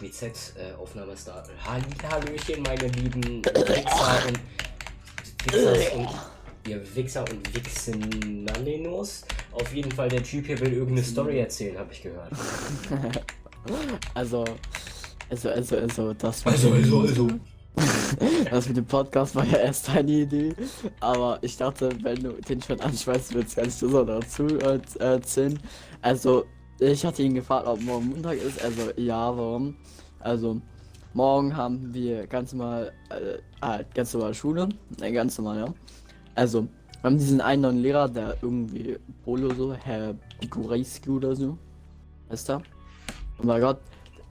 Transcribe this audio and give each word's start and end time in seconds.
BZ-Aufnahme 0.00 1.12
ist 1.12 1.28
da. 1.28 1.44
Hallöchen, 1.66 2.62
meine 2.62 2.88
lieben 2.88 3.42
Wichser 3.44 4.26
und 4.26 4.40
Wichsers 5.44 5.92
und 5.94 6.08
ihr 6.66 6.96
Wichser 6.96 7.24
und 7.30 7.54
Wichsenalinos. 7.54 9.24
Auf 9.52 9.74
jeden 9.74 9.92
Fall, 9.92 10.08
der 10.08 10.22
Typ 10.22 10.46
hier 10.46 10.58
will 10.58 10.72
irgendeine 10.72 11.04
Story 11.04 11.38
erzählen, 11.38 11.78
habe 11.78 11.92
ich 11.92 12.02
gehört. 12.02 12.32
Also, 14.14 14.42
also, 15.28 15.50
also, 15.50 15.76
also, 15.76 16.14
das 16.14 16.46
Also, 16.46 16.72
also, 16.72 17.00
also. 17.00 17.28
Das 18.50 18.66
mit 18.68 18.78
dem 18.78 18.86
Podcast 18.86 19.34
war 19.34 19.44
ja 19.44 19.58
erst 19.58 19.88
deine 19.88 20.10
Idee, 20.10 20.54
aber 20.98 21.38
ich 21.42 21.58
dachte, 21.58 21.90
wenn 22.02 22.22
du 22.22 22.32
den 22.32 22.62
schon 22.62 22.80
anschmeißt, 22.80 23.34
willst 23.34 23.58
du 23.58 23.60
ganz 23.60 23.80
so 23.80 24.02
dazu 24.02 24.46
äh, 24.60 24.80
erzählen. 24.98 25.60
Also, 26.00 26.46
ich 26.80 27.04
hatte 27.04 27.22
ihn 27.22 27.34
gefragt, 27.34 27.66
ob 27.66 27.80
morgen 27.82 28.08
Montag 28.08 28.38
ist. 28.38 28.62
Also, 28.62 28.90
ja, 28.96 29.36
warum? 29.36 29.76
Also, 30.20 30.60
morgen 31.14 31.56
haben 31.56 31.92
wir 31.92 32.26
ganz 32.26 32.52
normal, 32.52 32.92
äh, 33.10 33.38
ah, 33.60 33.80
ganz 33.94 34.12
normal 34.14 34.34
Schule. 34.34 34.68
Ne, 34.98 35.12
ganz 35.12 35.38
normal, 35.38 35.58
ja. 35.58 35.74
Also, 36.34 36.62
wir 36.62 36.68
haben 37.04 37.18
diesen 37.18 37.40
einen 37.40 37.62
neuen 37.62 37.78
Lehrer, 37.78 38.08
der 38.08 38.36
irgendwie 38.42 38.98
Polo 39.24 39.52
so, 39.54 39.74
Herr 39.74 40.14
Bigurejski 40.40 41.10
oder 41.10 41.34
so. 41.34 41.56
Weißt 42.28 42.48
du? 42.48 42.54
Oh 43.38 43.42
mein 43.44 43.60
Gott, 43.60 43.78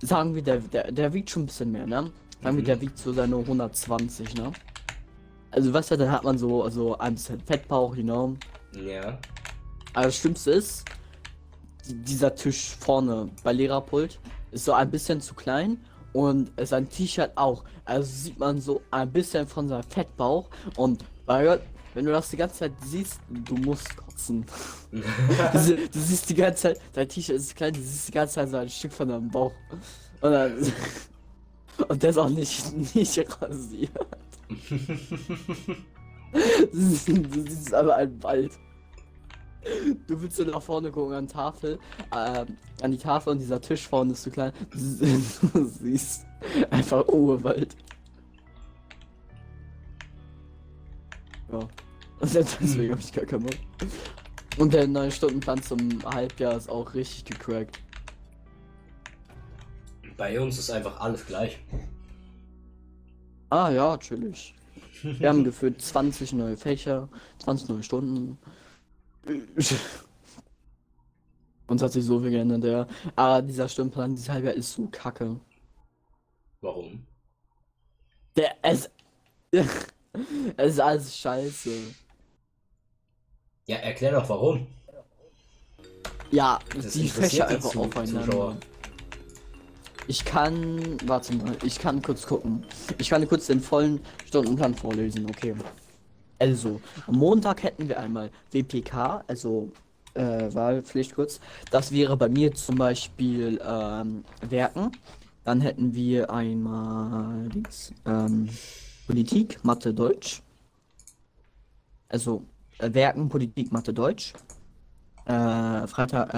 sagen 0.02 0.34
wir, 0.36 0.42
der, 0.44 0.58
der, 0.60 0.92
der 0.92 1.14
wiegt 1.14 1.30
schon 1.30 1.44
ein 1.44 1.48
bisschen 1.48 1.72
mehr, 1.72 1.86
ne? 1.88 2.12
Sagen 2.42 2.56
wir, 2.58 2.62
Mhm. 2.62 2.66
der 2.66 2.82
wiegt 2.82 2.98
so 2.98 3.12
seine 3.12 3.36
120, 3.36 4.36
ne? 4.36 4.52
Also, 5.52 5.74
weißt 5.74 5.92
du, 5.92 5.98
dann 5.98 6.12
hat 6.12 6.24
man 6.24 6.38
so, 6.38 6.70
so 6.70 6.98
ein 7.00 7.16
bisschen 7.16 7.40
Fettbauch, 7.42 7.96
you 7.96 8.04
know? 8.04 8.36
Ja. 8.74 9.18
Aber 9.94 10.06
das 10.06 10.16
Schlimmste 10.18 10.52
ist, 10.52 10.86
dieser 11.90 12.36
Tisch 12.36 12.76
vorne 12.80 13.30
bei 13.44 13.54
Lehrerpult 13.54 14.20
ist 14.52 14.66
so 14.66 14.74
ein 14.74 14.90
bisschen 14.90 15.22
zu 15.22 15.34
klein 15.34 15.80
und 16.14 16.52
sein 16.62 16.90
T-Shirt 16.90 17.32
auch. 17.36 17.64
Also 17.86 18.10
sieht 18.12 18.40
man 18.40 18.60
so 18.60 18.82
ein 18.92 19.12
bisschen 19.12 19.48
von 19.48 19.68
seinem 19.68 19.84
Fettbauch 19.84 20.50
und 20.76 21.04
bei 21.26 21.44
Gott, 21.46 21.62
wenn 21.94 22.06
du 22.06 22.12
das 22.12 22.30
die 22.30 22.38
ganze 22.38 22.56
Zeit 22.56 22.74
siehst, 22.84 23.20
du 23.30 23.56
musst 23.56 23.96
kotzen. 23.96 24.46
du, 24.92 25.76
du 25.76 26.00
siehst 26.00 26.30
die 26.30 26.36
ganze 26.36 26.62
Zeit, 26.62 26.80
sein 26.94 27.10
T-Shirt 27.10 27.36
ist 27.36 27.56
klein, 27.56 27.74
du 27.74 27.82
siehst 27.82 28.08
die 28.08 28.12
ganze 28.12 28.36
Zeit 28.36 28.50
so 28.50 28.58
ein 28.58 28.70
Stück 28.70 28.94
von 28.94 29.08
deinem 29.08 29.30
Bauch. 29.30 29.54
Und, 30.22 30.32
dann, 30.32 30.74
und 31.88 32.04
der 32.04 32.10
ist 32.10 32.18
auch 32.18 32.30
nicht, 32.30 32.96
nicht 32.96 33.42
rasiert. 33.42 33.92
Du 36.72 36.80
siehst, 36.80 37.08
du 37.08 37.42
siehst 37.42 37.74
aber 37.74 37.96
ein 37.96 38.22
Wald. 38.24 38.52
Du 40.08 40.22
willst 40.22 40.38
so 40.38 40.44
nach 40.44 40.62
vorne 40.62 40.90
gucken 40.90 41.14
an 41.14 41.28
Tafel, 41.28 41.80
ähm, 42.16 42.58
an 42.82 42.92
die 42.92 42.98
Tafel 42.98 43.32
und 43.32 43.40
dieser 43.40 43.60
Tisch 43.60 43.88
vorne 43.88 44.14
ist 44.14 44.24
zu 44.24 44.32
klein. 44.32 44.54
Du 44.72 45.66
siehst 45.66 46.26
einfach 46.70 47.08
Urwald. 47.08 47.76
Ja. 51.52 51.60
Und 52.20 52.34
deswegen 52.34 52.92
habe 52.92 53.02
ich 53.02 53.12
gar 53.12 53.26
keinen 53.26 53.44
Bock. 53.44 53.58
Und 54.58 54.74
der 54.74 54.88
neue 54.88 55.12
Stundenplan 55.12 55.62
zum 55.62 56.04
Halbjahr 56.06 56.58
ist 56.58 56.70
auch 56.70 56.94
richtig 56.94 57.26
gecrackt. 57.26 57.80
Bei 60.18 60.40
uns 60.40 60.60
ist 60.60 60.70
einfach 60.70 61.00
alles 61.00 61.26
gleich. 61.26 61.60
Ah 63.50 63.70
ja, 63.70 63.98
chillig. 63.98 64.54
Wir 65.02 65.30
haben 65.30 65.44
gefühlt 65.44 65.82
20 65.82 66.34
neue 66.34 66.58
Fächer, 66.58 67.08
20 67.40 67.70
neue 67.70 67.84
Stunden. 67.84 68.38
Uns 71.68 71.82
hat 71.84 71.92
sich 71.92 72.04
so 72.04 72.20
viel 72.20 72.32
geändert, 72.32 72.64
ja. 72.64 72.88
Aber 73.16 73.42
dieser 73.44 73.70
Stundenplan, 73.70 74.12
dieses 74.16 74.30
Halbjahr 74.30 74.54
ist 74.56 74.74
so 74.74 74.88
kacke. 74.88 75.40
Warum? 76.62 77.06
Der, 78.36 78.56
es, 78.64 78.90
es 79.52 79.68
ist 80.58 80.80
alles 80.80 81.16
scheiße. 81.18 81.72
Ja, 83.68 83.78
erklär 83.78 84.14
doch 84.14 84.28
warum. 84.30 84.66
Ja, 86.32 86.60
Das 86.76 86.94
die 86.94 87.08
Fächer 87.08 87.48
einfach 87.48 87.70
Zu- 87.72 87.82
aufeinander. 87.82 88.26
Zuschauer. 88.26 88.58
Ich 90.08 90.26
kann, 90.26 90.98
warte 91.08 91.36
mal, 91.36 91.56
ich 91.64 91.78
kann 91.78 92.02
kurz 92.02 92.26
gucken. 92.26 92.66
Ich 92.98 93.10
kann 93.12 93.28
kurz 93.28 93.46
den 93.46 93.62
vollen 93.62 94.00
Stundenplan 94.26 94.74
vorlesen, 94.74 95.28
okay. 95.30 95.56
Also, 96.40 96.80
am 97.06 97.16
Montag 97.16 97.64
hätten 97.64 97.90
wir 97.90 98.00
einmal 98.00 98.32
WPK, 98.52 99.24
also 99.28 99.70
äh, 100.14 100.54
Wahlpflicht 100.54 101.14
kurz. 101.14 101.40
Das 101.70 101.92
wäre 101.92 102.16
bei 102.18 102.30
mir 102.30 102.54
zum 102.54 102.78
Beispiel 102.78 103.62
ähm, 103.66 104.24
Werken. 104.42 104.92
Dann 105.44 105.62
hätten 105.62 105.94
wir 105.94 106.30
einmal 106.32 107.50
ähm, 108.06 108.50
Politik, 109.06 109.60
Mathe, 109.64 109.94
Deutsch. 109.94 110.42
Also 112.08 112.44
äh, 112.80 112.94
Werken, 112.94 113.30
Politik, 113.30 113.72
Mathe, 113.72 113.94
Deutsch. 113.94 114.34
Äh, 115.26 115.88
Freitag, 115.88 116.34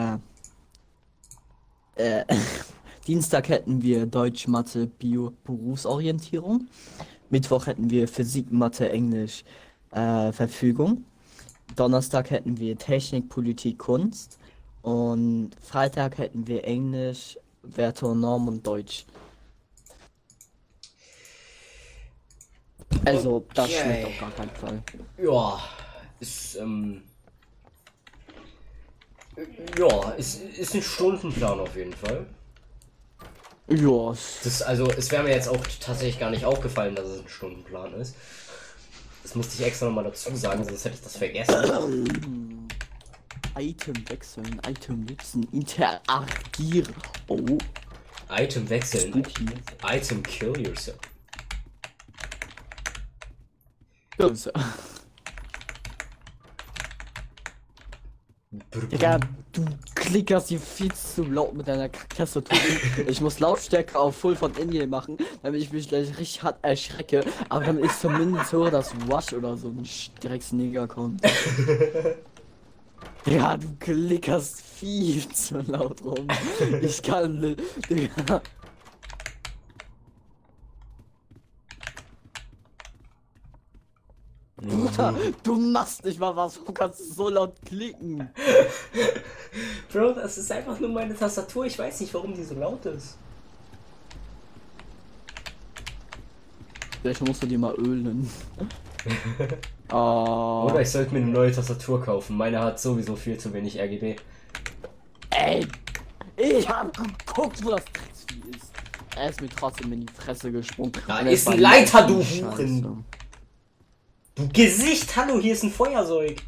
äh, 1.96 2.22
äh, 2.22 2.26
Dienstag 3.08 3.50
hätten 3.50 3.82
wir 3.82 4.06
Deutsch, 4.06 4.48
Mathe, 4.48 4.88
Bio, 4.88 5.34
Berufsorientierung. 5.44 6.68
Mittwoch 7.30 7.68
hätten 7.68 7.90
wir 7.90 8.08
Physik, 8.08 8.52
Mathe, 8.52 8.90
Englisch, 8.90 9.44
äh, 9.91 10.31
Verfügung. 10.31 11.06
Donnerstag 11.75 12.31
hätten 12.31 12.57
wir 12.57 12.78
Technik, 12.78 13.29
Politik, 13.29 13.79
Kunst. 13.79 14.38
Und 14.81 15.52
Freitag 15.62 16.18
hätten 16.18 16.47
wir 16.47 16.63
Englisch, 16.66 17.38
Werte 17.63 18.07
und 18.07 18.19
Norm 18.19 18.47
und 18.47 18.66
Deutsch. 18.66 19.06
Also, 23.06 23.46
das 23.53 23.66
Okay. 23.66 23.81
schmeckt 23.81 24.06
auf 24.06 24.18
gar 24.19 24.31
keinen 24.31 24.50
Fall. 24.52 24.84
Ja, 25.18 25.59
ist, 26.19 26.56
ähm. 26.56 27.03
Ja, 29.78 30.12
ist, 30.12 30.41
ist 30.41 30.75
ein 30.75 30.81
Stundenplan 30.81 31.59
auf 31.59 31.75
jeden 31.75 31.94
Fall. 31.94 32.25
Ja, 33.69 34.13
Das, 34.44 34.62
also, 34.62 34.91
es 34.91 35.09
wäre 35.12 35.23
mir 35.23 35.31
jetzt 35.31 35.47
auch 35.47 35.66
tatsächlich 35.79 36.19
gar 36.19 36.29
nicht 36.29 36.46
aufgefallen, 36.46 36.94
dass 36.96 37.08
es 37.08 37.22
ein 37.22 37.29
Stundenplan 37.29 37.94
ist. 37.94 38.16
Das 39.31 39.38
musste 39.38 39.62
ich 39.62 39.66
extra 39.66 39.86
nochmal 39.86 40.03
dazu 40.03 40.36
sagen, 40.36 40.62
sonst 40.66 40.84
hätte 40.84 40.96
ich 40.96 41.03
das 41.03 41.16
vergessen. 41.16 42.68
Item 43.58 44.09
wechseln, 44.09 44.62
Item 44.68 45.06
nutzen, 45.06 45.47
interagieren. 45.53 46.94
Oh, 47.30 47.58
Item 48.30 48.70
wechseln. 48.70 49.14
spooky. 49.14 49.46
Item 49.88 50.22
kill 50.22 50.59
yourself. 50.59 51.00
Böse. 54.18 54.52
Digga, 58.92 59.18
du 59.54 59.64
klickerst 59.96 60.50
hier 60.50 60.60
viel 60.60 60.92
zu 60.92 61.24
laut 61.24 61.54
mit 61.54 61.70
deiner 61.70 61.90
Tastatur. 61.90 62.58
Ich 63.08 63.22
muss 63.22 63.40
Lautstärke 63.40 63.98
auf 63.98 64.18
Full 64.18 64.36
von 64.36 64.54
Indien 64.56 64.90
machen, 64.90 65.18
damit 65.42 65.62
ich 65.62 65.72
mich 65.72 65.88
gleich 65.88 66.10
richtig 66.18 66.44
hart 66.44 66.60
erschrecke. 66.62 67.24
Aber 67.48 67.64
damit 67.64 67.86
ich 67.86 67.98
zumindest 67.98 68.52
höre, 68.52 68.70
dass 68.70 68.94
Wash 69.08 69.32
oder 69.32 69.56
so 69.56 69.70
ein 69.70 69.88
Drecksneger 70.22 70.88
kommt. 70.88 71.22
Ja, 73.26 73.56
du 73.56 73.68
klickerst 73.80 74.62
viel 74.62 75.28
zu 75.30 75.62
laut 75.62 76.04
rum. 76.04 76.28
Ich 76.82 77.04
kann 77.04 77.40
nicht. 77.40 77.62
Digga. 77.88 78.42
Bruder, 84.62 85.16
du 85.44 85.56
machst 85.56 86.06
nicht 86.06 86.20
mal 86.20 86.36
was, 86.36 86.64
du 86.64 86.72
kannst 86.72 87.16
so 87.16 87.30
laut 87.30 87.56
klicken. 87.66 88.30
Bro, 89.92 90.14
das 90.14 90.38
ist 90.38 90.52
einfach 90.52 90.80
nur 90.80 90.90
meine 90.90 91.16
Tastatur. 91.16 91.66
Ich 91.66 91.80
weiß 91.80 92.02
nicht, 92.02 92.14
warum 92.14 92.34
die 92.36 92.44
so 92.44 92.54
laut 92.54 92.86
ist. 92.86 93.18
Vielleicht 97.02 97.22
musst 97.22 97.41
du 97.41 97.47
die 97.47 97.58
mal 97.58 97.74
ölen. 97.76 98.30
oh, 99.91 100.68
Oder 100.70 100.82
ich 100.82 100.91
sollte 100.91 101.14
mir 101.14 101.22
eine 101.22 101.32
neue 101.32 101.52
Tastatur 101.52 102.03
kaufen. 102.03 102.38
Meine 102.38 102.59
hat 102.59 102.80
sowieso 102.80 103.16
viel 103.16 103.40
zu 103.40 103.52
wenig 103.53 103.80
RGB. 103.80 104.16
ey, 105.32 105.66
ich 106.38 106.70
hab 106.70 106.96
geguckt, 106.96 107.66
wo 107.66 107.72
das 107.72 107.84
Drecksvieh 107.85 108.44
ist. 108.56 108.72
Er 109.16 109.30
ist 109.32 109.41
mir 109.41 109.50
trotzdem 109.50 109.91
in 109.94 110.06
die 110.06 110.14
Fresse 110.14 110.52
gesprungen. 110.52 110.91
Da 111.08 111.20
ist 111.22 111.47
ein 111.47 111.59
Leiter, 111.59 112.06
du. 112.06 112.24
Huren. 112.24 113.03
Du 114.36 114.48
Gesicht, 114.50 115.16
hallo, 115.16 115.40
hier 115.40 115.54
ist 115.54 115.64
ein 115.64 115.72
Feuerzeug. 115.72 116.42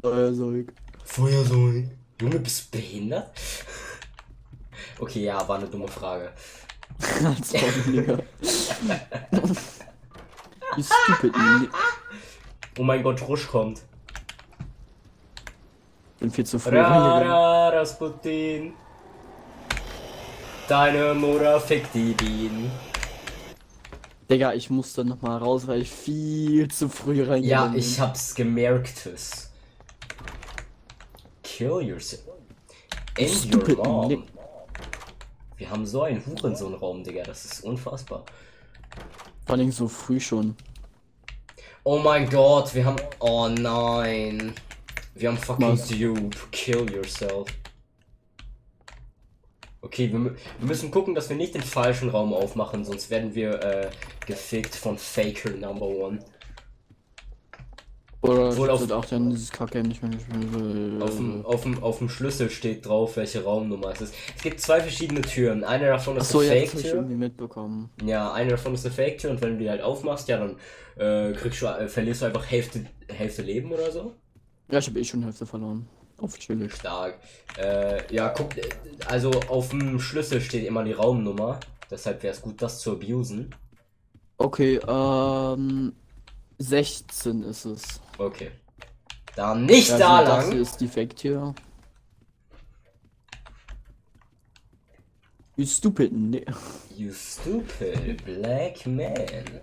Feuerzeug. 0.00 0.72
Feuerzeug. 1.04 1.84
Junge, 2.20 2.38
bist 2.38 2.66
du 2.74 2.78
behindert? 2.78 3.30
Okay, 4.98 5.24
ja, 5.24 5.46
war 5.46 5.58
eine 5.58 5.66
dumme 5.68 5.88
Frage. 5.88 6.32
You 10.76 10.84
stupid, 10.84 11.32
Oh 12.78 12.84
mein 12.84 13.02
Gott, 13.02 13.20
Rusch 13.22 13.48
kommt. 13.48 13.82
bin 16.20 16.30
viel 16.30 16.46
zu 16.46 16.58
früh 16.60 16.78
Ra, 16.78 16.86
reingegangen. 16.86 17.28
ra, 17.28 17.68
Rasputin. 17.70 18.72
deine 20.68 21.12
Mutter, 21.14 21.60
fick 21.60 21.90
die 21.92 22.12
Bienen. 22.14 22.70
Digga, 24.30 24.52
ich 24.54 24.70
musste 24.70 25.04
noch 25.04 25.22
mal 25.22 25.38
raus, 25.38 25.66
weil 25.66 25.82
ich 25.82 25.90
viel 25.90 26.68
zu 26.68 26.88
früh 26.88 27.24
rein 27.24 27.42
Ja, 27.42 27.72
ich 27.74 27.98
hab's 27.98 28.32
gemerkt. 28.34 29.08
Kill 31.42 31.82
yourself. 31.82 32.22
And 33.18 33.54
your 33.54 33.84
mom. 33.84 34.24
Wir 35.56 35.68
haben 35.68 35.84
so 35.84 36.02
einen 36.04 36.24
Hurensohn-Raum, 36.24 37.02
Digga. 37.02 37.24
Das 37.24 37.44
ist 37.44 37.64
unfassbar. 37.64 38.24
Vor 39.46 39.56
allem 39.56 39.72
so 39.72 39.88
früh 39.88 40.20
schon. 40.20 40.54
Oh 41.82 41.98
mein 41.98 42.30
Gott, 42.30 42.72
wir 42.74 42.84
haben. 42.84 42.96
Oh 43.18 43.48
nein. 43.48 44.54
Wir 45.14 45.28
haben 45.28 45.38
fucking? 45.38 45.76
Dupe. 45.98 46.36
Kill 46.52 46.88
yourself. 46.90 47.48
Okay, 49.82 50.12
wir, 50.12 50.18
wir 50.24 50.34
müssen 50.60 50.90
gucken, 50.90 51.14
dass 51.14 51.28
wir 51.30 51.36
nicht 51.36 51.54
den 51.54 51.62
falschen 51.62 52.10
Raum 52.10 52.34
aufmachen, 52.34 52.84
sonst 52.84 53.08
werden 53.10 53.34
wir 53.34 53.62
äh, 53.62 53.90
gefickt 54.26 54.74
von 54.74 54.98
Faker 54.98 55.50
Number 55.50 55.86
One. 55.86 56.18
Oder 58.22 58.54
Wohl 58.58 58.66
ich 58.66 58.72
auf- 58.74 58.90
auch 58.90 59.04
dann 59.06 59.30
dieses 59.30 59.50
Kacke 59.50 59.82
nicht 59.82 60.02
mehr 60.02 60.12
spielen 60.20 60.52
will. 60.54 61.02
Auf 61.02 61.16
dem, 61.16 61.46
auf, 61.46 61.62
dem, 61.62 61.82
auf 61.82 61.98
dem 61.98 62.10
Schlüssel 62.10 62.50
steht 62.50 62.84
drauf, 62.84 63.16
welche 63.16 63.42
Raumnummer 63.42 63.92
es 63.92 64.02
ist. 64.02 64.14
Es 64.36 64.42
gibt 64.42 64.60
zwei 64.60 64.80
verschiedene 64.82 65.22
Türen. 65.22 65.64
Eine 65.64 65.86
davon 65.86 66.18
ist 66.18 66.24
Achso, 66.24 66.40
eine 66.40 66.48
ja, 66.48 66.54
hab 66.56 66.62
ich 66.64 66.70
Fake-Tür. 66.72 66.94
irgendwie 66.96 67.16
mitbekommen. 67.16 67.88
Ja, 68.04 68.30
eine 68.34 68.50
davon 68.50 68.74
ist 68.74 68.84
eine 68.84 68.94
Fake-Tür 68.94 69.30
und 69.30 69.40
wenn 69.40 69.52
du 69.52 69.58
die 69.64 69.70
halt 69.70 69.80
aufmachst, 69.80 70.28
ja, 70.28 70.36
dann 70.36 70.56
äh, 70.98 71.32
kriegst 71.32 71.62
du, 71.62 71.66
äh, 71.66 71.88
verlierst 71.88 72.20
du 72.20 72.26
einfach 72.26 72.44
Hälfte, 72.44 72.84
Hälfte 73.08 73.40
Leben 73.40 73.72
oder 73.72 73.90
so. 73.90 74.12
Ja, 74.70 74.78
ich 74.80 74.86
habe 74.86 75.00
eh 75.00 75.04
schon 75.04 75.22
Hälfte 75.22 75.46
verloren. 75.46 75.88
Auf 76.20 76.38
chillig. 76.38 76.74
Stark. 76.74 77.18
Äh, 77.56 78.14
ja, 78.14 78.28
guck, 78.28 78.50
also 79.06 79.30
auf 79.48 79.70
dem 79.70 79.98
Schlüssel 80.00 80.40
steht 80.40 80.66
immer 80.66 80.84
die 80.84 80.92
Raumnummer. 80.92 81.60
Deshalb 81.90 82.22
wäre 82.22 82.34
es 82.34 82.40
gut, 82.42 82.60
das 82.62 82.80
zu 82.80 82.92
abusen. 82.92 83.54
Okay, 84.38 84.80
ähm. 84.86 85.92
16 86.58 87.42
ist 87.44 87.64
es. 87.64 88.00
Okay. 88.18 88.50
Dann 89.34 89.64
nicht 89.64 89.88
Ja, 89.88 89.98
da 89.98 90.18
also 90.18 90.26
Das 90.26 90.44
hier 90.44 90.52
lang. 90.54 90.62
ist 90.62 90.80
die 90.80 90.88
Fake-Tür. 90.88 91.54
You 95.56 95.66
stupid 95.66 96.12
Nick. 96.12 96.50
You 96.96 97.12
stupid 97.12 98.24
black 98.24 98.86
man. 98.86 99.60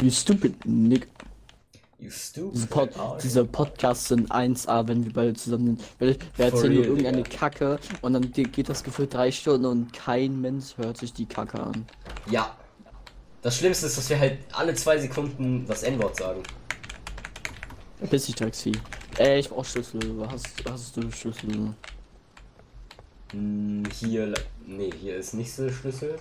You 0.00 0.10
stupid 0.10 0.64
Nick. 0.66 1.08
You 1.98 2.10
stupid. 2.10 2.54
Diese, 2.54 2.66
Pod 2.66 2.90
diese 3.22 3.44
Podcasts 3.46 4.08
sind 4.08 4.30
1A, 4.30 4.86
wenn 4.86 5.04
wir 5.04 5.12
beide 5.12 5.32
zusammen 5.34 5.66
sind. 5.78 5.82
Weil 5.98 6.16
wir 6.36 6.46
erzählen 6.46 6.74
nur 6.74 6.84
irgendeine 6.84 7.22
Digga. 7.22 7.36
Kacke 7.38 7.78
und 8.02 8.12
dann 8.12 8.30
ge- 8.32 8.44
geht 8.44 8.68
das 8.68 8.84
gefühlt 8.84 9.14
drei 9.14 9.30
Stunden 9.32 9.64
und 9.64 9.92
kein 9.94 10.40
Mensch 10.40 10.76
hört 10.76 10.98
sich 10.98 11.12
die 11.14 11.24
Kacke 11.26 11.58
an. 11.58 11.86
Ja. 12.30 12.54
Das 13.40 13.56
Schlimmste 13.56 13.86
ist, 13.86 13.96
dass 13.96 14.10
wir 14.10 14.18
halt 14.18 14.38
alle 14.52 14.74
zwei 14.74 14.98
Sekunden 14.98 15.64
das 15.66 15.84
N-Wort 15.84 16.16
sagen. 16.16 16.42
Bis 18.10 18.28
ich 18.28 18.34
Taxi. 18.34 18.72
Ey, 19.16 19.38
ich 19.40 19.48
brauch 19.48 19.64
Schlüssel. 19.64 20.00
Hast, 20.30 20.48
hast 20.68 20.96
du 20.98 21.10
Schlüssel? 21.10 21.72
Hm, 23.32 23.84
hier. 23.98 24.34
Nee, 24.66 24.90
hier 25.00 25.16
ist 25.16 25.32
nicht 25.32 25.52
so 25.52 25.64
der 25.64 25.72
Schlüssel. 25.72 26.18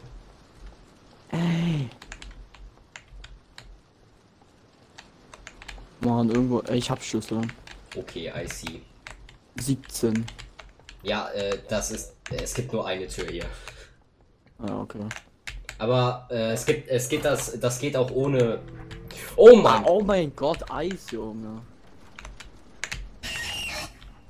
Ey. 1.32 1.90
Mann, 6.02 6.30
irgendwo. 6.30 6.60
Ey, 6.62 6.78
ich 6.78 6.90
hab 6.90 7.04
Schlüssel. 7.04 7.42
Okay, 7.96 8.32
I 8.36 8.48
see. 8.48 8.82
17. 9.60 10.26
Ja, 11.04 11.30
äh, 11.30 11.58
das 11.70 11.92
ist. 11.92 12.14
Äh, 12.32 12.44
es 12.44 12.54
gibt 12.54 12.74
nur 12.74 12.86
eine 12.86 13.08
Tür 13.08 13.28
hier. 13.30 13.46
Ah, 14.60 14.82
okay. 14.82 15.00
Aber 15.78 16.28
äh, 16.32 16.52
es 16.54 16.66
gibt. 16.66 16.88
Es 16.90 17.08
geht 17.10 17.24
das. 17.26 17.60
Das 17.60 17.80
geht 17.80 17.96
auch 17.96 18.12
ohne. 18.12 18.60
Oh 19.38 19.58
Ah, 19.58 19.62
Mann! 19.62 19.84
oh 19.86 20.02
mein 20.02 20.36
Gott, 20.36 20.70
Eis, 20.70 21.12
Junge. 21.12 21.62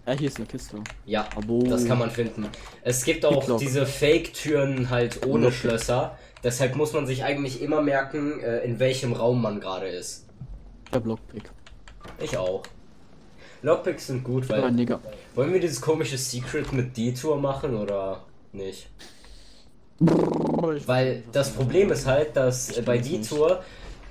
Ja, 0.05 0.13
hier 0.13 0.27
ist 0.27 0.37
eine 0.37 0.45
Kiste. 0.45 0.77
Ja, 1.05 1.27
Abo. 1.35 1.63
das 1.63 1.85
kann 1.85 1.97
man 1.97 2.11
finden. 2.11 2.47
Es 2.83 3.03
gibt 3.03 3.25
auch 3.25 3.39
Picklock. 3.39 3.59
diese 3.59 3.87
Fake-Türen 3.87 4.91
halt 4.91 5.25
ohne 5.25 5.45
Lockpick. 5.45 5.53
Schlösser. 5.61 6.17
Deshalb 6.43 6.75
muss 6.75 6.93
man 6.93 7.07
sich 7.07 7.23
eigentlich 7.23 7.59
immer 7.59 7.81
merken, 7.81 8.39
äh, 8.41 8.59
in 8.59 8.77
welchem 8.77 9.13
Raum 9.13 9.41
man 9.41 9.59
gerade 9.59 9.87
ist. 9.87 10.27
Der 10.93 10.99
Blockpick. 10.99 11.49
Ich 12.19 12.37
auch. 12.37 12.63
Lockpicks 13.61 14.07
sind 14.07 14.23
gut, 14.23 14.47
Ja, 14.49 14.61
weil. 14.61 14.71
Digga. 14.71 14.99
Wollen 15.33 15.53
wir 15.53 15.59
dieses 15.59 15.81
komische 15.81 16.17
Secret 16.17 16.71
mit 16.71 16.95
Detour 16.95 17.37
machen 17.37 17.75
oder 17.75 18.23
nicht? 18.51 18.89
Weil 19.99 21.23
das 21.31 21.51
Problem 21.51 21.91
ist 21.91 22.05
halt, 22.05 22.35
dass 22.35 22.77
äh, 22.77 22.81
bei. 22.81 22.97
Detour 22.97 23.63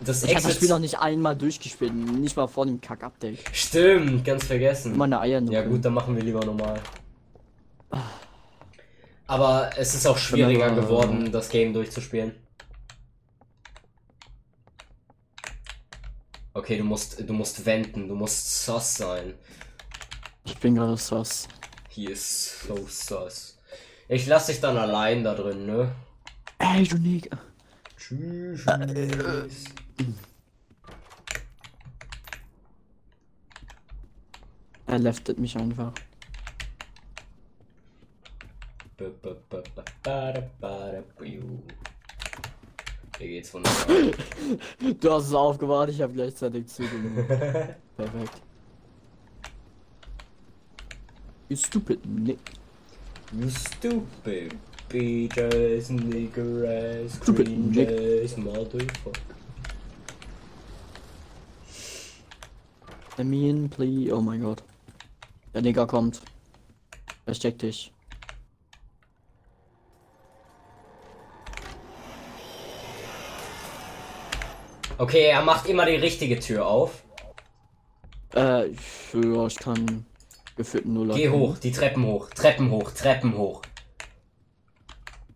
das 0.05 0.25
Ich 0.25 0.35
hab 0.35 0.43
das 0.43 0.57
Spiel 0.57 0.69
noch 0.69 0.79
nicht 0.79 0.99
einmal 0.99 1.37
durchgespielt. 1.37 1.95
Nicht 1.95 2.37
mal 2.37 2.47
vor 2.47 2.67
dem 2.67 2.81
Kack-Update. 2.81 3.39
Stimmt, 3.53 4.25
ganz 4.25 4.45
vergessen. 4.45 4.97
Meine 4.97 5.21
Eier. 5.21 5.41
Ja 5.43 5.63
gut, 5.63 5.85
dann 5.85 5.95
machen 5.95 6.17
wir 6.17 6.23
lieber 6.23 6.45
normal. 6.45 6.81
Aber 9.27 9.71
es 9.77 9.95
ist 9.95 10.07
auch 10.07 10.19
schwieriger 10.19 10.71
geworden, 10.75 11.31
das 11.33 11.49
Game 11.49 11.73
durchzuspielen. 11.73 12.33
Okay, 16.57 16.79
du 16.79 16.85
musst, 16.85 17.19
du 17.19 17.33
musst 17.33 17.67
wenden, 17.67 18.07
du 18.07 18.15
musst 18.15 18.65
sus 18.65 18.95
sein. 18.95 19.35
Ich 20.45 20.57
bin 20.59 20.77
gerade 20.77 20.97
sass. 20.97 21.49
He 21.89 22.07
is 22.07 22.61
so 22.61 22.77
sus. 22.87 23.59
Ich 24.09 24.27
lass 24.29 24.47
dich 24.47 24.61
dann 24.61 24.77
allein 24.77 25.25
da 25.25 25.35
drin, 25.35 25.67
ne? 25.67 25.93
Ey, 26.59 26.87
du 26.87 26.97
Nigger. 26.97 27.39
Tschüss. 27.97 28.65
Er 34.87 34.99
leftet 34.99 35.39
mich 35.39 35.57
einfach. 35.57 35.93
Hier 43.19 43.29
geht's 43.29 43.53
wunderbar. 43.55 43.87
Du 45.01 45.11
hast 45.13 45.29
es 45.29 45.35
aufgewartet, 45.35 45.95
ich 45.95 46.03
habe 46.03 46.13
gleichzeitig 46.13 46.67
zugemacht. 46.67 47.29
Perfekt. 47.97 48.43
You 51.49 51.57
stupid 51.57 52.05
Nick. 52.07 52.39
You 53.33 53.49
stupid 53.51 54.55
bitch 54.89 55.39
ass 55.39 55.91
nigger 55.91 57.05
ass 57.05 57.17
Stupid 57.23 57.49
Nick. 57.49 57.89
ass 58.25 58.37
motherfucker. 58.37 59.21
I 63.17 63.23
mean, 63.23 63.69
please. 63.69 64.13
Oh 64.13 64.21
mein 64.21 64.41
Gott. 64.43 64.63
Der 65.53 65.63
Nigger 65.63 65.87
kommt. 65.87 66.21
Versteck 67.25 67.59
dich. 67.59 67.94
Okay, 74.99 75.27
er 75.27 75.43
macht 75.43 75.69
immer 75.69 75.87
die 75.87 75.97
richtige 75.97 76.39
Tür 76.39 76.67
auf. 76.67 77.03
Äh, 78.35 78.69
ich, 78.69 78.79
ja, 79.13 79.47
ich 79.47 79.57
kann 79.57 80.07
gefühlt 80.57 80.87
null. 80.87 81.13
Geh 81.15 81.29
hoch, 81.29 81.59
die 81.59 81.73
Treppen 81.73 82.05
hoch, 82.07 82.31
Treppen 82.31 82.71
hoch, 82.71 82.91
Treppen 82.93 83.37
hoch. 83.37 83.63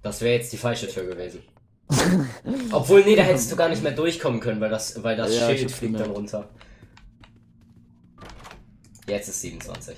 Das 0.02 0.20
wäre 0.20 0.34
jetzt 0.36 0.52
die 0.52 0.56
falsche 0.56 0.88
Tür 0.88 1.04
gewesen. 1.06 1.42
Obwohl, 2.72 3.02
nee, 3.04 3.16
da 3.16 3.22
hättest 3.22 3.50
du 3.50 3.56
gar 3.56 3.68
nicht 3.68 3.82
mehr 3.82 3.92
durchkommen 3.92 4.40
können, 4.40 4.60
weil 4.60 4.70
das, 4.70 5.02
weil 5.02 5.16
das 5.16 5.34
Ja, 5.34 5.48
Schild 5.48 5.70
fliegt 5.70 5.98
dann 5.98 6.10
runter. 6.10 6.48
Jetzt 9.08 9.28
ist 9.28 9.40
27. 9.40 9.96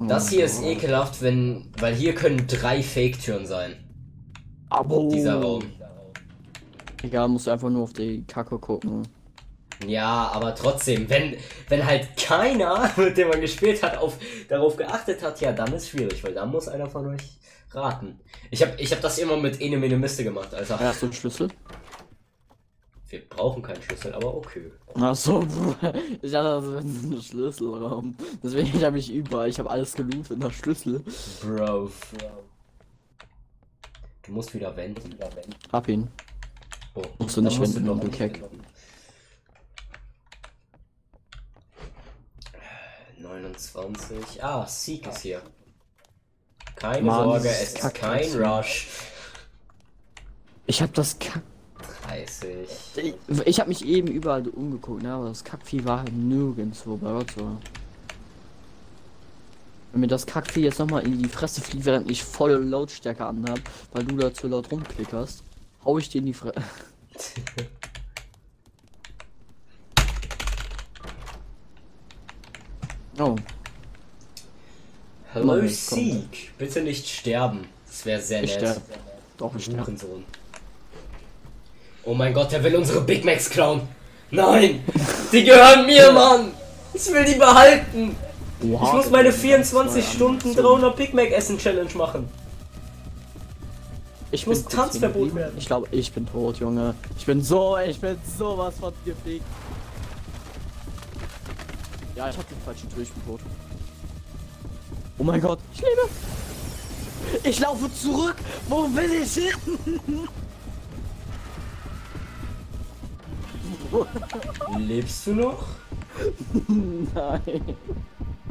Das 0.00 0.28
hier 0.28 0.44
ist 0.44 0.62
ekelhaft, 0.62 1.22
wenn, 1.22 1.72
weil 1.78 1.94
hier 1.94 2.14
können 2.14 2.46
drei 2.46 2.82
Fake-Türen 2.82 3.46
sein. 3.46 3.84
Abo. 4.68 5.08
Dieser 5.08 5.40
Raum. 5.40 5.64
Egal, 7.02 7.28
musst 7.28 7.46
du 7.46 7.50
einfach 7.50 7.70
nur 7.70 7.84
auf 7.84 7.92
die 7.92 8.24
Kacke 8.24 8.58
gucken. 8.58 9.06
Ja, 9.86 10.30
aber 10.32 10.54
trotzdem, 10.54 11.08
wenn, 11.08 11.36
wenn 11.68 11.86
halt 11.86 12.16
keiner, 12.16 12.90
mit 12.96 13.16
dem 13.16 13.28
man 13.28 13.40
gespielt 13.40 13.82
hat, 13.82 13.96
auf, 13.96 14.18
darauf 14.48 14.76
geachtet 14.76 15.22
hat, 15.22 15.40
ja, 15.40 15.52
dann 15.52 15.72
ist 15.72 15.88
schwierig, 15.88 16.22
weil 16.24 16.34
dann 16.34 16.50
muss 16.50 16.68
einer 16.68 16.88
von 16.88 17.06
euch 17.06 17.38
raten. 17.70 18.18
Ich 18.50 18.62
habe 18.62 18.74
ich 18.78 18.90
hab 18.92 19.00
das 19.00 19.18
immer 19.18 19.36
mit 19.36 19.60
Ene 19.60 19.76
Mene 19.76 19.96
Miste 19.96 20.24
gemacht, 20.24 20.52
Alter. 20.54 20.74
Ja, 20.80 20.88
hast 20.88 21.02
du 21.02 21.06
einen 21.06 21.12
Schlüssel? 21.12 21.48
Wir 23.10 23.26
brauchen 23.26 23.62
keinen 23.62 23.80
Schlüssel, 23.80 24.12
aber 24.12 24.34
okay. 24.34 24.70
Ach 24.94 25.14
so, 25.14 25.42
ich 26.20 26.30
dachte, 26.32 26.60
das 26.60 26.64
wäre 26.64 26.78
ein 26.80 27.22
Schlüsselraum. 27.22 28.16
Deswegen 28.42 28.82
habe 28.82 28.98
ich 28.98 29.12
überall, 29.12 29.48
ich 29.48 29.58
habe 29.58 29.70
alles 29.70 29.94
gelootet 29.94 30.38
nach 30.38 30.52
Schlüssel. 30.52 31.02
Bro. 31.40 31.90
Du 34.26 34.32
musst 34.32 34.52
wieder 34.54 34.76
wenden. 34.76 35.16
Hab 35.72 35.88
ihn. 35.88 36.08
Oh, 36.98 37.02
Musst 37.18 37.36
du 37.36 37.42
nicht 37.42 37.60
wenden, 37.60 37.84
du 37.84 38.08
Keck. 38.10 38.42
wenden. 38.42 38.64
29. 43.20 44.42
Ah, 44.42 44.66
Seek 44.66 45.06
ist 45.06 45.18
hier. 45.20 45.42
Keine 46.76 47.02
Mann, 47.06 47.24
Sorge, 47.24 47.48
es 47.48 47.74
ist 47.74 47.94
kein. 47.94 48.24
Rush. 48.42 48.88
Ich 50.66 50.80
hab 50.82 50.92
das 50.94 51.18
Kack. 51.18 51.42
30. 52.06 52.68
Ich, 52.96 53.14
ich 53.46 53.60
hab 53.60 53.68
mich 53.68 53.84
eben 53.84 54.08
überall 54.08 54.46
umgeguckt, 54.48 55.02
ne? 55.02 55.12
Aber 55.12 55.28
das 55.28 55.44
Kackvieh 55.44 55.84
war 55.84 56.00
halt 56.00 56.12
nirgendwo 56.12 56.96
bei 56.96 57.10
Gott 57.12 57.30
so. 57.36 57.56
Wenn 59.92 60.00
mir 60.00 60.06
das 60.06 60.26
Kackvieh 60.26 60.62
jetzt 60.64 60.78
nochmal 60.78 61.04
in 61.06 61.18
die 61.22 61.28
Fresse 61.28 61.60
fliegt, 61.60 61.84
während 61.84 62.10
ich 62.10 62.22
voll 62.22 62.52
Lautstärke 62.52 63.24
anhab, 63.24 63.60
weil 63.92 64.04
du 64.04 64.16
da 64.16 64.32
zu 64.32 64.48
laut 64.48 64.70
rumklickerst, 64.70 65.42
hau 65.84 65.98
ich 65.98 66.08
dir 66.08 66.18
in 66.18 66.26
die 66.26 66.34
Fresse. 66.34 66.54
Oh, 73.20 73.34
Hallo 75.34 75.46
Mann. 75.46 75.68
Sieg, 75.68 76.56
bitte 76.56 76.82
nicht 76.82 77.08
sterben. 77.08 77.66
Das 77.86 78.06
wäre 78.06 78.20
sehr 78.20 78.44
ich 78.44 78.50
nett. 78.52 78.60
sterb. 78.60 78.82
Doch, 79.36 79.54
ich 79.56 79.64
sterb. 79.64 79.80
Hurensohn. 79.86 80.24
Oh 82.04 82.14
mein 82.14 82.32
Gott, 82.32 82.52
der 82.52 82.62
will 82.62 82.76
unsere 82.76 83.00
Big 83.00 83.24
Macs 83.24 83.50
klauen. 83.50 83.82
Nein! 84.30 84.84
Die 85.32 85.42
gehören 85.42 85.84
mir, 85.86 86.12
Mann! 86.12 86.52
Ich 86.94 87.06
will 87.12 87.24
die 87.24 87.34
behalten! 87.34 88.16
Ich 88.60 88.68
muss 88.68 89.10
meine 89.10 89.32
24 89.32 90.12
Stunden 90.12 90.54
300 90.54 90.96
Big 90.96 91.12
Mac 91.14 91.30
Essen 91.30 91.58
Challenge 91.58 91.92
machen. 91.94 92.28
Ich 94.30 94.46
muss 94.46 94.64
Tanzverbot 94.64 95.34
werden. 95.34 95.54
Ich 95.56 95.66
glaube, 95.66 95.88
ich 95.90 96.12
bin 96.12 96.26
tot, 96.26 96.58
Junge. 96.58 96.94
Ich 97.16 97.24
bin 97.24 97.42
so, 97.42 97.78
ich 97.78 97.98
bin 97.98 98.16
sowas 98.38 98.74
von 98.78 98.92
gefegt. 99.04 99.44
Ja, 102.14 102.28
ich 102.28 102.36
hab 102.36 102.48
den 102.48 102.58
falschen 102.64 102.90
Tür, 102.90 103.02
ich 103.02 103.12
bin 103.12 103.24
tot. 103.26 103.40
Oh 105.18 105.24
mein 105.24 105.40
Gott, 105.40 105.58
ich 105.72 105.80
lebe. 105.80 106.08
Ich 107.44 107.60
laufe 107.60 107.92
zurück. 107.94 108.36
Wo 108.68 108.84
will 108.94 109.22
ich 109.22 109.32
hin? 109.34 110.28
Lebst 114.78 115.26
du 115.26 115.34
noch? 115.34 115.66
Nein. 117.14 117.76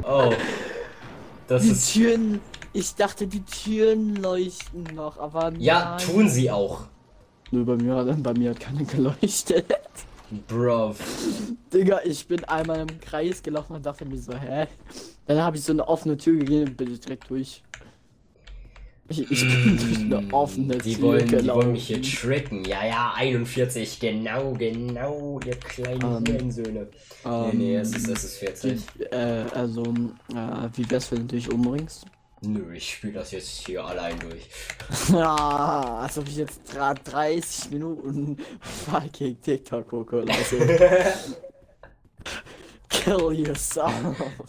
Oh. 0.02 0.32
Das 1.46 1.62
Die 1.62 1.70
ist. 1.70 1.92
Türen. 1.92 2.40
Ich 2.72 2.94
dachte, 2.94 3.26
die 3.26 3.42
Türen 3.44 4.16
leuchten 4.16 4.84
noch, 4.94 5.18
aber 5.18 5.52
Ja, 5.58 5.96
nein. 5.96 6.06
tun 6.06 6.28
sie 6.28 6.50
auch. 6.50 6.82
Nur 7.50 7.64
bei 7.64 7.76
mir, 7.76 7.94
hat- 7.96 8.22
bei 8.22 8.34
mir 8.34 8.50
hat 8.50 8.60
keine 8.60 8.84
geleuchtet. 8.84 9.64
Bro. 10.46 10.94
Digga, 11.72 12.00
ich 12.04 12.26
bin 12.28 12.44
einmal 12.44 12.80
im 12.80 13.00
Kreis 13.00 13.42
gelaufen 13.42 13.76
und 13.76 13.86
dachte 13.86 14.04
mir 14.04 14.18
so, 14.18 14.34
hä? 14.34 14.66
Dann 15.26 15.38
habe 15.40 15.56
ich 15.56 15.64
so 15.64 15.72
eine 15.72 15.88
offene 15.88 16.18
Tür 16.18 16.38
gegeben 16.38 16.68
und 16.68 16.76
bin 16.76 16.92
ich 16.92 17.00
direkt 17.00 17.30
durch. 17.30 17.62
Ich, 19.10 19.30
ich 19.30 19.40
bin 19.48 19.78
durch 19.78 19.98
eine 20.20 20.34
offene 20.34 20.76
Mm, 20.76 20.80
Die 20.82 20.94
Tür 20.96 21.02
wollen, 21.04 21.26
die 21.28 21.36
gelaufen. 21.36 21.62
wollen 21.62 21.72
mich 21.72 21.86
hier 21.86 22.02
tricken. 22.02 22.62
Ja, 22.66 22.84
ja, 22.84 23.14
41. 23.16 23.98
Genau, 24.00 24.52
genau, 24.52 25.40
ihr 25.46 25.56
kleinen 25.56 26.02
Ähm, 26.02 26.24
Hurensöhne. 26.34 26.88
nee, 27.24 27.30
Ähm, 27.50 27.58
nee, 27.58 27.76
es 27.76 27.96
ist, 27.96 28.06
es 28.08 28.24
ist 28.24 28.36
40. 28.36 28.82
wie, 28.98 29.04
äh, 29.04 29.46
also, 29.54 29.82
äh, 29.82 30.68
wie 30.74 30.90
wär's, 30.90 31.10
wenn 31.10 31.26
du 31.26 31.36
dich 31.36 31.50
umbringst? 31.50 32.04
Nö, 32.42 32.72
ich 32.74 32.94
spiele 32.94 33.14
das 33.14 33.32
jetzt 33.32 33.48
hier 33.66 33.84
allein 33.84 34.18
durch. 34.20 34.48
Ja, 35.10 35.98
als 36.02 36.18
ob 36.18 36.28
ich 36.28 36.36
jetzt 36.36 36.60
dra- 36.72 36.94
30 36.94 37.70
Minuten 37.70 38.36
fucking 38.60 39.40
TikTok 39.40 39.88
gucke 39.88 40.22
oder 40.22 40.34
so. 40.34 40.56
kill 42.88 43.32
yourself. 43.32 43.92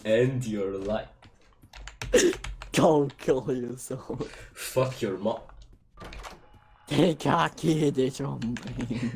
End 0.04 0.46
your 0.48 0.80
life. 0.86 1.10
Go 2.76 3.08
kill 3.18 3.44
yourself. 3.48 4.04
Fuck 4.54 5.02
your 5.02 5.18
mom. 5.18 5.40
Digga, 6.90 7.50
geh 7.60 7.92
dich 7.92 8.22
umbringen. 8.22 9.12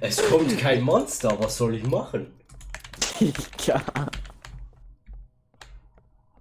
Es 0.00 0.22
kommt 0.28 0.56
kein 0.58 0.82
Monster, 0.82 1.36
was 1.40 1.56
soll 1.56 1.74
ich 1.76 1.84
machen? 1.84 2.32
Digga. 3.20 3.82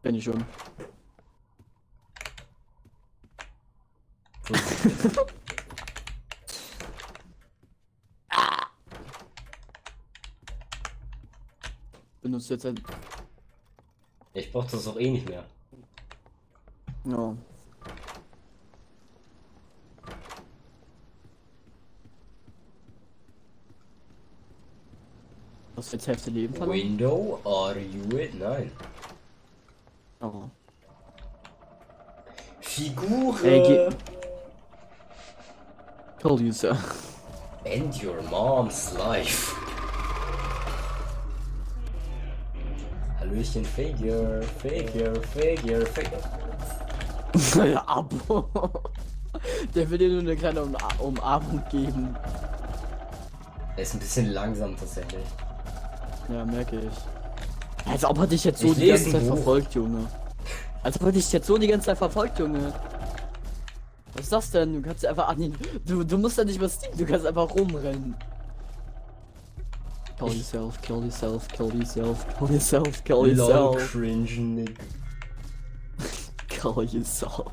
Bin 0.01 0.15
ich 0.15 0.23
schon. 0.23 0.43
Benutzt 12.21 12.49
jetzt 12.49 12.65
ein. 12.65 12.81
Ich 14.33 14.51
brauch 14.51 14.65
das 14.65 14.87
auch 14.87 14.97
eh 14.97 15.11
nicht 15.11 15.27
mehr. 15.27 15.45
Ja. 17.05 17.35
Was 25.75 25.91
jetzt 25.91 26.07
Hälfte 26.07 26.29
Leben 26.29 26.53
verloren? 26.53 26.77
Window, 26.77 27.39
are 27.45 27.79
you 27.79 28.17
it? 28.17 28.37
Nein. 28.37 28.71
Oh. 30.21 30.49
Figur. 32.59 33.35
Ey, 33.43 33.61
geh- 33.63 33.89
Kill 36.21 36.41
user. 36.49 36.77
End 37.65 37.95
your 38.03 38.21
mom's 38.29 38.93
life. 38.97 39.55
Hallöchen, 43.19 43.63
Figure, 43.65 44.41
Figure, 44.61 45.15
Figure, 45.21 45.85
Figure. 45.85 46.21
Abo. 47.87 48.49
Der 49.75 49.89
will 49.89 49.97
dir 49.97 50.09
nur 50.09 50.19
eine 50.21 50.35
kleine 50.35 50.61
um 50.63 50.75
Umarmung 50.99 51.63
geben. 51.71 52.15
Er 53.77 53.83
ist 53.83 53.93
ein 53.93 53.99
bisschen 53.99 54.31
langsam 54.33 54.75
tatsächlich. 54.75 55.23
Ja, 56.27 56.43
merke 56.43 56.79
ich. 56.79 57.18
Als 57.85 58.03
ob 58.05 58.17
er 58.19 58.27
dich 58.27 58.43
jetzt 58.43 58.59
so 58.59 58.67
Ich 58.71 58.77
die 58.77 58.87
ganze 58.87 59.11
Zeit 59.11 59.21
Buch. 59.21 59.35
verfolgt, 59.35 59.73
Junge. 59.75 60.07
Als 60.83 60.95
ob 60.99 61.07
er 61.07 61.11
dich 61.11 61.31
jetzt 61.31 61.47
so 61.47 61.57
die 61.57 61.67
ganze 61.67 61.87
Zeit 61.87 61.97
verfolgt, 61.97 62.39
Junge. 62.39 62.73
Was 64.13 64.23
ist 64.23 64.31
das 64.31 64.51
denn? 64.51 64.73
Du 64.73 64.81
kannst 64.81 65.05
einfach 65.05 65.27
an 65.29 65.41
ihn. 65.41 65.55
Du, 65.85 66.03
du 66.03 66.17
musst 66.17 66.37
ja 66.37 66.43
nicht 66.43 66.59
was 66.61 66.79
tun, 66.79 66.89
du 66.97 67.05
kannst 67.05 67.25
einfach 67.25 67.49
rumrennen. 67.53 68.15
Kill 70.17 70.27
yourself, 70.33 70.81
kill 70.81 71.03
yourself, 71.03 71.47
kill 71.47 71.73
yourself, 71.75 72.25
kill 72.37 72.51
yourself, 72.51 73.03
kill 73.05 73.27
yourself, 73.37 73.91
cringe, 73.91 74.31
Nick. 74.39 74.77
kill 76.49 76.83
yourself. 76.91 77.45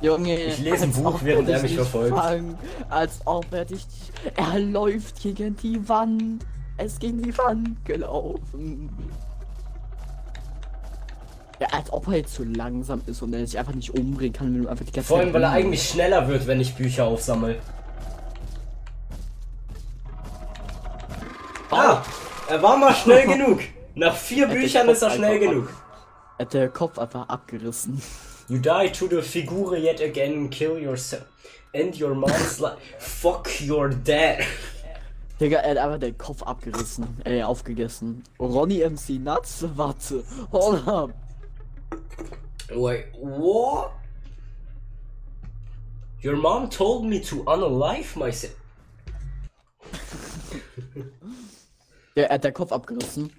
Junge, 0.00 0.36
Ich 0.36 0.58
lese 0.58 0.84
ein 0.84 0.92
Buch, 0.92 1.20
während 1.22 1.48
er 1.48 1.62
mich 1.62 1.74
verfolgt. 1.76 2.16
fangen, 2.16 2.56
als 2.88 3.20
ob 3.24 3.52
er 3.52 3.64
dich. 3.64 3.86
Er 4.36 4.58
läuft 4.60 5.20
gegen 5.22 5.56
die 5.56 5.88
Wand. 5.88 6.44
Ist 6.78 7.00
gegen 7.00 7.22
die 7.22 7.36
Wand 7.38 7.84
gelaufen. 7.84 8.90
Ja, 11.60 11.68
als 11.68 11.92
ob 11.92 12.08
er 12.08 12.14
jetzt 12.14 12.34
zu 12.34 12.44
langsam 12.44 13.02
ist 13.06 13.22
und 13.22 13.32
er 13.34 13.46
sich 13.46 13.58
einfach 13.58 13.74
nicht 13.74 13.90
umbringen 13.90 14.32
kann, 14.32 14.52
wenn 14.52 14.62
du 14.64 14.68
einfach 14.68 14.84
die 14.84 14.90
ganze 14.92 15.06
Vor 15.06 15.18
allem, 15.18 15.28
Zeit 15.28 15.34
weil 15.34 15.42
er 15.44 15.50
eigentlich 15.50 15.88
schneller 15.88 16.26
wird, 16.26 16.46
wenn 16.46 16.60
ich 16.60 16.74
Bücher 16.74 17.04
aufsammle. 17.04 17.56
Ah, 21.70 22.02
er 22.48 22.62
war 22.62 22.76
mal 22.76 22.94
schnell 22.94 23.26
genug. 23.38 23.60
Nach 23.94 24.16
vier 24.16 24.48
Büchern 24.48 24.88
ist 24.88 25.02
er 25.02 25.10
schnell 25.10 25.38
genug. 25.38 25.70
Er 26.38 26.46
hat 26.46 26.54
der 26.54 26.68
Kopf 26.68 26.98
einfach 26.98 27.28
abgerissen. 27.28 28.00
You 28.48 28.58
die 28.58 28.90
to 28.90 29.06
the 29.06 29.22
figure 29.22 29.76
yet 29.76 30.00
again, 30.00 30.50
kill 30.50 30.78
yourself. 30.78 31.24
End 31.72 31.98
your 32.00 32.14
mom's 32.14 32.58
life. 32.60 32.76
Fuck 32.98 33.48
your 33.60 33.88
dad. 33.88 34.44
Digga, 35.42 35.58
er 35.58 35.70
hat 35.72 35.78
einfach 35.78 35.98
den 35.98 36.16
Kopf 36.16 36.44
abgerissen. 36.44 37.20
Ey, 37.24 37.42
aufgegessen. 37.42 38.22
Ronny 38.38 38.88
MC 38.88 39.18
Nuts? 39.18 39.64
Warte. 39.74 40.22
Hold 40.52 40.86
up. 40.86 41.10
Wait, 42.70 43.06
what? 43.20 43.90
Your 46.22 46.36
mom 46.36 46.70
told 46.70 47.06
me 47.06 47.20
to 47.20 47.42
unalive 47.42 48.16
myself. 48.16 48.54
Ja, 52.14 52.24
er 52.24 52.34
hat 52.34 52.44
der 52.44 52.52
Kopf 52.52 52.72
abgerissen. 52.72 53.32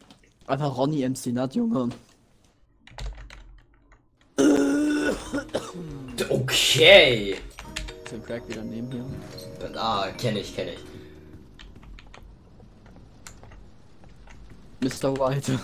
Einfach 0.48 0.76
Ronny 0.76 1.08
MC 1.08 1.28
Nut, 1.28 1.54
Junge. 1.54 1.90
Okay. 6.28 7.38
Der 8.12 8.20
Crack 8.20 8.50
wieder 8.50 8.64
neben 8.64 8.92
hier? 8.92 9.06
Ah, 9.76 10.08
kenne 10.18 10.40
ich, 10.40 10.56
kenne 10.56 10.72
ich. 10.72 10.93
Mr. 14.84 15.18
White. 15.18 15.60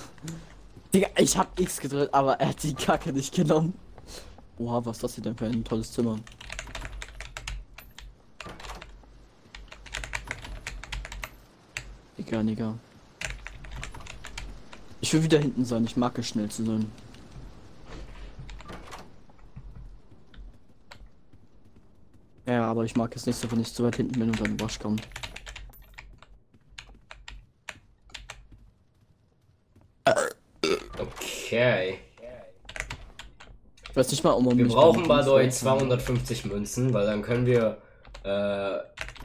Digga, 0.94 1.08
ich 1.18 1.38
hab 1.38 1.60
X 1.60 1.80
gedrückt, 1.80 2.14
aber 2.14 2.40
er 2.40 2.50
hat 2.50 2.64
die 2.64 2.74
Kacke 2.74 3.12
nicht 3.12 3.34
genommen. 3.34 3.74
Oha, 4.58 4.84
was 4.86 4.98
ist 4.98 5.04
das 5.04 5.16
hier 5.16 5.24
denn 5.24 5.36
für 5.36 5.46
ein 5.46 5.64
tolles 5.64 5.92
Zimmer? 5.92 6.18
Digga, 12.18 12.44
Digga. 12.44 12.80
Ich 15.02 15.14
will 15.14 15.24
wieder 15.24 15.40
hinten 15.40 15.66
sein, 15.66 15.84
ich 15.86 15.98
mag 15.98 16.18
es 16.18 16.28
schnell 16.28 16.50
zu 16.50 16.66
sein. 16.66 16.92
Ja, 22.46 22.66
aber 22.66 22.84
ich 22.84 22.96
mag 22.96 23.16
es 23.16 23.26
nicht 23.26 23.38
so, 23.38 23.52
wenn 23.52 23.60
ich 23.60 23.74
zu 23.74 23.84
weit 23.84 23.98
hinten 23.98 24.20
bin 24.20 24.30
und 24.30 24.42
dann 24.42 24.60
Wasch 24.60 24.80
kommt. 24.80 25.08
Okay. 31.50 31.98
Ich 33.90 33.96
weiß 33.96 34.12
nicht 34.12 34.24
mal, 34.24 34.34
um 34.34 34.56
Wir 34.56 34.68
brauchen 34.68 35.08
mal 35.08 35.26
neu 35.26 35.50
250 35.50 36.46
Münzen, 36.46 36.94
weil 36.94 37.08
dann 37.08 37.24
können 37.24 37.48
wir 37.48 37.80
äh, 38.22 38.78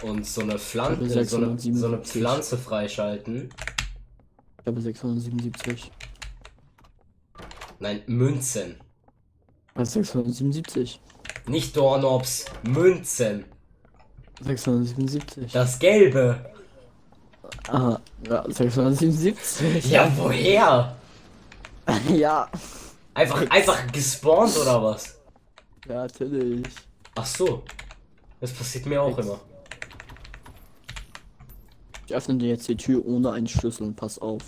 uns 0.07 0.35
so 0.35 0.40
eine, 0.40 0.59
Pflan 0.59 1.07
so, 1.07 1.19
eine, 1.19 1.25
so 1.26 1.37
eine 1.37 1.59
677. 1.59 2.12
Pflanze 2.12 2.57
freischalten. 2.57 3.50
Ich 4.59 4.66
habe 4.66 4.81
677. 4.81 5.90
Nein, 7.78 8.00
Münzen. 8.07 8.76
Was 9.75 9.93
677? 9.93 11.00
Nicht 11.47 11.76
Doorknobs, 11.76 12.47
Münzen. 12.62 13.45
677. 14.40 15.52
Das 15.52 15.78
Gelbe. 15.78 16.43
Ah, 17.69 17.99
ja, 18.26 18.45
677. 18.49 19.90
Ja, 19.90 20.11
woher? 20.16 20.97
ja. 22.14 22.49
Einfach, 23.14 23.49
einfach 23.50 23.93
gespawnt 23.93 24.57
oder 24.57 24.83
was? 24.83 25.19
Ja, 25.87 26.03
natürlich. 26.03 26.62
Ach 27.14 27.26
so. 27.26 27.62
Das 28.41 28.53
passiert 28.53 28.87
mir 28.87 29.00
auch 29.00 29.17
immer. 29.17 29.41
Ich 32.07 32.14
öffne 32.14 32.37
dir 32.37 32.49
jetzt 32.49 32.69
die 32.69 32.76
Tür 32.76 33.05
ohne 33.07 33.33
einen 33.33 33.47
Schlüssel 33.47 33.85
und 33.85 33.97
pass 33.97 34.19
auf. 34.19 34.43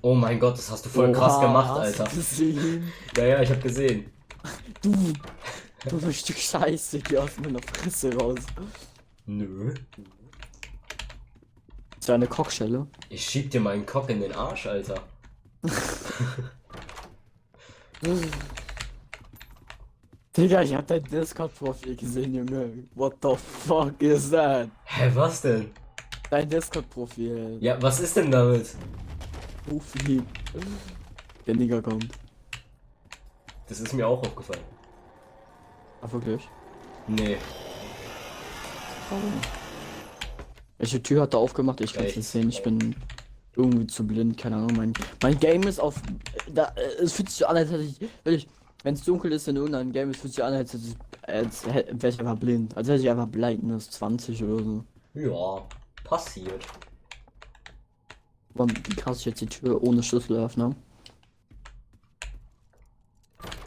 Oh 0.00 0.14
mein 0.14 0.38
Gott, 0.38 0.58
das 0.58 0.70
hast 0.70 0.84
du 0.84 0.88
voll 0.90 1.12
krass 1.12 1.34
Oha, 1.36 1.46
gemacht, 1.46 1.68
hast 1.70 1.98
du 1.98 2.02
Alter. 2.02 2.16
gesehen? 2.16 2.92
Ja, 3.16 3.24
ja, 3.24 3.42
ich 3.42 3.50
hab 3.50 3.62
gesehen. 3.62 4.10
Du, 4.82 5.12
du 5.88 6.06
ein 6.06 6.12
Stück 6.12 6.38
Scheiße, 6.38 6.98
geh 7.00 7.18
aus 7.18 7.30
meiner 7.38 7.60
Fresse 7.60 8.12
raus. 8.16 8.40
Nö. 9.26 9.74
Das 12.02 12.08
war 12.08 12.16
eine 12.16 12.26
Kochschelle. 12.26 12.88
Ich 13.10 13.24
schieb 13.24 13.52
dir 13.52 13.60
meinen 13.60 13.86
Cock 13.86 14.10
in 14.10 14.20
den 14.20 14.32
Arsch, 14.32 14.66
Alter. 14.66 14.96
Digga, 20.36 20.62
ich 20.62 20.74
hab 20.74 20.88
dein 20.88 21.04
Discord-Profil 21.04 21.94
gesehen, 21.94 22.34
Junge. 22.34 22.88
What 22.96 23.18
the 23.22 23.36
fuck 23.36 24.02
is 24.02 24.32
that? 24.32 24.68
Hä, 24.82 25.12
was 25.14 25.42
denn? 25.42 25.70
Dein 26.28 26.48
Discord-Profil. 26.48 27.58
Ja, 27.60 27.80
was 27.80 28.00
ist 28.00 28.16
denn 28.16 28.32
damit? 28.32 28.74
Profi. 29.68 30.24
Der 31.46 31.54
Nigger 31.54 31.80
kommt. 31.80 32.08
Das 33.68 33.78
ist 33.78 33.92
mir 33.92 34.08
auch 34.08 34.20
aufgefallen. 34.20 34.64
Ah, 36.00 36.10
wirklich? 36.10 36.48
Nee. 37.06 37.36
Welche 40.82 41.00
Tür 41.00 41.22
hat 41.22 41.32
er 41.34 41.38
aufgemacht? 41.38 41.80
Ich 41.80 41.92
kann 41.92 42.06
es 42.06 42.16
nicht 42.16 42.26
sehen. 42.28 42.48
Ich 42.48 42.60
bin 42.60 42.96
irgendwie 43.54 43.86
zu 43.86 44.04
blind. 44.04 44.36
Keine 44.36 44.56
Ahnung. 44.56 44.72
Mein, 44.76 44.92
mein 45.22 45.38
Game 45.38 45.62
ist 45.62 45.78
auf. 45.78 46.02
Da, 46.52 46.72
äh, 46.74 47.02
es 47.04 47.12
fühlt 47.12 47.28
sich 47.28 47.38
so 47.38 47.46
an, 47.46 47.56
als 47.56 47.70
hätte 47.70 47.84
ich. 47.84 48.00
Wenn 48.24 48.34
ich. 48.34 48.48
Wenn 48.82 48.94
es 48.94 49.04
dunkel 49.04 49.30
ist 49.30 49.46
in 49.46 49.54
irgendeinem 49.54 49.92
Game, 49.92 50.10
es 50.10 50.16
fühlt 50.16 50.34
sich 50.34 50.42
an, 50.42 50.52
als 50.54 50.72
hätte 50.72 50.82
ich. 50.88 50.96
Als 51.22 51.64
hätte 51.66 52.02
wäre 52.02 52.12
ich 52.12 52.18
einfach 52.18 52.36
blind. 52.36 52.76
Als 52.76 52.88
hätte 52.88 53.00
ich 53.00 53.08
einfach 53.08 53.28
Blindness 53.28 53.90
20 53.90 54.42
oder 54.42 54.64
so. 54.64 54.84
Ja, 55.14 55.64
passiert. 56.02 56.66
Wie 58.54 58.96
krass 58.96 59.20
ich 59.20 59.26
jetzt 59.26 59.40
die 59.40 59.46
Tür 59.46 59.80
ohne 59.84 60.02
Schlüssel 60.02 60.36
öffne. 60.36 60.74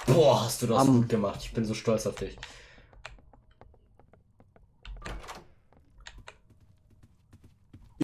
Boah, 0.08 0.44
hast 0.44 0.62
du 0.64 0.68
das 0.68 0.80
Am- 0.82 0.98
gut 0.98 1.08
gemacht. 1.10 1.40
Ich 1.44 1.54
bin 1.54 1.64
so 1.64 1.74
stolz 1.74 2.06
auf 2.06 2.16
dich. 2.16 2.38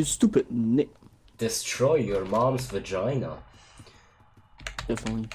You 0.02 0.06
stupid. 0.06 0.48
Nee. 0.50 0.90
Destroy 1.40 2.00
your 2.00 2.26
mom's 2.26 2.74
vagina. 2.74 3.38
Von. 5.06 5.30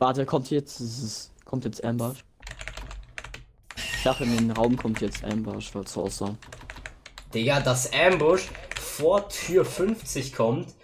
Warte, 0.00 0.26
kommt 0.26 0.50
jetzt. 0.50 1.30
Kommt 1.44 1.64
jetzt 1.66 1.84
Ambush. 1.84 2.24
Ich 3.76 4.02
dachte, 4.02 4.24
in 4.24 4.36
den 4.36 4.50
Raum 4.50 4.76
kommt 4.76 5.00
jetzt 5.00 5.22
Ambush, 5.22 5.72
weil 5.72 5.84
es 5.84 5.92
so 5.92 6.02
aussah. 6.02 6.34
Digga, 7.32 7.60
dass 7.60 7.92
Ambush 7.92 8.48
vor 8.80 9.28
Tür 9.28 9.64
50 9.64 10.34
kommt, 10.34 10.74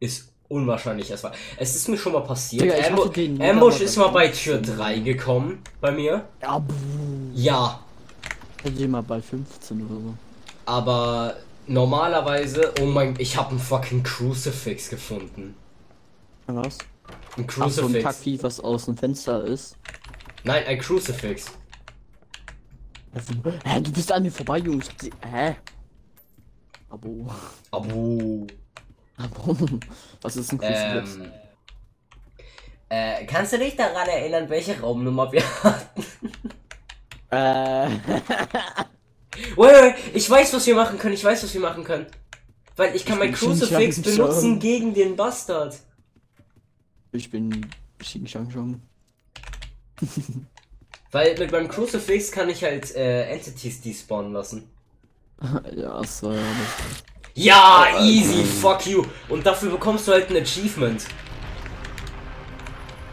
ist 0.00 0.32
unwahrscheinlich 0.48 1.10
erstmal. 1.10 1.32
Es 1.58 1.76
ist 1.76 1.86
mir 1.90 1.98
schon 1.98 2.14
mal 2.14 2.24
passiert. 2.24 2.62
Digga, 2.62 2.78
Ambu 2.86 3.44
Ambush 3.44 3.82
ist 3.82 3.98
mal 3.98 4.08
bei 4.08 4.32
15. 4.32 4.62
Tür 4.62 4.74
3 4.76 5.00
gekommen. 5.00 5.62
Bei 5.82 5.92
mir. 5.92 6.26
Ja. 6.40 6.64
Ja. 7.34 7.80
Hätte 8.62 8.82
ich 8.82 8.88
mal 8.88 9.02
bei 9.02 9.20
15 9.20 9.84
oder 9.84 10.00
so. 10.00 10.14
Aber 10.66 11.36
normalerweise. 11.66 12.74
Oh 12.80 12.86
mein. 12.86 13.14
Ich 13.18 13.36
habe 13.36 13.50
einen 13.50 13.58
fucking 13.58 14.02
Crucifix 14.02 14.90
gefunden. 14.90 15.56
Was? 16.46 16.78
Ein 17.36 17.46
Ach, 17.58 17.70
so 17.70 17.82
ein 17.86 17.92
Crucifix. 17.92 18.04
Kackvieh, 18.04 18.42
was 18.42 18.60
aus 18.60 18.84
dem 18.84 18.96
Fenster 18.96 19.44
ist. 19.44 19.76
Nein, 20.44 20.64
ein 20.66 20.78
Crucifix. 20.78 21.46
Hä, 23.64 23.80
du 23.80 23.92
bist 23.92 24.12
an 24.12 24.22
mir 24.22 24.30
vorbei, 24.30 24.58
Jungs. 24.58 24.88
Hä? 25.24 25.56
Abo. 26.90 27.26
Abo. 27.70 28.46
Abo. 29.16 29.56
Was 30.22 30.36
ist 30.36 30.52
ein 30.52 30.58
Crucifix? 30.58 31.16
Ähm. 31.16 31.32
Äh, 32.88 33.24
kannst 33.26 33.52
du 33.54 33.58
dich 33.58 33.74
daran 33.74 34.06
erinnern, 34.06 34.48
welche 34.48 34.78
Raumnummer 34.80 35.32
wir 35.32 35.42
hatten? 35.64 36.04
Äh. 37.30 37.88
Wait, 39.56 39.72
wait, 39.72 39.94
ich 40.14 40.28
weiß, 40.28 40.52
was 40.52 40.66
wir 40.66 40.74
machen 40.74 40.98
können. 40.98 41.14
Ich 41.14 41.24
weiß, 41.24 41.42
was 41.42 41.52
wir 41.54 41.60
machen 41.60 41.84
können. 41.84 42.06
Weil 42.76 42.94
ich 42.94 43.04
kann 43.04 43.18
mein 43.18 43.32
Ich 43.32 43.40
bin 43.40 43.50
Crucifix 43.50 44.02
benutzen 44.02 44.50
Shang. 44.52 44.58
gegen 44.58 44.94
den 44.94 45.16
Bastard. 45.16 45.76
Ich 47.12 47.30
bin 47.30 47.66
Xing 47.98 48.26
Shang 48.26 48.50
Shang. 48.50 48.80
Weil 51.12 51.38
mit 51.38 51.50
meinem 51.52 51.68
Crucifix 51.68 52.30
kann 52.30 52.50
ich 52.50 52.62
halt 52.62 52.94
äh, 52.94 53.30
Entities 53.30 53.80
despawnen 53.80 54.32
lassen. 54.32 54.70
ja, 55.74 56.00
war 56.22 56.34
ja. 56.34 56.40
Ja, 57.34 58.00
easy, 58.00 58.44
fuck 58.44 58.86
you. 58.86 59.04
Und 59.28 59.44
dafür 59.44 59.70
bekommst 59.70 60.08
du 60.08 60.12
halt 60.12 60.30
ein 60.30 60.36
Achievement. 60.36 61.06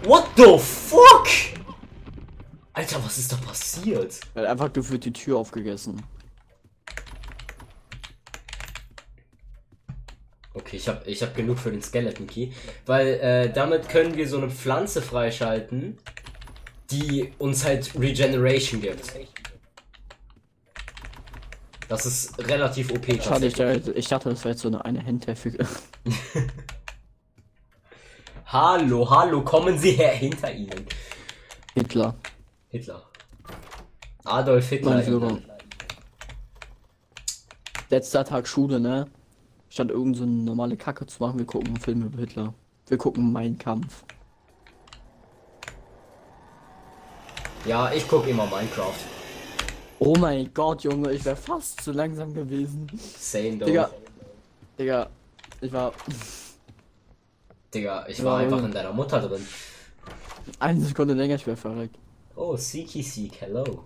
What 0.04 0.28
the 0.38 0.58
fuck? 0.58 1.28
Alter, 2.74 3.04
was 3.04 3.18
ist 3.18 3.32
da 3.32 3.36
passiert? 3.38 4.20
Weil 4.34 4.48
einfach 4.48 4.70
du 4.70 4.88
wird 4.90 5.06
die 5.06 5.14
Tür 5.14 5.38
aufgegessen. 5.38 6.02
Okay, 10.54 10.78
ich 10.78 10.88
hab, 10.88 11.08
ich 11.08 11.22
hab 11.24 11.36
genug 11.36 11.58
für 11.58 11.72
den 11.72 11.82
Skeleton 11.82 12.28
Key. 12.28 12.50
Weil 12.86 13.08
äh, 13.08 13.52
damit 13.52 13.90
können 13.90 14.16
wir 14.16 14.28
so 14.28 14.38
eine 14.38 14.50
Pflanze 14.50 15.02
freischalten, 15.02 15.98
die 16.92 17.34
uns 17.40 17.66
halt 17.66 17.92
Regeneration 18.00 18.82
gibt. 18.82 19.02
Das 21.90 22.06
ist 22.06 22.38
relativ 22.48 22.92
OP. 22.92 23.06
Schade, 23.22 23.48
ich, 23.48 23.60
ich 23.60 24.08
dachte, 24.08 24.30
das 24.30 24.44
wäre 24.44 24.52
jetzt 24.52 24.62
so 24.62 24.68
eine, 24.68 24.86
eine 24.86 25.04
Handheftige. 25.04 25.66
Hallo, 28.46 29.10
hallo, 29.10 29.44
kommen 29.44 29.80
Sie 29.80 29.94
her 29.94 30.12
hinter 30.12 30.54
Ihnen. 30.54 30.86
Hitler. 31.74 32.14
Hitler. 32.70 33.02
Adolf 34.26 34.70
Hitler. 34.70 35.04
Mein. 35.04 35.44
Letzter 37.90 38.24
Tag 38.24 38.48
Schule, 38.48 38.80
ne? 38.80 39.08
Statt 39.74 39.90
irgend 39.90 40.16
so 40.18 40.22
eine 40.22 40.32
normale 40.34 40.78
Kacke 40.78 41.04
zu 41.08 41.24
machen, 41.24 41.40
wir 41.40 41.48
gucken 41.48 41.70
einen 41.70 41.78
Film 41.80 42.04
über 42.04 42.20
Hitler. 42.20 42.54
Wir 42.86 42.98
gucken 43.00 43.32
Mein 43.34 43.58
Kampf. 43.58 44.04
Ja, 47.66 47.92
ich 47.92 48.08
guck 48.08 48.28
immer 48.28 48.46
Minecraft. 48.46 48.94
Oh 49.98 50.14
mein 50.20 50.54
Gott, 50.54 50.84
Junge, 50.84 51.12
ich 51.12 51.26
wäre 51.26 51.36
fast 51.36 51.82
zu 51.82 51.92
langsam 51.92 52.36
gewesen. 52.36 52.86
Same 53.18 53.58
though. 53.58 53.66
Digga. 53.66 53.90
Digga, 54.78 55.10
ich 55.60 55.74
war 55.74 55.92
Digga, 57.74 58.06
ich 58.08 58.24
war 58.24 58.42
Ja, 58.42 58.46
einfach 58.46 58.60
ja. 58.60 58.66
in 58.68 58.72
deiner 58.74 58.94
Mutter 58.94 59.28
drin. 59.28 59.44
eine 60.60 60.82
Sekunde 60.82 61.16
länger, 61.16 61.34
ich 61.34 61.48
wäre 61.48 61.58
verreckt. 61.58 61.98
Oh, 62.36 62.56
Seeky 62.56 63.02
Seek, 63.02 63.42
hello. 63.42 63.84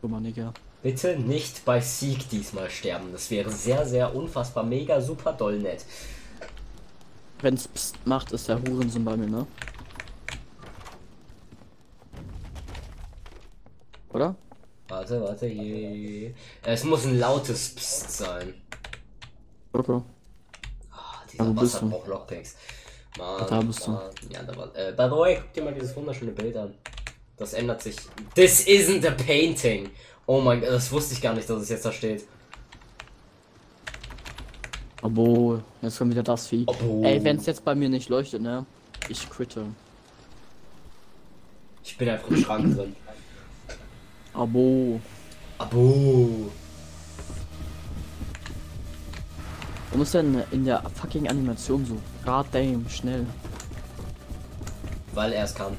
Guck 0.00 0.08
mal, 0.08 0.20
Digga. 0.22 0.54
Bitte 0.84 1.18
nicht 1.18 1.64
bei 1.64 1.80
Seek 1.80 2.28
diesmal 2.28 2.68
sterben. 2.68 3.10
Das 3.10 3.30
wäre 3.30 3.50
sehr, 3.50 3.86
sehr 3.86 4.14
unfassbar, 4.14 4.64
mega, 4.64 5.00
super 5.00 5.32
doll 5.32 5.58
nett. 5.58 5.82
Wenn's 7.40 7.66
Psst 7.68 8.06
macht, 8.06 8.32
ist 8.32 8.50
der 8.50 8.60
Hurensohn 8.60 9.02
bei 9.02 9.16
mir, 9.16 9.26
ne? 9.26 9.46
Oder? 14.12 14.34
Warte, 14.88 15.22
warte, 15.22 15.46
hier. 15.46 16.34
Es 16.62 16.84
muss 16.84 17.06
ein 17.06 17.18
lautes 17.18 17.74
Psst 17.74 18.10
sein. 18.18 18.52
Okay. 19.72 20.02
Ah, 20.90 21.22
Ja, 21.32 21.44
dieser 21.44 21.44
Bastard 21.54 21.82
du? 21.84 21.88
braucht 21.88 22.08
Lockpicks. 22.08 22.56
Mann, 23.16 23.46
Da 23.48 23.60
bist 23.62 23.86
du. 23.86 23.90
Mann. 23.92 24.10
Ja, 24.28 24.42
da 24.42 24.54
war. 24.54 24.76
Äh, 24.76 24.92
by 24.92 25.04
the 25.04 25.10
way, 25.16 25.36
guck 25.40 25.52
dir 25.54 25.64
mal 25.64 25.72
dieses 25.72 25.96
wunderschöne 25.96 26.32
Bild 26.32 26.54
an. 26.58 26.74
Das 27.38 27.54
ändert 27.54 27.80
sich. 27.82 27.96
This 28.34 28.66
isn't 28.66 29.06
a 29.08 29.12
painting. 29.12 29.90
Oh 30.26 30.40
mein 30.40 30.60
Gott, 30.60 30.70
das 30.70 30.90
wusste 30.90 31.14
ich 31.14 31.20
gar 31.20 31.34
nicht, 31.34 31.48
dass 31.48 31.62
es 31.62 31.68
jetzt 31.68 31.84
da 31.84 31.92
steht. 31.92 32.26
Abo, 35.02 35.60
jetzt 35.82 35.98
kommt 35.98 36.12
wieder 36.12 36.22
das 36.22 36.46
Vieh. 36.46 36.64
Abo. 36.66 37.02
Ey, 37.04 37.22
wenn 37.22 37.36
es 37.36 37.44
jetzt 37.44 37.62
bei 37.62 37.74
mir 37.74 37.90
nicht 37.90 38.08
leuchtet, 38.08 38.40
ne? 38.40 38.64
Ich 39.10 39.28
quitte. 39.28 39.66
Ich 41.82 41.98
bin 41.98 42.08
einfach 42.08 42.28
im 42.28 42.36
Schrank 42.38 42.74
drin. 42.74 42.96
Abo. 44.32 44.98
Abo. 45.58 46.50
Warum 49.90 50.02
ist 50.02 50.14
denn 50.14 50.42
in 50.50 50.64
der 50.64 50.82
fucking 50.94 51.28
Animation 51.28 51.84
so 51.84 51.98
goddamn 52.24 52.88
schnell? 52.88 53.26
Weil 55.12 55.34
er 55.34 55.44
es 55.44 55.54
kann. 55.54 55.76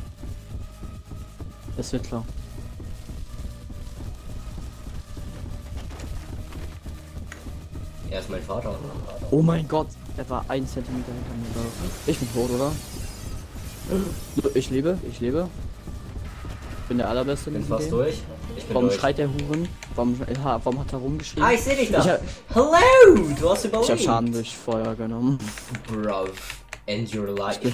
Das 1.76 1.92
wird 1.92 2.04
klar. 2.04 2.24
Er 8.16 8.22
ist 8.22 8.30
mein 8.30 8.42
Vater. 8.42 8.74
Oh 9.30 9.42
mein 9.42 9.68
Gott, 9.68 9.88
er 10.16 10.30
war 10.30 10.46
ein 10.48 10.66
Zentimeter 10.66 11.12
hinter 11.12 11.60
mir. 11.60 11.66
Ich 12.08 12.18
bin 12.18 12.34
tot, 12.34 12.50
oder? 12.50 12.72
Ich 14.54 14.70
lebe, 14.70 14.98
ich 15.12 15.20
lebe. 15.20 15.50
Ich 16.84 16.88
bin 16.88 16.98
der 17.00 17.10
allerbeste. 17.10 17.52
Bin 17.52 17.60
in 17.62 17.68
fast 17.68 17.82
Game. 17.90 17.92
durch. 17.92 18.22
Ich 18.56 18.64
bin 18.64 18.74
Warum 18.74 18.88
durch. 18.88 18.98
schreit 19.02 19.18
der 19.18 19.28
Huren? 19.28 19.68
Warum, 19.96 20.18
warum 20.64 20.80
hat 20.80 20.94
er 20.94 21.00
rumgeschrien? 21.00 21.44
Ah, 21.44 21.52
ich 21.52 21.62
seh 21.62 21.76
dich 21.76 21.92
da. 21.92 22.00
Ich 22.00 22.08
hab- 22.08 22.22
Hello! 22.54 23.34
Du 23.38 23.50
hast 23.50 23.66
Ich 23.66 23.72
überlebt. 23.72 23.90
hab 23.92 24.00
Schaden 24.00 24.32
durch 24.32 24.56
Feuer 24.56 24.96
genommen. 24.96 25.38
Bruv. 25.86 26.32
End 26.86 27.14
your 27.14 27.28
life. 27.38 27.70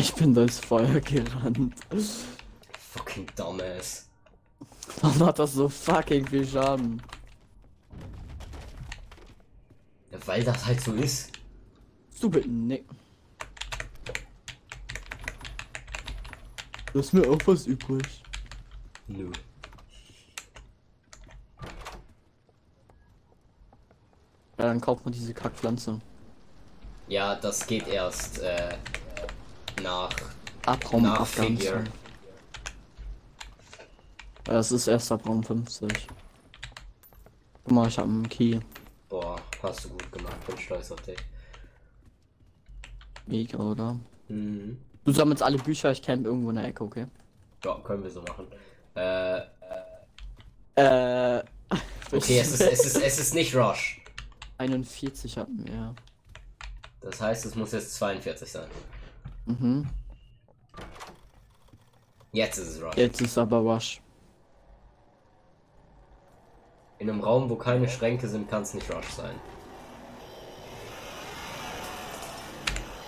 Ich 0.00 0.12
bin 0.14 0.34
durchs 0.34 0.58
Feuer 0.58 0.98
gerannt. 0.98 1.74
Fucking 2.92 3.26
dumbass. 3.36 4.06
Warum 5.00 5.26
hat 5.26 5.38
das 5.38 5.52
so 5.52 5.68
fucking 5.68 6.26
viel 6.26 6.44
Schaden? 6.44 7.00
Ja, 10.10 10.11
weil 10.26 10.44
das 10.44 10.66
halt 10.66 10.80
so 10.80 10.92
ist. 10.94 11.32
Stupid. 12.14 12.46
Du 16.92 16.98
hast 16.98 17.12
mir 17.12 17.28
auch 17.28 17.38
was 17.46 17.66
übrig. 17.66 18.22
Nö. 19.06 19.30
Ja, 24.58 24.68
dann 24.68 24.80
kauft 24.80 25.04
man 25.04 25.12
diese 25.12 25.34
Kackpflanze. 25.34 26.00
Ja, 27.08 27.34
das 27.34 27.66
geht 27.66 27.88
erst 27.88 28.38
äh, 28.40 28.76
nach. 29.82 30.14
Abraum 30.64 31.02
Nach. 31.02 31.26
Figure. 31.26 31.84
Das 34.44 34.70
ist 34.70 34.86
erst 34.86 35.10
ab 35.10 35.26
Raum 35.26 35.42
50. 35.42 36.08
Guck 37.64 37.72
mal, 37.72 37.88
ich 37.88 37.98
hab 37.98 38.04
einen 38.04 38.28
Key. 38.28 38.60
Boah, 39.12 39.36
hast 39.62 39.84
du 39.84 39.90
gut 39.90 40.10
gemacht. 40.10 40.46
Bin 40.46 40.56
stolz 40.56 40.90
auf 40.90 41.02
dich. 41.02 41.18
Mega, 43.26 43.58
oder? 43.58 44.00
Mhm. 44.28 44.78
Du 45.04 45.12
sammelst 45.12 45.42
alle 45.42 45.58
Bücher, 45.58 45.90
ich 45.92 46.00
camp 46.00 46.24
irgendwo 46.24 46.48
in 46.48 46.56
der 46.56 46.64
Ecke, 46.64 46.82
okay? 46.82 47.06
Ja, 47.62 47.74
können 47.80 48.02
wir 48.04 48.10
so 48.10 48.22
machen. 48.22 48.46
Äh, 48.94 49.40
Äh. 50.76 51.42
okay, 52.10 52.38
es 52.38 52.52
ist, 52.52 52.60
es 52.62 52.86
ist, 52.86 53.02
es 53.02 53.18
ist 53.18 53.34
nicht 53.34 53.54
Rush. 53.54 54.00
41 54.56 55.36
hatten 55.36 55.66
wir. 55.66 55.94
Das 57.02 57.20
heißt, 57.20 57.44
es 57.44 57.54
muss 57.54 57.72
jetzt 57.72 57.94
42 57.96 58.50
sein. 58.50 58.68
Mhm. 59.44 59.86
Jetzt 62.32 62.56
ist 62.56 62.68
es 62.76 62.82
Rush. 62.82 62.96
Jetzt 62.96 63.20
ist 63.20 63.36
aber 63.36 63.58
Rush. 63.58 64.00
In 67.02 67.10
einem 67.10 67.20
Raum, 67.20 67.50
wo 67.50 67.56
keine 67.56 67.88
Schränke 67.88 68.28
sind, 68.28 68.48
kann 68.48 68.62
es 68.62 68.74
nicht 68.74 68.88
Rush 68.88 69.08
sein. 69.16 69.34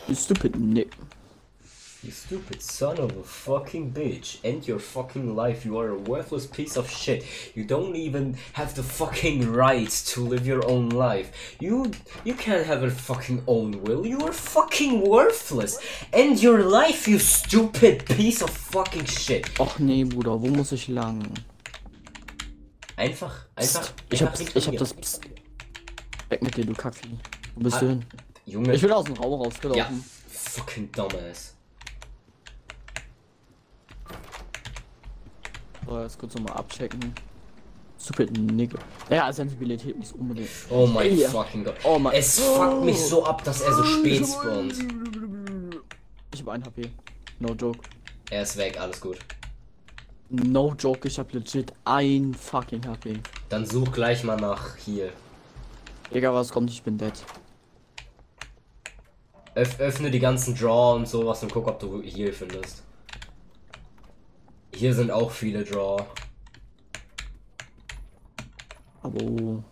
You 0.09 0.17
stupid 0.17 0.57
Nick. 0.57 0.97
You 2.03 2.11
stupid 2.11 2.61
son 2.61 2.99
of 2.99 3.13
a 3.17 3.23
fucking 3.23 3.93
bitch. 3.93 4.39
End 4.43 4.67
your 4.67 4.81
fucking 4.81 5.37
life. 5.37 5.65
You 5.65 5.79
are 5.79 5.91
a 5.91 5.97
worthless 5.97 6.45
piece 6.45 6.77
of 6.77 6.91
shit. 6.91 7.25
You 7.55 7.63
don't 7.63 7.95
even 7.95 8.37
have 8.55 8.75
the 8.75 8.83
fucking 8.83 9.53
right 9.53 9.89
to 10.07 10.21
live 10.23 10.45
your 10.45 10.69
own 10.69 10.89
life. 10.89 11.31
You 11.61 11.93
you 12.25 12.35
can't 12.35 12.67
have 12.67 12.83
a 12.83 12.91
fucking 12.91 13.45
own 13.47 13.81
will. 13.85 14.05
You 14.05 14.27
are 14.27 14.33
fucking 14.33 15.09
worthless. 15.09 15.79
End 16.13 16.43
your 16.43 16.65
life, 16.65 17.07
you 17.07 17.21
stupid 17.21 18.07
piece 18.07 18.43
of 18.43 18.51
fucking 18.51 19.05
shit. 19.05 19.49
Och 19.61 19.79
nee, 19.79 20.03
Bruder, 20.03 20.43
wo 20.43 20.49
muss 20.49 20.73
ich 20.73 20.89
lang? 20.89 21.23
Einfach, 22.97 23.47
einfach. 23.57 23.81
Psst, 23.83 23.95
ich 24.11 24.23
hab, 24.23 24.31
einfach 24.39 24.55
ich 24.57 24.67
hab 24.69 24.77
das. 24.77 24.95
Psst. 24.95 25.21
Weg 26.29 26.43
mit 26.43 26.57
dir, 26.57 26.65
du 26.65 26.75
Kackvieh. 26.75 27.17
Wo 27.55 27.63
bist 27.63 27.77
Ah, 27.77 27.81
du 27.81 27.89
hin? 27.89 28.05
Junge. 28.47 28.73
Ich 28.75 28.83
will 28.83 28.93
aus 28.93 29.05
dem 29.05 29.15
Raum 29.15 29.33
ja. 29.41 29.47
rausgelaufen. 29.47 30.05
Fucking 30.29 30.93
dumbass. 30.93 31.55
So, 35.87 36.01
jetzt 36.01 36.19
kurz 36.19 36.35
nochmal 36.35 36.55
abchecken. 36.57 37.13
Stupid 38.01 38.37
Nigga. 38.39 38.79
Ja, 39.11 39.33
Sensibilität 39.33 39.97
muss 39.97 40.13
unbedingt. 40.13 40.49
Oh 40.71 40.87
mein 40.87 41.17
Ja. 41.17 41.29
fucking 41.31 41.65
Gott. 41.65 41.77
Oh 41.85 41.99
mein- 41.99 42.15
Es 42.15 42.39
fuckt 42.41 42.85
mich 42.85 42.99
so 42.99 43.25
ab, 43.25 43.43
dass 43.45 43.61
er 43.63 43.73
so 43.75 43.85
spät 43.85 44.27
spawnt. 44.27 44.75
Ich 46.35 46.41
hab 46.41 46.49
ein 46.49 46.65
HP. 46.65 46.91
No 47.39 47.55
joke. 47.55 47.81
Er 48.31 48.43
ist 48.43 48.57
weg, 48.57 48.79
alles 48.81 49.01
gut. 49.01 49.19
No 50.31 50.75
joke, 50.79 51.07
ich 51.07 51.19
hab 51.19 51.33
legit 51.33 51.73
ein 51.85 52.35
fucking 52.35 52.87
HP. 52.87 53.21
Dann 53.49 53.67
such 53.67 53.93
gleich 53.93 54.25
mal 54.25 54.37
nach 54.37 54.77
hier. 54.77 55.13
Egal 56.11 56.35
was 56.35 56.51
kommt, 56.51 56.71
ich 56.71 56.83
bin 56.83 56.97
dead. 56.97 57.13
Öff 59.55 59.79
öffne 59.79 60.11
die 60.11 60.19
ganzen 60.19 60.55
Draw 60.55 60.97
und 60.97 61.07
sowas 61.07 61.43
und 61.43 61.53
guck, 61.53 61.69
ob 61.69 61.79
du 61.79 62.03
hier 62.03 62.33
findest. 62.33 62.83
Hier 64.75 64.95
sind 64.95 65.11
auch 65.11 65.31
viele 65.31 65.63
Draw. 65.63 66.05
Aber. 69.03 69.23
oh. 69.23 69.63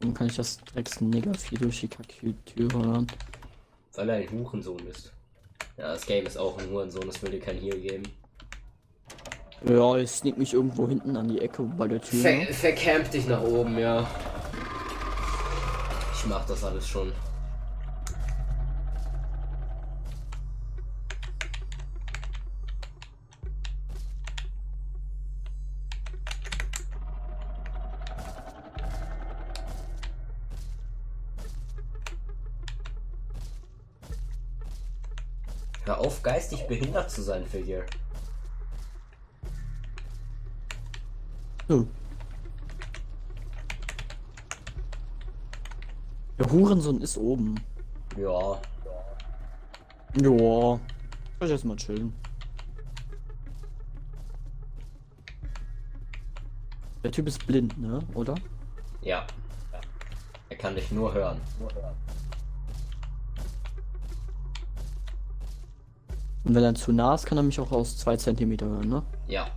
Dann 0.00 0.14
kann 0.14 0.26
ich 0.26 0.36
das 0.36 0.58
Drecks 0.58 1.00
Nigger-Vieh 1.00 1.56
durch 1.56 1.80
die 1.80 1.88
Kacktür 1.88 2.68
hören. 2.72 3.06
Weil 3.94 4.08
er 4.10 4.16
ein 4.16 4.30
Hurensohn 4.30 4.86
ist. 4.86 5.12
Ja, 5.78 5.92
das 5.92 6.04
Game 6.06 6.26
ist 6.26 6.36
auch 6.36 6.58
ein 6.58 6.68
Hurensohn, 6.70 7.08
es 7.08 7.22
will 7.22 7.30
dir 7.30 7.40
kein 7.40 7.56
Heal 7.56 7.78
geben. 7.78 8.02
Ja, 9.64 9.96
ich 9.96 10.10
sneak 10.10 10.36
mich 10.36 10.52
irgendwo 10.52 10.88
hinten 10.88 11.16
an 11.16 11.28
die 11.28 11.40
Ecke 11.40 11.62
bei 11.62 11.86
der 11.86 12.00
Tür. 12.00 12.20
Ver 12.20 12.52
vercamp 12.52 13.10
dich 13.12 13.26
nach 13.28 13.42
oben, 13.42 13.78
ja. 13.78 14.04
Ich 16.14 16.26
mach 16.26 16.44
das 16.46 16.64
alles 16.64 16.88
schon. 16.88 17.12
Geistig 36.28 36.66
behindert 36.66 37.10
zu 37.10 37.22
sein, 37.22 37.46
Figure. 37.46 37.86
Oh. 41.70 41.84
Der 46.38 46.52
Hurensohn 46.52 47.00
ist 47.00 47.16
oben. 47.16 47.54
Ja, 48.18 48.60
Ja. 50.20 50.80
Ich 51.40 51.50
erstmal 51.50 51.76
chillen. 51.76 52.12
Der 57.04 57.10
Typ 57.10 57.26
ist 57.26 57.46
blind, 57.46 57.78
ne? 57.78 58.00
Oder? 58.12 58.34
ja. 59.72 59.80
Er 60.50 60.56
kann 60.56 60.74
dich 60.74 60.90
nur 60.92 61.14
hören. 61.14 61.40
Und 66.48 66.54
wenn 66.54 66.64
er 66.64 66.74
zu 66.74 66.92
nah 66.92 67.14
ist, 67.14 67.26
kann 67.26 67.36
er 67.36 67.42
mich 67.44 67.60
auch 67.60 67.70
aus 67.72 67.98
zwei 67.98 68.16
Zentimeter 68.16 68.64
hören, 68.64 68.88
ne? 68.88 69.02
Ja. 69.26 69.48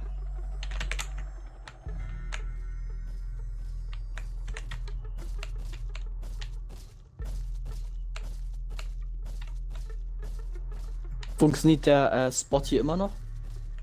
Funktioniert 11.37 11.85
der 11.85 12.11
äh, 12.11 12.31
Spot 12.31 12.61
hier 12.63 12.81
immer 12.81 12.97
noch? 12.97 13.11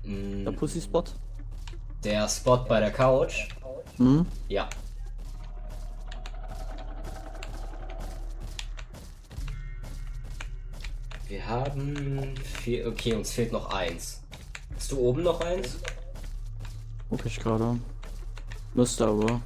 Mm, 0.03 0.45
Der 0.45 0.51
Pussy-Spot? 0.51 1.03
Der 2.03 2.27
Spot 2.29 2.57
bei 2.67 2.79
der 2.79 2.91
Couch. 2.91 3.49
Hm? 3.97 4.25
Ja. 4.47 4.69
Haben 11.49 12.35
vier. 12.61 12.87
Okay, 12.87 13.13
uns 13.13 13.31
fehlt 13.31 13.51
noch 13.51 13.71
eins. 13.73 14.21
Hast 14.75 14.91
du 14.91 14.99
oben 14.99 15.23
noch 15.23 15.41
eins? 15.41 15.77
Guck 17.09 17.25
ich 17.25 17.39
gerade. 17.39 17.77
Müsste 18.73 19.07
aber. 19.07 19.41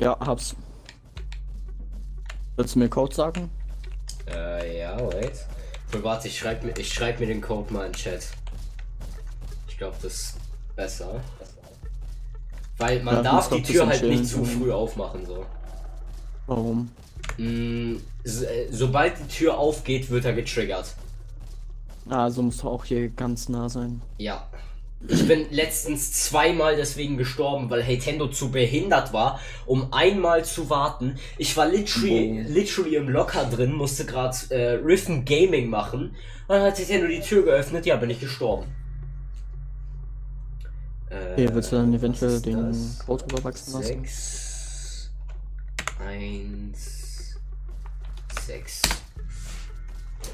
Ja, 0.00 0.16
hab's. 0.20 0.54
Willst 2.56 2.74
du 2.74 2.78
mir 2.80 2.88
Code 2.88 3.14
sagen? 3.14 3.50
Äh, 4.28 4.80
ja, 4.80 4.96
wait. 5.12 5.32
So, 5.92 6.02
warte, 6.02 6.28
ich 6.28 6.38
schreib, 6.38 6.62
mir, 6.64 6.76
ich 6.76 6.92
schreib 6.92 7.20
mir 7.20 7.26
den 7.26 7.40
Code 7.40 7.72
mal 7.72 7.86
in 7.86 7.92
Chat. 7.92 8.26
Ich 9.68 9.78
glaube, 9.78 9.96
das 10.02 10.12
ist 10.12 10.36
besser. 10.76 11.20
Weil 12.78 13.02
man 13.02 13.16
Ja, 13.16 13.22
darf 13.22 13.48
die 13.48 13.62
Tür 13.62 13.86
halt 13.86 14.00
bisschen 14.00 14.20
nicht 14.20 14.26
zu 14.30 14.42
chillen. 14.42 14.60
früh 14.60 14.72
aufmachen, 14.72 15.24
so. 15.26 15.44
Warum? 16.46 16.90
Mm, 17.38 17.96
so- 18.24 18.44
äh, 18.44 18.66
sobald 18.70 19.14
die 19.18 19.28
Tür 19.28 19.58
aufgeht, 19.58 20.10
wird 20.10 20.24
er 20.24 20.32
getriggert. 20.34 20.94
Ah, 22.08 22.24
Also 22.24 22.42
musst 22.42 22.62
du 22.62 22.68
auch 22.68 22.84
hier 22.84 23.08
ganz 23.10 23.48
nah 23.48 23.68
sein. 23.68 24.00
Ja. 24.18 24.46
Ich 25.06 25.28
bin 25.28 25.46
letztens 25.52 26.10
zweimal 26.24 26.74
deswegen 26.74 27.16
gestorben, 27.16 27.70
weil 27.70 27.84
Nintendo 27.86 28.26
zu 28.26 28.50
behindert 28.50 29.12
war, 29.12 29.38
um 29.64 29.92
einmal 29.92 30.44
zu 30.44 30.68
warten. 30.70 31.16
Ich 31.36 31.56
war 31.56 31.66
literally, 31.68 32.44
Oh. 32.44 32.48
literally 32.52 32.96
im 32.96 33.08
Locker 33.08 33.44
drin, 33.44 33.72
musste 33.74 34.04
gerade 34.06 34.36
äh, 34.50 34.70
Riffen 34.84 35.24
Gaming 35.24 35.68
machen. 35.70 36.10
Und 36.10 36.14
dann 36.48 36.62
hat 36.62 36.78
Nintendo 36.80 37.06
die 37.06 37.20
Tür 37.20 37.44
geöffnet, 37.44 37.86
ja, 37.86 37.94
bin 37.94 38.10
ich 38.10 38.18
gestorben. 38.18 38.66
Äh, 41.10 41.32
Okay, 41.34 41.48
willst 41.52 41.70
du 41.70 41.76
dann 41.76 41.94
eventuell 41.94 42.40
den? 42.40 42.74
Code 43.06 43.24
rüberwachsen 43.26 43.74
lassen? 43.74 43.86
6 44.04 45.10
1 46.04 47.07
6 48.48 48.80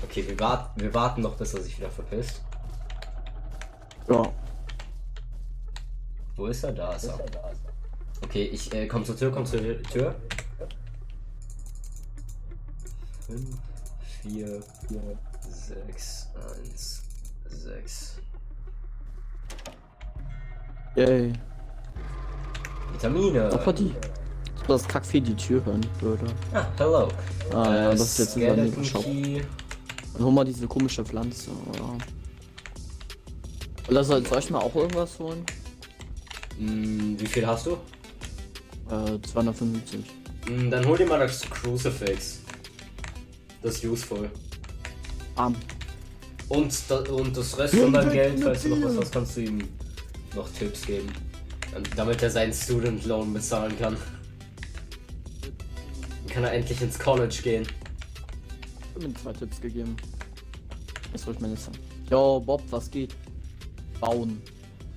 Okay, 0.05 0.27
wir, 0.29 0.39
wart, 0.39 0.71
wir 0.77 0.95
warten 0.95 1.23
noch, 1.23 1.37
bis 1.37 1.53
er 1.53 1.63
sich 1.63 1.77
wieder 1.77 1.91
verpisst. 1.91 2.43
Ja. 4.09 4.33
Wo 6.37 6.47
ist 6.47 6.63
er? 6.63 6.73
Da 6.73 6.93
ist 6.93 7.05
er. 7.05 7.19
Okay, 8.23 8.45
ich 8.45 8.73
äh, 8.73 8.87
komm 8.87 9.05
zur 9.05 9.17
Tür, 9.17 9.33
komm 9.33 9.45
zur 9.45 9.61
Tür. 9.83 10.15
5, 13.27 13.41
4, 14.23 14.63
6, 15.49 16.29
1, 16.67 17.03
6. 17.49 18.19
Yay. 20.95 21.33
Vitamine. 22.93 23.53
Ob 23.53 23.67
er 23.67 23.73
die. 23.73 23.95
Ob 24.61 24.67
das 24.69 24.87
Kackvieh 24.87 25.21
die 25.21 25.35
Tür 25.35 25.65
hören 25.65 25.85
würde. 26.01 26.27
Ah, 26.53 26.67
hello. 26.79 27.09
Ah, 27.53 27.75
ja, 27.75 27.91
das 27.91 28.01
ist 28.01 28.19
jetzt 28.19 28.37
unser 28.37 28.57
Nebenshop. 28.57 29.05
Dann 29.05 30.25
hol 30.25 30.33
mal 30.33 30.45
diese 30.45 30.67
komische 30.67 31.05
Pflanze, 31.05 31.51
oder? 31.69 31.99
Soll, 34.05 34.25
soll 34.27 34.39
ich 34.39 34.51
mal 34.51 34.61
auch 34.61 34.75
irgendwas 34.75 35.19
holen? 35.19 35.45
Hm, 36.59 37.17
wie 37.19 37.27
viel 37.27 37.47
hast 37.47 37.67
du? 37.67 37.73
Äh, 38.91 39.21
275. 39.21 40.01
Hm, 40.47 40.71
dann 40.71 40.87
hol 40.87 40.97
dir 40.97 41.07
mal 41.07 41.19
das 41.19 41.43
Crucifix. 41.43 42.41
Das 43.63 43.77
ist 43.77 43.85
useful. 43.85 44.31
Arm. 45.37 45.55
Und, 46.49 46.73
da, 46.89 46.99
und 47.01 47.37
das 47.37 47.59
Rest 47.59 47.75
von 47.75 47.93
deinem 47.93 48.13
Geld, 48.13 48.41
falls 48.41 48.63
du 48.63 48.69
noch 48.69 48.89
was 48.89 48.99
hast, 48.99 49.13
kannst 49.13 49.37
du 49.37 49.41
ihm 49.41 49.67
noch 50.37 50.49
Tipps 50.51 50.87
geben. 50.87 51.09
Damit 51.97 52.23
er 52.23 52.31
seinen 52.31 52.53
Student 52.53 53.05
Loan 53.07 53.33
bezahlen 53.33 53.77
kann. 53.79 53.97
Kann 56.35 56.43
er 56.43 56.53
endlich 56.53 56.83
ins 56.83 56.99
College 56.99 57.39
gehen. 57.45 57.63
Ich 57.63 58.95
hab 58.97 59.03
mir 59.09 59.15
zwei 59.15 59.33
Tipps 59.33 59.61
gegeben. 59.61 59.97
Jetzt 61.13 61.27
hol 61.27 61.35
ich 61.35 61.39
meine 61.39 61.55
Zeit. 61.55 61.79
Yo, 62.11 62.41
Bob, 62.41 62.61
was 62.71 62.91
geht? 62.91 63.15
Bauen. 64.01 64.43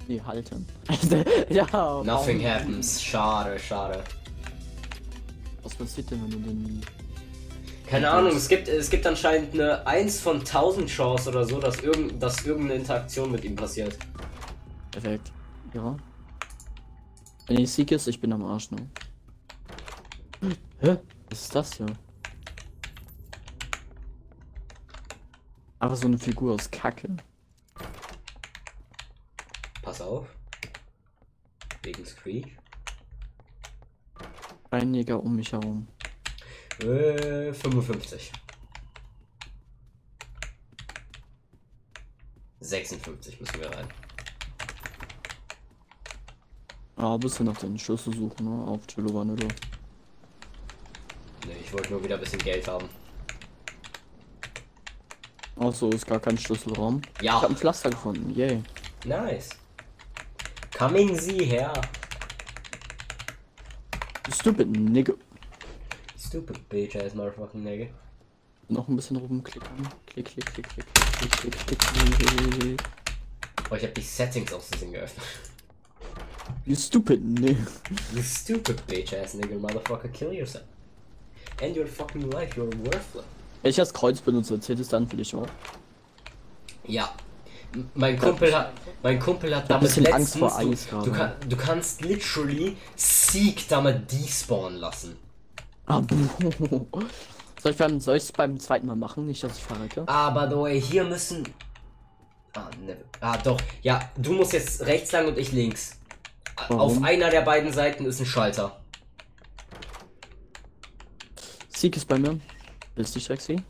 Nee, 0.07 0.19
halten. 0.19 0.65
ja, 1.49 2.01
Nothing 2.03 2.39
bauen. 2.41 2.51
happens. 2.51 3.03
Schade, 3.03 3.59
schade. 3.59 4.03
Was 5.61 5.75
passiert 5.75 6.09
denn, 6.09 6.23
wenn 6.23 6.31
du 6.31 6.37
den. 6.39 6.81
Keine 7.85 8.09
Ahnung, 8.09 8.35
es 8.35 8.47
gibt, 8.47 8.67
es 8.67 8.89
gibt 8.89 9.05
anscheinend 9.05 9.53
eine 9.53 9.85
1 9.85 10.19
von 10.19 10.39
1000 10.39 10.89
Chance 10.89 11.29
oder 11.29 11.45
so, 11.45 11.59
dass, 11.59 11.79
irgend, 11.81 12.21
dass 12.21 12.43
irgendeine 12.47 12.79
Interaktion 12.79 13.31
mit 13.31 13.45
ihm 13.45 13.55
passiert. 13.55 13.95
Perfekt. 14.89 15.31
Ja. 15.75 15.95
Wenn 17.45 17.59
ich 17.59 17.71
Sieg 17.71 17.91
ist, 17.91 18.07
ich 18.07 18.19
bin 18.19 18.33
am 18.33 18.43
Arsch, 18.43 18.71
ne? 18.71 18.89
Hä? 20.79 20.97
Was 21.29 21.41
ist 21.41 21.55
das 21.55 21.73
hier? 21.75 21.87
Aber 25.79 25.95
so 25.95 26.07
eine 26.07 26.17
Figur 26.17 26.53
aus 26.53 26.69
Kacke. 26.71 27.15
Pass 29.81 30.01
auf. 30.01 30.27
Wegen 31.83 32.03
Creek. 32.03 32.57
Ein 34.71 34.93
Jäger 34.93 35.21
um 35.21 35.35
mich 35.35 35.51
herum. 35.51 35.87
Äh, 36.79 37.53
55. 37.53 38.31
56 42.59 43.39
müssen 43.39 43.59
wir 43.59 43.71
rein. 43.71 43.87
Ah, 46.97 47.15
bist 47.15 47.39
du 47.39 47.43
noch 47.43 47.57
den 47.57 47.77
Schlüssel 47.77 48.13
suchen, 48.13 48.45
ne? 48.45 48.65
Auf 48.65 48.85
Cello 48.87 49.13
Vanille. 49.13 49.47
Ne, 51.47 51.53
ich 51.63 51.71
wollte 51.73 51.91
nur 51.93 52.03
wieder 52.03 52.15
ein 52.15 52.21
bisschen 52.21 52.39
Geld 52.41 52.67
haben. 52.67 52.87
Achso, 55.59 55.89
ist 55.89 56.05
gar 56.05 56.19
kein 56.19 56.37
Schlüsselraum. 56.37 57.01
Ich 57.17 57.23
Ja, 57.25 57.41
hab 57.41 57.49
ein 57.49 57.55
Pflaster 57.57 57.89
gefunden, 57.89 58.29
yay. 58.35 58.61
nice. 59.05 59.49
Coming 60.77 61.17
Sie 61.17 61.43
her. 61.45 61.73
Stupid 64.31 64.67
nigga. 64.69 65.13
Stupid 66.19 66.69
bitch 66.69 66.95
ass 66.95 67.15
motherfucking 67.15 67.63
nigga. 67.63 67.87
Noch 68.69 68.87
ein 68.87 68.95
bisschen 68.95 69.17
rumklicken. 69.17 69.87
Klick, 70.05 70.25
klick, 70.25 70.45
klick, 70.45 70.69
klick, 70.69 70.85
klick, 70.93 71.31
klick, 71.31 71.79
klick, 71.79 71.79
klick. 71.79 72.83
Oh, 73.71 73.75
ich 73.75 73.83
habe 73.83 73.93
die 73.93 74.01
Settings 74.01 74.53
aus 74.53 74.67
Versehen 74.67 74.91
geöffnet. 74.91 75.25
You 76.65 76.75
stupid 76.75 77.23
nigga. 77.23 77.65
You 78.13 78.21
stupid 78.21 78.85
bitch 78.85 79.13
ass 79.13 79.33
nigga 79.33 79.55
motherfucker, 79.57 80.09
kill 80.09 80.33
yourself. 80.33 80.65
And 81.61 81.75
your 81.75 81.87
fucking 81.87 82.29
life, 82.31 82.55
you're 82.55 82.71
worthless. 82.85 83.25
Wenn 83.61 83.69
ich 83.71 83.75
das 83.77 83.93
Kreuz 83.93 84.21
benutze, 84.21 84.59
zählt 84.59 84.79
es 84.79 84.89
dann 84.89 85.07
für 85.07 85.17
dich 85.17 85.33
auch. 85.35 85.47
Ja. 86.85 87.09
Mein 87.95 88.17
Kumpel 88.17 88.55
hat, 88.55 88.71
mein 89.03 89.19
Kumpel 89.19 89.53
hat 89.55 89.63
ein 89.63 89.67
damit 89.67 89.87
bisschen 89.89 90.03
letztens, 90.03 90.41
Angst 90.41 90.55
vor 90.55 90.63
du, 90.63 90.71
Eis 90.71 90.87
du, 91.05 91.11
kann, 91.11 91.31
du 91.49 91.55
kannst 91.57 92.01
literally 92.01 92.77
Seek 92.95 93.67
damit 93.67 94.09
despawnen 94.11 94.79
lassen. 94.79 95.17
Ah, 95.85 96.01
soll 97.61 97.71
ich 97.71 97.77
beim, 97.77 97.99
soll 97.99 98.15
ich's 98.17 98.31
beim 98.31 98.59
zweiten 98.59 98.87
Mal 98.87 98.95
machen? 98.95 99.25
Nicht, 99.27 99.43
dass 99.43 99.57
ich 99.57 99.63
verrecke? 99.63 100.01
By 100.03 100.47
the 100.49 100.55
way, 100.57 100.79
hier 100.81 101.03
müssen. 101.03 101.43
Ah, 102.55 102.69
ne. 102.85 102.97
Ah, 103.19 103.37
doch. 103.37 103.59
Ja, 103.81 103.99
du 104.17 104.33
musst 104.33 104.53
jetzt 104.53 104.85
rechts 104.85 105.11
lang 105.11 105.27
und 105.27 105.37
ich 105.37 105.51
links. 105.51 105.99
A- 106.55 106.73
Auf 106.73 106.91
Warum? 106.93 107.03
einer 107.03 107.29
der 107.29 107.41
beiden 107.41 107.71
Seiten 107.73 108.05
ist 108.05 108.19
ein 108.19 108.25
Schalter. 108.25 108.79
Sieg 111.77 111.95
ist 111.95 112.07
bei 112.07 112.17
mir. 112.17 112.39
Willst 112.95 113.15
du 113.15 113.19
sexy? 113.19 113.61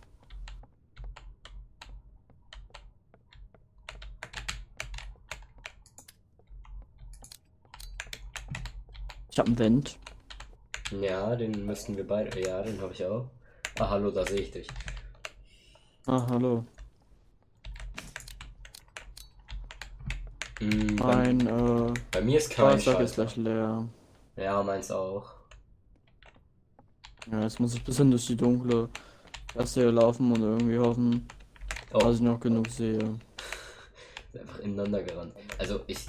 Ich 9.29 9.37
hab 9.37 9.47
einen 9.47 9.59
Vent. 9.59 9.99
Ja, 11.01 11.35
den 11.35 11.65
müssten 11.65 11.97
wir 11.97 12.07
beide. 12.07 12.39
Ja, 12.39 12.61
den 12.61 12.79
habe 12.79 12.93
ich 12.93 13.03
auch. 13.03 13.25
Ah, 13.77 13.89
hallo, 13.89 14.09
da 14.09 14.25
sehe 14.25 14.39
ich 14.39 14.51
dich. 14.51 14.67
Ah, 16.05 16.25
hallo. 16.29 16.63
Hm, 20.59 20.95
bei, 20.95 21.33
Mein 21.33 21.45
äh, 21.45 21.93
bei 22.11 22.21
mir 22.21 22.37
ist 22.37 22.51
kein 22.51 22.79
Fahrzeug 22.79 23.01
ist 23.01 23.15
gleich 23.15 23.35
leer. 23.35 23.85
Ja, 24.37 24.63
meins 24.63 24.91
auch. 24.91 25.36
Ja, 27.31 27.41
jetzt 27.41 27.59
muss 27.59 27.75
ich 27.75 27.83
bis 27.83 27.97
hin 27.97 28.11
durch 28.11 28.25
die 28.27 28.37
dunkle 28.37 28.89
Gasse 29.53 29.89
laufen 29.89 30.31
und 30.31 30.41
irgendwie 30.41 30.77
hoffen, 30.77 31.27
Oh, 31.93 31.99
dass 31.99 32.15
ich 32.15 32.21
noch 32.21 32.39
genug 32.39 32.69
sehe. 32.69 32.97
ist 34.33 34.41
einfach 34.41 34.59
ineinander 34.59 35.03
gerannt. 35.03 35.33
Also 35.57 35.81
ich. 35.87 36.05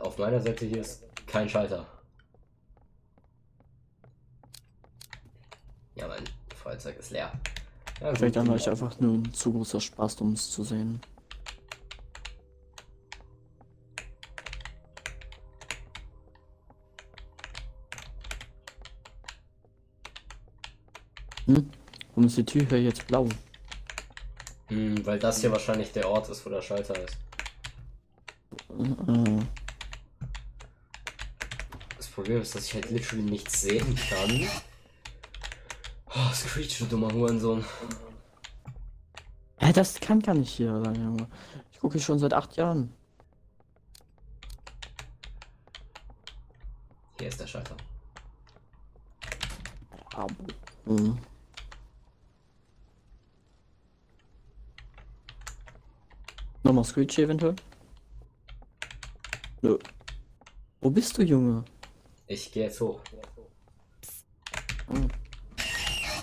Auf 0.00 0.18
meiner 0.18 0.40
Seite 0.40 0.66
hier 0.66 0.80
ist 0.80 1.04
kein 1.26 1.48
Schalter. 1.48 1.86
Ja, 5.94 6.08
mein 6.08 6.24
Feuerzeug 6.54 6.98
ist 6.98 7.10
leer. 7.12 7.32
Ja. 8.00 8.14
Vielleicht 8.14 8.36
dann 8.36 8.48
war 8.48 8.56
ich 8.56 8.68
einfach 8.68 8.98
nur 9.00 9.14
ein 9.14 9.32
zu 9.32 9.52
großer 9.52 9.80
Spaß, 9.80 10.20
um 10.20 10.32
es 10.32 10.50
zu 10.50 10.64
sehen. 10.64 11.00
Hm? 21.46 21.70
Warum 22.10 22.26
ist 22.26 22.36
die 22.36 22.44
Tür 22.44 22.66
hier 22.68 22.82
jetzt 22.82 23.06
blau? 23.06 23.28
Hm, 24.68 25.04
weil 25.06 25.18
das 25.18 25.40
hier 25.40 25.52
wahrscheinlich 25.52 25.92
der 25.92 26.08
Ort 26.08 26.28
ist, 26.28 26.44
wo 26.44 26.50
der 26.50 26.62
Schalter 26.62 26.94
ist. 27.04 27.16
Äh, 28.70 29.44
Das 31.96 32.08
Problem 32.08 32.40
ist, 32.40 32.54
dass 32.54 32.64
ich 32.66 32.74
halt 32.74 32.90
literally 32.90 33.22
nichts 33.22 33.60
sehen 33.60 33.94
kann. 34.08 34.48
Oh, 36.08 36.32
Screech, 36.32 36.78
du 36.78 36.86
dummer 36.86 37.12
Hurensohn. 37.12 37.64
Hä, 39.58 39.72
das 39.72 40.00
kann 40.00 40.20
gar 40.20 40.34
nicht 40.34 40.50
hier 40.50 40.80
sein, 40.82 40.94
Junge. 40.94 41.28
Ich 41.72 41.78
gucke 41.78 42.00
schon 42.00 42.18
seit 42.18 42.32
acht 42.32 42.56
Jahren. 42.56 42.92
Hier 47.18 47.28
ist 47.28 47.38
der 47.40 47.46
Schalter. 47.46 47.76
Abo. 50.14 50.34
Hm. 50.86 51.18
Nochmal 56.76 56.90
Screech 56.92 57.18
eventuell? 57.20 57.56
Nö. 59.62 59.78
Wo 60.82 60.90
bist 60.90 61.16
du, 61.16 61.22
Junge? 61.22 61.64
Ich 62.26 62.52
gehe 62.52 62.64
jetzt 62.64 62.82
hoch. 62.82 63.00
Hm. 64.88 65.08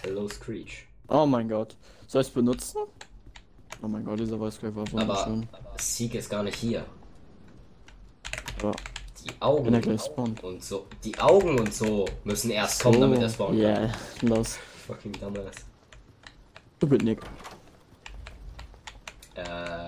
Hello, 0.04 0.30
Screech. 0.30 0.86
Oh 1.08 1.26
mein 1.26 1.50
Gott. 1.50 1.76
Soll 2.06 2.22
ich 2.22 2.28
es 2.28 2.34
benutzen? 2.36 2.82
Oh 3.82 3.88
mein 3.88 4.06
Gott, 4.06 4.20
dieser 4.20 4.38
Voice 4.38 4.60
Crack 4.60 4.76
war 4.76 4.84
Aber 4.84 4.92
wunderschön. 4.92 5.50
Seek 5.80 6.14
ist 6.14 6.30
gar 6.30 6.44
nicht 6.44 6.58
hier. 6.58 6.86
Ja, 8.62 8.72
Die 9.24 9.30
wenn 9.30 9.42
Augen 9.42 9.74
er 9.74 9.82
gleich 9.82 10.04
spawnt. 10.04 10.44
und 10.44 10.64
so. 10.64 10.86
Die 11.04 11.18
Augen 11.18 11.60
und 11.60 11.74
so 11.74 12.06
müssen 12.26 12.52
erst 12.52 12.84
kommen, 12.84 13.02
damit 13.02 13.24
er 13.24 13.30
spawnen 13.30 13.60
Ja, 13.60 13.70
yeah, 13.70 13.92
los. 14.22 14.60
Fucking 14.86 15.14
dumbass. 15.14 15.56
Stupid 16.78 17.02
Nick. 17.02 17.22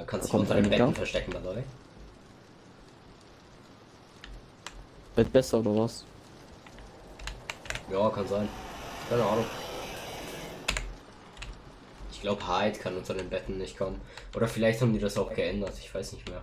Äh, 0.05 0.07
kannst 0.07 0.25
dich 0.25 0.31
kommt 0.31 0.43
unter 0.43 0.55
den 0.61 0.69
Betten 0.69 0.95
verstecken 0.95 1.31
dabei. 1.31 1.63
Wird 5.15 5.31
besser 5.31 5.59
oder 5.59 5.75
was? 5.75 6.03
Ja, 7.91 8.09
kann 8.09 8.27
sein. 8.27 8.49
Keine 9.09 9.23
Ahnung. 9.23 9.45
Ich 12.11 12.21
glaube, 12.21 12.41
Hyde 12.47 12.79
kann 12.79 12.97
unter 12.97 13.13
den 13.13 13.29
Betten 13.29 13.57
nicht 13.57 13.77
kommen. 13.77 14.01
Oder 14.35 14.47
vielleicht 14.47 14.81
haben 14.81 14.93
die 14.93 14.99
das 14.99 15.17
auch 15.17 15.33
geändert. 15.33 15.73
Ich 15.79 15.93
weiß 15.93 16.13
nicht 16.13 16.27
mehr. 16.27 16.41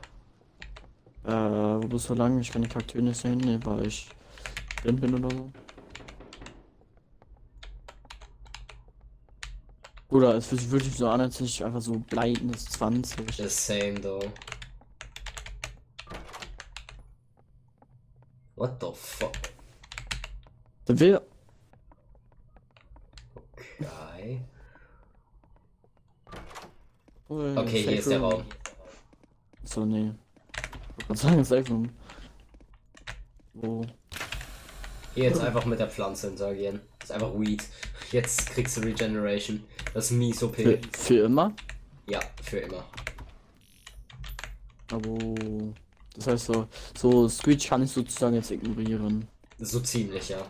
Äh, 1.24 1.82
wo 1.82 1.88
bist 1.88 2.08
du 2.08 2.14
lang? 2.14 2.40
Ich 2.40 2.52
kann 2.52 2.62
die 2.62 2.68
Charaktere 2.68 3.02
nicht 3.02 3.20
sehen. 3.20 3.60
Weil 3.64 3.86
ich 3.86 4.08
blind 4.82 5.00
bin 5.00 5.14
oder 5.14 5.34
so. 5.34 5.50
Oder 10.12 10.34
es 10.34 10.50
sich 10.50 10.70
wirklich 10.70 10.94
so 10.94 11.08
an, 11.08 11.22
als 11.22 11.36
hätte 11.36 11.44
ich 11.44 11.64
einfach 11.64 11.80
so 11.80 11.98
bleibendes 11.98 12.66
20. 12.66 13.34
The 13.34 13.48
same 13.48 13.94
though. 13.98 14.30
What 18.54 18.78
the 18.78 18.90
fuck? 18.94 19.32
Sind 20.86 21.00
wir. 21.00 21.22
Okay. 23.34 24.42
Oh, 27.28 27.34
Okay, 27.56 27.82
hier 27.82 27.98
ist 27.98 28.10
der. 28.10 28.20
Raum. 28.20 28.44
So, 29.64 29.86
nee. 29.86 30.12
Ich 30.98 31.08
wollte 31.08 31.22
sagen, 31.22 31.42
Safe 31.42 31.68
Room. 31.70 31.88
Wo? 33.54 33.86
Hier 35.14 35.24
jetzt 35.24 35.40
einfach 35.40 35.64
mit 35.64 35.78
der 35.78 35.88
Pflanze 35.88 36.28
interagieren. 36.28 36.82
Das 36.98 37.08
ist 37.08 37.14
einfach 37.14 37.32
Weed. 37.38 37.64
Jetzt 38.12 38.50
kriegst 38.50 38.76
du 38.76 38.82
Regeneration. 38.82 39.64
Das 39.94 40.06
ist 40.06 40.10
mies 40.12 40.42
OP. 40.42 40.56
Für, 40.56 40.78
für 40.92 41.24
immer? 41.24 41.54
Ja, 42.06 42.20
für 42.42 42.58
immer. 42.58 42.84
Aber. 44.90 45.34
Das 46.14 46.26
heißt 46.26 46.46
so, 46.46 46.68
so 46.94 47.26
Screech 47.26 47.68
kann 47.68 47.82
ich 47.82 47.90
sozusagen 47.90 48.34
jetzt 48.34 48.50
ignorieren. 48.50 49.26
So 49.58 49.80
ziemlich, 49.80 50.28
ja. 50.28 50.46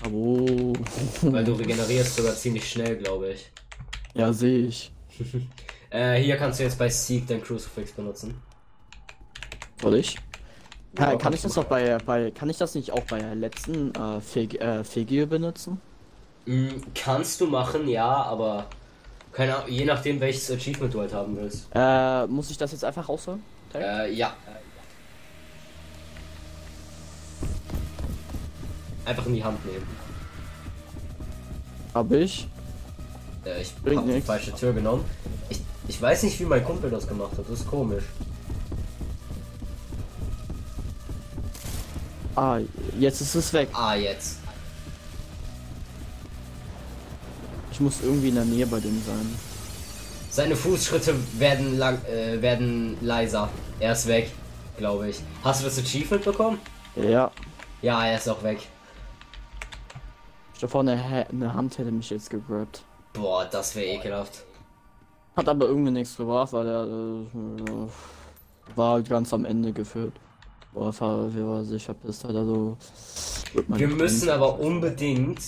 Aber. 0.00 0.12
Weil 1.22 1.44
du 1.44 1.52
regenerierst 1.52 2.16
sogar 2.16 2.34
ziemlich 2.34 2.68
schnell, 2.68 2.96
glaube 2.96 3.32
ich. 3.32 3.52
ja, 4.14 4.32
sehe 4.32 4.66
ich. 4.66 4.92
Äh, 5.94 6.22
hier 6.22 6.38
kannst 6.38 6.58
du 6.58 6.64
jetzt 6.64 6.78
bei 6.78 6.88
Seek 6.88 7.26
dein 7.26 7.42
Crucifix 7.42 7.92
benutzen. 7.92 8.40
Soll 9.82 9.96
ich? 9.96 10.16
Ja, 10.98 11.16
kann, 11.16 11.34
ich 11.34 11.42
das 11.42 11.58
auch 11.58 11.64
bei, 11.64 11.98
bei 11.98 12.30
kann 12.30 12.48
ich 12.48 12.56
das 12.56 12.74
nicht 12.74 12.92
auch 12.92 13.02
bei 13.02 13.18
der 13.18 13.34
letzten 13.34 13.94
äh, 13.94 14.18
Fig 14.22 14.58
äh, 14.58 14.84
Figür 14.84 15.26
benutzen? 15.26 15.82
Mm, 16.46 16.68
kannst 16.94 17.40
du 17.40 17.46
machen, 17.46 17.88
ja, 17.88 18.06
aber 18.06 18.66
keine 19.32 19.56
Ahnung, 19.56 19.68
je 19.70 19.84
nachdem 19.84 20.20
welches 20.20 20.50
Achievement 20.50 20.92
du 20.92 21.00
halt 21.00 21.12
haben 21.14 21.36
willst. 21.36 21.68
Äh, 21.74 22.26
muss 22.26 22.50
ich 22.50 22.58
das 22.58 22.72
jetzt 22.72 22.84
einfach 22.84 23.08
rausholen? 23.08 23.42
Äh, 23.74 24.12
ja. 24.12 24.34
Einfach 29.04 29.26
in 29.26 29.34
die 29.34 29.44
Hand 29.44 29.64
nehmen. 29.66 29.86
Hab 31.94 32.10
ich. 32.12 32.46
Äh, 33.44 33.62
ich 33.62 33.74
Bringt 33.76 33.98
hab 34.00 34.06
die 34.06 34.12
nix. 34.12 34.26
falsche 34.26 34.52
Tür 34.52 34.72
genommen. 34.72 35.04
Ich, 35.48 35.60
ich 35.88 36.00
weiß 36.00 36.22
nicht, 36.24 36.38
wie 36.40 36.44
mein 36.44 36.64
Kumpel 36.64 36.90
das 36.90 37.06
gemacht 37.06 37.32
hat. 37.32 37.44
Das 37.48 37.60
ist 37.60 37.66
komisch. 37.66 38.04
Ah, 42.34 42.58
jetzt 42.98 43.20
ist 43.20 43.34
es 43.34 43.52
weg. 43.52 43.68
Ah, 43.72 43.94
jetzt. 43.94 44.38
Ich 47.72 47.80
muss 47.80 48.02
irgendwie 48.02 48.28
in 48.28 48.34
der 48.34 48.44
Nähe 48.44 48.66
bei 48.66 48.80
dem 48.80 49.02
sein. 49.02 49.26
Seine 50.28 50.54
Fußschritte 50.54 51.14
werden 51.38 51.78
lang, 51.78 51.98
äh, 52.04 52.40
werden 52.42 52.98
leiser. 53.00 53.48
Er 53.80 53.92
ist 53.92 54.06
weg, 54.06 54.30
glaube 54.76 55.08
ich. 55.08 55.20
Hast 55.42 55.62
du 55.62 55.64
das 55.64 55.78
Achievement 55.78 56.22
bekommen? 56.22 56.58
Ja. 56.96 57.30
Ja, 57.80 58.06
er 58.06 58.18
ist 58.18 58.28
auch 58.28 58.42
weg. 58.42 58.58
Stell 60.54 60.68
dir 60.68 60.70
vor, 60.70 60.82
eine, 60.82 61.26
eine 61.30 61.54
Hand 61.54 61.78
hätte 61.78 61.90
mich 61.90 62.10
jetzt 62.10 62.28
gegrabt. 62.28 62.84
Boah, 63.14 63.46
das 63.50 63.74
wäre 63.74 63.86
ekelhaft. 63.86 64.44
Hat 65.34 65.48
aber 65.48 65.66
irgendwie 65.66 65.92
nichts 65.92 66.16
gebracht, 66.16 66.52
weil 66.52 66.66
er 66.66 66.84
äh, 66.84 68.76
war 68.76 68.92
halt 68.92 69.08
ganz 69.08 69.32
am 69.32 69.46
Ende 69.46 69.72
geführt. 69.72 70.12
Boah, 70.74 70.92
war, 71.00 71.34
wir 71.34 71.48
war 71.48 71.64
sich 71.64 71.84
verpisst 71.84 72.24
hat, 72.24 72.36
also. 72.36 72.76
Wir 73.68 73.88
müssen 73.88 74.28
aber 74.28 74.58
unbedingt 74.58 75.40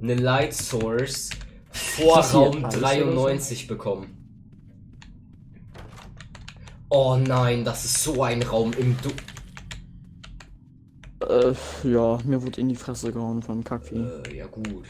eine 0.00 0.14
Light 0.14 0.54
Source 0.54 1.30
vor 1.96 2.20
Ist 2.20 2.30
das 2.30 2.30
hier 2.32 2.38
Raum 2.38 2.64
alles 2.64 2.96
oder 2.96 3.16
so? 3.16 3.36
93 3.36 3.66
bekommen. 3.66 4.16
Oh 6.88 7.16
nein, 7.16 7.64
das 7.64 7.84
ist 7.84 8.02
so 8.02 8.22
ein 8.22 8.42
Raum 8.42 8.72
im 8.74 8.96
du 9.02 9.10
Äh, 11.20 11.54
ja, 11.84 12.18
mir 12.24 12.42
wurde 12.42 12.60
in 12.60 12.68
die 12.68 12.76
Fresse 12.76 13.12
gehauen 13.12 13.42
von 13.42 13.64
Kackvieh. 13.64 13.96
äh, 13.96 14.36
Ja 14.36 14.46
gut. 14.46 14.86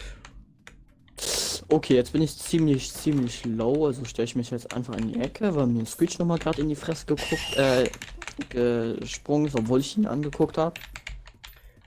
Okay, 1.68 1.94
jetzt 1.94 2.12
bin 2.12 2.22
ich 2.22 2.36
ziemlich, 2.38 2.92
ziemlich 2.92 3.44
low, 3.44 3.86
also 3.86 4.04
stelle 4.04 4.26
ich 4.26 4.36
mich 4.36 4.50
jetzt 4.50 4.72
einfach 4.74 4.94
in 4.96 5.08
die 5.12 5.20
Ecke, 5.20 5.54
weil 5.56 5.66
mir 5.66 5.84
Screech 5.84 6.18
nochmal 6.18 6.38
gerade 6.38 6.60
in 6.62 6.68
die 6.68 6.76
Fresse 6.76 7.06
geguckt, 7.06 7.56
äh, 7.56 7.88
gesprungen 8.50 9.46
ist, 9.46 9.56
obwohl 9.56 9.80
ich 9.80 9.96
ihn 9.96 10.06
angeguckt 10.06 10.58
habe. 10.58 10.74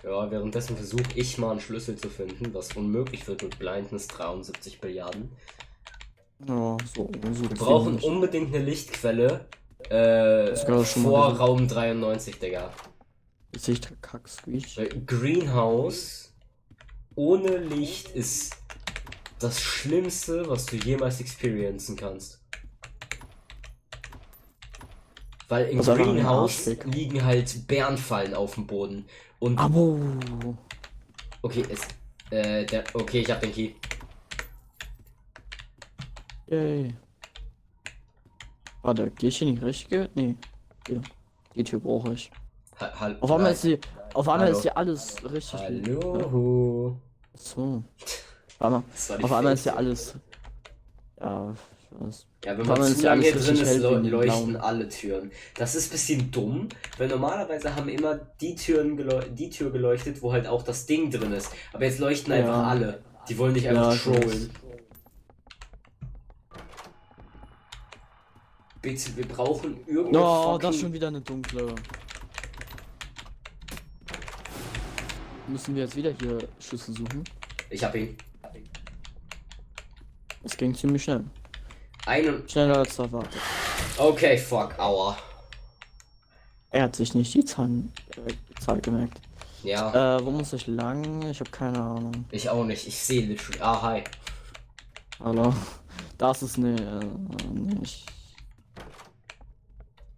Ja, 0.04 0.32
währenddessen 0.32 0.78
versuche 0.78 1.04
ich 1.16 1.38
mal 1.38 1.52
einen 1.52 1.60
Schlüssel 1.60 1.98
zu 1.98 2.10
finden, 2.10 2.54
was 2.54 2.76
unmöglich 2.76 3.28
wird 3.28 3.44
mit 3.44 3.60
Blindness 3.60 4.08
73 4.08 4.80
Billiarden. 4.80 5.32
Ja, 6.48 6.78
so, 6.96 7.12
so 7.34 7.42
Wir 7.42 7.50
brauchen 7.50 8.00
ziemlich. 8.00 8.06
unbedingt 8.06 8.56
eine 8.56 8.64
Lichtquelle 8.64 9.46
äh, 9.90 10.56
vor. 10.86 11.36
Raum 11.36 11.68
93, 11.68 12.40
Digga. 12.40 12.72
Jetzt 13.54 13.66
sehe 13.66 13.74
ich 13.74 13.82
da 13.82 13.90
Kack 14.02 14.28
Screech. 14.28 14.78
Weil 14.78 14.90
Greenhouse 15.06 16.34
ohne 17.16 17.58
Licht 17.58 18.10
ist 18.10 18.56
das 19.40 19.60
Schlimmste, 19.62 20.48
was 20.50 20.66
du 20.66 20.78
jemals 20.78 21.20
experiencen 21.20 21.98
kannst. 21.98 22.42
Weil 25.50 25.68
im 25.70 25.82
Greenhouse 25.82 26.68
liegen 26.86 27.26
halt 27.26 27.68
Bärenfallen 27.68 28.36
auf 28.36 28.54
dem 28.54 28.68
Boden. 28.68 29.06
Und 29.40 29.58
Abo! 29.58 29.98
okay, 31.42 31.66
es, 31.70 31.82
äh, 32.30 32.66
der, 32.66 32.84
okay, 32.94 33.22
ich 33.22 33.32
hab 33.32 33.40
den 33.40 33.54
Key. 33.54 33.72
Yay. 36.48 36.94
Warte, 38.82 39.12
geh 39.12 39.28
ich 39.28 39.38
hier 39.38 39.52
nicht 39.52 39.64
richtig? 39.64 40.10
Nee. 40.16 40.36
Hier. 40.88 41.02
Die 41.56 41.64
Tür 41.64 41.80
brauche 41.80 42.14
ich. 42.14 42.32
Ha, 42.80 43.00
hal 43.00 43.18
Auf 43.22 43.32
einmal 43.32 43.52
ist 43.52 43.62
hier, 43.62 43.80
auf 44.14 44.28
einmal 44.28 44.48
Hallo. 44.48 44.58
ist 44.58 44.64
hier 44.64 44.78
alles 44.78 45.32
richtig. 45.32 45.60
Hallo. 45.60 47.00
So. 47.36 47.84
Warte 48.60 48.60
die 48.60 48.70
mal. 48.76 48.84
Auf 49.24 49.32
einmal 49.32 49.54
ist 49.54 49.64
hier 49.64 49.78
alles. 49.78 50.16
Ja, 51.20 51.54
weiß. 51.92 52.26
Ja, 52.46 52.58
wenn 52.58 52.66
man, 52.66 52.80
man 52.80 52.96
zu 52.96 53.04
lange 53.04 53.32
drin 53.32 53.56
ist, 53.56 53.78
leuchten 53.80 54.56
alle 54.58 54.90
Türen. 54.90 55.32
Das 55.56 55.76
ist 55.76 55.88
ein 55.88 55.92
bisschen 55.92 56.32
dumm, 56.32 56.70
weil 56.98 57.08
normalerweise 57.08 57.76
haben 57.76 57.90
immer 57.90 58.16
die 58.40 58.56
Türen 58.56 58.98
die 59.36 59.50
Tür 59.50 59.72
geleuchtet, 59.72 60.22
wo 60.22 60.32
halt 60.32 60.48
auch 60.48 60.64
das 60.64 60.86
Ding 60.86 61.12
drin 61.12 61.34
ist. 61.34 61.52
Aber 61.74 61.86
jetzt 61.86 62.00
leuchten 62.00 62.34
ja. 62.34 62.40
einfach 62.40 62.68
alle. 62.68 63.04
Die 63.28 63.38
wollen 63.38 63.54
dich 63.54 63.68
einfach 63.68 63.94
ja, 63.94 64.00
trollen. 64.00 64.50
Bitte, 68.82 69.18
wir 69.18 69.28
brauchen 69.28 69.78
irgendwas. 69.86 70.22
Oh, 70.22 70.44
fucking... 70.44 70.60
das 70.62 70.76
ist 70.76 70.82
schon 70.82 70.94
wieder 70.94 71.08
eine 71.10 71.22
dunkle. 71.22 71.76
Müssen 75.48 75.76
wir 75.76 75.84
jetzt 75.84 75.96
wieder 75.96 76.12
hier 76.12 76.48
Schüsse 76.60 76.94
suchen? 76.94 77.24
Ich 77.70 77.84
hab 77.84 77.96
ihn. 77.96 78.16
Es 80.44 80.56
ging 80.56 80.74
ziemlich 80.74 81.04
schnell. 81.04 81.26
Einen. 82.10 82.50
Schneller 82.50 82.78
als 82.80 82.98
erwartet. 82.98 83.40
Okay, 83.98 84.36
fuck, 84.38 84.78
aua. 84.80 85.16
Er 86.72 86.84
hat 86.84 86.96
sich 86.96 87.14
nicht 87.14 87.34
die 87.34 87.46
Zahlen, 87.46 87.92
äh, 88.26 88.34
Zahl 88.60 88.82
gemerkt. 88.82 89.22
Ja, 89.64 90.18
Äh, 90.18 90.26
wo 90.26 90.32
muss 90.32 90.54
ich 90.54 90.66
lang? 90.68 91.22
Ich 91.30 91.40
habe 91.40 91.50
keine 91.52 91.80
Ahnung. 91.80 92.26
ich 92.32 92.50
auch 92.50 92.64
nicht. 92.64 92.88
Ich 92.88 92.98
sehe 92.98 93.22
literally. 93.26 93.62
Ah, 93.62 93.82
hi. 93.82 94.04
Hallo. 95.20 95.54
Das 96.18 96.42
ist 96.42 96.58
ne, 96.58 96.76
äh, 96.76 97.46
nicht. 97.80 98.06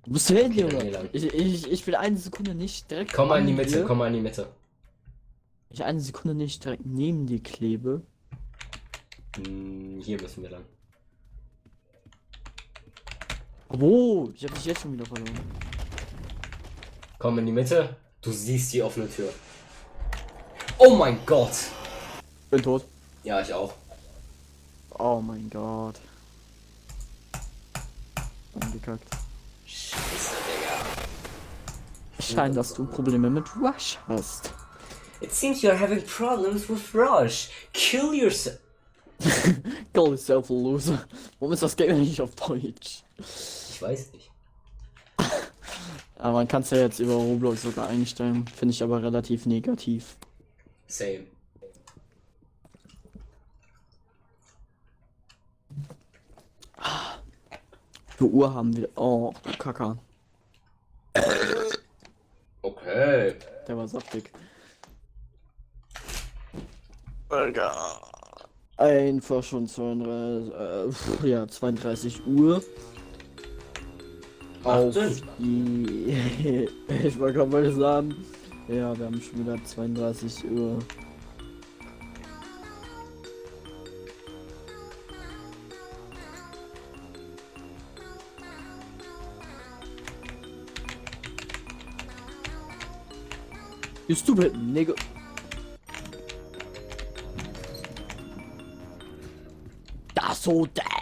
Du 0.05 0.13
bist 0.13 0.27
hier 0.29 0.47
Junge. 0.47 1.09
Ich, 1.11 1.25
ich, 1.25 1.71
ich 1.71 1.87
will 1.87 1.95
eine 1.95 2.17
Sekunde 2.17 2.55
nicht 2.55 2.89
direkt. 2.89 3.13
Komm 3.13 3.27
mal 3.29 3.39
in 3.39 3.47
die 3.47 3.53
Mitte, 3.53 3.79
dir- 3.79 3.85
komm 3.85 3.97
mal 3.99 4.07
in 4.07 4.13
die 4.13 4.21
Mitte. 4.21 4.47
Ich 5.69 5.83
eine 5.83 5.99
Sekunde 5.99 6.35
nicht 6.35 6.63
direkt 6.63 6.85
neben 6.85 7.25
dir 7.27 7.41
klebe. 7.41 8.01
Hm, 9.35 10.01
hier 10.03 10.21
müssen 10.21 10.43
wir 10.43 10.49
lang. 10.51 10.65
Oh, 13.79 14.29
ich 14.35 14.43
habe 14.43 14.53
dich 14.53 14.65
jetzt 14.65 14.81
schon 14.81 14.93
wieder 14.93 15.05
verloren. 15.05 15.39
Komm 17.17 17.39
in 17.39 17.45
die 17.45 17.51
Mitte. 17.51 17.95
Du 18.21 18.31
siehst 18.31 18.73
die 18.73 18.81
offene 18.81 19.09
Tür. 19.09 19.29
Oh 20.77 20.95
mein 20.95 21.19
Gott. 21.25 21.51
Bin 22.49 22.61
tot. 22.61 22.85
Ja, 23.23 23.41
ich 23.41 23.53
auch. 23.53 23.73
Oh 24.97 25.21
mein 25.21 25.49
Gott. 25.49 25.95
Angekackt. 28.59 29.07
Scheiße, 29.65 30.35
Digga. 30.47 30.85
Scheint, 32.19 32.57
dass 32.57 32.73
du 32.73 32.85
Probleme 32.85 33.29
mit 33.29 33.45
Rush 33.55 33.97
hast. 34.07 34.51
It 35.21 35.31
seems 35.31 35.61
you're 35.61 35.79
having 35.79 36.03
problems 36.05 36.67
with 36.67 36.93
Rush. 36.93 37.49
Kill 37.73 38.13
yourself. 38.13 38.59
Call 39.93 40.09
yourself 40.09 40.49
a 40.49 40.53
loser. 40.53 41.05
Warum 41.39 41.53
ist 41.53 41.63
das 41.63 41.75
Game 41.75 41.99
nicht 41.99 42.19
auf 42.19 42.35
Deutsch? 42.35 43.03
Ich 43.81 43.87
weiß 43.87 44.13
nicht. 44.13 44.31
Aber 46.19 46.33
man 46.33 46.47
kann 46.47 46.61
es 46.61 46.69
ja 46.69 46.77
jetzt 46.77 46.99
über 46.99 47.15
Roblox 47.15 47.63
sogar 47.63 47.87
einstellen. 47.87 48.45
Finde 48.47 48.73
ich 48.73 48.83
aber 48.83 49.01
relativ 49.01 49.47
negativ. 49.47 50.17
Same. 50.85 51.25
Für 58.17 58.25
Uhr 58.25 58.53
haben 58.53 58.77
wir. 58.77 58.87
Oh, 58.95 59.33
du 59.41 59.57
Kacker. 59.57 59.97
Okay. 62.61 63.33
Der 63.67 63.77
war 63.77 63.87
saftig. 63.87 64.31
Einfach 68.77 69.43
schon 69.43 69.67
32, 69.67 71.23
äh, 71.23 71.27
ja, 71.27 71.47
32 71.47 72.27
Uhr. 72.27 72.63
Auf 74.63 74.95
die. 75.39 76.67
ich 77.03 77.19
wollte 77.19 77.39
gerade 77.39 77.51
mal 77.51 77.71
sagen. 77.71 78.15
Ja, 78.67 78.97
wir 78.97 79.05
haben 79.05 79.21
schon 79.21 79.39
wieder 79.39 79.63
32 79.63 80.45
Uhr. 80.51 80.77
You 94.07 94.15
stupid 94.15 94.53
nigga. 94.55 94.93
Das 100.13 100.43
so 100.43 100.65
däh. 100.65 101.00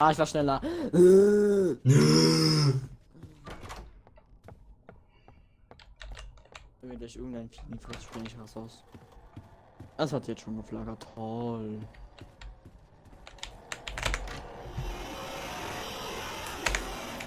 Ah, 0.00 0.10
ich 0.12 0.18
war 0.18 0.24
schneller. 0.24 0.62
Wenn 0.92 1.78
wir 6.80 6.96
durch 6.96 7.16
irgendein 7.16 7.50
Vieh 7.50 7.76
frisst, 7.78 8.04
springe 8.04 8.26
ich 8.26 8.38
raus 8.38 8.56
aus. 8.56 8.82
Das 9.98 10.10
hat 10.14 10.26
jetzt 10.26 10.40
schon 10.40 10.56
geflagert. 10.56 11.06
Toll. 11.14 11.80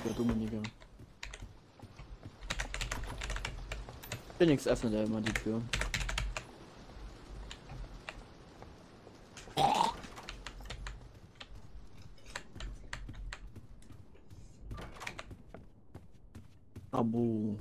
Der 0.04 0.14
dumme 0.14 0.34
Nigger. 0.34 0.64
Phoenix 4.40 4.66
öffnet 4.66 4.96
er 4.96 5.04
immer 5.04 5.22
die 5.22 5.32
Tür. 5.32 5.62
Abo. 16.94 17.58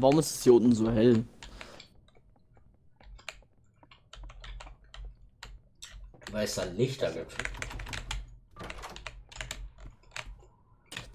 Warum 0.00 0.18
ist 0.18 0.30
es 0.30 0.42
hier 0.44 0.54
unten 0.54 0.74
so 0.74 0.90
hell? 0.90 1.24
Weil 6.30 6.44
es 6.44 6.54
da 6.54 6.64
Lichter 6.64 7.10
gibt. 7.10 7.34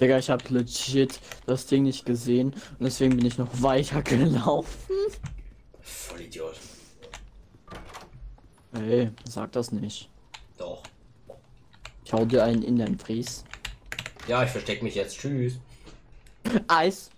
Digga, 0.01 0.17
ich 0.17 0.29
hab 0.29 0.49
legit 0.49 1.21
das 1.45 1.67
Ding 1.67 1.84
nicht 1.84 2.05
gesehen 2.05 2.53
und 2.77 2.81
deswegen 2.81 3.15
bin 3.15 3.25
ich 3.25 3.38
noch 3.38 3.61
weiter 3.61 4.01
gelaufen. 4.01 4.95
Voll 5.79 6.21
Idiot. 6.21 6.55
Ey, 8.73 9.11
sag 9.23 9.51
das 9.51 9.71
nicht. 9.71 10.09
Doch. 10.57 10.84
Ich 12.03 12.11
hau 12.11 12.25
dir 12.25 12.43
einen 12.43 12.63
in 12.63 12.77
den 12.77 12.97
Fries. 12.97 13.45
Ja, 14.27 14.43
ich 14.43 14.49
versteck 14.49 14.81
mich 14.84 14.95
jetzt. 14.95 15.19
Tschüss. 15.19 15.59
Eis. 16.67 17.12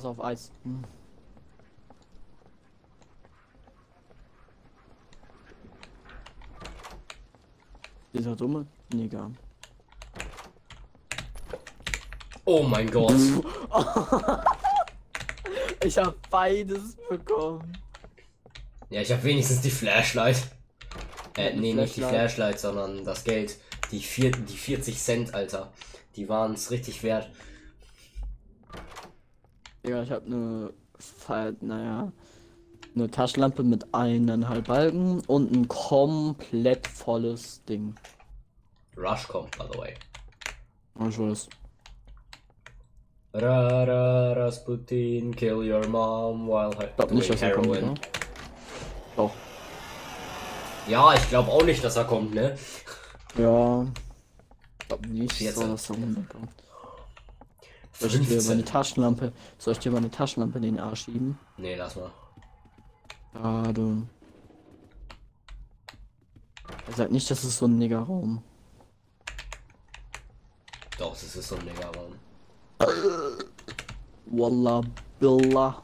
Pass 0.00 0.06
auf 0.06 0.24
Eis. 0.24 0.50
Hm. 0.62 0.82
Dieser 8.14 8.34
dumme 8.34 8.66
Nigger. 8.94 9.30
Oh 12.46 12.62
mein 12.62 12.90
Gott. 12.90 13.12
Ich 15.82 15.96
hab 15.96 16.28
beides 16.28 16.96
bekommen. 17.08 17.72
Ja, 18.90 19.00
ich 19.00 19.10
habe 19.10 19.24
wenigstens 19.24 19.62
die 19.62 19.70
Flashlight. 19.70 20.42
Äh, 21.38 21.54
nee, 21.54 21.72
nicht 21.72 21.96
die 21.96 22.00
Flashlight. 22.00 22.30
Flashlight, 22.32 22.60
sondern 22.60 23.04
das 23.04 23.24
Geld. 23.24 23.56
Die, 23.90 24.00
vier, 24.00 24.30
die 24.30 24.58
40 24.58 24.98
Cent, 24.98 25.34
Alter. 25.34 25.72
Die 26.16 26.28
waren 26.28 26.52
es 26.52 26.70
richtig 26.70 27.02
wert. 27.02 27.30
Ja, 29.90 30.04
ich 30.04 30.12
hab 30.12 30.28
ne, 30.28 30.72
Fall- 31.00 31.56
naja, 31.60 32.12
eine 32.94 33.10
Taschenlampe 33.10 33.64
mit 33.64 33.92
eineinhalb 33.92 34.68
Balken 34.68 35.20
und 35.26 35.50
ein 35.50 35.66
komplett 35.66 36.86
volles 36.86 37.64
Ding. 37.64 37.96
Rush 38.96 39.26
kommt, 39.26 39.58
by 39.58 39.64
the 39.72 39.76
way. 39.76 39.94
Oh, 40.96 41.08
ich 41.08 41.18
weiß. 41.18 41.48
Ra, 43.34 43.82
ra, 43.82 44.32
Rasputin, 44.34 45.34
kill 45.34 45.68
your 45.68 45.84
mom 45.88 46.46
while 46.46 46.70
Ich 46.70 46.94
glaub 46.94 47.10
nicht, 47.10 47.28
dass 47.28 47.42
er 47.42 47.50
kommt, 47.50 47.66
oder? 47.66 47.94
Doch. 49.16 49.32
Ja, 50.86 51.14
ich 51.14 51.28
glaube 51.28 51.50
auch 51.50 51.64
nicht, 51.64 51.82
dass 51.82 51.96
er 51.96 52.04
kommt, 52.04 52.32
ne? 52.32 52.56
Ja. 53.36 53.82
Ich 54.82 54.86
glaub 54.86 55.06
nicht, 55.06 55.40
Jetzt. 55.40 55.60
dass 55.60 55.90
er 55.90 55.96
runterkommt. 55.96 56.50
Soll 58.00 58.08
ich 58.14 58.28
dir 58.28 58.42
meine 58.42 58.62
15. 58.62 58.64
Taschenlampe, 58.64 59.32
soll 59.58 59.74
ich 59.74 59.78
dir 59.78 59.92
meine 59.92 60.10
Taschenlampe 60.10 60.56
in 60.58 60.64
den 60.64 60.80
Arsch 60.80 61.04
schieben? 61.04 61.38
Nee, 61.58 61.76
lass 61.76 61.96
mal. 61.96 62.10
Schade. 63.32 64.02
Er 66.86 66.92
sagt 66.94 67.12
nicht, 67.12 67.30
das 67.30 67.44
ist 67.44 67.58
so 67.58 67.66
ein 67.66 67.78
Niggerraum. 67.78 68.42
Doch, 71.00 71.12
das 71.12 71.34
ist 71.34 71.48
so 71.48 71.56
ein 71.56 71.64
Mega-Raum. 71.64 72.14
Wallah 74.26 74.82
Billah. 75.18 75.82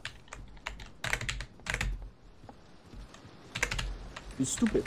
You 4.37 4.45
stupid. 4.45 4.85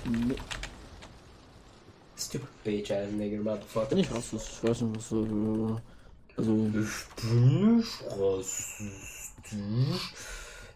Stupid 2.16 2.48
bitch 2.64 2.92
ass 2.92 3.10
nigger 3.10 3.42
motherfucker. 3.42 3.96
Ich 3.96 4.08
weiß 4.12 4.32
nicht, 4.34 4.62
was 4.62 5.08
so. 5.08 5.80
Also 6.36 6.70
Ich 6.74 7.22
bin 7.22 7.76
nicht 7.76 8.02
rassistisch. 8.18 9.52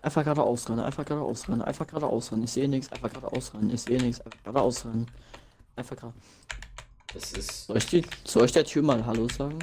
einfach 0.03 0.23
geradeaus 0.25 0.69
rennen, 0.69 0.81
einfach 0.81 1.05
geradeaus 1.05 1.49
rennen, 1.49 1.63
einfach 1.63 1.87
geradeaus 1.87 2.33
rennen. 2.33 2.45
Ich 2.45 2.53
sehe 2.53 2.69
nichts, 2.69 2.93
einfach 2.93 3.13
geradeaus 3.13 3.55
rennen. 3.55 3.71
Ich 3.71 3.83
sehe 3.83 4.01
nichts, 4.03 4.21
einfach 4.21 4.43
geradeaus 4.43 4.85
rennen. 4.85 5.07
Einfach 5.77 5.97
gerade. 5.97 6.15
Das 7.13 7.33
ist. 7.33 7.67
Soll 7.67 7.77
ich, 7.77 7.87
die, 7.87 8.05
soll 8.25 8.45
ich 8.45 8.53
der 8.53 8.65
Tür 8.65 8.83
mal 8.83 9.05
Hallo 9.07 9.29
sagen? 9.29 9.59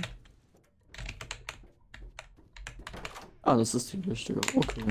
Ah, 3.43 3.55
das 3.57 3.73
ist 3.75 3.91
die 3.93 4.09
richtige. 4.09 4.39
Okay. 4.55 4.83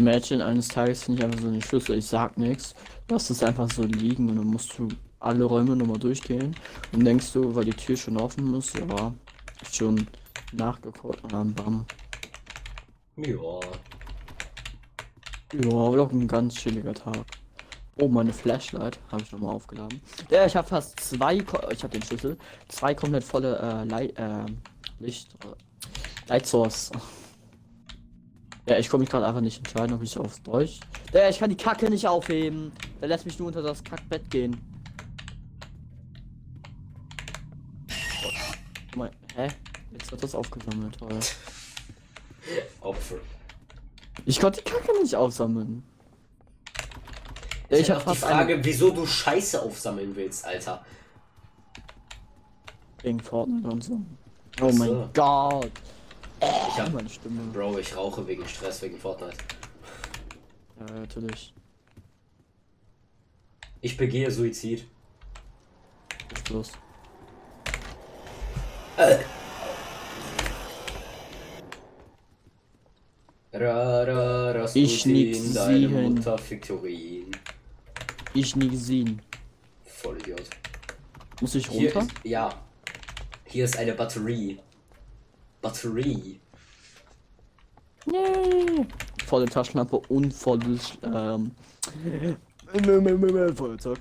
Imagine 0.00 0.42
eines 0.46 0.68
Tages 0.68 1.02
finde 1.02 1.18
ich 1.18 1.24
einfach 1.26 1.42
so 1.42 1.48
eine 1.48 1.60
Schlüssel, 1.60 1.98
ich 1.98 2.06
sag 2.06 2.38
nichts, 2.38 2.74
lass 3.10 3.28
es 3.28 3.42
einfach 3.42 3.70
so 3.70 3.82
liegen 3.82 4.30
und 4.30 4.36
dann 4.36 4.46
musst 4.46 4.78
du 4.78 4.88
alle 5.18 5.44
Räume 5.44 5.76
nochmal 5.76 5.98
durchgehen 5.98 6.56
und 6.92 7.04
denkst 7.04 7.34
du, 7.34 7.54
weil 7.54 7.66
die 7.66 7.74
Tür 7.74 7.98
schon 7.98 8.16
offen 8.16 8.54
ist, 8.54 8.74
ja, 8.78 9.12
schon 9.70 10.06
nachgeguckt 10.52 11.22
und 11.22 11.32
dann 11.34 11.52
bam. 11.52 11.84
Ja. 13.16 13.60
Ja, 15.52 15.70
aber 15.70 15.96
doch 15.98 16.12
ein 16.12 16.26
ganz 16.26 16.54
chilliger 16.54 16.94
Tag. 16.94 17.18
Oh, 17.96 18.08
meine 18.08 18.32
Flashlight 18.32 18.98
habe 19.12 19.22
ich 19.22 19.32
nochmal 19.32 19.54
aufgeladen. 19.54 20.00
Ja, 20.30 20.46
ich 20.46 20.56
habe 20.56 20.66
fast 20.66 20.98
zwei, 20.98 21.34
ich 21.70 21.82
habe 21.82 21.92
den 21.92 22.02
Schlüssel, 22.02 22.38
zwei 22.68 22.94
komplett 22.94 23.24
volle 23.24 23.58
äh, 23.58 23.84
Light, 23.84 24.18
äh, 24.18 24.46
Licht, 24.98 25.36
äh, 25.44 26.28
Light 26.30 26.46
Source. 26.46 26.90
Ja, 28.70 28.78
ich 28.78 28.88
komme 28.88 29.00
mich 29.00 29.10
gerade 29.10 29.26
einfach 29.26 29.40
nicht 29.40 29.58
entscheiden, 29.58 29.96
ob 29.96 30.02
ich 30.04 30.16
aufs 30.16 30.40
Deutsch. 30.44 30.78
Ja, 31.12 31.28
ich 31.28 31.40
kann 31.40 31.50
die 31.50 31.56
Kacke 31.56 31.90
nicht 31.90 32.06
aufheben. 32.06 32.70
Der 33.00 33.08
lässt 33.08 33.26
mich 33.26 33.36
nur 33.36 33.48
unter 33.48 33.62
das 33.62 33.82
Kackbett 33.82 34.30
gehen. 34.30 34.56
Oh 38.94 38.98
mein, 38.98 39.10
hä? 39.34 39.48
Jetzt 39.90 40.12
wird 40.12 40.22
das 40.22 40.36
aufgesammelt, 40.36 40.96
toll. 40.96 41.08
Opfer. 42.80 43.16
Ich 44.24 44.38
konnte 44.38 44.62
die 44.62 44.70
Kacke 44.70 44.92
nicht 45.02 45.16
aufsammeln. 45.16 45.82
Ja, 47.70 47.78
Ich 47.78 47.90
habe 47.90 48.08
die 48.08 48.16
Frage, 48.16 48.64
wieso 48.64 48.90
du 48.92 49.04
Scheiße 49.04 49.62
aufsammeln 49.62 50.14
willst, 50.14 50.44
Alter. 50.44 50.84
wegen 53.02 53.18
Fortnite 53.18 53.68
und 53.68 53.82
so. 53.82 54.00
Oh 54.60 54.70
mein 54.70 54.88
so. 54.90 55.10
Gott. 55.12 55.72
Ich 56.40 56.78
hab, 56.80 56.92
Meine 56.92 57.08
Stimme. 57.08 57.42
Bro, 57.52 57.78
ich 57.78 57.94
rauche 57.96 58.26
wegen 58.26 58.46
Stress, 58.48 58.80
wegen 58.82 58.98
Fortnite. 58.98 59.36
Ja, 60.78 60.94
natürlich. 61.00 61.52
Ich 63.82 63.96
begehe 63.96 64.30
Suizid. 64.30 64.86
Ich 66.34 66.44
bloß. 66.44 66.72
Ra, 73.52 74.02
ra, 74.04 74.52
Rasputin, 74.52 74.84
Ich 74.84 75.06
nix 75.06 75.52
deine 75.54 75.88
sehen. 75.88 76.14
Mutter 76.14 76.38
Viktorin. 76.48 77.30
Ich 78.32 78.54
nie 78.54 78.68
gesehen. 78.68 79.20
Vollidiot. 79.84 80.48
Muss 81.40 81.54
ich 81.56 81.66
Hier 81.68 81.92
runter? 81.94 82.14
ist, 82.14 82.24
ja. 82.24 82.54
Hier 83.46 83.64
ist 83.64 83.76
eine 83.76 83.92
Batterie. 83.94 84.60
Batterie. 85.60 86.40
Nee. 88.06 88.86
Volle 89.26 89.46
Taschenlampe 89.46 89.96
und 90.08 90.32
volles 90.32 90.92
ähm, 91.02 91.52
Feuerzeug. 93.54 93.98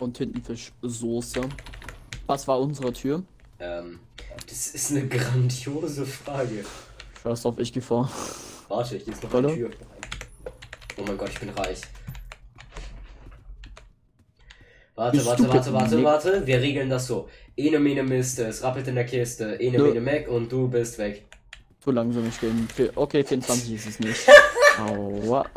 Und 0.00 0.14
Tintenfischsoße. 0.14 1.40
Was 2.26 2.46
war 2.46 2.60
unsere 2.60 2.92
Tür? 2.92 3.22
Ähm, 3.58 4.00
das 4.46 4.68
ist 4.68 4.90
eine 4.90 5.08
grandiose 5.08 6.04
Frage. 6.04 6.64
Scheiß 7.22 7.46
auf, 7.46 7.58
ich 7.58 7.72
geh 7.72 7.80
vor. 7.80 8.10
Warte, 8.68 8.98
hier 8.98 9.12
ist 9.12 9.22
noch 9.22 9.32
Hallo? 9.32 9.48
eine 9.48 9.56
Tür. 9.56 9.70
Oh 10.98 11.02
mein 11.06 11.16
Gott, 11.16 11.30
ich 11.30 11.40
bin 11.40 11.48
reich. 11.50 11.80
Warte, 14.96 15.24
warte, 15.26 15.48
warte, 15.48 15.72
warte, 15.72 16.02
warte. 16.02 16.46
Wir 16.46 16.60
regeln 16.60 16.88
das 16.88 17.06
so. 17.06 17.28
Ene, 17.54 17.78
mene, 17.78 18.02
Miste, 18.02 18.46
es 18.46 18.62
rappelt 18.62 18.88
in 18.88 18.94
der 18.94 19.04
Kiste. 19.04 19.54
Ene, 19.60 19.78
mene, 19.78 20.00
Mac 20.00 20.28
und 20.28 20.50
du 20.50 20.68
bist 20.68 20.98
weg. 20.98 21.24
So 21.84 21.90
langsam 21.90 22.26
ich. 22.26 22.34
Vier- 22.74 22.90
Okay, 22.96 23.22
24 23.22 23.72
ist 23.74 23.86
es 23.86 24.00
nicht. 24.00 24.26
Aua. 24.80 25.44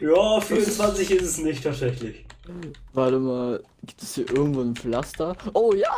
Ja, 0.00 0.40
24 0.40 1.10
ist 1.10 1.22
es 1.22 1.38
nicht 1.38 1.62
tatsächlich. 1.62 2.24
Warte 2.92 3.18
mal, 3.18 3.62
gibt 3.84 4.02
es 4.02 4.14
hier 4.14 4.28
irgendwo 4.30 4.62
ein 4.62 4.74
Pflaster? 4.74 5.36
Oh 5.52 5.72
ja! 5.74 5.94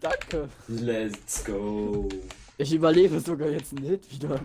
Danke. 0.00 0.48
Let's 0.68 1.44
go. 1.44 2.08
Ich 2.58 2.72
überlebe 2.72 3.20
sogar 3.20 3.48
jetzt 3.48 3.72
einen 3.76 3.86
Hit 3.86 4.10
wieder. 4.10 4.40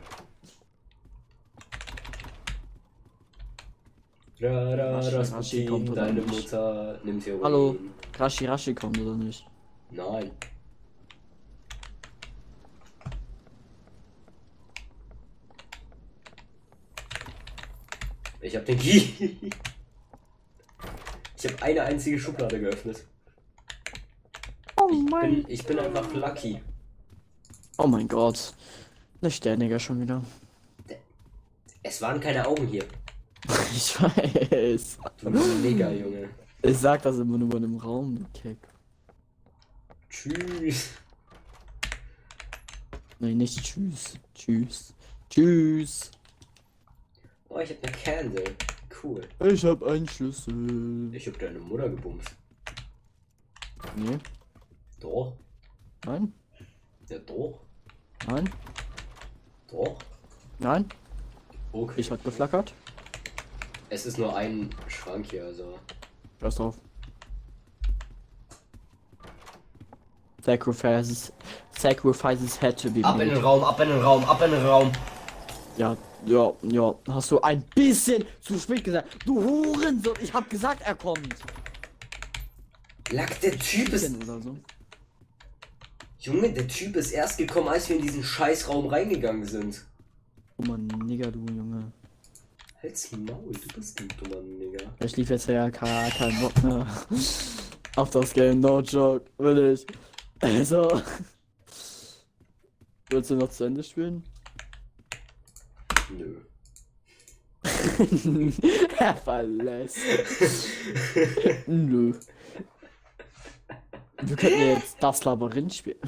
Ra, 4.41 4.73
ra, 4.73 4.99
Rashi, 4.99 5.15
Rashi 5.15 5.65
kommt 5.65 5.89
oder 5.91 6.01
deine 6.01 6.21
nicht? 6.21 6.33
Mutter 6.33 6.99
nimmt 7.03 7.23
Heroin. 7.23 7.43
Hallo. 7.43 7.75
Rashi 8.17 8.45
Rashi 8.45 8.73
kommt 8.73 8.99
oder 8.99 9.13
nicht? 9.13 9.45
Nein. 9.91 10.31
Ich 18.39 18.55
hab 18.55 18.65
den 18.65 18.79
Key. 18.79 19.01
Ich 21.43 21.51
habe 21.51 21.63
eine 21.63 21.81
einzige 21.81 22.19
Schublade 22.19 22.59
geöffnet. 22.59 23.03
Oh 24.79 24.87
Ich 24.91 25.05
bin, 25.09 25.45
ich 25.47 25.65
bin 25.65 25.79
einfach 25.79 26.13
lucky. 26.13 26.61
Oh 27.79 27.87
mein 27.87 28.07
Gott. 28.07 28.53
Der 29.23 29.31
Sterniger 29.31 29.79
schon 29.79 30.01
wieder. 30.01 30.21
Es 31.81 31.99
waren 31.99 32.19
keine 32.19 32.47
Augen 32.47 32.67
hier. 32.67 32.85
Ich 33.75 34.01
weiß. 34.01 34.97
Nigger, 35.61 35.91
Junge. 35.91 36.29
Ich 36.61 36.77
sag 36.77 37.01
das 37.01 37.17
immer 37.17 37.37
nur 37.37 37.55
in 37.55 37.63
einem 37.63 37.77
Raum, 37.77 38.15
du 38.15 38.25
Keck. 38.39 38.57
Tschüss. 40.09 40.89
Nee, 43.19 43.33
nicht 43.33 43.63
tschüss. 43.63 44.13
Tschüss. 44.35 44.93
Tschüss. 45.29 46.11
Oh, 47.49 47.59
ich 47.59 47.69
hab 47.71 47.83
eine 47.83 47.91
Candle. 47.91 48.43
Cool. 49.03 49.21
Ich 49.39 49.65
hab 49.65 49.83
einen 49.83 50.07
Schlüssel. 50.07 51.13
Ich 51.13 51.27
hab 51.27 51.39
deine 51.39 51.59
Mutter 51.59 51.89
gebumst. 51.89 52.29
Nee. 53.95 54.17
Doch. 54.99 55.37
Nein. 56.05 56.33
Ja, 57.09 57.17
doch. 57.19 57.59
Nein. 58.27 58.49
Doch. 59.69 59.97
Nein. 60.59 60.85
Okay. 61.71 62.01
Ich 62.01 62.11
hat 62.11 62.23
geflackert. 62.23 62.73
Es 63.91 64.05
ist 64.05 64.17
nur 64.17 64.33
ein 64.33 64.69
Schrank 64.87 65.25
hier, 65.29 65.43
also. 65.43 65.77
Pass 66.39 66.55
drauf. 66.55 66.77
Sacrifices. 70.41 71.33
Sacrifices 71.77 72.61
had 72.61 72.77
to 72.81 72.89
be 72.89 73.03
Ab 73.03 73.19
in 73.19 73.27
made. 73.27 73.35
den 73.35 73.43
Raum, 73.43 73.63
ab 73.65 73.77
in 73.81 73.89
den 73.89 73.99
Raum, 73.99 74.23
ab 74.23 74.41
in 74.43 74.51
den 74.51 74.65
Raum. 74.65 74.91
Ja, 75.75 75.97
ja, 76.25 76.53
ja. 76.61 76.95
Hast 77.09 77.31
du 77.31 77.41
ein 77.41 77.63
bisschen 77.75 78.23
zu 78.39 78.57
spät 78.57 78.85
gesagt. 78.85 79.09
Du 79.25 79.43
Hurensohn. 79.43 80.15
Ich 80.21 80.33
hab 80.33 80.49
gesagt, 80.49 80.81
er 80.83 80.95
kommt. 80.95 81.35
Lack, 83.09 83.41
der 83.41 83.59
Typ 83.59 83.89
ist. 83.89 84.15
Oder 84.23 84.41
so. 84.41 84.55
Junge, 86.19 86.53
der 86.53 86.67
Typ 86.69 86.95
ist 86.95 87.11
erst 87.11 87.37
gekommen, 87.39 87.67
als 87.67 87.89
wir 87.89 87.97
in 87.97 88.03
diesen 88.03 88.23
Scheißraum 88.23 88.87
reingegangen 88.87 89.43
sind. 89.43 89.85
Oh 90.57 90.63
Mann, 90.63 90.87
Nigger, 91.05 91.29
du 91.29 91.39
Junge. 91.39 91.91
Halt's 92.81 93.11
Maul, 93.11 93.51
du 93.51 93.67
bist 93.75 93.99
ein 93.99 94.07
dummer 94.17 94.41
Nigger. 94.41 94.93
Ich 94.99 95.15
lief 95.15 95.29
jetzt 95.29 95.47
ja 95.47 95.69
kein, 95.69 96.11
kein 96.11 96.41
Bock 96.41 96.63
mehr. 96.63 96.87
Auf 97.95 98.09
das 98.09 98.33
Game, 98.33 98.59
no 98.59 98.79
joke, 98.79 99.25
will 99.37 99.73
ich. 99.73 99.85
Also. 100.39 101.01
Willst 103.09 103.29
du 103.29 103.35
noch 103.35 103.49
zu 103.49 103.65
Ende 103.65 103.83
spielen? 103.83 104.23
Nö. 106.09 106.41
er 108.97 109.15
verlässt. 109.15 109.97
Nö. 111.67 112.13
Wir 114.21 114.35
könnten 114.35 114.59
jetzt 114.59 114.97
das 114.99 115.23
Labyrinth 115.23 115.75
spielen. 115.75 115.99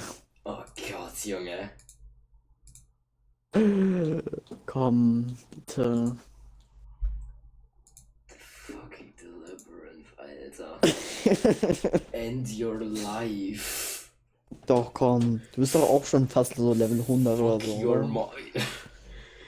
Oh 0.45 0.63
Gott, 0.75 1.25
Junge. 1.25 1.71
Komm, 4.65 5.37
bitte. 5.51 6.17
Fucking 8.65 9.13
Labyrinth, 9.21 10.07
Alter. 10.59 12.01
End 12.11 12.47
your 12.59 12.79
life. 12.79 14.09
Doch, 14.67 14.93
komm. 14.93 15.41
Du 15.53 15.61
bist 15.61 15.75
doch 15.75 15.81
auch 15.89 16.05
schon 16.05 16.27
fast 16.27 16.55
so 16.55 16.73
Level 16.73 16.99
100 16.99 17.39
oder 17.39 17.65
so. 17.65 17.77
Your 17.79 17.97
oder? 18.03 18.31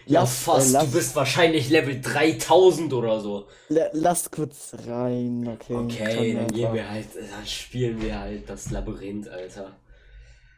Ja, 0.08 0.20
Lass- 0.20 0.38
fast. 0.44 0.70
äh, 0.70 0.74
lass- 0.74 0.86
Du 0.86 0.92
bist 0.98 1.16
wahrscheinlich 1.16 1.70
Level 1.72 2.00
3000 2.00 2.94
oder 2.94 3.20
so. 3.22 3.48
La- 3.70 3.90
Lass 3.94 4.30
kurz 4.30 4.76
rein, 4.88 5.50
okay. 5.52 5.74
Okay, 5.74 6.34
dann 6.36 6.48
gehen 6.48 6.74
wir 6.76 6.88
halt, 6.88 7.08
dann 7.16 7.46
spielen 7.48 8.00
wir 8.00 8.20
halt 8.20 8.48
das 8.48 8.70
Labyrinth, 8.70 9.28
Alter. 9.30 9.72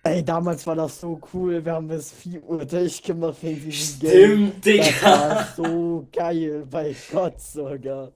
Ey, 0.03 0.21
damals 0.25 0.67
war 0.67 0.75
das 0.75 0.99
so 0.99 1.17
cool. 1.33 1.63
Wir 1.63 1.71
haben 1.73 1.87
bis 1.87 2.11
4 2.11 2.43
Uhr 2.43 2.65
durchgemacht 2.65 3.41
wegen 3.41 3.63
diesem 3.69 3.99
Game. 4.01 4.09
Stimmt, 4.11 4.55
Das 4.57 4.61
Digga. 4.73 5.01
war 5.05 5.47
so 5.55 6.07
geil, 6.11 6.67
bei 6.69 6.93
Gott 7.09 7.39
sogar. 7.41 8.11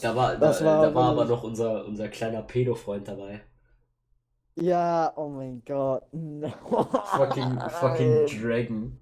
Da 0.00 0.14
war, 0.16 0.36
da, 0.36 0.48
Das 0.48 0.62
war 0.64 0.82
da 0.82 0.94
war 0.94 1.10
aber 1.12 1.24
noch 1.24 1.42
unser, 1.42 1.84
unser 1.86 2.08
kleiner 2.08 2.42
Pedo-Freund 2.42 3.08
dabei. 3.08 3.42
Ja, 4.56 5.12
oh 5.16 5.28
mein 5.28 5.62
Gott. 5.64 6.04
No. 6.12 6.48
Fucking, 7.16 7.60
fucking 7.70 8.26
Dragon. 8.26 9.00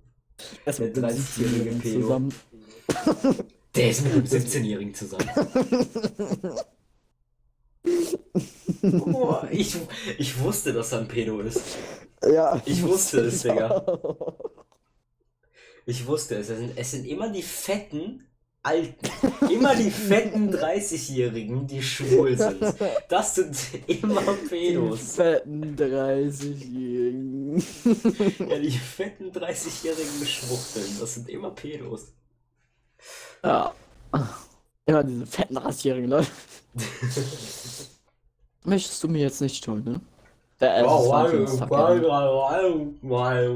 Es 0.64 0.78
der 0.78 0.86
mit 0.86 0.96
dem 0.96 1.04
30-jährige 1.04 1.72
17-Jährigen 1.74 1.78
Pedo. 1.78 2.00
zusammen. 2.00 2.34
Der 3.74 3.90
ist 3.90 4.02
mit 4.04 4.12
einem 4.12 4.24
17-Jährigen 4.24 4.94
zusammen. 4.94 5.28
Oh, 9.14 9.36
ich, 9.50 9.76
ich 10.18 10.38
wusste, 10.40 10.72
dass 10.72 10.92
er 10.92 11.00
ein 11.00 11.08
Pedo 11.08 11.40
ist. 11.40 11.60
Ja, 12.24 12.60
Ich 12.64 12.82
wusste 12.82 13.20
es, 13.20 13.42
Digga. 13.42 13.84
Ich 15.86 16.06
wusste 16.06 16.36
es. 16.36 16.48
Es 16.48 16.58
sind, 16.58 16.72
es 16.76 16.90
sind 16.92 17.06
immer 17.06 17.30
die 17.30 17.42
fetten 17.42 18.26
Alten. 18.64 19.08
Immer 19.50 19.74
die 19.74 19.90
fetten 19.90 20.54
30-Jährigen, 20.54 21.66
die 21.66 21.82
schwul 21.82 22.36
sind. 22.38 22.62
Das 23.08 23.34
sind 23.34 23.56
immer 23.88 24.20
Die 24.20 24.48
Pedos. 24.48 25.16
fetten 25.16 25.74
30-Jährigen. 25.76 27.56
Ja, 28.48 28.58
die 28.58 28.70
fetten 28.70 29.32
30-jährigen 29.32 30.24
Schwuchteln. 30.26 30.96
Das 31.00 31.14
sind 31.14 31.28
immer 31.28 31.50
Pedos. 31.50 32.12
Ja. 33.42 33.74
Immer 34.86 35.02
diese 35.04 35.26
fetten 35.26 35.58
30-Jährigen 35.58 36.10
Leute. 36.10 36.28
Möchtest 38.64 39.02
du 39.02 39.08
mir 39.08 39.22
jetzt 39.22 39.40
nicht 39.40 39.64
tun, 39.64 39.82
ne? 39.82 40.00
Der 40.60 40.84
Wow, 40.84 41.08
Valentinstag, 41.10 41.68
wow, 41.68 41.96
ja. 41.96 42.02
wow, 42.02 42.86
wow, 43.02 43.50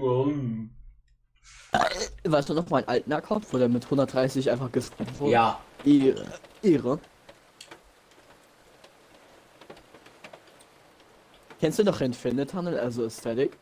wow. 0.00 0.32
Weißt 2.24 2.48
du 2.48 2.54
noch 2.54 2.68
meinen 2.70 2.88
alten 2.88 3.12
Account, 3.12 3.52
wo 3.52 3.58
der 3.58 3.68
mit 3.68 3.84
130 3.84 4.50
einfach 4.50 4.70
gespammt 4.72 5.18
wurde? 5.20 5.32
Ja, 5.32 5.60
Ehre. 5.84 6.26
Ehre. 6.62 6.98
Kennst 11.60 11.78
du 11.78 11.84
noch 11.84 12.00
Infinite 12.00 12.46
Tunnel, 12.50 12.78
also 12.78 13.04
Aesthetic? 13.04 13.56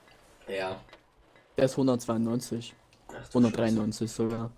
ja. 0.48 0.76
Der 1.56 1.64
ist 1.64 1.72
192. 1.72 2.72
Ach 3.09 3.28
du 3.30 3.38
193 3.38 4.12
sogar. 4.12 4.52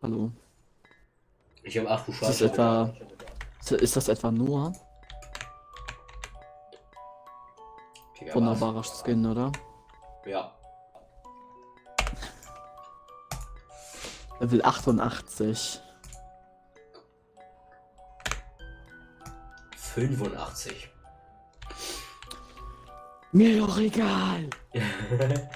Hallo. 0.00 0.30
Scheiße. 0.30 1.64
Ich 1.64 1.78
habe 1.78 1.90
8 1.90 2.08
Ist 2.08 2.22
das 2.22 2.40
etwa. 2.40 2.94
Ist 3.70 3.96
das 3.96 4.08
etwa 4.08 4.30
Noah? 4.30 4.72
Wunderbarer 8.32 8.82
Skin, 8.82 9.26
oder? 9.26 9.52
Ja. 10.26 10.52
Level 14.40 14.64
88. 14.64 15.80
85. 19.76 20.90
Mir 23.32 23.58
doch 23.58 23.78
egal. 23.78 24.48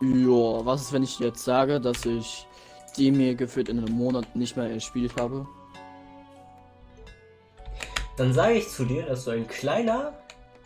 Ja, 0.00 0.64
was 0.64 0.82
ist, 0.82 0.92
wenn 0.92 1.02
ich 1.02 1.18
jetzt 1.20 1.44
sage, 1.44 1.80
dass 1.80 2.06
ich 2.06 2.46
die 2.96 3.12
mir 3.12 3.34
gefühlt 3.34 3.68
in 3.68 3.78
einem 3.78 3.94
Monat 3.94 4.34
nicht 4.34 4.56
mehr 4.56 4.68
gespielt 4.68 5.12
habe? 5.18 5.46
Dann 8.16 8.32
sage 8.32 8.54
ich 8.54 8.68
zu 8.68 8.84
dir, 8.84 9.04
dass 9.04 9.24
du 9.24 9.30
ein 9.30 9.46
kleiner 9.46 10.14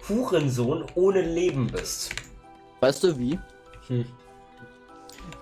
Hurensohn 0.08 0.86
ohne 0.94 1.20
Leben 1.20 1.66
bist. 1.66 2.14
Weißt 2.80 3.04
du 3.04 3.18
wie? 3.18 3.38
Hm. 3.88 4.04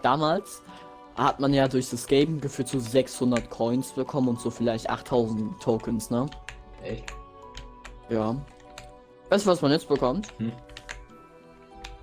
Damals 0.03 0.63
hat 1.17 1.41
man 1.41 1.53
ja 1.53 1.69
durch 1.69 1.91
das 1.91 2.07
Game 2.07 2.41
gefühlt 2.41 2.69
so 2.69 2.79
600 2.79 3.51
Coins 3.51 3.93
bekommen 3.93 4.29
und 4.29 4.41
so 4.41 4.51
vielleicht 4.51 4.89
8000 4.89 5.61
Tokens, 5.61 6.11
ne? 6.11 6.27
Echt? 6.83 7.13
Ja. 8.09 8.37
Weißt 9.29 9.47
du, 9.47 9.51
was 9.51 9.63
man 9.63 9.73
jetzt 9.73 9.89
bekommt? 9.89 10.29
Hm. 10.39 10.53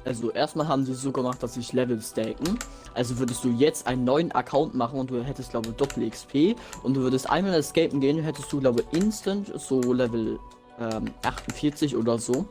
Also 0.06 0.32
erstmal 0.32 0.68
haben 0.68 0.86
sie 0.86 0.94
so 0.94 1.12
gemacht, 1.12 1.44
dass 1.44 1.56
sich 1.56 1.74
Level 1.74 2.02
staken. 2.02 2.58
Also 2.94 3.20
würdest 3.20 3.44
du 3.44 3.50
jetzt 3.50 3.86
einen 3.86 4.04
neuen 4.04 4.32
Account 4.32 4.74
machen 4.74 5.00
und 5.00 5.12
du 5.12 5.24
hättest 5.24 5.52
glaube 5.52 5.70
ich 5.70 5.76
Doppel 5.76 6.10
XP 6.10 6.56
und 6.84 6.96
du 6.96 7.02
würdest 7.02 7.30
einmal 7.30 7.54
escapen 7.54 8.00
gehen, 8.00 8.24
hättest 8.24 8.52
du 8.52 8.60
glaube 8.60 8.82
ich 8.82 8.98
instant 8.98 9.52
so 9.60 9.94
Level 9.94 10.40
ähm, 10.80 11.14
48 11.24 11.96
oder 11.96 12.18
so. 12.18 12.46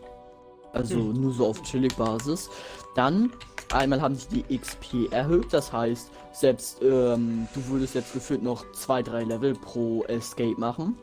Also 0.78 0.94
Hm. 0.94 1.20
nur 1.20 1.32
so 1.32 1.46
auf 1.46 1.62
chillig 1.62 1.94
Basis. 1.96 2.48
Dann 2.94 3.32
einmal 3.72 4.00
haben 4.00 4.14
sich 4.14 4.28
die 4.28 4.56
XP 4.58 5.12
erhöht, 5.12 5.52
das 5.52 5.72
heißt, 5.72 6.10
selbst 6.32 6.80
ähm, 6.82 7.48
du 7.54 7.66
würdest 7.68 7.94
jetzt 7.94 8.12
gefühlt 8.14 8.42
noch 8.42 8.64
2-3 8.72 9.24
Level 9.24 9.54
pro 9.54 10.04
Escape 10.04 10.58
machen. 10.58 10.96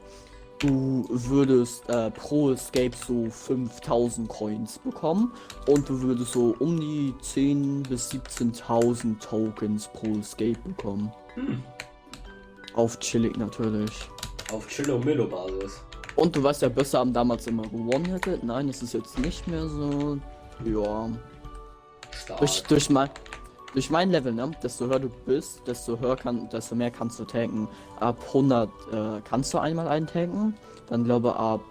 Du 0.59 1.05
würdest 1.09 1.88
äh, 1.89 2.09
pro 2.11 2.51
Escape 2.51 2.91
so 3.05 3.30
5000 3.30 4.30
Coins 4.30 4.80
bekommen 4.80 5.34
und 5.67 5.88
du 5.89 6.01
würdest 6.01 6.32
so 6.32 6.55
um 6.59 6.80
die 6.80 7.13
10.000 7.21 7.89
bis 7.89 8.09
17.000 8.11 9.19
Tokens 9.19 9.89
pro 9.93 10.17
Escape 10.17 10.57
bekommen. 10.63 11.11
Hm. 11.36 11.61
Auf 12.73 12.97
chillig 12.99 13.38
natürlich. 13.38 13.91
Auf 14.51 14.67
Chillo-Millo-Basis. 14.67 15.82
Und 16.16 16.36
du 16.36 16.43
weißt 16.43 16.61
ja, 16.61 16.70
Bösse 16.70 16.97
haben 16.97 17.13
damals 17.13 17.45
immer 17.47 17.63
gewonnen 17.63 18.20
Nein, 18.41 18.68
das 18.68 18.82
ist 18.82 18.93
jetzt 18.93 19.20
nicht 19.20 19.47
mehr 19.47 19.68
so. 19.68 20.18
Ja. 20.63 21.09
Stark. 22.11 22.39
Durch, 22.39 22.63
durch, 22.63 22.89
mein, 22.89 23.09
durch 23.74 23.89
mein 23.89 24.09
Level, 24.11 24.34
ne? 24.34 24.51
Desto 24.63 24.86
höher 24.86 24.99
du 24.99 25.09
bist, 25.26 25.61
desto 25.68 25.99
höher 25.99 26.16
kann, 26.16 26.47
desto 26.49 26.76
mehr 26.76 26.91
kannst 26.91 27.20
du 27.20 27.26
tanken. 27.26 27.68
Ab 27.99 28.18
100 28.28 28.70
äh, 28.70 29.22
kannst 29.28 29.53
du 29.53 29.57
einmal 29.57 29.88
einen 29.88 30.07
tanken. 30.07 30.55
Dann 30.88 31.03
glaube 31.03 31.36
ab, 31.36 31.61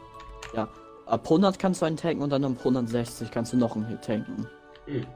ja, 0.55 0.69
ab 1.07 1.21
100 1.25 1.59
kannst 1.59 1.81
du 1.81 1.87
einen 1.87 1.97
tanken 1.97 2.23
und 2.23 2.31
dann 2.31 2.45
ab 2.45 2.53
160 2.59 3.31
kannst 3.31 3.55
du 3.55 3.57
noch 3.57 3.75
einen 3.77 3.87
Hit 3.87 4.03
tanken. 4.03 4.47
Hm. 4.87 5.07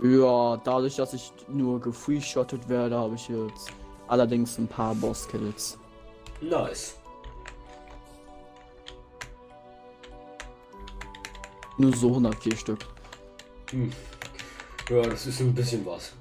Ja, 0.00 0.56
dadurch, 0.62 0.96
dass 0.96 1.14
ich 1.14 1.32
nur 1.48 1.80
gefreeshottet 1.80 2.68
werde, 2.68 2.96
habe 2.96 3.14
ich 3.14 3.28
jetzt 3.28 3.72
allerdings 4.06 4.58
ein 4.58 4.68
paar 4.68 4.94
Boss-Kills. 4.94 5.78
Nice. 6.40 6.96
Nur 11.78 11.94
so 11.96 12.08
104 12.08 12.56
Stück. 12.56 12.78
Hm. 13.70 13.92
Ja, 14.90 15.02
das 15.02 15.26
ist 15.26 15.40
ein 15.40 15.54
bisschen 15.54 15.84
was. 15.86 16.12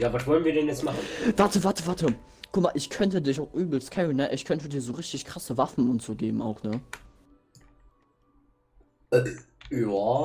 Ja, 0.00 0.12
was 0.12 0.26
wollen 0.26 0.44
wir 0.44 0.52
denn 0.52 0.66
jetzt 0.66 0.82
machen? 0.82 0.98
Warte, 1.36 1.62
warte, 1.62 1.86
warte. 1.86 2.14
Guck 2.50 2.62
mal, 2.62 2.72
ich 2.74 2.90
könnte 2.90 3.20
dich 3.22 3.38
auch 3.40 3.52
übelst 3.54 3.90
carry, 3.90 4.14
ne? 4.14 4.32
Ich 4.32 4.44
könnte 4.44 4.68
dir 4.68 4.80
so 4.80 4.92
richtig 4.92 5.24
krasse 5.24 5.56
Waffen 5.56 5.88
und 5.90 6.02
so 6.02 6.14
geben 6.14 6.42
auch, 6.42 6.62
ne? 6.62 6.80
Ja. 9.70 10.24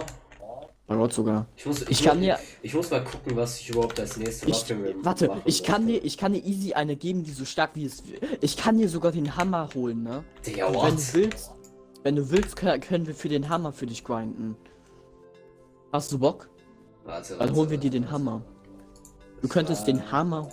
Bei 0.87 0.95
Gott 0.95 1.13
sogar. 1.13 1.45
Ich 1.55 1.65
muss, 1.67 1.83
Ich 1.87 2.01
kann 2.03 2.17
muss, 2.17 2.25
dir- 2.25 2.39
Ich 2.63 2.73
muss 2.73 2.89
mal 2.89 3.03
gucken, 3.03 3.35
was 3.35 3.59
ich 3.59 3.69
überhaupt 3.69 3.99
als 3.99 4.17
nächste 4.17 4.47
Ich, 4.49 4.55
Waffe 4.69 4.95
warte, 5.03 5.31
ich 5.45 5.63
kann 5.63 5.85
dir, 5.85 6.03
ich 6.03 6.17
kann 6.17 6.33
dir 6.33 6.43
easy 6.43 6.73
eine 6.73 6.95
geben, 6.95 7.23
die 7.23 7.31
so 7.31 7.45
stark 7.45 7.71
wie 7.75 7.85
es. 7.85 8.01
Ich 8.41 8.57
kann 8.57 8.79
dir 8.79 8.89
sogar 8.89 9.11
den 9.11 9.35
Hammer 9.35 9.69
holen, 9.75 10.01
ne? 10.01 10.23
Digga, 10.45 10.73
what? 10.73 10.87
wenn 10.87 10.95
du 10.95 11.13
willst, 11.13 11.51
wenn 12.03 12.15
du 12.15 12.29
willst, 12.31 12.55
können, 12.55 13.07
wir 13.07 13.15
für 13.15 13.29
den 13.29 13.49
Hammer 13.49 13.71
für 13.71 13.85
dich 13.85 14.03
grinden. 14.03 14.55
Hast 15.91 16.11
du 16.11 16.19
Bock? 16.19 16.49
Warte, 17.05 17.31
Dann 17.31 17.39
warte, 17.39 17.55
holen 17.55 17.69
wir 17.69 17.77
dir 17.77 17.89
den 17.89 18.09
Hammer. 18.09 18.41
Du 19.41 19.47
Das 19.47 19.49
könntest 19.51 19.87
den 19.87 20.11
Hammer. 20.11 20.47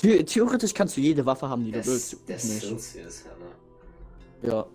The 0.00 0.22
theoretisch 0.24 0.74
kannst 0.74 0.96
du 0.96 1.00
jede 1.00 1.24
Waffe 1.24 1.48
haben, 1.48 1.64
die 1.64 1.72
du 1.72 1.84
willst. 1.84 2.12
Ich 2.12 2.28
nicht. 2.28 2.60
Celsius 2.60 3.24
Hammer. 3.24 4.50
Ja. 4.54 4.66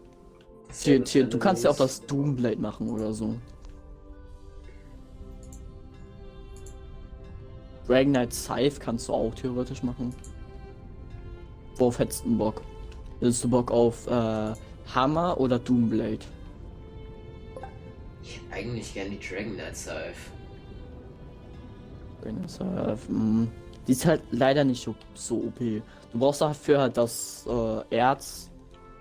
Das 0.67 0.83
The 0.83 1.03
the 1.05 1.23
du 1.23 1.37
kannst 1.37 1.63
ja 1.63 1.69
auch 1.69 1.75
das 1.75 2.05
Doomblade 2.05 2.59
machen 2.59 2.89
oder 2.89 3.13
so. 3.13 3.35
Dragon 7.87 8.13
Knight 8.13 8.33
Scythe 8.33 8.79
kannst 8.79 9.09
du 9.09 9.13
auch 9.13 9.35
theoretisch 9.35 9.83
machen. 9.83 10.15
Worauf 11.75 11.99
hättest 11.99 12.25
du 12.25 12.37
Bock? 12.37 12.61
Hättest 13.19 13.43
du 13.43 13.49
Bock 13.49 13.69
auf 13.69 14.07
äh, 14.07 14.53
Hammer 14.95 15.39
oder 15.39 15.59
Doomblade? 15.59 16.19
Ich 18.23 18.37
hätte 18.37 18.53
eigentlich 18.53 18.93
gern 18.93 19.09
die 19.11 19.19
Dragon 19.19 19.53
Knight 19.53 19.75
Scythe. 19.75 20.13
Dragon 22.21 22.47
Scythe, 22.47 22.97
mm, 23.11 23.47
Die 23.87 23.91
ist 23.91 24.05
halt 24.05 24.21
leider 24.31 24.63
nicht 24.63 24.83
so, 24.83 24.95
so 25.13 25.37
OP. 25.37 25.59
Du 25.59 26.19
brauchst 26.19 26.41
dafür 26.41 26.81
halt 26.81 26.97
das 26.97 27.45
äh, 27.49 27.95
Erz. 27.95 28.49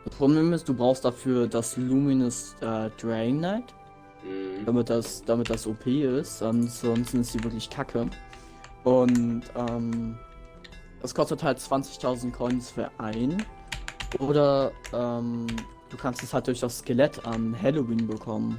Das 0.05 0.15
Problem 0.15 0.53
ist, 0.53 0.69
du 0.69 0.75
brauchst 0.75 1.05
dafür 1.05 1.47
das 1.47 1.77
Luminous 1.77 2.55
äh, 2.61 2.89
Dragon 2.99 3.39
Knight. 3.39 3.75
Mhm. 4.23 4.67
damit 4.67 4.91
das, 4.91 5.23
damit 5.25 5.51
das 5.51 5.67
OP 5.67 5.87
ist. 5.87 6.43
Ansonsten 6.43 7.21
ist 7.21 7.33
sie 7.33 7.43
wirklich 7.43 7.71
kacke. 7.71 8.07
Und 8.85 9.43
ähm, 9.57 10.19
das 11.03 11.15
kostet 11.15 11.43
halt 11.43 11.59
20.000 11.59 12.31
Coins 12.33 12.71
für 12.71 12.91
ein. 12.99 13.43
Oder 14.19 14.73
ähm, 14.93 15.47
du 15.91 15.97
kannst 15.97 16.23
es 16.23 16.33
halt 16.33 16.47
durch 16.47 16.61
das 16.61 16.79
Skelett 16.79 17.25
an 17.27 17.55
Halloween 17.61 18.07
bekommen. 18.07 18.59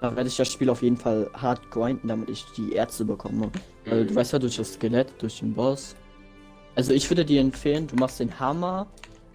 Da 0.00 0.14
werde 0.16 0.28
ich 0.28 0.36
das 0.36 0.50
Spiel 0.50 0.68
auf 0.68 0.82
jeden 0.82 0.96
Fall 0.96 1.30
hart 1.34 1.70
grinden, 1.70 2.08
damit 2.08 2.28
ich 2.28 2.44
die 2.56 2.72
Ärzte 2.72 3.04
bekomme. 3.04 3.50
Weil 3.84 4.04
du 4.06 4.12
Mhm. 4.12 4.16
weißt 4.16 4.32
ja 4.32 4.38
durch 4.40 4.56
das 4.56 4.72
Skelett, 4.74 5.12
durch 5.18 5.38
den 5.38 5.54
Boss. 5.54 5.94
Also 6.74 6.92
ich 6.92 7.08
würde 7.08 7.24
dir 7.24 7.40
empfehlen, 7.40 7.86
du 7.86 7.94
machst 7.96 8.18
den 8.18 8.38
Hammer. 8.40 8.86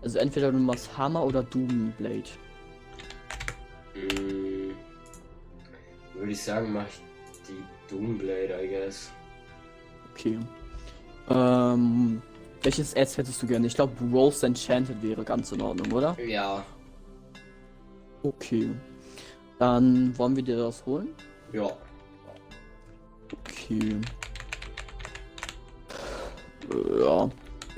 Also 0.01 0.19
entweder 0.19 0.51
du 0.51 0.57
machst 0.57 0.95
Hammer 0.97 1.23
oder 1.23 1.43
Doomblade. 1.43 2.23
Mhm. 3.95 4.71
Würde 6.13 6.31
ich 6.31 6.41
sagen, 6.41 6.73
mach 6.73 6.85
ich 6.88 7.01
die 7.47 7.63
Doomblade, 7.93 8.59
I 8.63 8.67
guess. 8.67 9.11
Okay. 10.13 10.38
Ähm, 11.29 12.21
welches 12.63 12.93
Erz 12.93 13.17
hättest 13.17 13.41
du 13.41 13.47
gerne? 13.47 13.67
Ich 13.67 13.75
glaube, 13.75 13.93
Rose 14.11 14.45
Enchanted 14.45 15.01
wäre 15.03 15.23
ganz 15.23 15.51
in 15.51 15.61
Ordnung, 15.61 15.91
oder? 15.93 16.17
Ja, 16.25 16.65
Okay. 18.28 18.69
Dann 19.59 20.17
wollen 20.17 20.36
wir 20.36 20.43
dir 20.43 20.57
das 20.57 20.86
holen? 20.86 21.09
ja. 21.53 21.69
Okay. 23.43 23.95
Ja. 26.99 27.30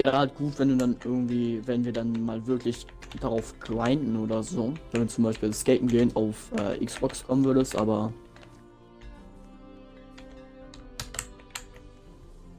Wäre 0.04 0.18
halt 0.18 0.36
gut, 0.36 0.60
wenn 0.60 0.70
du 0.70 0.78
dann 0.78 0.96
irgendwie, 1.04 1.62
wenn 1.66 1.84
wir 1.84 1.92
dann 1.92 2.24
mal 2.24 2.46
wirklich 2.46 2.86
darauf 3.20 3.58
grinden 3.60 4.16
oder 4.18 4.44
so. 4.44 4.74
Wenn 4.92 5.02
wir 5.02 5.08
zum 5.08 5.24
Beispiel 5.24 5.52
skaten 5.54 5.88
gehen 5.88 6.12
auf 6.16 6.52
äh, 6.58 6.86
Xbox 6.86 7.24
kommen 7.24 7.44
würdest, 7.46 7.76
aber. 7.76 8.14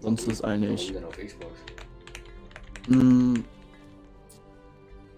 Sonst 0.01 0.26
ist 0.28 0.43
eigentlich. 0.45 0.93
Warum 0.95 0.95
denn 0.95 1.05
auf 1.05 1.16
Xbox? 1.16 1.53
S- 2.88 3.45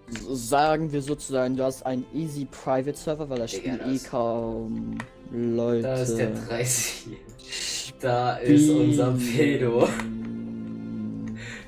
sagen 0.07 0.91
wir 0.91 1.01
sozusagen, 1.01 1.55
du 1.55 1.63
hast 1.63 1.85
einen 1.85 2.05
easy 2.13 2.45
Private 2.45 2.97
Server, 2.97 3.29
weil 3.29 3.39
das 3.39 3.51
Digga, 3.51 3.75
Spiel 3.75 3.95
eh 3.95 3.99
kaum 3.99 4.97
Leute. 5.31 5.81
Da 5.83 5.95
ist 5.95 6.15
der 6.15 6.31
30. 6.31 7.17
Da 7.99 8.37
ist 8.37 8.69
unser 8.69 9.13
Pedo. 9.13 9.87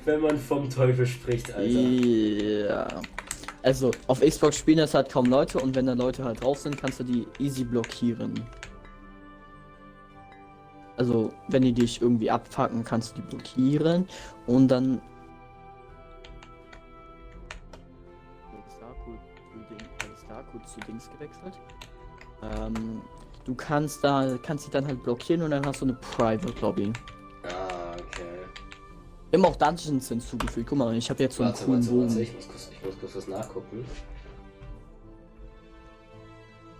Wenn 0.04 0.20
man 0.20 0.38
vom 0.38 0.70
Teufel 0.70 1.06
spricht, 1.06 1.52
Alter. 1.52 1.68
Ja. 1.70 2.86
Also, 3.62 3.90
auf 4.06 4.20
Xbox 4.20 4.58
spielen 4.58 4.78
das 4.78 4.94
halt 4.94 5.10
kaum 5.10 5.26
Leute 5.26 5.58
und 5.58 5.74
wenn 5.74 5.86
da 5.86 5.94
Leute 5.94 6.22
halt 6.22 6.44
drauf 6.44 6.58
sind, 6.58 6.76
kannst 6.80 7.00
du 7.00 7.04
die 7.04 7.26
easy 7.40 7.64
blockieren. 7.64 8.34
Also, 10.96 11.32
wenn 11.48 11.62
die 11.62 11.72
dich 11.72 12.00
irgendwie 12.00 12.30
abfacken, 12.30 12.84
kannst 12.84 13.16
du 13.16 13.22
die 13.22 13.28
blockieren 13.28 14.06
und 14.46 14.68
dann. 14.68 15.00
Darkwood 20.56 20.68
zu 20.68 20.80
Dings 20.80 21.10
gewechselt. 21.10 21.58
Ähm, 22.42 23.00
du 23.44 23.54
kannst 23.54 24.02
da, 24.04 24.38
kannst 24.42 24.64
sie 24.64 24.70
dann 24.70 24.86
halt 24.86 25.02
blockieren 25.02 25.42
und 25.42 25.50
dann 25.50 25.64
hast 25.66 25.80
du 25.80 25.86
eine 25.86 25.94
Private 25.94 26.60
Lobby. 26.60 26.92
Ah, 27.44 27.92
okay. 27.92 28.24
Haben 29.32 29.44
auch 29.44 29.56
Dungeons 29.56 30.08
hinzugefügt. 30.08 30.68
Guck 30.68 30.78
mal, 30.78 30.96
ich 30.96 31.10
habe 31.10 31.22
jetzt 31.22 31.36
so 31.36 31.42
einen 31.42 31.52
Warte, 31.52 31.64
coolen 31.64 31.86
warte, 31.86 32.08
warte, 32.08 32.22
ich 32.22 32.34
muss 32.34 32.48
kurz, 32.48 32.70
ich 32.72 32.84
muss 32.84 32.94
kurz 33.00 33.16
was 33.16 33.28
nachgucken. 33.28 33.84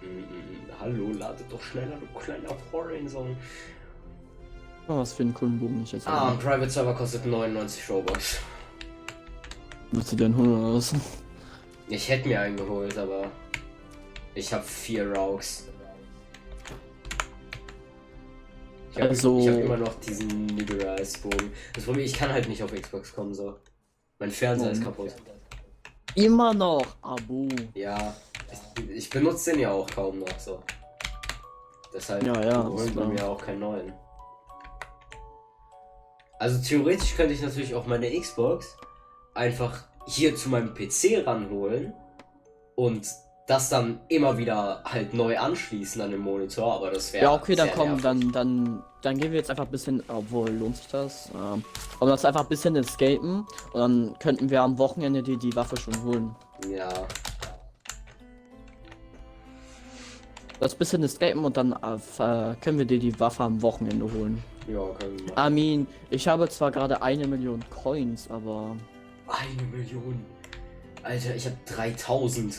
Mm, 0.01 0.07
mm, 0.07 0.21
mm. 0.21 0.81
Hallo, 0.81 1.13
lade 1.19 1.45
doch 1.49 1.63
schneller, 1.63 1.97
du 1.97 2.19
kleiner. 2.19 2.49
Guck 4.87 4.89
mal, 4.89 5.01
was 5.01 5.13
für 5.15 5.23
einen 5.23 5.35
coolen 5.35 5.59
Bogen 5.59 5.83
ich 5.83 5.93
jetzt 5.93 6.07
Ah, 6.07 6.31
ein. 6.31 6.39
Private 6.39 6.71
Server 6.71 6.95
kostet 6.95 7.27
99 7.27 7.91
Robux. 7.91 8.39
Willst 9.93 10.13
du 10.13 10.17
den 10.17 10.37
holen 10.37 10.53
oder 10.53 10.75
was? 10.75 10.95
Ich 11.89 12.09
hätte 12.09 12.29
mir 12.29 12.41
einen 12.41 12.57
geholt, 12.57 12.97
aber 12.99 13.31
ich 14.37 14.53
habe 14.53 14.63
vier 14.65 15.13
Raugs. 15.13 15.65
Ich 18.93 18.97
habe 18.99 19.09
Also- 19.11 19.39
ich 19.41 19.49
hab 19.49 19.59
immer 19.59 19.77
noch 19.77 19.95
diesen 20.01 20.47
Nigerize-Bogen. 20.47 21.53
Das 21.75 21.85
Problem, 21.85 22.05
ich 22.07 22.15
kann 22.15 22.33
halt 22.33 22.49
nicht 22.49 22.63
auf 22.63 22.73
Xbox 22.73 23.13
kommen, 23.15 23.35
so. 23.35 23.57
Mein 24.19 24.31
Fernseher 24.31 24.71
ist 24.71 24.81
Warum? 24.85 24.95
kaputt. 24.97 25.15
Immer 26.15 26.55
noch, 26.55 26.87
Abo. 27.03 27.49
Ja, 27.75 28.15
ich, 28.79 28.89
ich 28.91 29.11
benutze 29.11 29.51
den 29.51 29.61
ja 29.61 29.73
auch 29.73 29.87
kaum 29.91 30.21
noch, 30.21 30.39
so. 30.39 30.63
Deshalb 31.95 32.23
Ja, 32.27 32.35
ja, 32.43 32.65
wir 32.77 32.91
klar. 32.91 33.07
mir 33.09 33.27
auch 33.29 33.43
keinen 33.43 33.61
neuen. 33.61 33.93
Also 36.39 36.63
theoretisch 36.63 37.15
könnte 37.17 37.33
ich 37.35 37.43
natürlich 37.43 37.75
auch 37.75 37.87
meine 37.87 38.11
Xbox 38.19 38.77
einfach 39.35 39.85
hier 40.07 40.37
zu 40.37 40.49
meinem 40.51 40.75
PC 40.75 41.27
ranholen 41.27 41.93
und 42.77 43.07
das 43.47 43.69
dann 43.69 44.01
immer 44.09 44.37
wieder 44.39 44.83
halt 44.85 45.15
neu 45.15 45.39
anschließen 45.39 46.01
an 46.03 46.11
den 46.11 46.21
Monitor, 46.21 46.75
aber 46.75 46.91
das 46.91 47.13
wäre 47.13 47.25
Ja, 47.27 47.35
okay, 47.35 47.55
dann 47.55 47.71
komm, 47.75 47.89
nervig. 47.91 48.03
dann, 48.03 48.33
dann, 48.33 48.83
dann 49.03 49.19
gehen 49.19 49.31
wir 49.31 49.39
jetzt 49.39 49.51
einfach 49.51 49.65
ein 49.67 49.71
bisschen, 49.71 50.03
obwohl 50.09 50.51
lohnt 50.51 50.77
sich 50.77 50.89
das, 50.89 51.31
ähm, 51.33 51.65
aber 52.01 52.11
das 52.11 52.25
einfach 52.25 52.41
ein 52.43 52.49
bisschen 52.49 52.75
escapen 52.75 53.47
und 53.73 53.81
dann 53.81 54.15
könnten 54.19 54.51
wir 54.51 54.63
am 54.63 54.77
Wochenende 54.79 55.23
die, 55.23 55.37
die 55.37 55.55
Waffe 55.55 55.77
schon 55.77 55.95
holen. 56.03 56.35
Ja, 56.69 56.89
Das 60.59 60.75
bisschen 60.75 61.03
escapen 61.05 61.45
und 61.45 61.57
dann 61.57 61.73
äh, 61.73 61.95
f- 61.95 62.57
können 62.63 62.79
wir 62.79 62.85
dir 62.87 62.99
die 62.99 63.19
Waffe 63.21 63.45
am 63.45 63.61
Wochenende 63.63 64.11
holen. 64.13 64.43
ja, 64.67 64.81
können 64.99 65.19
wir. 65.21 65.37
I 65.47 65.51
mean, 65.51 65.87
ich 66.11 66.27
habe 66.27 66.49
zwar 66.49 66.73
gerade 66.73 67.01
eine 67.03 67.29
Million 67.29 67.63
Coins, 67.71 68.29
aber 68.31 68.75
Eine 69.29 69.63
Million. 69.71 70.25
Alter, 71.05 71.37
ich 71.37 71.45
habe 71.47 71.57
3000. 71.67 72.59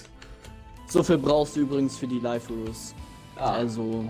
so 0.88 1.04
viel 1.04 1.18
brauchst 1.18 1.56
du 1.56 1.62
übrigens 1.62 1.98
für 1.98 2.08
die 2.08 2.20
Live 2.20 2.50
Rules. 2.50 2.94
Ah, 3.36 3.54
Also, 3.54 4.06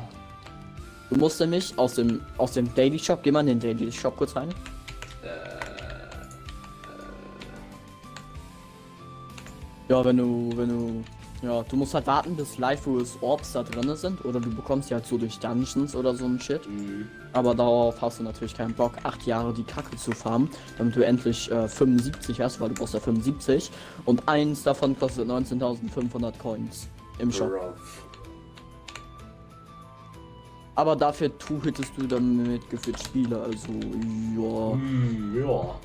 du 1.10 1.16
musst 1.18 1.40
nämlich 1.40 1.78
aus 1.78 1.96
dem, 1.96 2.22
aus 2.38 2.54
dem 2.54 2.74
Daily 2.76 3.00
Shop, 3.00 3.22
geh 3.24 3.32
mal 3.32 3.42
in 3.48 3.60
den 3.60 3.78
Daily 3.78 3.92
Shop 3.92 4.16
kurz 4.16 4.36
rein. 4.36 4.50
Ja, 9.90 10.04
wenn 10.04 10.18
du, 10.18 10.52
wenn 10.56 10.70
du, 10.70 11.04
ja, 11.42 11.64
du 11.64 11.76
musst 11.76 11.94
halt 11.94 12.08
warten, 12.08 12.36
bis 12.36 12.58
Rules 12.86 13.18
Orbs 13.22 13.54
da 13.54 13.64
drin 13.64 13.96
sind 13.96 14.26
oder 14.26 14.40
du 14.40 14.50
bekommst 14.50 14.90
die 14.90 14.96
halt 14.96 15.06
so 15.06 15.18
durch 15.18 15.38
Dungeons 15.40 15.96
oder 15.96 16.16
so 16.16 16.26
ein 16.26 16.40
Shit. 16.40 16.68
mh. 16.68 17.06
Aber 17.34 17.54
darauf 17.54 18.02
hast 18.02 18.20
du 18.20 18.24
natürlich 18.24 18.56
keinen 18.56 18.74
Bock, 18.74 18.94
acht 19.04 19.26
Jahre 19.28 19.54
die 19.54 19.64
Kacke 19.64 19.96
zu 19.98 20.12
farmen, 20.12 20.50
damit 20.78 20.96
du 20.96 21.06
endlich 21.06 21.52
äh, 21.52 21.68
75 21.68 22.42
hast, 22.42 22.60
weil 22.60 22.70
du 22.70 22.76
brauchst 22.76 22.96
ja 22.96 23.00
75 23.00 23.70
und 24.06 24.28
eins 24.28 24.64
davon 24.64 24.98
kostet 24.98 25.30
19.500 25.30 26.38
Coins 26.40 26.88
im 27.20 27.32
Shop. 27.32 27.52
Rough. 27.52 28.08
Aber 30.74 30.96
dafür 30.96 31.36
tu 31.38 31.62
hittest 31.64 31.92
du 31.98 32.08
damit 32.08 32.70
gefühlt 32.70 33.00
Spiele, 33.00 33.42
also 33.42 33.72
ja. 33.72 34.74
Hm, 34.74 35.36
ja. 35.40 35.76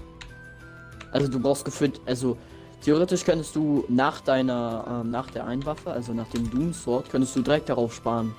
Also 1.13 1.29
du 1.29 1.41
brauchst 1.41 1.65
gefühlt, 1.65 2.01
also 2.07 2.37
theoretisch 2.83 3.25
könntest 3.25 3.55
du 3.57 3.85
nach 3.89 4.21
deiner, 4.21 5.03
ähm, 5.03 5.11
nach 5.11 5.31
der 5.31 5.47
Einwaffe, 5.47 5.91
also 5.91 6.13
nach 6.13 6.29
dem 6.29 6.51
Doom 6.51 6.73
Sword, 6.73 7.11
könntest 7.11 7.35
du 7.37 7.43
direkt 7.43 7.69
darauf 7.69 7.95
sparen. 7.95 8.35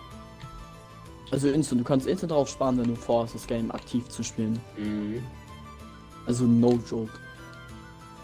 Also 1.31 1.49
instant, 1.49 1.81
du 1.81 1.85
kannst 1.85 2.05
instant 2.05 2.31
drauf 2.31 2.49
sparen, 2.49 2.77
wenn 2.77 2.87
du 2.87 2.95
vorhast, 2.95 3.33
das 3.33 3.47
Game 3.47 3.71
aktiv 3.71 4.07
zu 4.09 4.23
spielen. 4.23 4.59
Mhm. 4.77 5.23
Also 6.27 6.45
no 6.45 6.79
joke. 6.89 7.11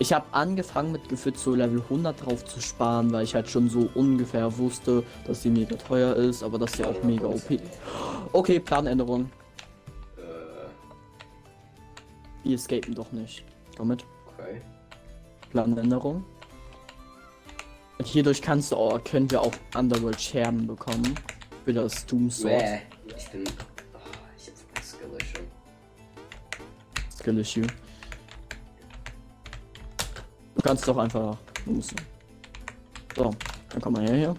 Ich 0.02 0.14
habe 0.14 0.26
angefangen 0.32 0.94
mit 0.94 1.10
gefühlt 1.10 1.38
so 1.38 1.56
Level 1.56 1.82
100 1.82 2.26
drauf 2.26 2.46
zu 2.46 2.62
sparen, 2.62 3.12
weil 3.12 3.24
ich 3.26 3.36
halt 3.36 3.50
schon 3.50 3.70
so 3.70 3.90
ungefähr 3.96 4.58
wusste, 4.58 5.04
dass 5.26 5.42
die 5.42 5.50
mega 5.50 5.76
teuer 5.76 6.16
ist, 6.16 6.42
aber 6.44 6.58
dass 6.58 6.74
sie 6.74 6.86
auch 6.86 7.04
mega 7.04 7.26
OP. 7.28 7.60
Okay, 8.32 8.60
Planänderung. 8.62 9.30
Äh, 10.16 10.22
Die 12.46 12.54
escapen 12.54 12.96
doch 12.96 13.12
nicht. 13.12 13.44
Damit. 13.78 14.06
okay. 14.38 14.62
Planänderung. 15.50 16.24
Und 17.98 18.08
hierdurch 18.08 18.42
kannst 18.42 18.72
du 18.72 18.78
auch, 18.78 19.04
können 19.04 19.30
wir 19.30 19.42
auch 19.42 19.52
Underworld 19.76 20.20
Scherben 20.20 20.66
bekommen. 20.66 21.16
Für 21.66 21.74
das 21.74 22.06
Doom 22.06 22.32
Sword. 22.32 22.60
Bäh. 22.60 22.80
Ich 23.18 23.30
bin. 23.30 23.44
Oh, 23.94 24.00
ich 24.38 24.48
hab 24.48 24.58
vergessen, 24.58 25.00
Skill 25.00 25.48
Skill 27.12 27.40
Issue. 27.40 27.68
Du 30.56 30.62
kannst 30.64 30.88
doch 30.88 30.98
einfach 30.98 31.38
losen. 31.66 31.98
So, 33.16 33.32
dann 33.70 33.82
komm 33.82 33.94
mal 33.94 34.08
her 34.08 34.16
hier. 34.16 34.36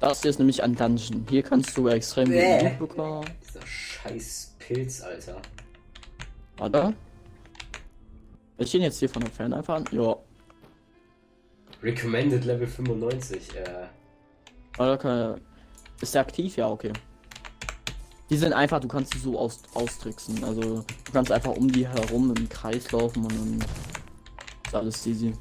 Das 0.00 0.22
hier 0.22 0.30
ist 0.30 0.38
nämlich 0.38 0.62
ein 0.62 0.74
Dungeon. 0.74 1.26
Hier 1.28 1.42
kannst 1.42 1.76
du 1.76 1.88
extrem. 1.88 2.32
Loot 2.32 2.78
bekommen. 2.78 3.24
Dieser 3.46 3.66
scheiß 3.66 4.56
Pilz, 4.58 5.00
Alter. 5.02 5.40
Warte. 6.56 6.94
Ich 8.62 8.68
stehe 8.68 8.84
jetzt 8.84 8.98
hier 9.00 9.08
von 9.08 9.22
der 9.22 9.30
Ferne 9.30 9.56
einfach 9.56 9.76
an. 9.76 9.84
Ja. 9.90 10.16
Recommended 11.82 12.44
Level 12.44 12.66
95. 12.66 13.56
Äh, 13.56 13.64
Warte, 14.76 15.02
kann, 15.02 15.40
ist 16.00 16.14
der 16.14 16.20
aktiv? 16.20 16.56
Ja, 16.56 16.68
okay. 16.68 16.92
Die 18.30 18.36
sind 18.36 18.52
einfach, 18.52 18.80
du 18.80 18.88
kannst 18.88 19.12
sie 19.14 19.18
so 19.18 19.38
aus, 19.38 19.60
austricksen. 19.74 20.42
Also 20.44 20.60
du 20.60 21.12
kannst 21.12 21.32
einfach 21.32 21.56
um 21.56 21.70
die 21.70 21.86
herum 21.86 22.32
im 22.36 22.48
Kreis 22.48 22.90
laufen 22.92 23.24
und 23.24 23.32
dann 23.32 23.64
ist 24.64 24.74
alles 24.74 25.06
easy. 25.06 25.32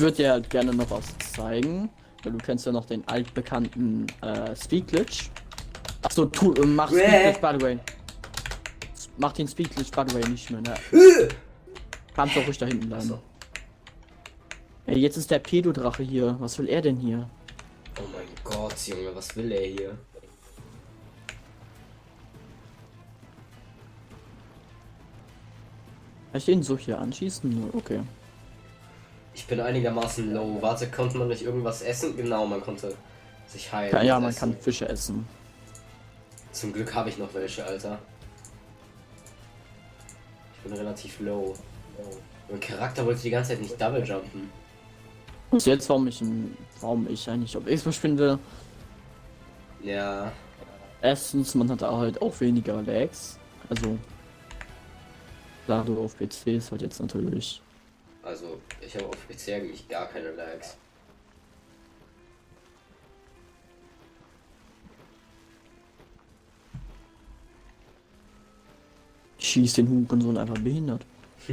Würde 0.00 0.16
dir 0.16 0.32
halt 0.32 0.50
gerne 0.50 0.74
noch 0.74 0.90
was 0.90 1.16
zeigen, 1.32 1.90
weil 2.22 2.32
du 2.32 2.38
kennst 2.38 2.66
ja 2.66 2.72
noch 2.72 2.86
den 2.86 3.06
altbekannten 3.06 4.06
äh, 4.22 4.54
Speed 4.56 4.88
Glitch. 4.88 5.30
Achso, 6.02 6.26
tu, 6.26 6.52
äh, 6.54 6.66
mach 6.66 6.88
Speed. 6.88 7.04
Glitch 7.04 7.40
by 7.40 7.52
the 7.58 7.64
way. 7.64 7.78
Mach 9.18 9.32
den 9.32 9.48
Speed 9.48 9.74
Glitch 9.74 9.90
by 9.90 10.02
the 10.08 10.14
way 10.14 10.28
nicht 10.28 10.50
mehr, 10.50 10.60
ne? 10.60 10.74
Kannst 12.14 12.36
doch 12.36 12.46
ruhig 12.46 12.58
da 12.58 12.66
hinten 12.66 12.88
bleiben. 12.88 13.14
Ey, 14.86 14.98
jetzt 14.98 15.16
ist 15.16 15.30
der 15.30 15.38
Pedodrache 15.38 16.02
hier. 16.02 16.36
Was 16.40 16.58
will 16.58 16.68
er 16.68 16.82
denn 16.82 16.96
hier? 16.96 17.28
Oh 17.98 18.02
mein 18.12 18.26
Gott, 18.42 18.74
Junge, 18.86 19.14
was 19.14 19.36
will 19.36 19.52
er 19.52 19.66
hier? 19.66 19.98
Kann 26.30 26.38
ich 26.38 26.44
den 26.44 26.62
so 26.62 26.78
hier 26.78 26.98
anschießen? 26.98 27.70
Okay. 27.72 28.00
Ich 29.40 29.46
bin 29.46 29.58
einigermaßen 29.58 30.34
low. 30.34 30.58
Warte, 30.60 30.86
konnte 30.90 31.16
man 31.16 31.28
nicht 31.28 31.42
irgendwas 31.42 31.80
essen? 31.80 32.14
Genau, 32.14 32.44
man 32.44 32.60
konnte 32.60 32.94
sich 33.46 33.72
heilen. 33.72 33.90
Ja, 33.90 34.02
ja 34.02 34.20
man 34.20 34.28
essen. 34.28 34.38
kann 34.38 34.54
Fische 34.54 34.86
essen. 34.86 35.26
Zum 36.52 36.74
Glück 36.74 36.94
habe 36.94 37.08
ich 37.08 37.16
noch 37.16 37.32
welche, 37.32 37.64
Alter. 37.64 37.98
Ich 40.54 40.60
bin 40.60 40.74
relativ 40.74 41.20
low. 41.20 41.54
Mein 42.50 42.60
Charakter 42.60 43.06
wollte 43.06 43.22
die 43.22 43.30
ganze 43.30 43.52
Zeit 43.52 43.62
nicht 43.62 43.80
double 43.80 44.04
jumpen. 44.04 44.50
Und 45.50 45.64
jetzt, 45.64 45.88
warum 45.88 46.06
ich, 46.06 46.22
warum 46.82 47.08
ich 47.08 47.28
eigentlich 47.30 47.56
auf 47.56 47.64
Xbox 47.64 47.96
spielen 47.96 48.18
will. 48.18 48.38
Ja, 49.82 50.30
Erstens, 51.00 51.54
man 51.54 51.70
hat 51.70 51.80
halt 51.80 52.20
auch 52.20 52.38
weniger 52.40 52.82
Lags. 52.82 53.38
Also, 53.70 53.96
klar, 55.64 55.82
du 55.82 55.98
auf 55.98 56.14
PC 56.14 56.48
ist 56.48 56.70
halt 56.70 56.82
jetzt 56.82 57.00
natürlich. 57.00 57.62
Also 58.22 58.60
ich 58.80 58.94
habe 58.94 59.06
auf 59.06 59.28
PC 59.28 59.54
eigentlich 59.54 59.88
gar 59.88 60.06
keine 60.06 60.30
Lags. 60.32 60.76
Schießt 69.38 69.78
den 69.78 69.88
Hurensohn 69.88 70.36
einfach 70.36 70.58
behindert. 70.58 71.06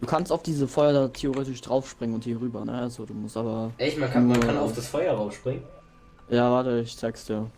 du 0.00 0.06
kannst 0.06 0.32
auf 0.32 0.42
diese 0.42 0.66
Feuer 0.66 0.92
da 0.92 1.08
theoretisch 1.08 1.60
draufspringen 1.60 2.14
und 2.14 2.24
hier 2.24 2.40
rüber, 2.40 2.64
ne? 2.64 2.72
Also 2.72 3.04
du 3.04 3.12
musst 3.14 3.36
aber. 3.36 3.72
Echt, 3.76 3.98
man 3.98 4.10
kann, 4.10 4.26
man 4.26 4.40
kann 4.40 4.56
auf 4.56 4.74
das 4.74 4.88
Feuer 4.88 5.12
rausspringen? 5.14 5.62
Ja, 6.30 6.50
warte, 6.50 6.80
ich 6.80 6.96
zeig's 6.96 7.26
dir. 7.26 7.50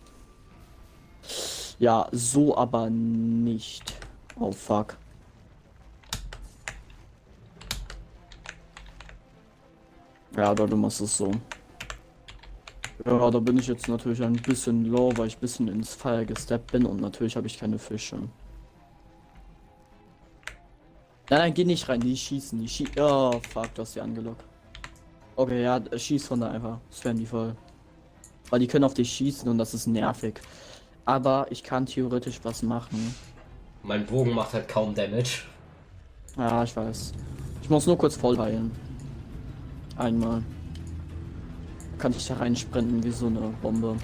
Ja, 1.83 2.07
so 2.13 2.55
aber 2.55 2.89
nicht. 2.89 3.93
Oh 4.39 4.53
fuck. 4.53 4.95
Ja, 10.37 10.51
aber 10.51 10.65
du 10.65 10.77
machst 10.77 11.01
es 11.01 11.17
so. 11.17 11.29
Ja, 13.03 13.29
da 13.29 13.37
bin 13.37 13.57
ich 13.57 13.67
jetzt 13.67 13.89
natürlich 13.89 14.23
ein 14.23 14.31
bisschen 14.31 14.85
low, 14.85 15.11
weil 15.17 15.27
ich 15.27 15.35
ein 15.35 15.41
bisschen 15.41 15.67
ins 15.67 15.93
Feuer 15.93 16.23
gesteppt 16.23 16.71
bin 16.71 16.85
und 16.85 17.01
natürlich 17.01 17.35
habe 17.35 17.47
ich 17.47 17.59
keine 17.59 17.77
Fische. 17.77 18.15
Nein, 18.15 18.29
nein, 21.29 21.53
geh 21.53 21.65
nicht 21.65 21.89
rein, 21.89 21.99
die 21.99 22.15
schießen, 22.15 22.61
die 22.61 22.69
schießen. 22.69 22.95
Oh, 22.97 23.41
fuck, 23.51 23.75
du 23.75 23.81
hast 23.81 23.93
die 23.93 23.99
angelockt. 23.99 24.45
Okay, 25.35 25.63
ja, 25.63 25.81
schieß 25.93 26.27
von 26.27 26.39
da 26.39 26.49
einfach. 26.49 26.79
Das 26.89 27.03
werden 27.03 27.17
die 27.17 27.25
voll. 27.25 27.53
Weil 28.49 28.61
die 28.61 28.67
können 28.67 28.85
auf 28.85 28.93
dich 28.93 29.11
schießen 29.11 29.49
und 29.49 29.57
das 29.57 29.73
ist 29.73 29.87
nervig. 29.87 30.39
Aber 31.05 31.47
ich 31.49 31.63
kann 31.63 31.85
theoretisch 31.85 32.39
was 32.43 32.63
machen. 32.63 33.13
Mein 33.81 34.05
Bogen 34.05 34.33
macht 34.33 34.53
halt 34.53 34.67
kaum 34.67 34.95
Damage. 34.95 35.43
Ja, 36.37 36.63
ich 36.63 36.75
weiß. 36.75 37.11
Ich 37.61 37.69
muss 37.69 37.85
nur 37.85 37.97
kurz 37.97 38.15
voll 38.15 38.37
heilen. 38.37 38.71
Einmal. 39.97 40.41
Kann 41.97 42.11
ich 42.11 42.27
da 42.27 42.35
reinsprinten 42.35 43.03
wie 43.03 43.11
so 43.11 43.27
eine 43.27 43.53
Bombe. 43.61 43.95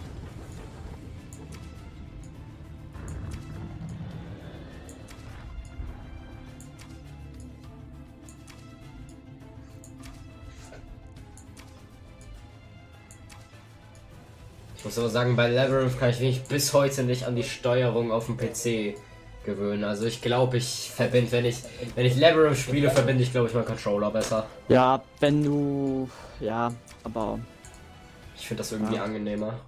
Muss 14.90 14.98
aber 14.98 15.10
sagen, 15.10 15.36
bei 15.36 15.48
Labyrinth 15.52 16.00
kann 16.00 16.10
ich 16.10 16.20
mich 16.20 16.42
bis 16.46 16.74
heute 16.74 17.04
nicht 17.04 17.26
an 17.26 17.36
die 17.36 17.44
Steuerung 17.44 18.12
auf 18.12 18.26
dem 18.26 18.38
PC 18.38 18.96
gewöhnen. 19.46 19.84
Also 19.84 20.08
ich 20.08 20.20
glaube, 20.20 20.58
ich 20.58 20.90
verbinde, 20.92 21.32
wenn 21.32 21.46
ich, 21.46 21.58
wenn 21.94 22.08
ich 22.08 22.18
Labyrinth 22.18 22.58
spiele, 22.58 22.90
verbinde 22.90 23.22
ich 23.22 23.32
glaube 23.32 23.48
ich 23.50 23.54
meinen 23.54 23.66
Controller 23.66 24.10
besser. 24.10 24.48
Ja, 24.68 25.00
wenn 25.20 25.44
du. 25.44 26.10
Ja, 26.40 26.72
aber 27.04 27.38
Ich 28.36 28.48
finde 28.48 28.62
das 28.64 28.72
irgendwie 28.72 28.96
Ja. 28.96 29.04
angenehmer. 29.04 29.60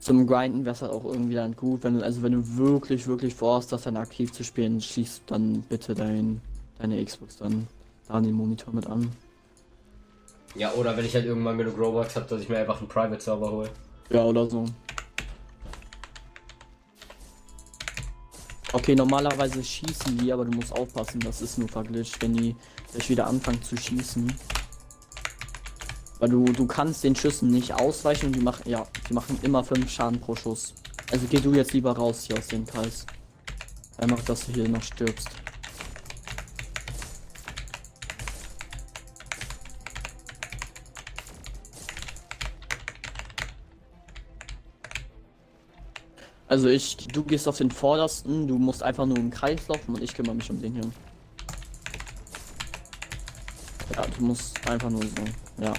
zum 0.00 0.26
Grinden 0.26 0.64
wäre 0.64 0.74
es 0.74 0.80
halt 0.80 0.92
auch 0.92 1.04
irgendwie 1.04 1.34
dann 1.34 1.54
gut, 1.54 1.84
wenn 1.84 1.98
du, 1.98 2.02
also 2.04 2.22
wenn 2.22 2.32
du 2.32 2.56
wirklich, 2.56 3.06
wirklich 3.06 3.34
vorhast, 3.34 3.70
das 3.72 3.82
dann 3.82 3.98
aktiv 3.98 4.32
zu 4.32 4.44
spielen, 4.44 4.80
schließt 4.80 5.24
dann 5.26 5.60
bitte 5.68 5.94
dein, 5.94 6.40
deine 6.78 7.04
Xbox 7.04 7.36
dann 7.36 7.66
da 8.06 8.14
an 8.14 8.22
den 8.22 8.32
Monitor 8.32 8.72
mit 8.72 8.86
an. 8.86 9.12
Ja, 10.58 10.72
oder 10.72 10.96
wenn 10.96 11.04
ich 11.04 11.14
halt 11.14 11.24
irgendwann 11.24 11.56
genug 11.56 11.78
Robux 11.78 12.16
habe, 12.16 12.26
dass 12.26 12.42
ich 12.42 12.48
mir 12.48 12.58
einfach 12.58 12.80
einen 12.80 12.88
Private 12.88 13.22
Server 13.22 13.50
hole. 13.50 13.70
Ja, 14.10 14.24
oder 14.24 14.50
so. 14.50 14.64
Okay, 18.72 18.96
normalerweise 18.96 19.62
schießen 19.62 20.18
die, 20.18 20.32
aber 20.32 20.44
du 20.44 20.50
musst 20.50 20.72
aufpassen, 20.72 21.20
das 21.20 21.40
ist 21.40 21.58
nur 21.58 21.68
verglitscht, 21.68 22.20
wenn 22.20 22.34
die 22.34 22.56
gleich 22.90 23.08
wieder 23.08 23.28
anfangen 23.28 23.62
zu 23.62 23.76
schießen. 23.76 24.30
Weil 26.18 26.28
du, 26.28 26.44
du 26.44 26.66
kannst 26.66 27.04
den 27.04 27.14
Schüssen 27.14 27.50
nicht 27.50 27.72
ausweichen 27.72 28.26
und 28.26 28.32
die 28.36 28.40
machen, 28.40 28.68
ja, 28.68 28.84
die 29.08 29.14
machen 29.14 29.38
immer 29.42 29.62
5 29.62 29.88
Schaden 29.88 30.20
pro 30.20 30.34
Schuss. 30.34 30.74
Also 31.12 31.26
geh 31.30 31.38
du 31.38 31.54
jetzt 31.54 31.72
lieber 31.72 31.96
raus 31.96 32.24
hier 32.26 32.36
aus 32.36 32.48
dem 32.48 32.66
Kreis. 32.66 33.06
Einfach, 33.96 34.22
dass 34.24 34.46
du 34.46 34.52
hier 34.52 34.68
noch 34.68 34.82
stirbst. 34.82 35.28
Also 46.48 46.68
ich, 46.68 46.96
du 46.96 47.22
gehst 47.22 47.46
auf 47.46 47.58
den 47.58 47.70
vordersten, 47.70 48.48
du 48.48 48.56
musst 48.58 48.82
einfach 48.82 49.04
nur 49.04 49.18
im 49.18 49.30
Kreis 49.30 49.68
laufen 49.68 49.94
und 49.94 50.02
ich 50.02 50.14
kümmere 50.14 50.34
mich 50.34 50.50
um 50.50 50.60
den 50.60 50.72
hier. 50.72 50.90
Ja, 53.94 54.06
du 54.16 54.24
musst 54.24 54.66
einfach 54.66 54.88
nur 54.88 55.02
so, 55.02 55.62
ja. 55.62 55.74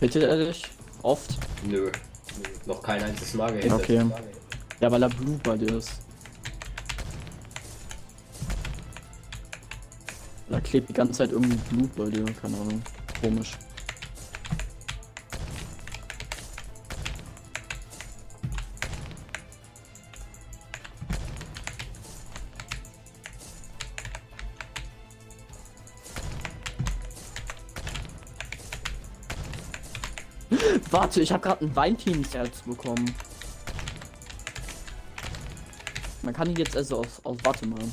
Hittet 0.00 0.22
er 0.22 0.36
dich? 0.36 0.64
Oft? 1.02 1.38
Nö. 1.64 1.90
Noch 2.66 2.82
kein 2.82 3.02
einziges 3.02 3.34
Mal 3.34 3.52
gehittet. 3.52 3.72
Okay. 3.72 4.06
Ja, 4.80 4.90
weil 4.90 5.02
er 5.02 5.08
Blut 5.08 5.42
bei 5.42 5.56
dir 5.56 5.76
ist. 5.76 6.00
Klebt 10.64 10.88
die 10.88 10.92
ganze 10.92 11.14
Zeit 11.14 11.32
irgendwie 11.32 11.56
Blut 11.68 11.94
bei 11.96 12.04
dir, 12.04 12.24
keine 12.40 12.56
Ahnung. 12.56 12.82
Komisch. 13.20 13.58
Warte, 30.90 31.20
ich 31.20 31.32
habe 31.32 31.42
gerade 31.42 31.64
ein 31.64 31.74
Weinteams-Herz 31.74 32.62
bekommen. 32.62 33.14
Man 36.22 36.34
kann 36.34 36.54
die 36.54 36.60
jetzt 36.60 36.76
also 36.76 37.00
auf, 37.00 37.24
auf 37.24 37.36
Warte 37.44 37.66
machen. 37.66 37.92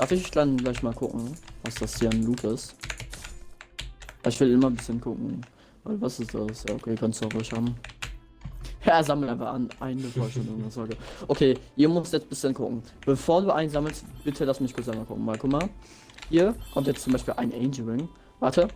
Darf 0.00 0.12
ich 0.12 0.30
dann 0.30 0.56
gleich 0.56 0.82
mal 0.82 0.94
gucken, 0.94 1.36
was 1.62 1.74
das 1.74 1.98
hier 1.98 2.08
an 2.08 2.22
Loot 2.22 2.42
ist? 2.44 2.74
Ich 4.26 4.40
will 4.40 4.50
immer 4.50 4.68
ein 4.68 4.74
bisschen 4.74 4.98
gucken. 4.98 5.44
Weil 5.84 6.00
was 6.00 6.18
ist 6.18 6.32
das? 6.32 6.64
Okay, 6.70 6.94
kannst 6.98 7.20
du 7.20 7.26
auch 7.26 7.34
ruhig 7.34 7.52
haben. 7.52 7.74
Ja, 8.86 9.02
sammel 9.02 9.28
einfach 9.28 9.52
an, 9.52 9.68
ein, 9.78 10.00
bevor 10.00 10.26
ich 10.26 10.38
irgendwas 10.38 10.72
sage. 10.72 10.96
Okay, 11.28 11.54
ihr 11.76 11.90
müsst 11.90 12.14
jetzt 12.14 12.24
ein 12.24 12.28
bisschen 12.30 12.54
gucken. 12.54 12.82
Bevor 13.04 13.42
du 13.42 13.50
einsammelst, 13.54 14.06
bitte 14.24 14.46
lass 14.46 14.58
mich 14.60 14.72
kurz 14.72 14.88
einmal 14.88 15.04
gucken. 15.04 15.22
Mal, 15.22 15.36
guck 15.36 15.52
mal. 15.52 15.68
Hier 16.30 16.54
kommt 16.72 16.86
jetzt 16.86 17.02
zum 17.02 17.12
Beispiel 17.12 17.34
ein 17.34 17.52
Angel 17.52 17.90
Ring. 17.90 18.08
Warte. 18.38 18.68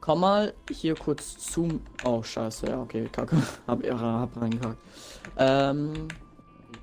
Komm 0.00 0.20
mal 0.20 0.54
hier 0.70 0.94
kurz 0.94 1.36
zu. 1.36 1.80
Oh, 2.04 2.22
scheiße, 2.22 2.66
ja, 2.68 2.80
okay, 2.80 3.08
kacke. 3.10 3.42
Hab, 3.66 3.84
hab 3.84 4.40
reingekackt. 4.40 4.78
Ähm, 5.36 6.06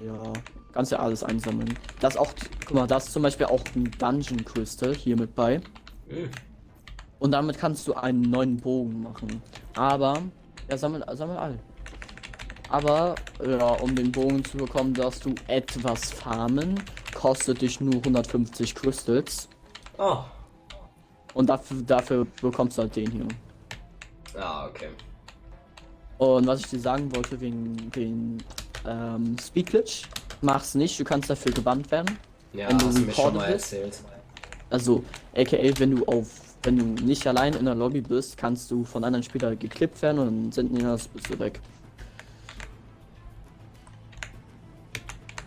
ja, 0.05 0.33
kannst 0.71 0.91
ja 0.91 0.99
alles 0.99 1.23
einsammeln. 1.23 1.77
Das 1.99 2.17
auch, 2.17 2.33
guck 2.65 2.75
mal, 2.75 2.87
das 2.87 3.07
ist 3.07 3.13
zum 3.13 3.23
Beispiel 3.23 3.47
auch 3.47 3.61
ein 3.75 3.91
Dungeon 3.97 4.43
Crystal 4.45 4.93
hier 4.93 5.17
mit 5.17 5.35
bei. 5.35 5.61
Hm. 6.07 6.29
Und 7.19 7.31
damit 7.31 7.57
kannst 7.57 7.87
du 7.87 7.93
einen 7.95 8.21
neuen 8.21 8.57
Bogen 8.57 9.03
machen. 9.03 9.41
Aber, 9.75 10.21
ja, 10.69 10.77
sammel, 10.77 11.03
sammel 11.13 11.37
all. 11.37 11.59
Aber, 12.69 13.15
ja, 13.45 13.71
um 13.81 13.95
den 13.95 14.11
Bogen 14.11 14.43
zu 14.45 14.57
bekommen, 14.57 14.93
darfst 14.93 15.25
du 15.25 15.35
etwas 15.47 16.11
farmen. 16.11 16.79
Kostet 17.13 17.61
dich 17.61 17.81
nur 17.81 17.95
150 17.95 18.75
Crystals. 18.75 19.49
Oh. 19.97 20.19
Und 21.33 21.49
dafür, 21.49 21.81
dafür 21.81 22.27
bekommst 22.41 22.77
du 22.77 22.83
halt 22.83 22.95
den 22.95 23.11
hier. 23.11 23.27
Ah, 24.39 24.67
okay. 24.67 24.89
Und 26.19 26.47
was 26.47 26.61
ich 26.61 26.67
dir 26.67 26.79
sagen 26.79 27.13
wollte 27.15 27.39
wegen 27.41 27.91
den 27.91 28.43
ähm, 28.87 29.35
Speed 29.41 29.67
Glitch, 29.67 30.03
mach's 30.41 30.75
nicht, 30.75 30.99
du 30.99 31.03
kannst 31.03 31.29
dafür 31.29 31.51
gebannt 31.51 31.89
werden. 31.91 32.17
Ja, 32.53 32.69
Wenn 32.69 32.77
du 32.79 32.85
hast 32.87 32.97
du 32.97 33.01
mir 33.01 33.13
schon 33.13 33.35
mal 33.35 33.51
bist? 33.53 33.73
erzählt. 33.73 33.99
Also, 34.71 35.03
aka 35.35 35.57
wenn 35.79 35.91
du 35.95 36.05
auf, 36.05 36.27
wenn 36.63 36.77
du 36.77 36.85
nicht 37.03 37.25
allein 37.27 37.53
in 37.53 37.65
der 37.65 37.75
Lobby 37.75 38.01
bist, 38.01 38.37
kannst 38.37 38.69
du 38.71 38.83
von 38.83 39.03
anderen 39.03 39.23
Spielern 39.23 39.57
geklippt 39.57 40.01
werden 40.01 40.19
und 40.19 40.25
dann 40.27 40.51
sind 40.51 40.75
die 40.77 40.81
das 40.81 41.07
bist 41.07 41.29
du 41.29 41.39
weg. 41.39 41.59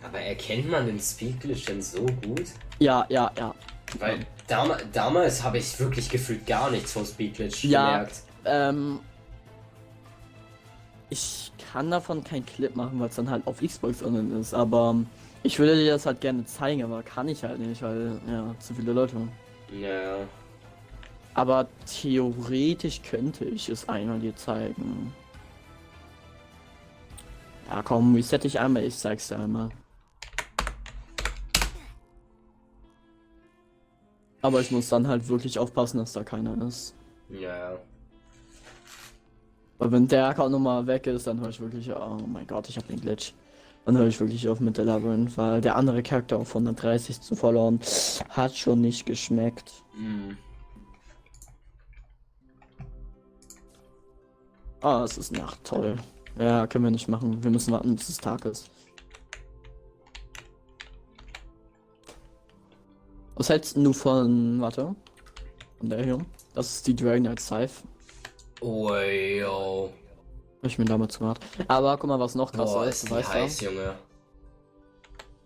Aber 0.03 0.19
erkennt 0.19 0.69
man 0.69 0.85
den 0.85 0.99
Speed 0.99 1.39
Glitch 1.41 1.65
denn 1.65 1.81
so 1.81 2.05
gut? 2.05 2.47
Ja, 2.79 3.05
ja, 3.09 3.31
ja. 3.37 3.53
Weil 3.99 4.19
dam 4.47 4.71
damals 4.91 5.41
habe 5.43 5.57
ich 5.59 5.79
wirklich 5.79 6.09
gefühlt 6.09 6.45
gar 6.45 6.69
nichts 6.69 6.91
vom 6.91 7.05
Speed 7.05 7.35
Glitch 7.35 7.63
Ja. 7.63 7.93
gemerkt. 7.93 8.21
Ähm, 8.45 8.99
ich 11.13 11.51
kann 11.71 11.91
davon 11.91 12.23
kein 12.23 12.43
Clip 12.43 12.75
machen, 12.75 12.99
weil 12.99 13.07
es 13.07 13.15
dann 13.15 13.29
halt 13.29 13.45
auf 13.45 13.61
Xbox 13.61 14.01
online 14.03 14.39
ist, 14.39 14.53
aber 14.53 14.95
ich 15.43 15.59
würde 15.59 15.75
dir 15.75 15.91
das 15.91 16.07
halt 16.07 16.21
gerne 16.21 16.43
zeigen, 16.45 16.83
aber 16.83 17.03
kann 17.03 17.27
ich 17.27 17.43
halt 17.43 17.59
nicht, 17.59 17.81
weil 17.83 18.19
ja, 18.27 18.55
zu 18.59 18.73
viele 18.73 18.93
Leute. 18.93 19.15
Ja. 19.79 20.17
Aber 21.35 21.67
theoretisch 21.85 23.01
könnte 23.03 23.45
ich 23.45 23.69
es 23.69 23.87
einmal 23.87 24.19
dir 24.19 24.35
zeigen. 24.35 25.13
Ja, 27.69 27.81
komm, 27.83 28.15
reset 28.15 28.39
dich 28.39 28.59
einmal, 28.59 28.83
ich 28.83 28.97
zeig's 28.97 29.27
dir 29.27 29.39
einmal. 29.39 29.69
Aber 34.41 34.59
ich 34.61 34.71
muss 34.71 34.89
dann 34.89 35.07
halt 35.07 35.27
wirklich 35.27 35.59
aufpassen, 35.59 35.99
dass 35.99 36.13
da 36.13 36.23
keiner 36.23 36.59
ist. 36.67 36.95
Ja. 37.29 37.77
Weil 39.77 39.91
wenn 39.91 40.07
der 40.07 40.27
Account 40.27 40.51
nochmal 40.51 40.85
weg 40.87 41.07
ist, 41.07 41.27
dann 41.27 41.39
höre 41.39 41.49
ich 41.49 41.59
wirklich, 41.59 41.91
oh 41.93 42.17
mein 42.27 42.47
Gott, 42.47 42.69
ich 42.69 42.77
habe 42.77 42.87
den 42.87 43.01
Glitch. 43.01 43.33
Dann 43.85 43.97
höre 43.97 44.07
ich 44.07 44.19
wirklich 44.19 44.47
auf 44.47 44.59
mit 44.59 44.77
der 44.77 44.85
Labyrinth, 44.85 45.37
weil 45.37 45.59
der 45.59 45.75
andere 45.75 46.01
Charakter 46.03 46.37
auf 46.37 46.49
130 46.49 47.19
zu 47.19 47.35
verloren 47.35 47.79
hat 48.29 48.55
schon 48.55 48.79
nicht 48.81 49.05
geschmeckt. 49.05 49.83
Hm. 49.97 50.37
Ah, 54.81 55.03
es 55.03 55.17
ist 55.17 55.31
Nacht, 55.31 55.63
toll. 55.63 55.97
Ja, 56.37 56.67
können 56.67 56.85
wir 56.85 56.91
nicht 56.91 57.07
machen. 57.07 57.43
Wir 57.43 57.51
müssen 57.51 57.71
warten, 57.71 57.95
bis 57.95 58.09
es 58.09 58.17
Tag 58.17 58.45
ist. 58.45 58.69
Was 63.35 63.49
hältst 63.49 63.75
du 63.77 63.93
von, 63.93 64.61
warte, 64.61 64.95
von 65.79 65.89
der 65.89 66.03
hier? 66.03 66.17
Das 66.53 66.75
ist 66.75 66.87
die 66.87 66.95
Dragon 66.95 67.23
Knight 67.23 67.39
Scythe. 67.39 67.73
Oh, 68.63 68.95
yo. 68.95 69.91
Ich 70.61 70.79
mir 70.79 70.85
damals 70.85 71.19
gemacht. 71.19 71.41
Aber 71.67 71.97
guck 71.97 72.07
mal, 72.07 72.17
was 72.17 72.33
noch 72.33 72.53
krasser 72.53 72.75
Boah, 72.75 72.85
ist. 72.85 73.09
Du 73.09 73.11
weißt, 73.11 73.33
heiß, 73.33 73.59
Junge. 73.59 73.95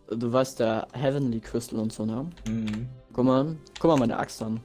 ja, 0.10 0.16
du 0.16 0.32
weißt 0.32 0.60
der 0.60 0.88
Heavenly 0.94 1.40
Crystal 1.40 1.80
und 1.80 1.92
so, 1.92 2.06
ne? 2.06 2.30
Mhm. 2.48 2.88
Guck 3.14 3.26
mal, 3.26 3.56
guck 3.80 3.90
mal 3.90 3.98
meine 3.98 4.18
Axt 4.18 4.40
an. 4.44 4.62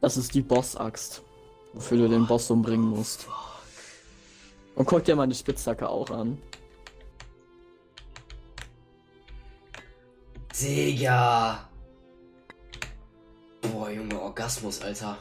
Das 0.00 0.16
ist 0.16 0.34
die 0.34 0.42
Boss-Axt, 0.42 1.22
wofür 1.74 1.98
du 1.98 2.08
den 2.08 2.26
Boss 2.26 2.50
umbringen 2.50 2.88
musst. 2.88 3.28
Und 4.74 4.86
guck 4.86 5.04
dir 5.04 5.14
meine 5.14 5.34
Spitzhacke 5.34 5.88
auch 5.88 6.10
an. 6.10 6.42
Digga. 10.60 11.68
Boah, 13.62 13.90
Junge, 13.90 14.20
Orgasmus, 14.20 14.82
Alter. 14.82 15.18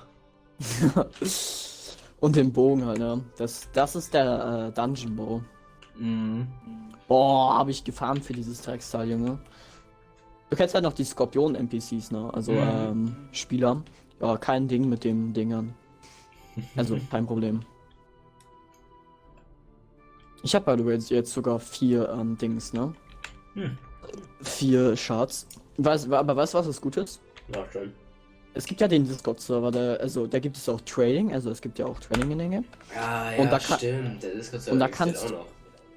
Und 2.19 2.35
den 2.35 2.51
Bogen 2.53 2.85
halt, 2.85 2.99
ne? 2.99 3.23
Das, 3.37 3.69
das 3.73 3.95
ist 3.95 4.13
der 4.13 4.67
äh, 4.69 4.71
Dungeon 4.71 5.15
Bow. 5.15 5.41
Mhm. 5.97 6.47
Boah, 7.07 7.57
habe 7.59 7.71
ich 7.71 7.83
gefahren 7.83 8.21
für 8.21 8.33
dieses 8.33 8.61
Drecksteil, 8.61 9.11
Junge. 9.11 9.39
Du 10.49 10.55
kennst 10.55 10.73
halt 10.73 10.83
noch 10.83 10.93
die 10.93 11.03
Skorpion-NPCs, 11.03 12.11
ne? 12.11 12.31
Also, 12.33 12.53
Mhm. 12.53 12.59
ähm, 12.61 13.15
Spieler. 13.31 13.83
Ja, 14.21 14.37
kein 14.37 14.67
Ding 14.67 14.87
mit 14.89 15.03
den 15.03 15.33
Dingern. 15.33 15.73
Also, 16.75 16.97
kein 17.11 17.25
Problem. 17.25 17.61
Ich 20.43 20.53
habe 20.55 20.65
by 20.75 20.81
the 20.81 20.87
way 20.87 20.97
jetzt 20.97 21.33
sogar 21.33 21.59
vier 21.59 22.07
ähm, 22.09 22.37
Dings, 22.37 22.71
ne? 22.73 22.93
Hm. 23.55 23.77
Vier 24.41 24.95
Shards. 24.95 25.47
Weiß, 25.77 26.09
aber 26.11 26.35
weißt 26.35 26.53
du, 26.53 26.57
was 26.59 26.67
das 26.67 26.79
Gute 26.79 27.01
ist? 27.01 27.19
Na 27.47 27.65
schön. 27.71 27.93
Es 28.57 28.65
gibt 28.65 28.79
ja 28.79 28.87
den 28.87 29.03
Discord-Server, 29.05 29.69
der, 29.69 29.99
also 29.99 30.27
da 30.27 30.39
gibt 30.39 30.55
es 30.55 30.67
auch 30.69 30.79
Trading, 30.81 31.33
also 31.33 31.51
es 31.51 31.61
gibt 31.61 31.77
ja 31.77 31.85
auch 31.85 31.99
Trading 31.99 32.31
in 32.31 32.39
Dinge. 32.39 32.63
Ja, 32.95 33.31
ja, 33.33 33.37
Und 33.41 33.51
da 33.51 33.59
kann- 33.59 33.77
stimmt. 33.77 34.23
Der 34.23 34.33
Discord 34.35 34.67
und 34.69 34.79
da 34.79 34.87
kannst- 34.87 35.25
auch 35.25 35.31
noch. 35.31 35.45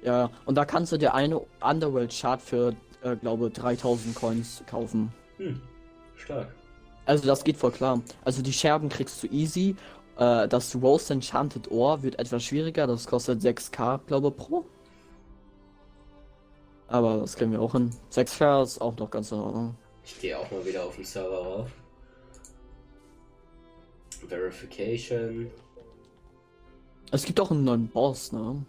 Ja, 0.03 0.29
und 0.45 0.55
da 0.55 0.65
kannst 0.65 0.91
du 0.91 0.97
dir 0.97 1.13
eine 1.13 1.39
Underworld-Chart 1.61 2.41
für, 2.41 2.73
äh, 3.01 3.15
glaube 3.15 3.49
3000 3.49 4.13
Coins 4.13 4.61
kaufen. 4.69 5.11
Hm. 5.37 5.61
Stark. 6.15 6.53
Also 7.05 7.25
das 7.25 7.43
geht 7.45 7.55
voll 7.57 7.71
klar. 7.71 8.01
Also 8.25 8.41
die 8.41 8.53
Scherben 8.53 8.89
kriegst 8.89 9.23
du 9.23 9.27
easy. 9.27 9.75
Äh, 10.17 10.47
das 10.49 10.75
Rose 10.75 11.13
Enchanted 11.13 11.71
Ohr 11.71 12.03
wird 12.03 12.19
etwas 12.19 12.43
schwieriger. 12.43 12.87
Das 12.87 13.07
kostet 13.07 13.41
6k, 13.41 13.99
glaube 14.05 14.31
pro. 14.31 14.65
Aber 16.87 17.17
das 17.19 17.35
kriegen 17.35 17.51
wir 17.51 17.61
auch 17.61 17.71
hin. 17.71 17.91
6k 18.11 18.63
ist 18.63 18.81
auch 18.81 18.95
noch 18.97 19.09
ganz 19.09 19.31
in 19.31 19.39
Ordnung. 19.39 19.75
Ich 20.03 20.19
gehe 20.19 20.37
auch 20.37 20.49
mal 20.51 20.65
wieder 20.65 20.83
auf 20.83 20.95
den 20.95 21.05
Server 21.05 21.37
rauf. 21.37 21.71
Verification. 24.27 25.49
Es 27.11 27.25
gibt 27.25 27.39
auch 27.39 27.51
einen 27.51 27.63
neuen 27.63 27.87
Boss, 27.87 28.31
ne? 28.31 28.63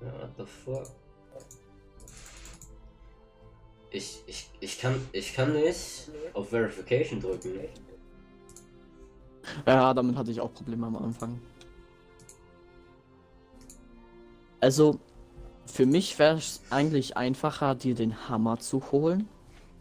What 0.00 0.30
the 0.36 0.44
fuck? 0.44 0.86
Ich, 3.90 4.24
ich, 4.26 4.50
ich 4.58 4.78
kann, 4.80 5.00
ich 5.12 5.34
kann 5.34 5.52
nicht 5.52 6.10
auf 6.32 6.48
Verification 6.48 7.20
drücken. 7.20 7.60
Ja, 9.66 9.94
damit 9.94 10.16
hatte 10.16 10.32
ich 10.32 10.40
auch 10.40 10.52
Probleme 10.52 10.88
am 10.88 10.96
Anfang. 10.96 11.40
Also, 14.64 14.98
für 15.66 15.84
mich 15.84 16.18
wäre 16.18 16.38
es 16.38 16.62
eigentlich 16.70 17.18
einfacher, 17.18 17.74
dir 17.74 17.94
den 17.94 18.30
Hammer 18.30 18.58
zu 18.60 18.82
holen. 18.90 19.28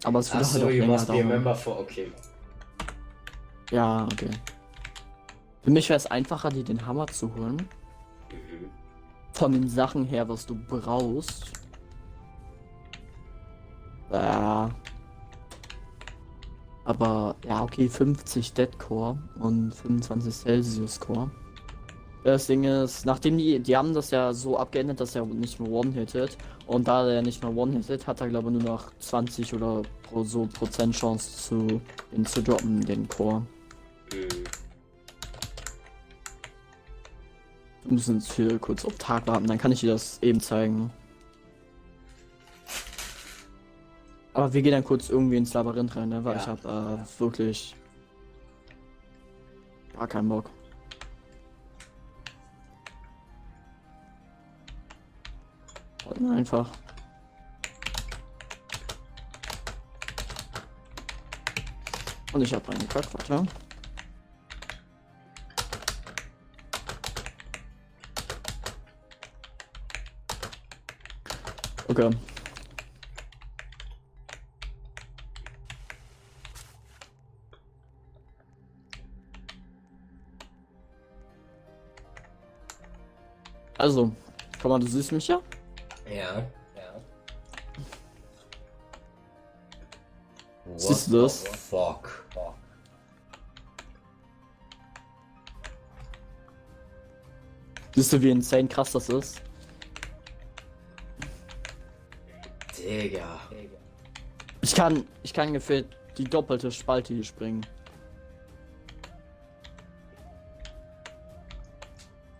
Aber 0.03 0.19
es 0.19 0.33
würde 0.33 0.45
halt 0.45 0.55
Achso, 0.55 0.65
auch 0.65 0.69
you 0.71 0.81
länger 0.81 0.91
must 0.91 1.07
be 1.07 1.13
a 1.13 1.15
dauern. 1.15 1.27
member 1.29 1.55
for. 1.55 1.79
Okay. 1.79 2.11
Ja, 3.71 4.03
okay. 4.11 4.29
Für 5.61 5.71
mich 5.71 5.87
wäre 5.87 5.95
es 5.95 6.05
einfacher, 6.05 6.49
dir 6.49 6.65
den 6.65 6.85
Hammer 6.85 7.07
zu 7.07 7.33
holen. 7.33 7.55
Mhm. 8.29 8.69
Von 9.31 9.53
den 9.53 9.69
Sachen 9.69 10.03
her, 10.03 10.27
was 10.27 10.45
du 10.45 10.53
brauchst. 10.67 11.45
Ja. 14.11 14.69
Aber, 16.83 17.37
ja, 17.47 17.63
okay, 17.63 17.87
50 17.87 18.51
Deadcore 18.51 19.17
und 19.39 19.73
25 19.73 20.33
Celsius 20.33 20.99
Core. 20.99 21.31
Das 22.23 22.47
Ding 22.47 22.63
ist, 22.63 23.05
nachdem 23.05 23.37
die, 23.37 23.59
die 23.59 23.75
haben 23.75 23.93
das 23.93 24.11
ja 24.11 24.31
so 24.31 24.57
abgeändert, 24.57 25.01
dass 25.01 25.13
er 25.13 25.25
nicht 25.25 25.59
mehr 25.59 25.69
One-Hitted. 25.69 26.37
Und 26.67 26.87
da 26.87 27.09
er 27.09 27.21
nicht 27.21 27.43
mehr 27.43 27.53
One-Hitted, 27.53 28.07
hat 28.07 28.21
er 28.21 28.29
glaube 28.29 28.49
ich 28.49 28.57
nur 28.57 28.63
noch 28.63 28.91
20 28.99 29.53
oder 29.53 29.81
pro, 30.03 30.23
so 30.23 30.47
Prozent 30.47 30.95
Chance 30.95 31.49
zu, 31.49 31.81
ihn 32.13 32.25
zu 32.25 32.41
droppen, 32.41 32.79
den 32.85 33.07
Core. 33.09 33.41
Mhm. 34.13 34.43
Wir 37.83 37.91
müssen 37.91 38.15
jetzt 38.15 38.31
hier 38.33 38.57
kurz 38.59 38.85
auf 38.85 38.95
Tag 38.97 39.27
warten, 39.27 39.45
dann 39.45 39.57
kann 39.57 39.73
ich 39.73 39.81
dir 39.81 39.91
das 39.91 40.19
eben 40.21 40.39
zeigen. 40.39 40.89
Aber 44.33 44.53
wir 44.53 44.61
gehen 44.61 44.71
dann 44.71 44.85
kurz 44.85 45.09
irgendwie 45.09 45.35
ins 45.35 45.53
Labyrinth 45.53 45.95
rein, 45.97 46.09
ne? 46.09 46.23
weil 46.23 46.35
Ja. 46.37 46.41
ich 46.41 46.47
habe 46.47 46.99
äh, 47.05 47.19
wirklich 47.19 47.75
gar 49.93 50.07
keinen 50.07 50.29
Bock. 50.29 50.49
Einfach. 56.31 56.69
Und 62.33 62.41
ich 62.41 62.53
habe 62.53 62.71
einen 62.71 62.87
Kack. 62.89 63.05
Okay. 71.87 72.09
Also, 83.77 84.11
komm 84.61 84.71
mal, 84.71 84.79
du 84.79 84.87
siehst 84.87 85.11
mich 85.11 85.27
ja? 85.27 85.41
Ja. 86.13 86.45
Ja. 86.75 87.01
Siehst 90.75 91.07
du 91.07 91.21
das? 91.23 91.43
the 91.43 91.49
Fuck. 91.49 92.25
Siehst 97.95 98.13
du, 98.13 98.21
wie 98.21 98.31
insane 98.31 98.67
krass 98.67 98.91
das 98.91 99.09
ist? 99.09 99.41
Digga. 102.77 103.39
Ich 104.61 104.73
kann, 104.73 105.07
ich 105.21 105.33
kann 105.33 105.53
gefühlt 105.53 105.87
die 106.17 106.23
doppelte 106.23 106.71
Spalte 106.71 107.13
hier 107.13 107.23
springen. 107.23 107.65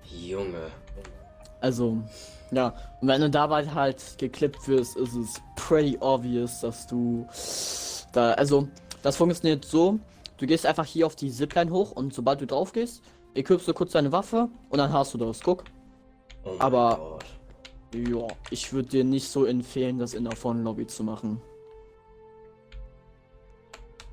Junge. 0.04 0.72
Also, 1.62 2.04
ja. 2.56 2.74
Und 3.02 3.08
wenn 3.08 3.22
du 3.22 3.30
dabei 3.30 3.68
halt 3.68 4.18
geklippt 4.18 4.68
wirst, 4.68 4.96
ist 4.98 5.16
es 5.16 5.42
pretty 5.56 5.98
obvious, 6.00 6.62
dass 6.62 6.88
du 6.88 7.28
da, 8.14 8.34
also, 8.34 8.68
das 9.02 9.18
funktioniert 9.18 9.66
so. 9.66 10.00
Du 10.38 10.46
gehst 10.46 10.66
einfach 10.66 10.86
hier 10.86 11.06
auf 11.06 11.16
die 11.16 11.32
Zipline 11.32 11.72
hoch 11.72 11.92
und 11.92 12.14
sobald 12.14 12.42
du 12.42 12.48
drauf 12.48 12.74
gehst, 12.74 13.04
equipst 13.36 13.68
du 13.68 13.74
kurz 13.74 13.92
deine 13.92 14.12
Waffe 14.12 14.50
und 14.70 14.78
dann 14.78 14.92
hast 14.92 15.14
du 15.14 15.18
das. 15.18 15.42
Guck. 15.42 15.64
Oh 16.46 16.56
Aber-. 16.60 17.20
Ja, 17.94 18.28
ich 18.50 18.74
würde 18.74 18.90
dir 18.90 19.04
nicht 19.04 19.30
so 19.30 19.46
empfehlen, 19.46 20.00
das 20.00 20.16
in 20.16 20.24
der 20.24 20.36
vollen 20.36 20.64
Lobby 20.64 20.88
zu 20.88 21.04
machen. 21.04 21.40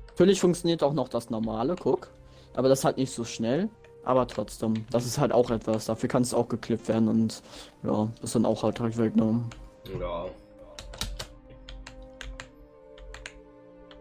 Natürlich 0.09 0.39
funktioniert 0.39 0.83
auch 0.83 0.93
noch 0.93 1.09
das 1.09 1.31
normale, 1.31 1.75
guck. 1.75 2.11
Aber 2.53 2.69
das 2.69 2.85
halt 2.85 2.97
nicht 2.97 3.11
so 3.11 3.23
schnell. 3.23 3.69
Aber 4.03 4.27
trotzdem, 4.27 4.85
das 4.89 5.05
ist 5.05 5.19
halt 5.19 5.31
auch 5.31 5.51
etwas. 5.51 5.85
Dafür 5.85 6.09
kann 6.09 6.23
es 6.23 6.33
auch 6.33 6.49
geklippt 6.49 6.87
werden 6.87 7.07
und 7.07 7.43
ja, 7.83 8.07
das 8.19 8.31
dann 8.33 8.45
auch 8.45 8.63
halt 8.63 8.79
direkt 8.79 8.97
weggenommen. 8.97 9.45
Ja. 9.99 10.25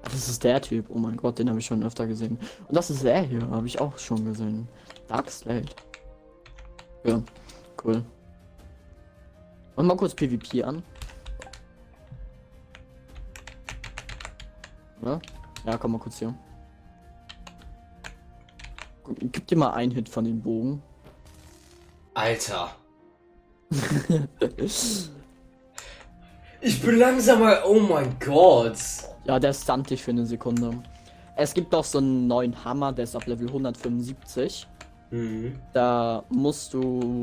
Das 0.02 0.28
ist 0.28 0.42
der 0.42 0.60
Typ. 0.60 0.86
Oh 0.88 0.98
mein 0.98 1.16
Gott, 1.16 1.38
den 1.38 1.48
habe 1.48 1.58
ich 1.58 1.66
schon 1.66 1.82
öfter 1.82 2.06
gesehen. 2.06 2.38
Und 2.66 2.76
das 2.76 2.90
ist 2.90 3.04
er 3.04 3.22
hier, 3.22 3.48
habe 3.50 3.66
ich 3.66 3.80
auch 3.80 3.96
schon 3.98 4.24
gesehen. 4.24 4.68
Dark 5.06 5.30
Slate. 5.30 5.74
Ja, 7.04 7.22
cool. 7.84 8.02
Und 9.76 9.86
mal 9.86 9.96
kurz 9.96 10.14
PvP 10.14 10.62
an. 10.62 10.82
Ja, 15.02 15.20
ja 15.64 15.78
komm 15.78 15.92
mal 15.92 15.98
kurz 15.98 16.18
hier. 16.18 16.34
Gib 19.32 19.46
dir 19.46 19.56
mal 19.56 19.70
einen 19.70 19.92
Hit 19.92 20.08
von 20.08 20.24
dem 20.24 20.40
Bogen. 20.40 20.82
Alter. 22.14 22.74
Ich 26.62 26.82
bin 26.82 26.98
langsamer. 26.98 27.60
Oh 27.66 27.80
mein 27.80 28.18
Gott. 28.20 28.76
Ja, 29.24 29.38
der 29.38 29.54
stunt 29.54 29.88
dich 29.88 30.02
für 30.02 30.10
eine 30.10 30.26
Sekunde. 30.26 30.82
Es 31.34 31.54
gibt 31.54 31.74
auch 31.74 31.84
so 31.84 31.98
einen 31.98 32.26
neuen 32.26 32.64
Hammer, 32.64 32.92
der 32.92 33.04
ist 33.04 33.16
auf 33.16 33.26
Level 33.26 33.46
175. 33.46 34.66
Mhm. 35.10 35.58
Da 35.72 36.22
musst 36.28 36.74
du. 36.74 37.22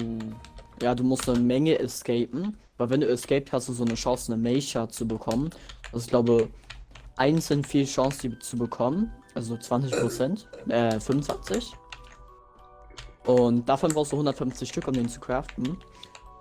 Ja, 0.82 0.96
du 0.96 1.04
musst 1.04 1.30
eine 1.30 1.40
Menge 1.40 1.78
escapen. 1.78 2.58
Weil 2.78 2.90
wenn 2.90 3.02
du 3.02 3.08
escaped, 3.08 3.52
hast 3.52 3.70
du 3.70 3.74
so 3.74 3.84
eine 3.84 3.94
Chance, 3.94 4.34
eine 4.34 4.42
Meisha 4.42 4.90
zu 4.90 5.08
bekommen. 5.08 5.52
Das 5.92 6.04
ist, 6.04 6.10
glaube 6.10 6.50
einzeln 7.16 7.64
viel 7.64 7.86
Chance, 7.86 8.30
die 8.30 8.40
zu 8.40 8.58
bekommen. 8.58 9.12
Also 9.38 9.54
20%. 9.54 10.46
Äh, 10.68 11.00
25. 11.00 11.74
Und 13.28 13.70
davon 13.70 13.94
brauchst 13.94 14.12
du 14.12 14.16
150 14.16 14.68
Stück, 14.68 14.88
um 14.88 14.94
den 14.96 15.08
zu 15.08 15.20
craften. 15.20 15.78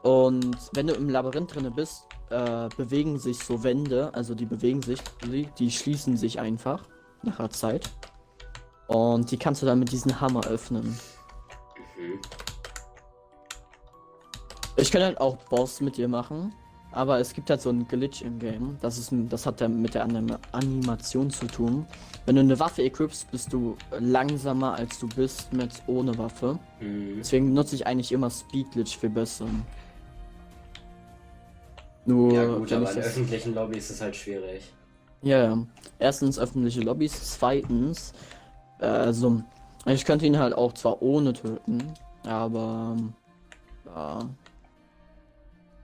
Und 0.02 0.56
wenn 0.72 0.86
du 0.86 0.94
im 0.94 1.10
Labyrinth 1.10 1.54
drinne 1.54 1.70
bist, 1.70 2.06
äh, 2.30 2.70
bewegen 2.74 3.18
sich 3.18 3.38
so 3.38 3.62
Wände, 3.62 4.14
also 4.14 4.34
die 4.34 4.46
bewegen 4.46 4.80
sich, 4.80 4.98
die, 5.26 5.46
die 5.58 5.70
schließen 5.70 6.16
sich 6.16 6.40
einfach 6.40 6.84
nach 7.22 7.38
einer 7.38 7.50
Zeit. 7.50 7.90
Und 8.86 9.30
die 9.30 9.36
kannst 9.36 9.60
du 9.60 9.66
dann 9.66 9.78
mit 9.78 9.92
diesem 9.92 10.18
Hammer 10.18 10.46
öffnen. 10.46 10.98
Mhm. 11.98 12.20
Ich 14.76 14.90
kann 14.90 15.02
halt 15.02 15.20
auch 15.20 15.36
Boss 15.50 15.82
mit 15.82 15.98
dir 15.98 16.08
machen, 16.08 16.54
aber 16.96 17.20
es 17.20 17.34
gibt 17.34 17.50
halt 17.50 17.60
so 17.60 17.68
einen 17.68 17.86
Glitch 17.86 18.22
im 18.22 18.38
Game. 18.38 18.78
Das 18.80 18.96
ist, 18.96 19.12
das 19.28 19.44
hat 19.44 19.60
ja 19.60 19.68
mit 19.68 19.94
der 19.94 20.04
Anim 20.04 20.34
Animation 20.52 21.30
zu 21.30 21.46
tun. 21.46 21.84
Wenn 22.24 22.36
du 22.36 22.40
eine 22.40 22.58
Waffe 22.58 22.82
equipst, 22.82 23.30
bist 23.30 23.52
du 23.52 23.76
langsamer 24.00 24.74
als 24.74 24.98
du 24.98 25.06
bist 25.06 25.52
mit 25.52 25.70
ohne 25.86 26.16
Waffe. 26.16 26.58
Mhm. 26.80 27.16
Deswegen 27.18 27.52
nutze 27.52 27.74
ich 27.76 27.86
eigentlich 27.86 28.12
immer 28.12 28.30
Speed 28.30 28.72
Glitch 28.72 28.96
für 28.96 29.10
besser. 29.10 29.46
Nur 32.06 32.32
Ja 32.32 32.46
gut, 32.46 32.72
aber 32.72 32.90
in 32.90 32.98
öffentlichen 32.98 33.54
Lobbys 33.54 33.84
ist 33.84 33.96
es 33.96 34.00
halt 34.00 34.16
schwierig. 34.16 34.72
Ja, 35.20 35.44
ja. 35.44 35.66
Erstens 35.98 36.38
öffentliche 36.38 36.80
Lobbys, 36.80 37.36
zweitens, 37.36 38.14
äh, 38.80 38.86
also, 38.86 39.42
ich 39.84 40.06
könnte 40.06 40.24
ihn 40.24 40.38
halt 40.38 40.54
auch 40.54 40.72
zwar 40.72 41.02
ohne 41.02 41.34
töten, 41.34 41.92
aber, 42.24 42.96
ja, 43.84 44.28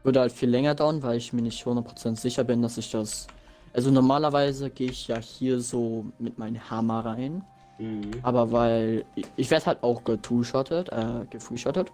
würde 0.03 0.21
halt 0.21 0.33
viel 0.33 0.51
länger 0.51 0.75
dauern, 0.75 1.03
weil 1.03 1.17
ich 1.17 1.33
mir 1.33 1.43
nicht 1.43 1.65
100% 1.65 2.17
sicher 2.17 2.45
bin, 2.45 2.63
dass 2.63 2.79
ich 2.79 2.91
das, 2.91 3.27
also 3.73 3.91
normalerweise 3.91 4.71
gehe 4.71 4.91
ich 4.91 5.09
ja 5.09 5.19
hier 5.19 5.61
so 5.61 6.07
mit 6.19 6.39
meinem 6.39 6.71
Hammer 6.71 7.05
rein, 7.05 7.45
Mhm. 7.79 8.11
aber 8.23 8.53
weil, 8.53 9.05
ich, 9.15 9.27
ich 9.37 9.51
werde 9.51 9.67
halt 9.67 9.83
auch 9.83 10.05
getwo-shottet, 10.05 10.91
äh, 10.91 11.25
gefree-shottet, 11.31 11.91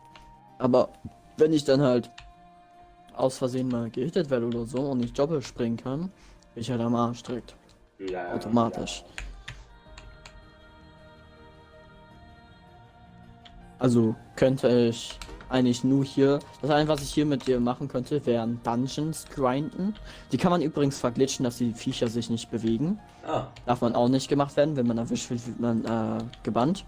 aber 0.59 0.89
wenn 1.37 1.53
ich 1.53 1.65
dann 1.65 1.81
halt 1.81 2.11
aus 3.15 3.39
Versehen 3.39 3.69
mal 3.69 3.91
gehittet 3.91 4.31
werde 4.31 4.47
oder 4.47 4.65
so 4.65 4.81
und 4.81 5.05
ich 5.05 5.13
doppelt 5.13 5.45
springen 5.45 5.77
kann, 5.77 6.11
bin 6.55 6.63
ich 6.63 6.71
halt 6.71 6.81
am 6.81 6.95
Arsch 6.95 7.23
direkt. 7.23 7.55
Ja, 7.99 8.33
Automatisch. 8.35 9.05
Also 13.81 14.15
könnte 14.35 14.69
ich 14.69 15.19
eigentlich 15.51 15.85
nur 15.85 16.05
hier. 16.05 16.41
Das 16.61 16.71
Einzige, 16.71 16.93
was 16.93 17.03
ich 17.03 17.13
hier 17.13 17.27
mit 17.27 17.47
dir 17.47 17.61
machen 17.61 17.89
könnte, 17.89 18.25
wären 18.27 18.61
Dungeons 18.63 19.27
grinden. 19.31 19.95
Die 20.33 20.37
kann 20.37 20.51
man 20.51 20.63
übrigens 20.63 20.99
verglitschen, 20.99 21.45
dass 21.45 21.59
die 21.59 21.73
Viecher 21.73 22.09
sich 22.09 22.31
nicht 22.31 22.51
bewegen. 22.51 22.99
Ah, 23.27 23.47
Darf 23.67 23.81
man 23.81 23.95
auch 23.95 24.09
nicht 24.09 24.29
gemacht 24.29 24.57
werden, 24.57 24.77
wenn 24.77 24.87
man 24.87 24.99
erwischt 24.99 25.31
wird, 25.31 25.47
wird 25.47 25.61
man 25.61 25.85
äh, 25.85 26.25
gebannt. 26.43 26.85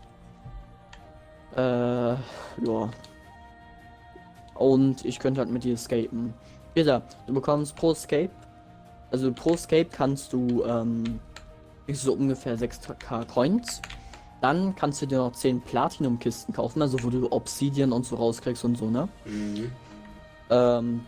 Äh, 1.57 1.61
ja. 1.61 2.91
Und 4.55 5.05
ich 5.05 5.19
könnte 5.19 5.41
halt 5.41 5.51
mit 5.51 5.65
dir 5.65 5.75
escapen. 5.75 6.35
Peter, 6.75 7.03
du 7.27 7.35
bekommst 7.35 7.75
pro 7.77 7.93
Escape, 7.93 8.31
also 9.11 9.33
pro 9.33 9.55
Escape 9.55 9.89
kannst 9.91 10.33
du, 10.33 10.65
ähm, 10.65 11.19
so 11.93 12.13
ungefähr 12.13 12.57
6k 12.57 13.25
Coins. 13.27 13.83
Dann 14.41 14.75
kannst 14.75 15.03
du 15.03 15.07
dir 15.07 15.19
noch 15.19 15.33
10 15.33 15.61
Platinum-Kisten 15.61 16.55
kaufen, 16.55 16.81
also 16.81 17.03
wo 17.03 17.11
du 17.11 17.31
Obsidian 17.31 17.93
und 17.93 18.07
so 18.07 18.17
rauskriegst 18.17 18.65
und 18.65 18.79
so, 18.79 18.89
ne? 18.89 19.09
mhm. 19.27 19.71
Ähm, 20.49 21.07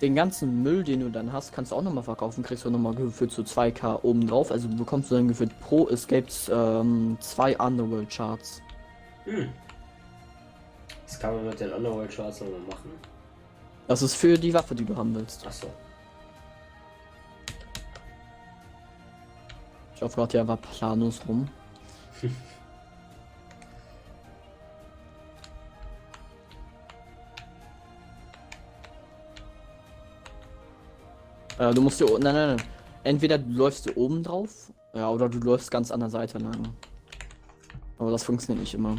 den 0.00 0.14
ganzen 0.14 0.62
Müll, 0.62 0.84
den 0.84 1.00
du 1.00 1.10
dann 1.10 1.32
hast, 1.32 1.52
kannst 1.52 1.72
du 1.72 1.76
auch 1.76 1.82
nochmal 1.82 2.04
verkaufen, 2.04 2.42
kriegst 2.42 2.64
du 2.64 2.70
nochmal 2.70 2.94
gefühlt 2.94 3.30
so 3.30 3.42
2k 3.42 4.00
oben 4.02 4.26
drauf. 4.26 4.50
Also 4.50 4.68
bekommst 4.68 5.10
du 5.10 5.16
dann 5.16 5.28
gefühlt 5.28 5.58
pro 5.60 5.88
Escapes 5.88 6.50
ähm, 6.52 7.16
zwei 7.20 7.56
Underworld 7.58 8.08
Charts. 8.10 8.62
Hm. 9.24 9.48
Das 11.06 11.18
kann 11.20 11.36
man 11.36 11.46
mit 11.46 11.60
den 11.60 11.72
Underworld 11.72 12.10
Charts 12.10 12.40
nochmal 12.40 12.60
machen. 12.60 12.90
Das 13.86 14.02
ist 14.02 14.14
für 14.14 14.36
die 14.38 14.52
Waffe, 14.52 14.74
die 14.74 14.84
du 14.84 14.96
haben 14.96 15.14
willst. 15.14 15.46
Achso. 15.46 15.68
Ich 19.94 20.02
hoffe 20.02 20.16
gerade 20.16 20.32
hier 20.32 20.48
war 20.48 20.56
Planus 20.56 21.20
rum. 21.26 21.48
äh, 31.58 31.72
du 31.74 31.82
musst 31.82 31.98
hier, 31.98 32.10
o- 32.10 32.18
nein, 32.18 32.34
nein, 32.34 32.56
nein. 32.56 32.66
Entweder 33.04 33.38
du 33.38 33.50
läufst 33.52 33.84
hier 33.84 33.96
oben 33.96 34.22
drauf, 34.22 34.72
ja, 34.94 35.08
oder 35.10 35.28
du 35.28 35.38
läufst 35.38 35.70
ganz 35.70 35.90
an 35.90 36.00
der 36.00 36.10
Seite 36.10 36.38
lang. 36.38 36.74
Aber 37.98 38.10
das 38.10 38.24
funktioniert 38.24 38.60
nicht 38.60 38.74
immer. 38.74 38.96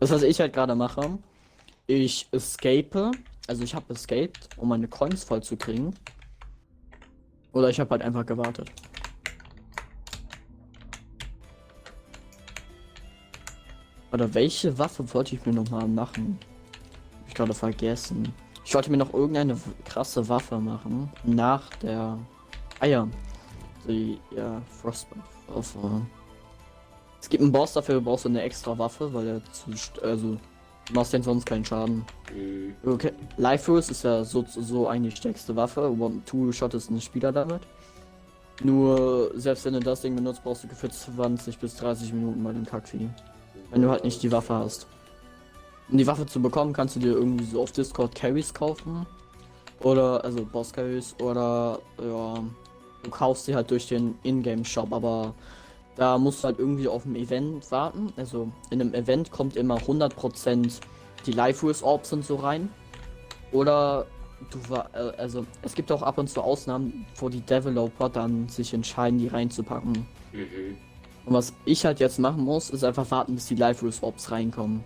Das, 0.00 0.10
was 0.10 0.22
ich 0.22 0.40
halt 0.40 0.52
gerade 0.52 0.74
mache, 0.74 1.18
ich 1.86 2.28
escape, 2.32 3.12
also 3.46 3.62
ich 3.62 3.74
habe 3.74 3.92
escaped, 3.92 4.48
um 4.56 4.68
meine 4.68 4.88
Coins 4.88 5.24
voll 5.24 5.42
zu 5.42 5.56
kriegen. 5.56 5.94
Oder 7.52 7.70
ich 7.70 7.80
habe 7.80 7.90
halt 7.90 8.02
einfach 8.02 8.26
gewartet. 8.26 8.70
Oder 14.12 14.32
welche 14.34 14.76
Waffe 14.78 15.12
wollte 15.14 15.34
ich 15.34 15.44
mir 15.46 15.52
noch 15.52 15.70
mal 15.70 15.86
machen? 15.86 16.38
Hab 17.20 17.28
ich 17.28 17.34
gerade 17.34 17.54
vergessen. 17.54 18.32
Ich 18.66 18.74
wollte 18.74 18.90
mir 18.90 18.96
noch 18.96 19.14
irgendeine 19.14 19.56
krasse 19.84 20.28
Waffe 20.28 20.58
machen. 20.58 21.08
Nach 21.22 21.70
der. 21.76 22.18
Ah 22.80 22.86
ja. 22.86 23.06
Die 23.86 24.18
ja, 24.36 24.60
Frostbite-Waffe. 24.82 26.02
Es 27.20 27.28
gibt 27.28 27.44
einen 27.44 27.52
Boss, 27.52 27.74
dafür 27.74 28.00
brauchst 28.00 28.24
du 28.24 28.28
eine 28.28 28.42
extra 28.42 28.76
Waffe, 28.76 29.14
weil 29.14 29.28
er 29.28 29.44
zu. 29.52 29.70
Also. 30.02 30.36
Du 30.88 30.94
machst 30.94 31.12
den 31.12 31.22
sonst 31.22 31.46
keinen 31.46 31.64
Schaden. 31.64 32.04
Mhm. 32.34 32.74
Okay. 32.84 33.12
Life 33.36 33.64
Force 33.64 33.88
ist 33.88 34.02
ja 34.02 34.24
so, 34.24 34.44
so 34.48 34.88
eigentlich 34.88 35.14
die 35.14 35.20
stärkste 35.20 35.54
Waffe. 35.54 35.88
One, 35.88 36.22
two 36.24 36.50
Shot 36.50 36.74
ist 36.74 36.90
ein 36.90 37.00
Spieler 37.00 37.30
damit. 37.30 37.62
Nur, 38.62 39.30
selbst 39.34 39.64
wenn 39.64 39.74
du 39.74 39.80
das 39.80 40.00
Ding 40.00 40.16
benutzt, 40.16 40.42
brauchst 40.42 40.64
du 40.64 40.68
für 40.68 40.88
20 40.88 41.58
bis 41.58 41.76
30 41.76 42.12
Minuten 42.12 42.42
mal 42.42 42.54
den 42.54 42.66
Kackvieh. 42.66 43.08
Wenn 43.70 43.82
du 43.82 43.90
halt 43.90 44.04
nicht 44.04 44.22
die 44.22 44.30
Waffe 44.32 44.54
hast. 44.54 44.86
Um 45.88 45.98
die 45.98 46.06
Waffe 46.06 46.26
zu 46.26 46.40
bekommen, 46.40 46.72
kannst 46.72 46.96
du 46.96 47.00
dir 47.00 47.12
irgendwie 47.12 47.44
so 47.44 47.62
auf 47.62 47.72
Discord 47.72 48.14
Carries 48.14 48.52
kaufen. 48.52 49.06
Oder, 49.80 50.24
also 50.24 50.44
Boss 50.44 50.72
Carries. 50.72 51.14
Oder, 51.20 51.78
ja, 51.98 52.34
du 53.02 53.10
kaufst 53.10 53.44
sie 53.46 53.54
halt 53.54 53.70
durch 53.70 53.86
den 53.86 54.18
Ingame-Shop. 54.22 54.92
Aber 54.92 55.34
da 55.94 56.18
musst 56.18 56.42
du 56.42 56.48
halt 56.48 56.58
irgendwie 56.58 56.88
auf 56.88 57.04
ein 57.04 57.14
Event 57.14 57.70
warten. 57.70 58.12
Also, 58.16 58.50
in 58.70 58.80
einem 58.80 58.94
Event 58.94 59.30
kommt 59.30 59.56
immer 59.56 59.76
100% 59.76 60.80
die 61.24 61.32
Life 61.32 61.60
Force 61.60 61.82
Orbs 61.82 62.12
und 62.12 62.24
so 62.24 62.36
rein. 62.36 62.68
Oder 63.52 64.06
du 64.50 64.58
war, 64.68 64.90
äh, 64.94 65.12
also 65.16 65.46
es 65.62 65.74
gibt 65.74 65.90
auch 65.92 66.02
ab 66.02 66.18
und 66.18 66.28
zu 66.28 66.42
Ausnahmen, 66.42 67.06
wo 67.16 67.28
die 67.28 67.40
Developer 67.40 68.08
dann 68.08 68.48
sich 68.48 68.74
entscheiden, 68.74 69.18
die 69.18 69.28
reinzupacken. 69.28 70.06
Mhm. 70.32 70.76
Und 71.26 71.32
was 71.32 71.52
ich 71.64 71.84
halt 71.84 72.00
jetzt 72.00 72.18
machen 72.18 72.44
muss, 72.44 72.70
ist 72.70 72.84
einfach 72.84 73.10
warten, 73.10 73.34
bis 73.34 73.46
die 73.46 73.56
Life 73.56 73.80
Force 73.80 74.02
Orbs 74.02 74.30
reinkommen. 74.30 74.84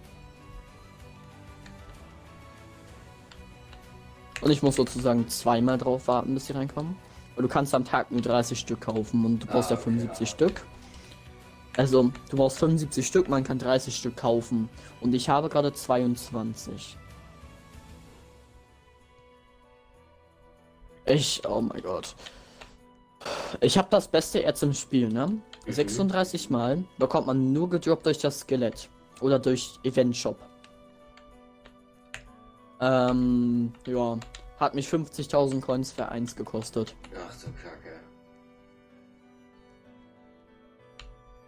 Und 4.40 4.50
ich 4.50 4.62
muss 4.62 4.76
sozusagen 4.76 5.28
zweimal 5.28 5.78
drauf 5.78 6.08
warten, 6.08 6.34
bis 6.34 6.46
sie 6.46 6.54
reinkommen. 6.54 6.96
Weil 7.34 7.42
du 7.42 7.48
kannst 7.48 7.74
am 7.74 7.84
Tag 7.84 8.10
nur 8.10 8.22
30 8.22 8.58
Stück 8.58 8.80
kaufen 8.80 9.24
und 9.24 9.40
du 9.40 9.46
brauchst 9.46 9.70
Ah, 9.70 9.74
ja 9.74 9.80
okay, 9.80 9.90
75 9.90 10.20
ja. 10.20 10.34
Stück. 10.34 10.66
Also, 11.76 12.10
du 12.30 12.36
brauchst 12.36 12.58
75 12.58 13.06
Stück, 13.06 13.28
man 13.28 13.44
kann 13.44 13.58
30 13.58 13.94
Stück 13.94 14.16
kaufen. 14.16 14.68
Und 15.00 15.14
ich 15.14 15.28
habe 15.28 15.48
gerade 15.48 15.72
22. 15.72 16.96
Ich, 21.06 21.42
oh 21.48 21.60
mein 21.60 21.82
Gott. 21.82 22.14
Ich 23.60 23.76
habe 23.76 23.88
das 23.90 24.08
beste 24.08 24.40
Erz 24.40 24.62
im 24.62 24.74
Spiel, 24.74 25.08
ne? 25.08 25.40
36 25.66 26.50
Mal 26.50 26.84
bekommt 26.98 27.26
man 27.26 27.52
nur 27.52 27.68
gedroppt 27.68 28.06
durch 28.06 28.18
das 28.18 28.40
Skelett. 28.40 28.88
Oder 29.20 29.38
durch 29.38 29.78
Event 29.82 30.16
Shop. 30.16 30.49
Ähm, 32.80 33.72
ja. 33.86 34.18
Hat 34.58 34.74
mich 34.74 34.88
50.000 34.88 35.60
Coins 35.60 35.92
für 35.92 36.08
eins 36.08 36.36
gekostet. 36.36 36.94
Ach 37.14 37.34
du 37.42 37.46
Kacke. 37.52 38.00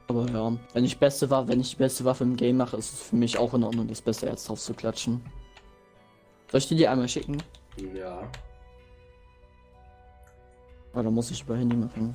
Aber 0.09 0.27
ja, 0.31 0.57
wenn 0.73 0.85
ich 0.85 0.99
beste 0.99 1.31
war, 1.31 1.49
wenn 1.49 1.61
ich 1.61 1.71
die 1.71 1.77
beste 1.77 2.05
Waffe 2.05 2.25
im 2.25 2.37
Game 2.37 2.57
mache, 2.59 2.77
ist 2.77 2.93
es 2.93 3.03
für 3.09 3.17
mich 3.17 3.39
auch 3.39 3.55
in 3.55 3.65
Ordnung, 3.65 3.89
das 3.89 4.03
beste 4.03 4.27
Erz 4.27 4.45
drauf 4.45 4.61
zu 4.61 4.75
klatschen. 4.75 5.23
Soll 6.51 6.59
ich 6.59 6.69
die 6.69 6.77
dir 6.77 6.91
einmal 6.91 7.09
schicken? 7.09 7.43
Ja. 7.95 8.31
Oder 10.95 11.11
muss 11.11 11.31
ich 11.31 11.43
über 11.43 11.57
Handy 11.57 11.77
machen? 11.77 12.15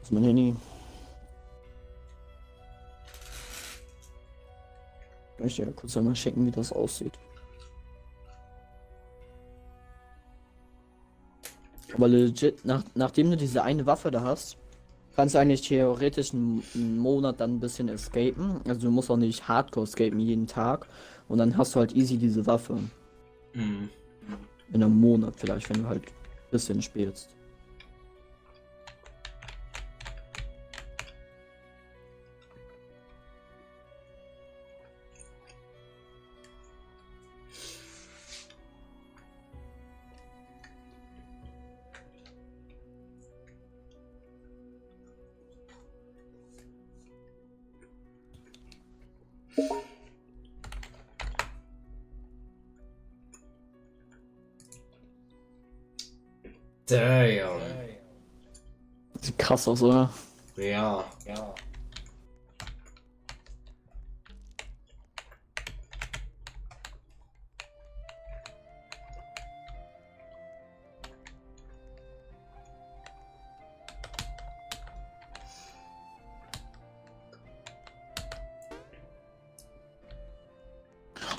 Das 0.00 0.08
ist 0.08 0.12
mein 0.12 0.24
Handy. 0.24 0.56
Ich 5.38 5.56
dir 5.56 5.66
ja 5.66 5.72
kurz 5.72 5.96
einmal 5.96 6.16
schicken, 6.16 6.46
wie 6.46 6.50
das 6.50 6.72
aussieht. 6.72 7.18
Aber 11.98 12.08
legit, 12.08 12.64
nach, 12.64 12.84
nachdem 12.94 13.30
du 13.30 13.36
diese 13.36 13.64
eine 13.64 13.84
Waffe 13.84 14.12
da 14.12 14.22
hast, 14.22 14.56
kannst 15.16 15.34
du 15.34 15.40
eigentlich 15.40 15.62
theoretisch 15.62 16.32
einen, 16.32 16.62
einen 16.76 16.96
Monat 16.96 17.40
dann 17.40 17.56
ein 17.56 17.60
bisschen 17.60 17.88
escapen. 17.88 18.60
Also 18.68 18.82
du 18.82 18.90
musst 18.92 19.10
auch 19.10 19.16
nicht 19.16 19.48
hardcore 19.48 19.84
escapen 19.84 20.20
jeden 20.20 20.46
Tag. 20.46 20.86
Und 21.26 21.38
dann 21.38 21.56
hast 21.56 21.74
du 21.74 21.80
halt 21.80 21.92
easy 21.94 22.16
diese 22.16 22.46
Waffe. 22.46 22.74
Mhm. 23.52 23.90
In 24.72 24.82
einem 24.82 25.00
Monat 25.00 25.34
vielleicht, 25.36 25.68
wenn 25.70 25.82
du 25.82 25.88
halt 25.88 26.02
ein 26.02 26.50
bisschen 26.52 26.80
spielst. 26.80 27.30
Damn. 56.88 57.60
Sieht 59.20 59.38
krass 59.38 59.68
aus, 59.68 59.82
oder? 59.82 60.08
Ja. 60.56 61.04
Ja. 61.26 61.54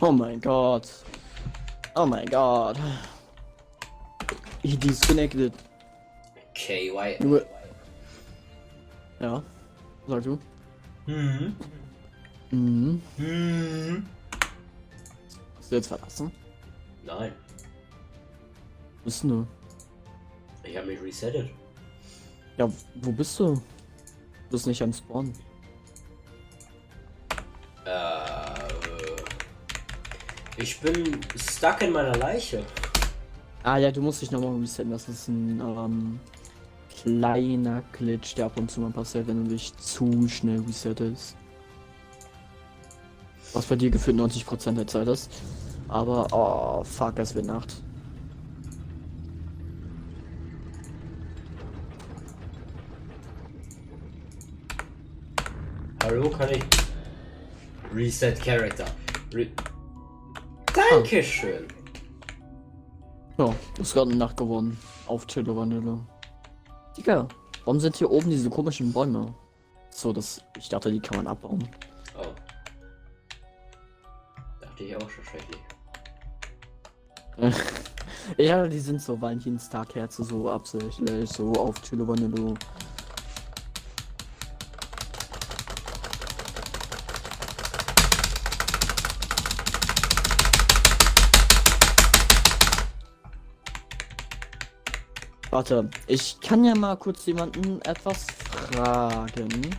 Oh 0.01 0.11
mein 0.11 0.39
Gott. 0.39 0.87
Oh 1.95 2.05
mein 2.05 2.25
Gott. 2.27 2.77
He 4.69 4.77
disconnected. 4.77 5.51
KY. 6.53 7.17
Junge. 7.19 7.43
Ja. 9.19 9.41
Sag 10.07 10.23
du. 10.23 10.37
Mhm. 11.07 11.55
Mhm. 12.51 13.01
Hm. 13.17 14.05
Hast 15.57 15.71
du 15.71 15.75
jetzt 15.75 15.87
verlassen? 15.87 16.31
Nein, 17.03 17.31
Wo 18.99 19.05
bist 19.05 19.23
du? 19.23 19.47
ich 20.63 20.77
habe 20.77 20.85
mich 20.85 21.01
resettet. 21.01 21.49
Ja, 22.57 22.69
wo 23.01 23.11
bist 23.11 23.39
du? 23.39 23.55
Du 23.55 23.61
bist 24.51 24.67
nicht 24.67 24.83
am 24.83 24.93
Spawn. 24.93 25.33
Äh, 27.85 28.71
ich 30.57 30.79
bin 30.79 31.19
stuck 31.35 31.81
in 31.81 31.91
meiner 31.91 32.15
Leiche. 32.17 32.63
Ah 33.63 33.77
ja, 33.77 33.91
du 33.91 34.01
musst 34.01 34.21
dich 34.21 34.31
nochmal 34.31 34.57
resetten. 34.59 34.91
Das 34.91 35.09
ist 35.09 35.27
ein 35.27 35.59
ähm, 35.59 36.19
kleiner 37.01 37.83
Glitch, 37.91 38.35
der 38.35 38.45
ab 38.45 38.57
und 38.57 38.71
zu 38.71 38.79
mal 38.79 38.91
passiert, 38.91 39.27
wenn 39.27 39.43
du 39.43 39.49
dich 39.51 39.75
zu 39.77 40.27
schnell 40.27 40.61
resettest. 40.61 41.35
Was 43.53 43.65
bei 43.65 43.75
dir 43.75 43.89
gefühlt 43.89 44.17
90% 44.17 44.73
der 44.73 44.87
Zeit 44.87 45.07
ist. 45.07 45.31
Aber, 45.87 46.27
oh, 46.31 46.83
fuck, 46.83 47.17
es 47.17 47.33
wird 47.35 47.47
Nacht. 47.47 47.81
Hallo, 56.03 56.29
kann 56.29 56.49
ich. 56.51 56.63
Reset 57.93 58.35
Character. 58.35 58.85
Re 59.33 59.47
Dankeschön. 60.73 61.65
Ja, 63.39 63.55
ist 63.79 63.93
gerade 63.93 64.13
Nacht 64.13 64.35
geworden. 64.35 64.77
Auf 65.07 65.25
Chillo 65.25 65.55
Vanille. 65.55 65.97
Digga, 66.97 67.25
warum 67.63 67.79
sind 67.79 67.95
hier 67.95 68.11
oben 68.11 68.29
diese 68.29 68.49
komischen 68.49 68.91
Bäume? 68.91 69.33
So, 69.91 70.11
das. 70.11 70.43
Ich 70.57 70.67
dachte, 70.67 70.91
die 70.91 70.99
kann 70.99 71.15
man 71.15 71.27
abbauen. 71.27 71.65
Oh. 72.17 72.25
Dachte 74.59 74.83
ich 74.83 74.93
auch 74.93 75.09
schon 75.09 75.23
schrecklich. 75.23 75.61
ja, 78.37 78.67
die 78.67 78.79
sind 78.79 79.01
so 79.01 79.21
Valentinstagherze, 79.21 80.25
so 80.25 80.49
absichtlich, 80.49 81.29
so 81.29 81.53
auf 81.53 81.81
Chillo 81.81 82.05
Vanille. 82.05 82.55
Warte, 95.51 95.89
ich 96.05 96.39
kann 96.41 96.63
ja 96.63 96.75
mal 96.75 96.95
kurz 96.95 97.25
jemanden 97.25 97.81
etwas 97.81 98.27
fragen. 98.71 99.75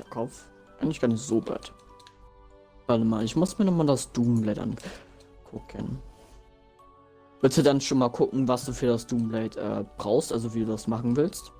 Göttlicher 0.00 0.10
Kauf. 0.10 0.46
Eigentlich 0.80 1.00
gar 1.00 1.08
nicht 1.08 1.22
so 1.22 1.40
bad. 1.40 1.72
Warte 2.86 3.04
mal, 3.04 3.24
ich 3.24 3.36
muss 3.36 3.58
mir 3.58 3.64
nochmal 3.64 3.86
das 3.86 4.10
Doomblade 4.12 4.62
angucken. 4.62 6.02
Willst 7.40 7.58
du 7.58 7.62
dann 7.62 7.80
schon 7.80 7.98
mal 7.98 8.10
gucken, 8.10 8.48
was 8.48 8.64
du 8.64 8.72
für 8.72 8.86
das 8.86 9.06
Doomblade 9.06 9.60
äh, 9.60 9.84
brauchst, 9.96 10.32
also 10.32 10.54
wie 10.54 10.60
du 10.60 10.72
das 10.72 10.86
machen 10.86 11.16
willst? 11.16 11.52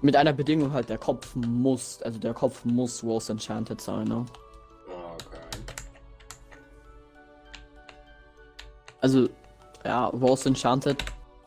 Mit 0.00 0.16
einer 0.16 0.34
Bedingung 0.34 0.72
halt, 0.72 0.90
der 0.90 0.98
Kopf 0.98 1.34
muss, 1.34 2.02
also 2.02 2.18
der 2.18 2.34
Kopf 2.34 2.64
muss 2.66 3.02
Rose 3.02 3.32
Enchanted 3.32 3.80
sein, 3.80 4.06
ne? 4.06 4.26
Okay. 4.86 5.38
Also, 9.00 9.28
ja, 9.82 10.06
Rose 10.08 10.46
Enchanted, 10.46 11.02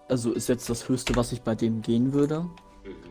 also 0.07 0.31
ist 0.31 0.49
jetzt 0.49 0.67
das 0.71 0.89
höchste, 0.89 1.15
was 1.15 1.31
ich 1.31 1.43
bei 1.43 1.53
dem 1.53 1.83
gehen 1.83 2.13
würde. 2.13 2.47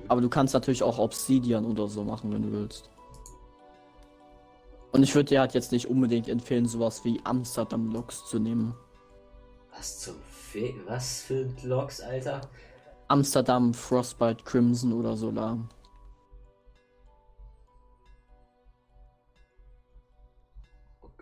Aber 0.08 0.20
du 0.20 0.28
kannst 0.28 0.54
natürlich 0.54 0.82
auch 0.82 0.98
Obsidian 0.98 1.64
oder 1.64 1.88
so 1.88 2.04
machen, 2.04 2.32
wenn 2.32 2.42
du 2.42 2.52
willst. 2.52 2.90
Und 4.92 5.02
ich 5.02 5.14
würde 5.14 5.28
dir 5.28 5.40
halt 5.40 5.54
jetzt 5.54 5.72
nicht 5.72 5.88
unbedingt 5.88 6.28
empfehlen, 6.28 6.66
sowas 6.66 7.04
wie 7.04 7.20
Amsterdam 7.24 7.92
Loks 7.92 8.26
zu 8.26 8.38
nehmen. 8.38 8.74
Was 9.76 10.00
zum 10.00 10.14
Fe 10.30 10.74
Was 10.86 11.22
für 11.22 11.50
Logs, 11.64 12.00
Alter? 12.00 12.40
Amsterdam, 13.08 13.74
Frostbite, 13.74 14.42
Crimson 14.44 14.92
oder 14.92 15.16
Solar. 15.16 15.58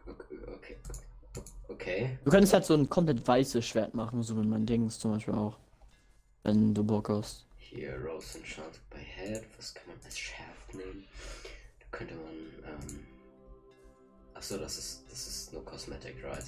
Okay. 0.07 0.45
Okay. 0.49 0.77
okay. 1.69 2.19
Du 2.25 2.31
könntest 2.31 2.55
halt 2.55 2.65
so 2.65 2.75
ein 2.75 2.89
komplett 2.89 3.27
weißes 3.27 3.65
Schwert 3.65 3.95
machen, 3.95 4.23
so 4.23 4.37
wie 4.41 4.47
mein 4.47 4.67
Dings 4.67 4.99
zum 4.99 5.13
Beispiel 5.13 5.35
auch. 5.35 5.57
Wenn 6.43 6.75
du 6.75 6.85
Bock 6.85 7.09
hast. 7.09 7.47
Hier, 7.71 7.97
Rose 7.97 8.39
Enchanted 8.39 8.83
by 8.91 8.99
Head. 8.99 9.45
Was 9.57 9.75
kann 9.75 9.89
man 9.89 9.97
als 10.05 10.19
Shaft 10.19 10.75
nehmen? 10.75 11.05
Da 11.81 11.87
könnte 11.97 12.15
man, 12.15 12.35
ähm. 12.69 13.07
Achso, 14.35 14.59
das 14.59 14.77
ist, 14.77 15.05
das 15.11 15.27
ist 15.27 15.53
nur 15.53 15.65
Cosmetic, 15.65 16.23
right? 16.23 16.45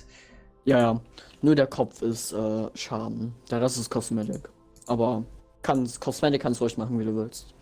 Ja, 0.67 0.79
ja. 0.79 1.01
Nur 1.41 1.55
der 1.55 1.69
Kopf 1.69 2.03
ist 2.03 2.33
äh, 2.33 2.69
Schaden. 2.75 3.35
Der 3.51 3.63
Rest 3.63 3.79
ist 3.79 3.89
Cosmetic. 3.89 4.49
Aber 4.87 5.25
kannst, 5.63 6.01
Cosmetic 6.01 6.43
kannst 6.43 6.61
du 6.61 6.65
ruhig 6.65 6.77
machen, 6.77 6.99
wie 6.99 7.05
du 7.05 7.17
willst. 7.17 7.55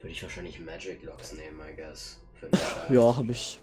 Würde 0.00 0.12
ich 0.12 0.22
wahrscheinlich 0.22 0.58
Magic 0.60 1.02
Logs 1.02 1.34
nehmen, 1.34 1.60
I 1.60 1.76
guess. 1.76 2.20
Ja, 2.90 3.14
habe 3.14 3.32
ich. 3.32 3.60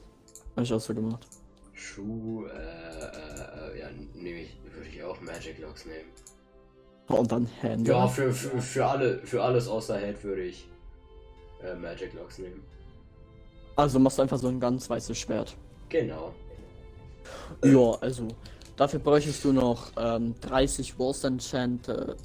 Hab 0.56 0.64
ich 0.64 0.74
auch 0.74 0.80
so 0.80 0.94
gemacht. 0.94 1.26
Schuh, 1.74 2.46
äh, 2.46 2.50
äh, 2.50 3.74
äh, 3.74 3.80
ja, 3.80 3.90
nehme 4.14 4.41
ich, 4.41 4.58
würde 4.72 4.88
ich 4.88 5.04
auch 5.04 5.20
Magic 5.22 5.58
Logs 5.60 5.86
nehmen. 5.86 6.10
Und 7.10 7.31
dann 7.31 7.48
Hände. 7.61 7.91
Ja, 7.91 8.07
für, 8.07 8.31
für, 8.31 8.61
für, 8.61 8.86
alle, 8.86 9.19
für 9.19 9.44
alles 9.44 9.68
außer 9.68 9.98
Head 9.98 10.23
würde 10.23 10.44
ich 10.44 10.68
äh, 11.64 11.76
Magic 11.76 12.14
Logs 12.14 12.38
nehmen. 12.38 12.64
Also 13.76 13.99
machst 13.99 14.18
du 14.18 14.23
einfach 14.23 14.38
so 14.38 14.48
ein 14.48 14.60
ganz 14.60 14.90
weißes 14.90 15.18
Schwert. 15.18 15.56
Genau. 15.90 16.34
Ja, 17.64 17.91
also 18.02 18.27
dafür 18.76 18.99
bräuchtest 18.99 19.44
du 19.44 19.53
noch 19.53 19.91
ähm, 19.98 20.36
30 20.41 20.95
Rose 20.99 21.27
Enchanted 21.27 22.15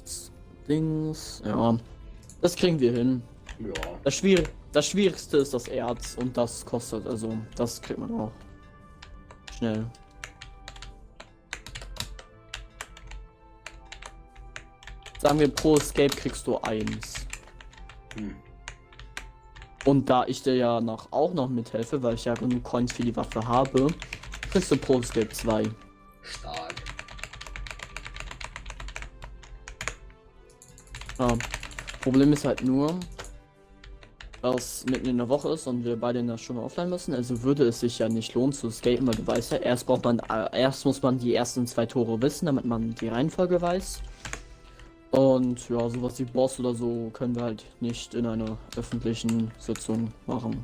Dings. 0.67 1.41
Ja, 1.45 1.77
das 2.41 2.55
kriegen 2.55 2.79
wir 2.79 2.91
hin. 2.91 3.23
Ja. 3.59 3.73
Das, 4.03 4.15
Schwier 4.15 4.43
das 4.71 4.87
Schwierigste 4.87 5.37
ist 5.37 5.53
das 5.53 5.67
Erz 5.67 6.15
und 6.19 6.35
das 6.35 6.65
kostet, 6.65 7.07
also 7.07 7.37
das 7.55 7.81
kriegt 7.81 7.99
man 7.99 8.19
auch 8.19 8.31
schnell. 9.57 9.85
Sagen 15.25 15.39
wir 15.39 15.47
pro 15.47 15.75
Escape 15.75 16.15
kriegst 16.15 16.45
du 16.45 16.55
eins. 16.59 17.25
Hm. 18.15 18.35
Und 19.83 20.07
da 20.07 20.23
ich 20.27 20.43
dir 20.43 20.55
ja 20.55 20.79
noch 20.79 21.11
auch 21.11 21.33
noch 21.33 21.49
mithelfe, 21.49 22.03
weil 22.03 22.13
ich 22.13 22.25
ja 22.25 22.35
genug 22.35 22.63
Coins 22.63 22.93
für 22.93 23.01
die 23.01 23.15
Waffe 23.15 23.47
habe, 23.47 23.87
kriegst 24.51 24.69
du 24.69 24.77
pro 24.77 24.99
Escape 24.99 25.29
zwei. 25.29 25.63
Stark. 26.21 26.75
Ja. 31.17 31.35
Problem 32.01 32.31
ist 32.31 32.45
halt 32.45 32.63
nur, 32.63 32.95
dass 34.43 34.85
mitten 34.85 35.07
in 35.07 35.17
der 35.17 35.27
Woche 35.27 35.49
ist 35.49 35.65
und 35.65 35.83
wir 35.83 35.99
beide 35.99 36.19
in 36.19 36.27
der 36.27 36.37
Stunde 36.37 36.61
offline 36.61 36.91
müssen. 36.91 37.15
Also 37.15 37.41
würde 37.41 37.63
es 37.63 37.79
sich 37.79 37.97
ja 37.97 38.09
nicht 38.09 38.35
lohnen 38.35 38.53
zu 38.53 38.67
escapen, 38.67 39.07
weil 39.07 39.15
du 39.15 39.25
weißt 39.25 39.53
ja, 39.53 39.57
erst 39.57 39.87
braucht 39.87 40.03
man, 40.03 40.19
äh, 40.19 40.61
erst 40.61 40.85
muss 40.85 41.01
man 41.01 41.17
die 41.17 41.33
ersten 41.33 41.65
zwei 41.65 41.87
Tore 41.87 42.21
wissen, 42.21 42.45
damit 42.45 42.65
man 42.65 42.93
die 42.93 43.07
Reihenfolge 43.07 43.59
weiß. 43.59 44.03
Und 45.15 45.69
ja, 45.69 45.89
sowas 45.89 46.19
wie 46.19 46.25
Boss 46.25 46.59
oder 46.59 46.73
so 46.75 47.09
können 47.13 47.35
wir 47.35 47.43
halt 47.43 47.63
nicht 47.79 48.13
in 48.15 48.25
einer 48.25 48.57
öffentlichen 48.75 49.49
Sitzung 49.57 50.11
machen. 50.25 50.63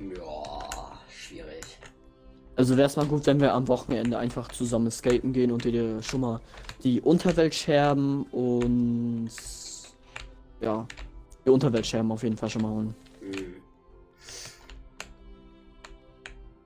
Ja, 0.00 0.98
schwierig. 1.08 1.64
Also 2.56 2.76
wäre 2.76 2.86
es 2.88 2.96
mal 2.96 3.06
gut, 3.06 3.26
wenn 3.26 3.40
wir 3.40 3.54
am 3.54 3.66
Wochenende 3.68 4.18
einfach 4.18 4.48
zusammen 4.48 4.88
escapen 4.88 5.32
gehen 5.32 5.50
und 5.50 5.64
dir 5.64 6.02
schon 6.02 6.20
mal 6.20 6.40
die 6.84 7.00
Unterwelt 7.00 7.54
scherben 7.54 8.24
und 8.32 9.30
ja, 10.60 10.86
Die 11.46 11.50
Unterweltscherben 11.50 12.10
auf 12.12 12.22
jeden 12.24 12.36
Fall 12.36 12.50
schon 12.50 12.62
mal 12.62 12.70
holen. 12.72 12.94
Hm. 13.20 13.54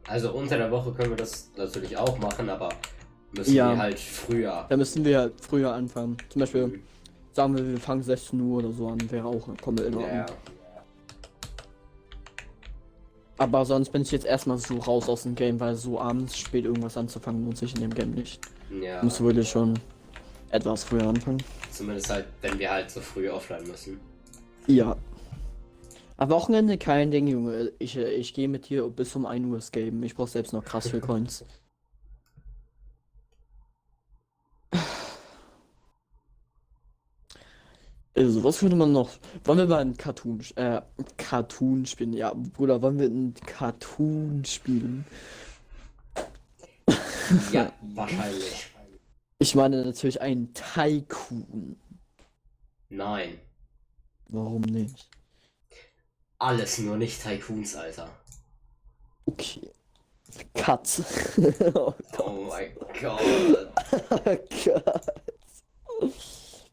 Also 0.08 0.32
unter 0.32 0.56
der 0.56 0.70
Woche 0.70 0.92
können 0.92 1.10
wir 1.10 1.16
das 1.16 1.50
natürlich 1.56 1.96
auch 1.96 2.18
machen, 2.18 2.48
aber 2.48 2.70
müssen 3.32 3.54
Ja. 3.54 3.70
wir 3.70 3.78
halt 3.78 3.98
früher. 4.00 4.66
Da 4.68 4.76
müssen 4.76 5.04
wir 5.04 5.18
halt 5.18 5.34
früher 5.40 5.72
anfangen. 5.72 6.16
Zum 6.30 6.40
Beispiel, 6.40 6.66
Mhm. 6.68 6.82
Sagen 7.32 7.56
wir, 7.56 7.66
wir 7.66 7.78
fangen 7.78 8.02
16 8.02 8.40
Uhr 8.40 8.58
oder 8.58 8.72
so 8.72 8.88
an, 8.88 9.10
wäre 9.10 9.26
auch 9.26 9.48
komplett 9.62 9.88
in 9.88 9.94
Ordnung. 9.94 10.16
Ja. 10.16 10.26
Aber 13.38 13.64
sonst 13.64 13.90
bin 13.90 14.02
ich 14.02 14.10
jetzt 14.10 14.26
erstmal 14.26 14.58
so 14.58 14.76
raus 14.76 15.08
aus 15.08 15.22
dem 15.22 15.34
Game, 15.34 15.58
weil 15.60 15.74
so 15.74 15.98
abends 15.98 16.36
spät 16.36 16.66
irgendwas 16.66 16.98
anzufangen 16.98 17.44
lohnt 17.44 17.56
sich 17.56 17.74
in 17.74 17.80
dem 17.80 17.94
Game 17.94 18.10
nicht. 18.10 18.38
Ja. 18.82 19.02
Muss 19.02 19.20
wirklich 19.20 19.48
schon 19.48 19.78
etwas 20.50 20.84
früher 20.84 21.08
anfangen. 21.08 21.42
Zumindest 21.70 22.10
halt, 22.10 22.26
wenn 22.42 22.58
wir 22.58 22.70
halt 22.70 22.90
so 22.90 23.00
früh 23.00 23.30
offline 23.30 23.66
müssen. 23.66 23.98
Ja. 24.66 24.94
Am 26.18 26.28
Wochenende 26.28 26.76
kein 26.76 27.10
Ding, 27.10 27.28
Junge. 27.28 27.72
Ich, 27.78 27.96
äh, 27.96 28.10
ich 28.10 28.34
gehe 28.34 28.46
mit 28.46 28.68
dir 28.68 28.86
bis 28.88 29.16
um 29.16 29.24
1 29.24 29.46
Uhr 29.46 29.56
escapen. 29.56 30.02
Ich 30.02 30.14
brauche 30.14 30.28
selbst 30.28 30.52
noch 30.52 30.62
krass 30.62 30.90
viel 30.90 31.00
Coins. 31.00 31.46
Also, 38.20 38.44
was 38.44 38.60
würde 38.62 38.76
man 38.76 38.92
noch? 38.92 39.08
Wollen 39.44 39.58
wir 39.60 39.66
mal 39.66 39.78
ein 39.80 39.96
Cartoon, 39.96 40.44
äh, 40.56 40.82
Cartoon 41.16 41.86
spielen? 41.86 42.12
Ja, 42.12 42.34
Bruder, 42.34 42.82
wollen 42.82 42.98
wir 42.98 43.06
ein 43.06 43.32
Cartoon 43.46 44.44
spielen? 44.44 45.06
Ja, 47.52 47.72
wahrscheinlich. 47.94 48.72
Ich 49.38 49.54
meine 49.54 49.84
natürlich 49.84 50.20
ein 50.20 50.52
Tycoon. 50.52 51.78
Nein. 52.88 53.38
Warum 54.28 54.62
nicht? 54.62 55.08
Alles 56.40 56.78
nur 56.78 56.96
nicht 56.96 57.22
Tycoons, 57.22 57.76
Alter. 57.76 58.10
Okay. 59.26 59.70
Katze. 60.54 61.04
oh 61.74 61.94
Oh 62.18 62.46
mein 62.48 62.72
Gott. 63.00 63.72
Gott. 64.64 65.06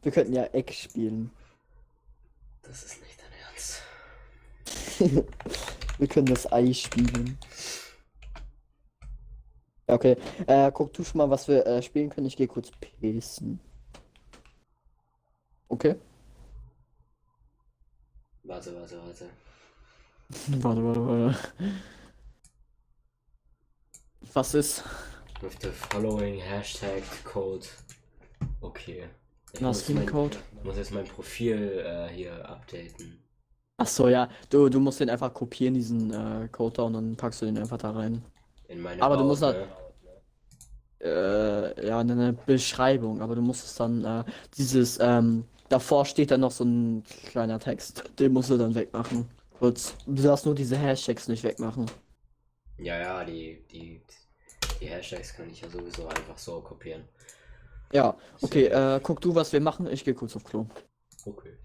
Wir 0.01 0.11
könnten 0.11 0.33
ja 0.33 0.43
Eck 0.45 0.73
spielen. 0.73 1.31
Das 2.68 2.84
ist 2.84 3.02
nicht 3.02 3.18
dein 3.22 3.31
Ernst. 3.45 3.81
Wir 5.98 6.07
können 6.07 6.27
das 6.27 6.52
Ei 6.52 6.73
spielen. 6.73 7.38
Okay, 9.89 10.18
äh, 10.48 10.69
guck 10.73 10.91
du 10.91 11.03
schon 11.03 11.19
mal, 11.19 11.30
was 11.30 11.48
wir 11.48 11.65
äh, 11.65 11.81
spielen 11.81 12.10
können. 12.10 12.27
Ich 12.27 12.35
gehe 12.35 12.48
kurz 12.48 12.69
pissen. 12.72 13.61
Okay? 15.69 15.95
Warte, 18.44 18.76
warte, 18.76 18.99
warte. 19.02 19.30
Warte, 20.61 20.84
warte, 20.84 21.07
warte. 21.07 21.38
Was 24.34 24.53
ist? 24.53 24.84
With 25.41 25.56
the 25.61 25.72
following 25.72 26.41
hashtag 26.41 27.03
code. 27.23 27.65
Okay. 28.60 29.07
Ich 29.53 29.61
Was 29.61 29.61
muss 29.61 29.81
für 29.83 29.91
ein 29.93 29.95
mein- 29.99 30.05
Code? 30.07 30.37
muss 30.63 30.77
jetzt 30.77 30.91
mein 30.93 31.05
Profil 31.05 31.83
äh, 31.85 32.09
hier 32.13 32.47
updaten. 32.49 33.23
Ach 33.77 33.87
so, 33.87 34.07
ja. 34.09 34.27
Du, 34.49 34.69
du 34.69 34.79
musst 34.79 34.99
den 34.99 35.09
einfach 35.09 35.33
kopieren, 35.33 35.73
diesen 35.75 36.11
äh, 36.11 36.47
Code 36.49 36.75
da, 36.77 36.83
und 36.83 36.93
dann 36.93 37.15
packst 37.15 37.41
du 37.41 37.45
den 37.45 37.57
einfach 37.57 37.77
da 37.77 37.91
rein. 37.91 38.23
In 38.67 38.81
meine 38.81 39.01
Aber 39.01 39.15
du 39.15 39.21
Baut, 39.21 39.29
musst 39.29 39.43
halt- 39.43 39.57
ne? 39.57 39.67
Äh, 40.99 41.87
ja, 41.87 42.01
in 42.01 42.09
eine 42.11 42.33
Beschreibung, 42.33 43.21
aber 43.21 43.35
du 43.35 43.41
musst 43.41 43.63
es 43.65 43.75
dann, 43.75 44.03
äh, 44.03 44.23
dieses, 44.57 44.97
ähm, 44.99 45.45
davor 45.69 46.05
steht 46.05 46.31
dann 46.31 46.41
noch 46.41 46.51
so 46.51 46.63
ein 46.63 47.03
kleiner 47.27 47.59
Text. 47.59 48.03
Den 48.19 48.33
musst 48.33 48.49
du 48.49 48.57
dann 48.57 48.73
wegmachen. 48.73 49.29
Kurz. 49.59 49.93
Du 50.07 50.21
darfst 50.23 50.45
nur 50.47 50.55
diese 50.55 50.75
Hashtags 50.75 51.27
nicht 51.27 51.43
wegmachen. 51.43 51.85
Ja, 52.79 52.97
ja, 52.99 53.23
die, 53.23 53.63
die, 53.71 54.01
die 54.81 54.85
Hashtags 54.87 55.33
kann 55.35 55.49
ich 55.51 55.61
ja 55.61 55.69
sowieso 55.69 56.07
einfach 56.07 56.37
so 56.37 56.61
kopieren. 56.61 57.03
Ja, 57.93 58.18
okay, 58.41 58.65
äh, 58.65 58.99
guck 59.01 59.22
du, 59.22 59.34
was 59.35 59.53
wir 59.53 59.61
machen. 59.61 59.88
Ich 59.88 60.03
gehe 60.03 60.14
kurz 60.14 60.35
auf 60.35 60.43
Klo. 60.43 60.68
Okay. 61.26 61.57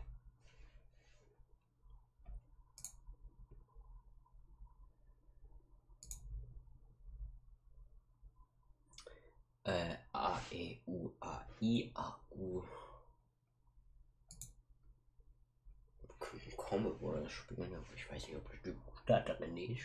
Äh, 9.65 9.97
A, 10.13 10.41
E, 10.51 10.79
U, 10.87 11.11
A, 11.21 11.41
I, 11.61 11.91
A, 11.95 12.17
U. 12.31 12.63
Comic 16.57 17.03
oder 17.03 17.29
spielen, 17.29 17.75
aber 17.75 17.95
ich 17.95 18.11
weiß 18.11 18.27
nicht, 18.29 18.37
ob 18.37 18.51
ich 18.55 18.63
die 18.63 18.71
Buchstaben 18.71 19.53
nicht. 19.53 19.83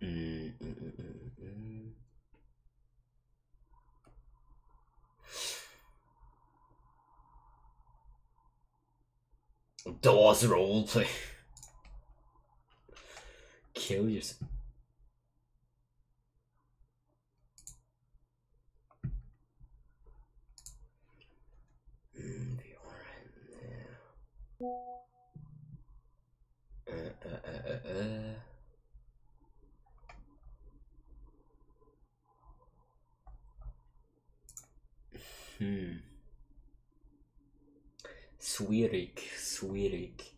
Mm, 0.00 0.52
mm, 0.60 0.92
mm, 0.96 1.32
mm, 1.38 1.94
Doors 9.84 10.44
roleplay. 10.44 11.08
Kill 13.74 14.08
yourself. 14.08 14.48
Mm, 22.14 22.58
wir 22.62 22.76
waren, 22.84 23.32
äh, 26.86 26.92
äh, 26.92 27.12
äh, 27.26 27.90
äh, 27.90 28.32
äh. 28.32 28.36
Hm. 35.58 36.11
Schwierig, 38.54 39.18
schwierig. 39.38 40.34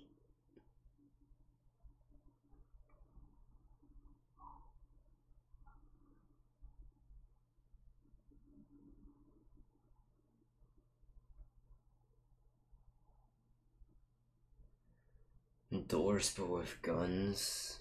Doors 15.89 16.35
but 16.37 16.49
with 16.51 16.83
guns. 16.83 17.81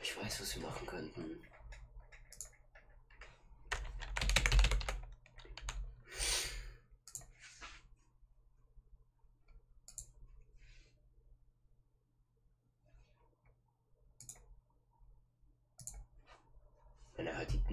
Ich 0.00 0.16
weiß, 0.16 0.40
was 0.40 0.56
wir 0.56 0.62
machen 0.62 0.86
könnten. 0.86 1.42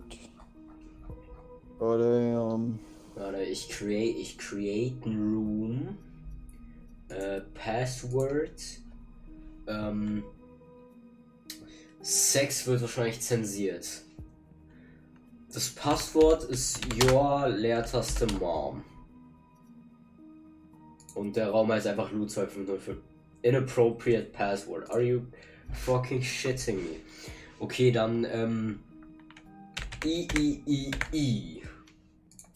Oh, 1.80 1.98
damn. 1.98 2.78
Warte, 3.16 3.42
ich 3.42 3.68
create, 3.68 4.16
ich 4.16 4.38
create 4.38 5.04
Room. 5.04 5.98
Äh, 7.08 7.40
Password. 7.54 8.62
Ähm, 9.66 10.22
Sex 12.02 12.66
wird 12.66 12.82
wahrscheinlich 12.82 13.20
zensiert. 13.20 14.03
Das 15.54 15.70
Passwort 15.70 16.42
ist 16.50 16.80
Your 17.00 17.46
Leertaste 17.48 18.26
Mom. 18.26 18.82
Und 21.14 21.36
der 21.36 21.50
Raum 21.50 21.70
heißt 21.70 21.86
einfach 21.86 22.10
Lu 22.10 22.26
2505. 22.26 22.96
Inappropriate 23.42 24.32
Password. 24.32 24.90
Are 24.90 25.00
you 25.00 25.20
fucking 25.72 26.20
shitting 26.20 26.78
me? 26.78 26.96
Okay, 27.60 27.92
dann 27.92 28.26
ähm, 28.32 28.80
I 30.04 30.26
I 30.36 30.62
I 30.66 30.90
I. 31.12 31.62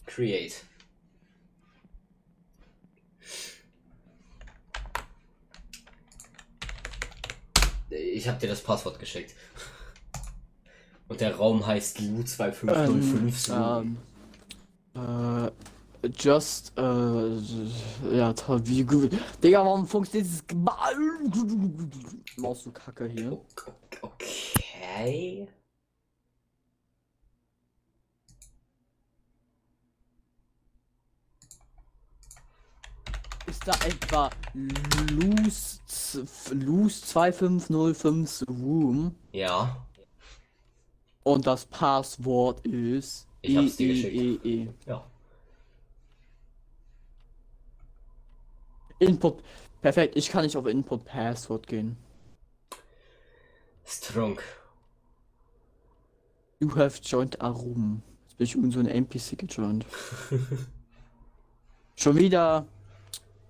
Create. 0.05 0.55
Ich 7.91 8.27
habe 8.27 8.39
dir 8.39 8.47
das 8.47 8.61
Passwort 8.61 8.99
geschickt. 8.99 9.33
Und 11.19 11.25
der 11.27 11.35
Raum 11.35 11.67
heißt 11.67 11.99
Lu 11.99 12.23
2505. 12.23 13.49
Ähm, 13.49 13.97
äh, 14.95 16.07
just, 16.17 16.71
äh, 16.77 18.15
ja, 18.15 18.31
toll, 18.31 18.61
wie 18.63 18.85
gut. 18.85 19.11
Digga, 19.43 19.65
warum 19.65 19.85
funktioniert 19.85 20.29
dieses 20.29 20.45
Maus 22.37 22.63
du 22.63 22.71
Kacke 22.71 23.05
hier? 23.09 23.33
O- 23.33 23.45
o- 23.67 23.73
Okay. 24.01 25.45
Ist 33.45 33.67
da 33.67 33.73
etwa 33.85 34.29
Loose, 34.53 35.79
Loose 36.53 37.01
2505 37.01 38.45
Room 38.47 39.15
Ja. 39.33 39.85
Und 41.29 41.45
das 41.45 41.65
Passwort 41.65 42.65
ist 42.65 43.27
Ich 43.41 43.55
hab's 43.55 43.75
dir 43.77 43.89
geschickt. 43.89 44.15
E, 44.15 44.39
E, 44.43 44.63
E. 44.63 44.69
Ja. 44.87 45.05
Input. 48.97 49.43
Perfekt, 49.81 50.17
ich 50.17 50.29
kann 50.29 50.43
nicht 50.43 50.57
auf 50.57 50.65
Input 50.65 51.05
Passwort 51.05 51.67
gehen. 51.67 51.95
Strong. 53.85 54.39
You 56.59 56.75
have 56.75 56.99
joined 57.01 57.39
a 57.41 57.49
room. 57.49 58.01
Jetzt 58.27 58.37
bin 58.37 58.45
ich 58.45 58.55
irgend 58.55 58.73
so 58.73 58.79
ein 58.79 58.87
NPC 58.87 59.37
gejoint. 59.37 59.85
Schon 61.95 62.17
wieder, 62.17 62.67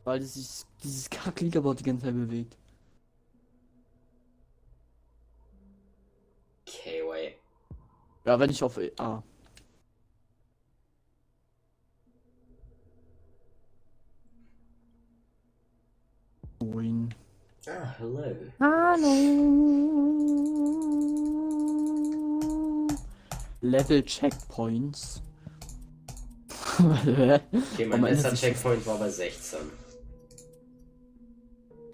weil 0.03 0.19
dieses, 0.19 0.67
dieses 0.83 1.09
Kack-Leaderboard 1.09 1.79
die 1.79 1.83
ganze 1.83 2.05
Zeit 2.05 2.13
bewegt. 2.13 2.57
Okay, 6.67 7.01
wait. 7.07 7.39
Ja, 8.29 8.39
wenn 8.39 8.51
ich 8.51 8.61
auf 8.61 8.77
E- 8.77 8.91
A. 8.99 9.23
Moin. 16.61 17.11
Ah, 17.65 17.95
hello. 17.97 18.35
Hallo. 18.59 19.07
Level 23.61 24.03
Checkpoints. 24.03 25.23
Okay, 26.77 27.41
mein 27.87 28.03
letzter 28.03 28.35
Checkpoint 28.35 28.85
war 28.85 28.99
bei 28.99 29.09
16. 29.09 29.57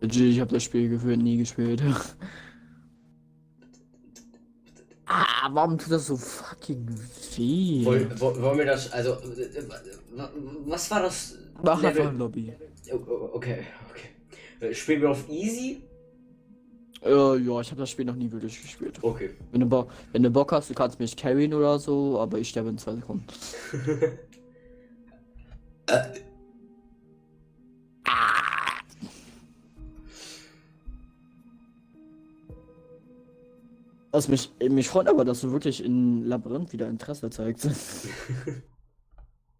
Ich 0.01 0.41
habe 0.41 0.53
das 0.53 0.63
Spiel 0.63 0.89
gefühlt 0.89 1.21
nie 1.21 1.37
gespielt. 1.37 1.81
ah, 5.23 5.49
warum 5.53 5.77
tut 5.77 5.91
das 5.91 6.07
so 6.07 6.17
fucking 6.17 6.87
weh? 7.37 7.85
Woll, 7.85 8.09
wo- 8.19 8.41
wollen 8.41 8.57
wir 8.59 8.65
das, 8.65 8.91
also, 8.91 9.13
äh, 9.13 9.63
wa- 10.15 10.29
was 10.65 10.91
war 10.91 11.01
das? 11.03 11.37
Mach 11.63 11.81
Level- 11.81 12.01
einfach 12.01 12.13
Lobby. 12.17 12.53
Oh, 12.91 13.29
Okay, 13.35 13.65
okay. 13.89 14.09
Äh, 14.69 14.73
Spielen 14.73 15.01
wir 15.01 15.11
auf 15.11 15.27
Easy? 15.29 15.81
Äh, 17.03 17.09
ja, 17.37 17.61
ich 17.61 17.71
habe 17.71 17.81
das 17.81 17.89
Spiel 17.89 18.05
noch 18.05 18.15
nie 18.15 18.31
wirklich 18.31 18.61
gespielt. 18.61 18.97
Okay. 19.01 19.31
Wenn 19.51 19.61
du, 19.61 19.67
Bo 19.67 19.87
wenn 20.11 20.23
du 20.23 20.29
Bock 20.29 20.51
hast, 20.51 20.69
du 20.69 20.73
kannst 20.73 20.99
mich 20.99 21.15
carryen 21.15 21.53
oder 21.53 21.77
so, 21.79 22.19
aber 22.19 22.37
ich 22.39 22.49
sterbe 22.49 22.69
in 22.69 22.77
zwei 22.77 22.95
Sekunden. 22.95 23.25
Was 34.15 34.29
mich, 34.29 34.49
mich 34.69 34.87
freut 34.87 35.09
aber, 35.09 35.25
dass 35.25 35.41
du 35.41 35.51
wirklich 35.51 35.83
in 35.83 36.23
Labyrinth 36.23 36.71
wieder 36.71 36.87
Interesse 36.87 37.29
zeigst. 37.29 37.67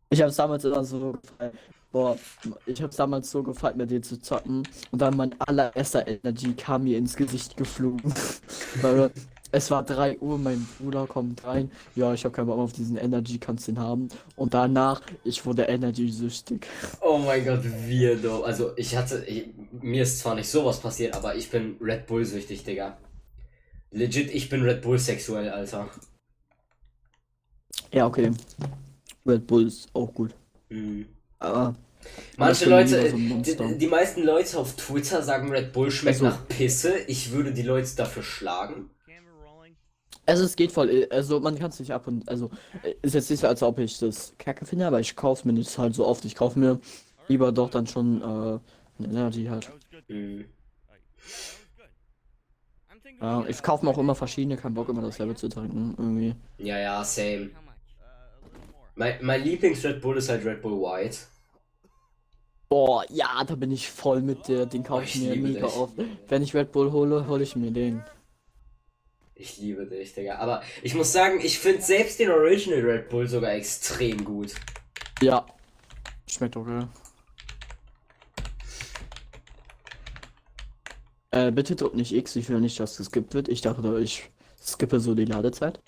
ich 0.10 0.22
hab's 0.22 0.38
damals 0.38 0.64
immer 0.64 0.86
so 0.86 1.12
gefallen. 1.12 1.52
Boah, 1.92 2.18
ich 2.66 2.82
hab's 2.82 2.96
damals 2.96 3.30
so 3.30 3.44
gefallen, 3.44 3.76
mit 3.76 3.92
dir 3.92 4.02
zu 4.02 4.18
zocken. 4.18 4.64
Und 4.92 5.02
dann 5.02 5.18
mein 5.18 5.36
allererster 5.42 6.08
Energy 6.08 6.54
kam 6.54 6.86
mir 6.86 6.98
ins 6.98 7.18
Gesicht 7.18 7.58
geflogen. 7.58 8.14
Weil 8.82 9.12
es 9.52 9.70
war 9.72 9.84
3 9.84 10.20
Uhr, 10.20 10.38
mein 10.38 10.66
Bruder 10.80 11.06
kommt 11.06 11.44
rein. 11.44 11.70
Ja, 11.98 12.14
ich 12.14 12.24
hab 12.24 12.32
keinen 12.32 12.48
Bock 12.48 12.60
auf 12.60 12.72
diesen 12.72 12.96
Energy, 12.96 13.40
kannst 13.40 13.68
den 13.68 13.78
haben. 13.78 14.08
Und 14.38 14.54
danach, 14.54 15.02
ich 15.26 15.46
wurde 15.46 15.64
Energy-süchtig. 15.64 16.66
Oh 17.02 17.18
mein 17.18 17.44
Gott, 17.44 17.66
weirdo. 17.66 18.44
Also, 18.44 18.72
ich 18.78 18.96
hatte, 18.96 19.26
ich, 19.26 19.48
mir 19.82 20.04
ist 20.04 20.20
zwar 20.20 20.36
nicht 20.36 20.48
sowas 20.48 20.80
passiert, 20.80 21.14
aber 21.14 21.36
ich 21.36 21.52
bin 21.52 21.76
Red 21.82 22.08
Bull 22.08 22.24
süchtig, 22.24 22.64
Digga. 22.64 22.98
Legit, 23.96 24.30
ich 24.34 24.50
bin 24.50 24.62
Red 24.64 24.82
Bull 24.82 25.00
sexuell, 25.00 25.50
Alter. 25.50 25.90
Ja, 27.94 28.06
okay. 28.08 28.32
Red 29.26 29.48
Bull 29.48 29.68
ist 29.68 29.88
auch 29.94 30.14
gut. 30.14 30.36
Mhm. 30.70 31.06
Aber 31.40 31.76
Manche 32.38 32.70
Leute, 32.70 33.10
so 33.10 33.18
die, 33.18 33.78
die 33.78 33.88
meisten 33.88 34.24
Leute 34.24 34.60
auf 34.60 34.76
Twitter 34.76 35.24
sagen, 35.24 35.50
Red 35.50 35.72
Bull 35.72 35.90
schmeckt 35.92 36.22
Also- 36.22 36.26
nach 36.26 36.46
Pisse. 36.48 36.98
Ich 37.08 37.32
würde 37.32 37.54
die 37.54 37.62
Leute 37.64 37.96
dafür 37.96 38.22
schlagen. 38.22 38.90
Also 40.28 40.44
es 40.44 40.56
geht 40.56 40.72
voll, 40.72 41.08
also 41.12 41.40
man 41.40 41.56
kann 41.58 41.70
es 41.70 41.80
nicht 41.80 41.92
ab 41.92 42.08
und 42.08 42.28
also 42.28 42.50
ist 43.04 43.14
jetzt 43.14 43.30
nicht 43.30 43.42
so, 43.42 43.48
als 43.48 43.62
ob 43.62 43.78
ich 43.78 44.00
das 44.00 44.34
kacke 44.40 44.66
finde, 44.66 44.88
aber 44.88 45.00
ich 45.00 45.16
kaufe 45.16 45.48
mir 45.48 45.54
nicht 45.54 45.78
halt 45.78 45.94
so 45.94 46.04
oft. 46.06 46.26
Ich 46.26 46.34
kaufe 46.34 46.58
mir 46.58 46.80
lieber 47.28 47.52
doch 47.52 47.70
dann 47.70 47.86
schon 47.86 48.22
äh, 48.22 48.24
eine 48.24 48.60
Energy 49.08 49.46
halt. 49.46 49.70
Mhm. 50.08 50.46
Like, 50.90 51.02
that 51.16 51.28
was 51.28 51.78
good. 51.78 51.86
I'm 52.90 53.00
thinking 53.04 53.05
Ja, 53.22 53.46
ich 53.48 53.64
kaufe 53.64 53.86
mir 53.86 53.92
auch 53.92 53.98
immer 53.98 54.16
verschiedene, 54.16 54.58
kein 54.58 54.74
Bock 54.74 54.90
immer 54.90 55.02
das 55.02 55.18
Level 55.20 55.36
zu 55.38 55.48
trinken, 55.48 55.96
irgendwie. 55.98 56.36
Ja, 56.58 56.78
ja, 56.78 57.04
same. 57.04 57.50
Mein, 58.96 59.18
mein 59.22 59.44
Lieblings-Red 59.44 60.02
Bull 60.02 60.18
ist 60.18 60.30
halt 60.30 60.46
Red 60.46 60.62
Bull 60.62 60.74
White. 60.82 61.18
Boah, 62.70 63.06
ja, 63.10 63.44
da 63.44 63.56
bin 63.56 63.72
ich 63.72 63.90
voll 63.90 64.22
mit 64.22 64.48
dir, 64.48 64.66
den 64.66 64.84
kaufe 64.84 65.02
Oh, 65.02 65.06
ich 65.06 65.16
ich 65.16 65.22
mir 65.22 65.36
mega 65.36 65.66
dich. 65.68 65.76
oft. 65.76 65.94
Wenn 66.28 66.42
ich 66.42 66.54
Red 66.54 66.72
Bull 66.72 66.92
hole, 66.92 67.28
hole 67.28 67.44
ich 67.44 67.56
mir 67.56 67.72
den. 67.72 68.04
Ich 69.36 69.58
liebe 69.58 69.86
dich, 69.86 70.14
Digga. 70.14 70.38
Aber 70.38 70.62
ich 70.82 70.96
muss 70.96 71.12
sagen, 71.12 71.40
ich 71.42 71.60
finde 71.60 71.82
selbst 71.82 72.20
den 72.20 72.32
Original 72.32 72.80
Red 72.80 73.10
Bull 73.10 73.28
sogar 73.28 73.52
extrem 73.54 74.24
gut. 74.24 74.56
Ja. 75.22 75.46
Schmeckt 76.28 76.56
okay. 76.58 76.86
Äh, 81.36 81.52
bitte 81.52 81.76
drück 81.76 81.96
nicht 81.96 82.14
X, 82.14 82.38
ich 82.38 82.48
will 82.48 82.62
nicht, 82.62 82.80
dass 82.80 82.96
geskippt 82.96 83.34
wird. 83.34 83.50
Ich 83.50 83.60
dachte, 83.60 84.00
ich 84.00 84.32
skippe 84.58 85.02
so 85.02 85.14
die 85.14 85.26
Ladezeit. 85.26 85.82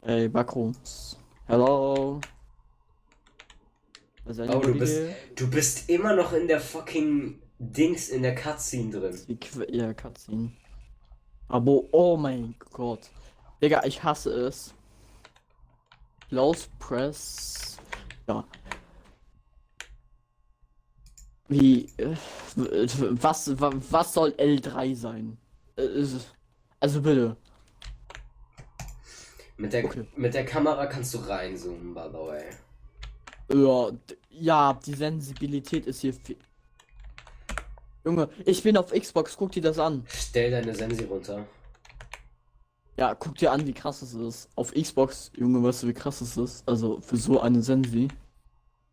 Ey, 0.00 0.30
Backrooms. 0.30 1.18
Hello. 1.46 2.22
Ist 4.24 4.40
Oh, 4.40 4.60
du 4.60 4.78
bist, 4.78 5.02
du 5.34 5.50
bist 5.50 5.90
immer 5.90 6.16
noch 6.16 6.32
in 6.32 6.48
der 6.48 6.58
fucking 6.58 7.38
Dings 7.58 8.08
in 8.08 8.22
der 8.22 8.34
Cutscene 8.34 8.90
drin. 8.90 9.38
Ja, 9.68 9.92
Cutscene. 9.92 10.50
Aber, 11.48 11.82
oh 11.92 12.16
mein 12.16 12.54
Gott. 12.72 13.10
Digga, 13.62 13.84
ich 13.84 14.02
hasse 14.02 14.32
es. 14.32 14.72
Close 16.30 16.66
Press. 16.78 17.76
Ja. 18.26 18.42
Wie. 21.50 21.86
äh, 21.98 22.14
Was, 22.56 23.60
wa- 23.60 23.72
was 23.90 24.14
soll 24.14 24.30
L3 24.38 24.94
sein? 24.94 25.36
Äh, 25.76 26.04
Also 26.78 27.02
bitte. 27.02 27.36
Mit 29.56 29.72
der, 29.74 29.84
Okay. 29.84 30.06
mit 30.16 30.32
der 30.32 30.44
Kamera 30.46 30.86
kannst 30.86 31.12
du 31.12 31.18
reinzoomen, 31.18 31.92
by 31.92 32.04
the 32.10 32.18
way. 32.18 32.44
Ja, 33.52 33.90
ja, 34.30 34.72
die 34.86 34.94
Sensibilität 34.94 35.86
ist 35.86 36.00
hier 36.00 36.14
viel. 36.14 36.36
Junge, 38.04 38.30
ich 38.46 38.62
bin 38.62 38.76
auf 38.78 38.92
Xbox, 38.92 39.36
guck 39.36 39.52
dir 39.52 39.60
das 39.62 39.78
an. 39.78 40.04
Stell 40.08 40.50
deine 40.52 40.74
Sensi 40.74 41.04
runter. 41.04 41.44
Ja, 42.96 43.14
guck 43.14 43.34
dir 43.36 43.50
an, 43.52 43.66
wie 43.66 43.72
krass 43.74 44.00
es 44.02 44.14
ist. 44.14 44.48
Auf 44.54 44.72
Xbox, 44.72 45.30
Junge, 45.36 45.62
weißt 45.62 45.82
du, 45.82 45.88
wie 45.88 45.94
krass 45.94 46.20
es 46.22 46.36
ist? 46.36 46.66
Also 46.66 47.00
für 47.00 47.16
so 47.16 47.40
eine 47.40 47.60
Sensi. 47.60 48.08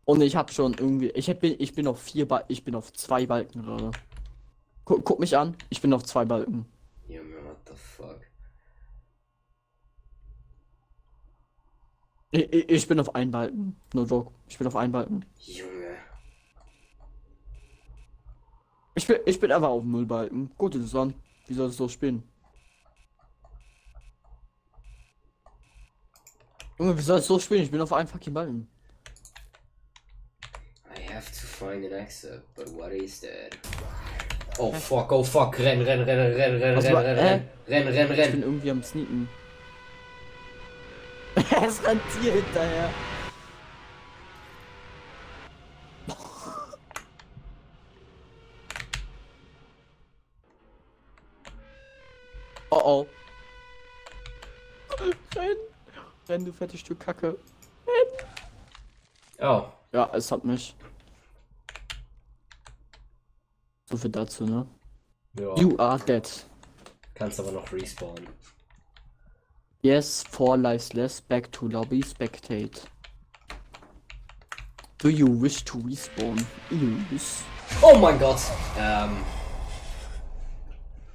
Und 0.08 0.22
ich 0.22 0.36
hab 0.36 0.50
schon 0.50 0.72
irgendwie, 0.72 1.10
ich 1.10 1.28
hab, 1.28 1.40
bin, 1.40 1.56
ich 1.58 1.74
bin 1.74 1.86
auf 1.86 2.00
vier, 2.00 2.26
ba 2.26 2.42
ich 2.48 2.64
bin 2.64 2.74
auf 2.74 2.94
zwei 2.94 3.26
Balken 3.26 3.60
gerade. 3.60 3.90
Guck, 4.86 5.04
guck 5.04 5.20
mich 5.20 5.36
an, 5.36 5.54
ich 5.68 5.82
bin 5.82 5.92
auf 5.92 6.02
zwei 6.02 6.24
Balken. 6.24 6.64
Junge, 7.08 7.44
what 7.44 7.58
the 7.66 7.74
fuck. 7.74 8.20
Ich, 12.30 12.50
ich, 12.54 12.70
ich 12.70 12.88
bin 12.88 12.98
auf 12.98 13.14
einen 13.14 13.30
Balken. 13.30 13.76
No 13.92 14.04
joke, 14.04 14.32
ich 14.48 14.56
bin 14.56 14.66
auf 14.66 14.76
einen 14.76 14.92
Balken. 14.92 15.26
Junge. 15.40 15.98
Ich 18.94 19.06
bin, 19.06 19.18
ich 19.26 19.38
bin 19.38 19.52
einfach 19.52 19.68
auf 19.68 19.84
null 19.84 20.06
Balken. 20.06 20.50
Guck 20.56 20.70
dir 20.70 20.80
das 20.80 20.94
an. 20.94 21.12
Wie 21.48 21.52
soll 21.52 21.68
es 21.68 21.76
so 21.76 21.86
spielen? 21.86 22.22
Junge, 26.78 26.96
wie 26.96 27.02
soll 27.02 27.18
es 27.18 27.26
so 27.26 27.38
spielen? 27.38 27.62
Ich 27.62 27.70
bin 27.70 27.82
auf 27.82 27.92
einem 27.92 28.08
fucking 28.08 28.32
Balken. 28.32 28.70
Find 31.58 31.84
an 31.84 31.92
exit, 31.92 32.40
but 32.54 32.68
what 32.70 32.92
is 32.92 33.20
that? 33.20 33.56
Oh 34.60 34.72
fuck, 34.72 35.10
oh 35.12 35.22
fuck, 35.24 35.58
renn, 35.58 35.84
renn, 35.84 36.04
renn, 36.06 36.34
renn, 36.36 36.60
renn, 36.60 36.76
Was 36.76 36.84
renn, 36.84 36.94
war- 36.94 37.02
renn, 37.04 37.18
äh? 37.18 37.40
renn, 37.68 37.86
renn, 37.86 37.86
renn, 37.88 38.10
Ich 38.10 38.16
bin 38.16 38.18
renn. 38.18 38.42
irgendwie 38.42 38.70
am 38.70 38.82
Sneaken. 38.82 39.28
es 41.36 41.84
rennt 41.86 42.02
dir 42.22 42.32
hinterher. 42.32 42.90
Oh 52.70 52.82
oh. 52.84 53.06
Renn. 55.36 55.56
Renn, 56.28 56.44
du 56.44 56.52
fettes 56.52 56.80
Stück 56.80 57.00
Kacke. 57.00 57.36
Oh, 59.40 59.64
Ja, 59.92 60.10
es 60.12 60.30
hat 60.32 60.44
mich. 60.44 60.74
So 63.90 63.96
viel 63.96 64.10
dazu, 64.10 64.44
ne? 64.44 64.66
ja. 65.38 65.54
You 65.56 65.78
are 65.78 65.98
dead. 66.04 66.28
Kannst 67.14 67.40
aber 67.40 67.52
noch 67.52 67.72
respawnen. 67.72 68.26
Yes, 69.82 70.24
four 70.30 70.56
lives 70.56 70.92
less. 70.92 71.20
Back 71.20 71.50
to 71.52 71.68
lobby. 71.68 72.02
Spectate. 72.02 72.82
Do 74.98 75.08
you 75.08 75.26
wish 75.40 75.64
to 75.64 75.78
respawn? 75.78 76.44
Yes. 77.10 77.42
Oh 77.82 77.96
mein 77.96 78.18
Gott. 78.18 78.40
Ähm. 78.78 79.16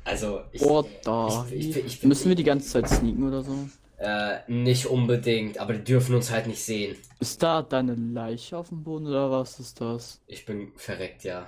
Also, 0.06 0.42
ich, 0.52 0.62
What 0.62 0.88
the? 1.06 1.56
ich, 1.56 1.78
ich, 1.78 1.86
ich 1.86 2.04
Müssen 2.04 2.30
wir 2.30 2.36
die 2.36 2.44
ganze 2.44 2.68
Zeit 2.70 2.90
sneaken 2.90 3.28
oder 3.28 3.44
so? 3.44 3.70
äh, 3.98 4.40
nicht 4.48 4.86
unbedingt, 4.88 5.58
aber 5.60 5.74
die 5.74 5.84
dürfen 5.84 6.16
uns 6.16 6.30
halt 6.30 6.48
nicht 6.48 6.62
sehen. 6.62 6.98
Ist 7.20 7.42
da 7.42 7.62
deine 7.62 7.96
Leiche 7.96 8.58
auf 8.58 8.70
dem 8.70 8.84
Boden 8.84 9.08
oder 9.08 9.32
was 9.32 9.60
ist 9.60 9.80
das? 9.80 10.22
Ich 10.28 10.46
bin 10.46 10.74
verreckt, 10.76 11.24
ja. 11.24 11.48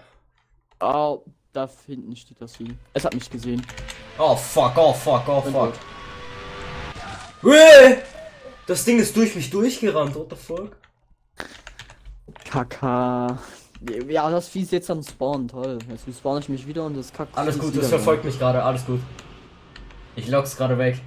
Oh, 0.79 1.23
da 1.53 1.69
hinten 1.85 2.15
steht 2.15 2.41
das 2.41 2.55
Vieh. 2.55 2.75
Es 2.93 3.05
hat 3.05 3.13
mich 3.13 3.29
gesehen. 3.29 3.65
Oh 4.17 4.35
fuck, 4.35 4.73
oh 4.77 4.93
fuck, 4.93 5.27
oh 5.27 5.41
fuck. 5.41 5.73
Uäh! 7.43 7.97
Das 8.67 8.83
Ding 8.83 8.99
ist 8.99 9.15
durch 9.15 9.35
mich 9.35 9.49
durchgerannt, 9.49 10.15
what 10.15 10.29
the 10.29 10.35
fuck? 10.35 10.75
Kaka. 12.43 13.39
Ja, 14.07 14.29
das 14.29 14.47
Vieh 14.47 14.63
ist 14.63 14.71
jetzt 14.71 14.89
am 14.89 15.03
Spawn, 15.03 15.47
toll. 15.47 15.79
Jetzt 15.89 16.17
spawn 16.17 16.39
ich 16.39 16.49
mich 16.49 16.65
wieder 16.65 16.85
und 16.85 16.97
das 16.97 17.13
Kack. 17.13 17.27
Alles 17.35 17.59
gut, 17.59 17.75
das 17.75 17.83
da. 17.83 17.89
verfolgt 17.89 18.25
mich 18.25 18.39
gerade, 18.39 18.63
alles 18.63 18.85
gut. 18.85 18.99
Ich 20.15 20.27
lock's 20.27 20.55
gerade 20.55 20.77
weg. 20.77 20.99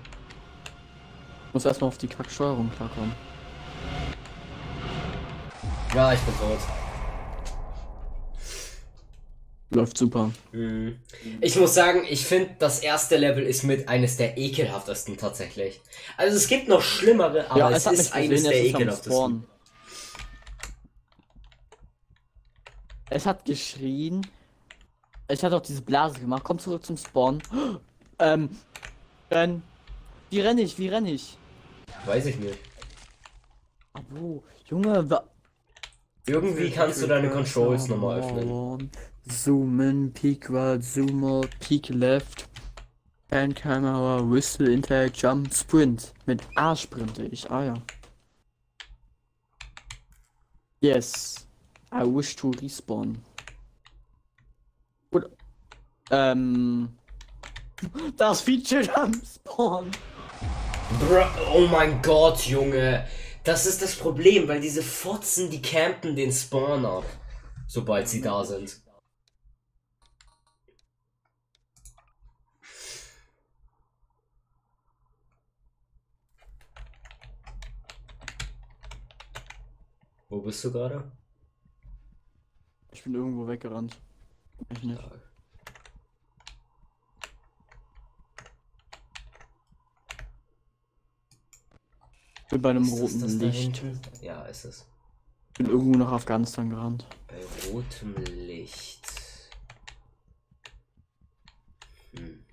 Ich 1.49 1.55
muss 1.55 1.65
erstmal 1.65 1.89
auf 1.89 1.99
die 1.99 2.09
Kacksteuerung 2.09 2.70
klarkommen. 2.77 3.12
Ja, 5.95 6.12
ich 6.12 6.20
bin 6.20 6.35
tot. 6.39 6.59
Läuft 9.70 9.99
super. 9.99 10.32
Mhm. 10.53 10.99
Ich 11.40 11.57
muss 11.57 11.74
sagen, 11.74 12.05
ich 12.09 12.24
finde, 12.24 12.57
das 12.59 12.81
erste 12.81 13.16
Level 13.16 13.45
ist 13.45 13.65
mit 13.65 13.89
eines 13.89 14.16
der 14.16 14.39
ekelhaftesten 14.39 15.19
tatsächlich. 15.19 15.81
Also 16.16 16.36
es 16.36 16.49
gibt 16.49 16.69
noch 16.69 16.81
schlimmere, 16.81 17.51
aber 17.51 17.70
es, 17.73 17.85
ist 17.85 18.12
eines 18.15 18.45
der 18.45 18.53
es 18.53 18.66
ist 18.66 18.74
am 18.74 18.81
ekelhaftesten. 18.81 19.45
Es 23.11 23.27
hat 23.27 23.45
geschrien. 23.45 24.27
Es 25.27 25.43
hat 25.43 25.53
auch 25.53 25.61
diese 25.61 25.82
Blase 25.82 26.19
gemacht. 26.19 26.45
Komm 26.45 26.59
zurück 26.59 26.85
zum 26.85 26.97
Spawn. 26.97 27.43
Ähm. 28.20 28.51
Renn. 29.31 29.62
Wie 30.31 30.40
renne 30.40 30.62
ich? 30.62 30.77
Wie 30.77 30.89
renne 30.89 31.12
ich? 31.12 31.39
Weiß 32.05 32.27
ich 32.27 32.36
nicht. 32.36 32.59
Abo, 33.93 34.43
Junge, 34.66 35.09
wa 35.09 35.23
Irgendwie 36.27 36.70
kannst 36.70 37.01
du 37.01 37.07
deine 37.07 37.31
Controls 37.31 37.86
nochmal 37.86 38.19
öffnen. 38.19 38.90
Zoom 39.33 39.81
in, 39.81 40.11
peek 40.13 40.49
right, 40.51 40.83
zoom 40.83 41.25
out, 41.25 41.55
peek 41.61 41.91
left. 41.91 42.47
Pan 43.29 43.53
Camera, 43.53 44.23
Whistle, 44.23 44.69
Interact, 44.69 45.15
Jump, 45.15 45.53
Sprint. 45.53 46.13
Mit 46.27 46.41
A 46.57 46.75
sprinte 46.75 47.25
ich, 47.25 47.51
ah 47.51 47.65
ja. 47.65 47.75
Yes. 50.81 51.47
I 51.93 52.05
wish 52.05 52.37
to 52.37 52.51
respawn. 52.53 53.19
Gut. 55.11 55.31
Ähm. 56.11 56.89
Das 58.17 58.41
Feature 58.41 58.89
am 58.97 59.13
Spawn. 59.25 59.93
Bro, 60.99 61.27
oh 61.55 61.67
mein 61.69 62.03
Gott, 62.03 62.41
Junge. 62.47 63.07
Das 63.45 63.67
ist 63.67 63.83
das 63.83 63.95
Problem, 63.95 64.49
weil 64.49 64.61
diese 64.61 64.83
Fotzen, 64.83 65.49
die 65.49 65.63
campen 65.63 66.17
den 66.17 66.33
Spawn 66.33 66.85
ab. 66.85 67.05
Sobald 67.67 68.09
sie 68.09 68.21
da 68.21 68.45
sind. 68.45 68.81
Wo 80.31 80.43
bist 80.43 80.63
du 80.63 80.73
gerade? 80.73 81.11
Ich 82.93 83.03
bin 83.03 83.15
irgendwo 83.15 83.49
weggerannt. 83.49 83.97
Ich 84.69 84.83
nicht. 84.83 85.01
Ich 92.45 92.51
bin 92.51 92.63
bei 92.63 92.71
einem 92.71 92.83
Ist 92.83 92.93
das 92.93 93.01
roten 93.01 93.21
das 93.21 93.39
da 93.39 93.47
Licht. 93.47 93.83
Ja, 94.21 94.43
ist 94.45 94.65
es. 94.65 94.87
Ich 95.51 95.59
bin 95.59 95.67
irgendwo 95.67 95.99
nach 95.99 96.13
Afghanistan 96.13 96.69
gerannt. 96.69 97.07
Bei 97.27 97.41
rotem 97.71 98.15
Licht. 98.25 99.07
Hm. 102.13 102.45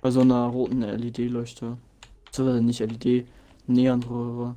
Bei 0.00 0.10
so 0.10 0.22
einer 0.22 0.46
roten 0.46 0.82
LED-Leuchte. 0.82 1.78
So, 2.32 2.60
nicht 2.60 2.80
LED, 2.80 3.28
Neonröhre. 3.66 4.56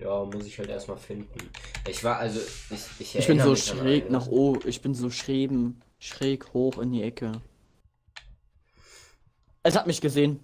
Ja, 0.00 0.24
muss 0.24 0.46
ich 0.46 0.58
halt 0.58 0.70
erstmal 0.70 0.96
finden. 0.96 1.50
Ich 1.86 2.02
war 2.02 2.16
also. 2.16 2.40
Ich, 2.70 3.00
ich, 3.00 3.16
Ich 3.16 3.26
bin 3.26 3.38
so 3.38 3.54
schräg 3.54 4.10
nach 4.10 4.28
oben. 4.28 4.66
Ich 4.66 4.80
bin 4.80 4.94
so 4.94 5.10
schräben, 5.10 5.82
schräg 5.98 6.54
hoch 6.54 6.78
in 6.78 6.92
die 6.92 7.02
Ecke. 7.02 7.42
Es 9.62 9.76
hat 9.76 9.86
mich 9.86 10.00
gesehen. 10.00 10.40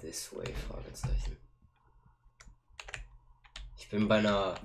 This 0.00 0.34
way, 0.34 0.52
Fragezeichen. 0.68 1.36
Ich 3.78 3.88
bin 3.88 4.08
bei 4.08 4.18
einer 4.18 4.56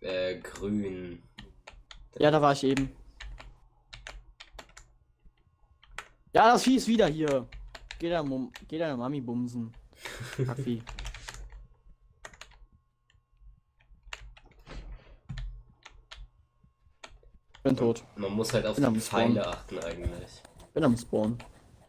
äh, 0.00 0.38
grünen. 0.38 1.22
Ja, 2.18 2.32
da 2.32 2.42
war 2.42 2.52
ich 2.52 2.64
eben. 2.64 2.90
Ja, 6.32 6.52
das 6.52 6.64
Vieh 6.64 6.76
ist 6.76 6.88
wieder 6.88 7.06
hier. 7.06 7.46
Geh 8.00 8.10
deiner, 8.10 8.24
Mum 8.24 8.52
geh 8.66 8.78
deiner 8.78 8.96
Mami 8.96 9.20
bumsen. 9.20 9.72
Kackvieh. 10.36 10.82
Bin 17.62 17.76
tot. 17.76 18.02
Man 18.16 18.32
muss 18.32 18.52
halt 18.52 18.66
auf 18.66 18.76
Bin 18.76 18.94
die. 18.94 19.00
Pfeile 19.00 19.46
achten 19.46 19.78
eigentlich. 19.78 20.42
Bin 20.74 20.84
am 20.84 20.96
Spawn. 20.96 21.38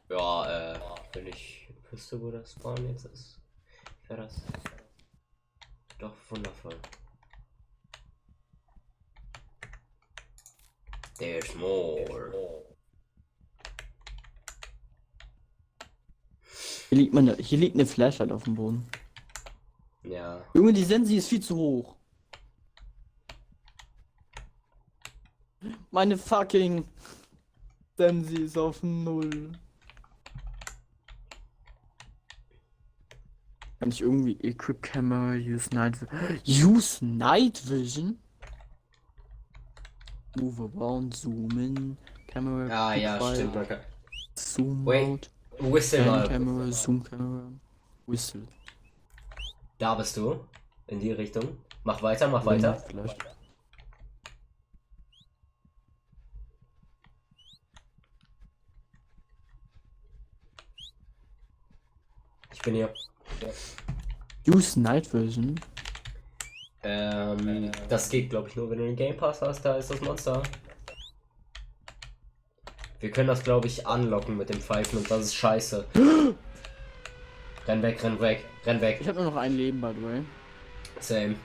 Ja, 0.10 0.74
äh, 0.74 0.80
wenn 1.14 1.28
ich 1.28 1.68
wüsste, 1.90 2.22
wo 2.22 2.30
der 2.30 2.46
Spawn 2.46 2.88
jetzt 2.90 3.06
ist, 3.06 3.40
wäre 4.08 4.24
das 4.24 4.42
doch 5.98 6.14
wundervoll. 6.30 6.76
There's 11.18 11.56
more. 11.56 12.06
Hier 16.90 16.98
liegt, 16.98 17.14
meine, 17.14 17.36
hier 17.38 17.58
liegt 17.58 17.76
eine 17.76 17.88
Flashlight 17.88 18.32
auf 18.32 18.44
dem 18.44 18.54
Boden. 18.54 18.88
Ja. 20.04 20.44
Junge, 20.54 20.74
die 20.74 20.84
Sensi 20.84 21.18
ist 21.18 21.30
viel 21.30 21.42
zu 21.42 21.56
hoch. 21.56 21.96
Meine 25.94 26.18
fucking 26.18 26.86
Sensi 27.98 28.38
ist 28.38 28.58
auf 28.58 28.82
Null. 28.82 29.52
Kann 33.80 33.90
ich 33.90 34.02
irgendwie 34.02 34.36
Equip 34.42 34.82
Camera, 34.82 35.36
Use 35.36 35.70
Night 35.72 36.02
Vision. 36.02 36.76
Use 36.76 37.06
Night 37.06 37.70
Vision? 37.70 38.18
Move 40.36 40.72
around, 40.76 41.16
zoom 41.16 41.52
in, 41.60 41.98
Camera. 42.26 42.88
Ah, 42.88 42.96
ja, 42.96 43.20
Quick 43.20 43.36
stimmt. 43.36 43.80
Zoom 44.36 44.84
Wait. 44.88 45.08
out, 45.08 45.30
Whistle 45.60 46.06
mal. 46.06 46.28
Camera, 46.28 46.72
Zoom 46.72 47.04
Camera, 47.04 47.52
Whistle. 48.08 48.48
Da 49.78 49.94
bist 49.94 50.18
du. 50.18 50.44
In 50.88 51.00
die 51.00 51.12
Richtung. 51.12 51.56
Mach 51.84 52.02
weiter, 52.02 52.30
mach 52.30 52.44
weiter. 52.48 52.78
Vielleicht. 52.78 53.33
Bin 62.64 62.76
hier. 62.76 62.94
Use 64.48 64.80
Night 64.80 65.14
Vision. 65.14 65.60
Ähm, 66.84 67.72
das 67.88 68.10
geht, 68.10 68.30
glaube 68.30 68.50
ich, 68.50 68.56
nur, 68.56 68.70
wenn 68.70 68.80
du 68.80 68.86
den 68.86 68.96
Game 68.96 69.16
Pass 69.16 69.42
hast. 69.42 69.64
Da 69.64 69.78
ist 69.78 69.90
das 69.92 70.02
Monster. 70.02 70.42
Wir 73.00 73.12
können 73.12 73.28
das, 73.28 73.44
glaube 73.44 73.68
ich, 73.68 73.86
anlocken 73.86 74.38
mit 74.38 74.50
dem 74.50 74.60
Pfeifen 74.60 75.00
und 75.00 75.12
das 75.12 75.22
ist 75.26 75.36
scheiße. 75.36 75.86
renn 77.68 77.82
weg, 77.82 78.04
renn 78.04 78.20
weg, 78.20 78.46
renn 78.66 78.82
weg. 78.82 78.98
Ich 79.02 79.08
habe 79.08 79.22
nur 79.22 79.32
noch 79.32 79.38
ein 79.38 79.56
Leben, 79.56 79.80
by 79.80 79.94
the 79.96 80.04
way. 80.04 80.24
Same. 81.00 81.36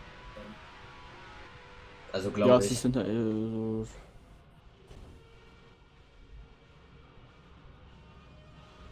Also 2.12 2.28
Ja, 2.30 2.34
glaube 2.34 2.62
sie 2.62 2.74
ich. 2.74 2.78
sind 2.80 2.96
da 2.96 3.02
äh, 3.02 3.12
so. 3.12 3.86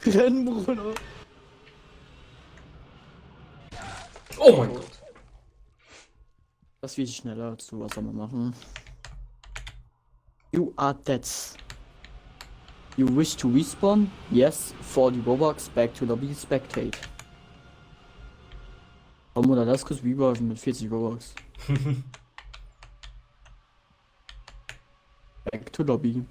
Rennen, 0.11 0.44
Bruder. 0.44 0.94
Oh 4.39 4.57
mein 4.57 4.73
Gott. 4.75 4.91
Das 6.81 6.97
wird 6.97 7.09
schneller 7.09 7.57
du. 7.57 7.81
Was 7.81 7.95
soll 7.95 8.05
man 8.05 8.17
machen? 8.17 8.55
You 10.53 10.73
are 10.77 10.95
dead. 10.95 11.27
You 12.97 13.07
wish 13.09 13.37
to 13.37 13.49
respawn? 13.49 14.11
Yes. 14.31 14.75
40 14.83 15.27
Robux. 15.27 15.69
Back 15.75 15.95
to 15.95 16.05
lobby. 16.05 16.35
Spectate. 16.35 16.97
Komm 19.35 19.51
oder 19.51 19.65
lass 19.65 19.85
kurz 19.85 20.01
reviven 20.03 20.49
mit 20.49 20.59
40 20.59 20.91
Robux. 20.91 21.35
Back 25.51 25.73
to 25.73 25.83
lobby. 25.83 26.25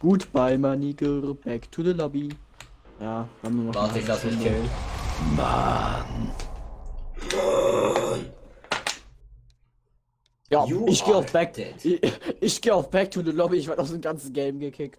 Goodbye, 0.00 0.56
my 0.56 0.76
nigger. 0.76 1.34
Back 1.34 1.70
to 1.70 1.82
the 1.82 1.92
lobby. 1.92 2.28
Ja, 3.00 3.28
haben 3.42 3.56
wir 3.56 3.64
noch. 3.64 3.74
Warte, 3.74 3.98
ich 3.98 4.06
lass 4.06 4.24
mich 4.24 4.40
killen. 4.40 4.68
Mann. 5.36 6.32
Ja, 10.50 10.64
You 10.64 10.86
ich 10.88 11.04
gehe 11.04 11.14
auf 11.14 11.30
Back. 11.32 11.52
dead. 11.54 11.74
Ich, 11.84 12.00
ich 12.40 12.60
gehe 12.62 12.74
auf 12.74 12.90
Back 12.90 13.10
to 13.10 13.22
the 13.22 13.30
Lobby. 13.30 13.56
Ich 13.58 13.68
werde 13.68 13.82
aus 13.82 13.90
dem 13.90 14.00
ganzen 14.00 14.32
Game 14.32 14.58
gekickt. 14.58 14.98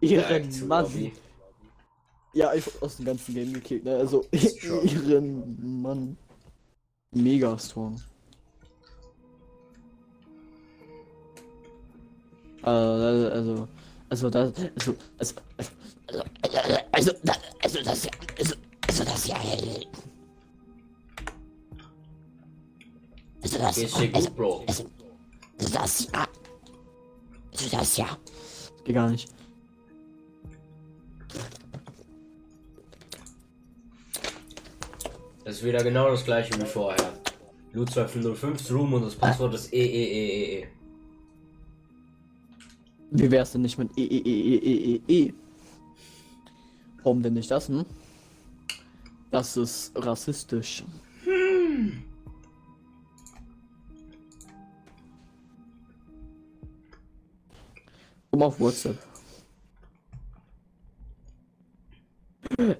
Ihren 0.00 0.66
Mann. 0.66 0.84
Lobby. 0.84 1.12
Ja, 2.34 2.52
ich 2.52 2.66
wurde 2.66 2.84
aus 2.84 2.96
dem 2.96 3.04
ganzen 3.06 3.34
Game 3.34 3.52
gekickt. 3.52 3.84
Ne? 3.84 3.96
Also, 3.96 4.24
ihren 4.32 5.82
Mann. 5.82 6.16
Mega 7.12 7.56
strong. 7.58 8.00
Äh, 12.64 12.68
also, 12.68 13.68
also 14.10 14.30
das, 14.30 14.52
also, 14.78 14.94
also, 15.18 15.34
also, 16.08 16.22
also, 16.92 17.12
das, 17.22 17.38
also 17.62 17.82
das, 17.84 18.04
ja- 18.04 18.10
also, 18.36 18.54
also 18.86 19.04
das 19.04 19.26
ja, 19.28 19.36
also 19.36 19.44
das, 19.46 19.68
Geht 19.68 19.76
schick 19.76 19.76
gut, 19.78 19.86
Bro. 19.86 19.94
also 19.94 20.07
das 23.42 23.56
ja, 26.12 26.26
also 27.60 27.68
das 27.70 27.96
ja. 27.96 28.06
Geht 28.84 28.94
gar 28.94 29.10
nicht. 29.10 29.28
Das 35.44 35.56
ist 35.56 35.64
wieder 35.64 35.82
genau 35.82 36.10
das 36.10 36.24
gleiche 36.24 36.60
wie 36.60 36.66
vorher. 36.66 37.12
Loot 37.72 37.88
1205 37.88 38.70
Room 38.70 38.92
und 38.94 39.02
das 39.02 39.14
Passwort 39.14 39.54
ist 39.54 39.72
E 39.72 39.76
E 39.76 40.04
E 40.04 40.28
E 40.28 40.60
E. 40.60 40.68
Wie 43.10 43.30
wär's 43.30 43.52
denn 43.52 43.62
nicht 43.62 43.78
mit 43.78 43.90
E 43.96 44.02
E 44.02 44.18
E 44.18 44.54
E 44.54 44.56
E 44.56 45.00
E 45.06 45.26
E? 45.26 45.34
Warum 47.02 47.22
denn 47.22 47.34
nicht 47.34 47.50
das, 47.50 47.68
hm? 47.68 47.86
Das 49.30 49.56
ist 49.56 49.92
rassistisch. 49.94 50.84
Guck 51.24 52.07
mal 58.38 58.46
auf 58.46 58.60
WhatsApp. 58.60 58.96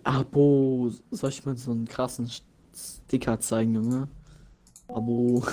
Abo, 0.03 0.91
soll 1.11 1.31
ich 1.31 1.45
mal 1.45 1.57
so 1.57 1.73
einen 1.73 1.87
krassen 1.87 2.31
Sticker 2.75 3.39
zeigen, 3.41 3.75
Junge? 3.75 4.09
Abo. 4.89 5.45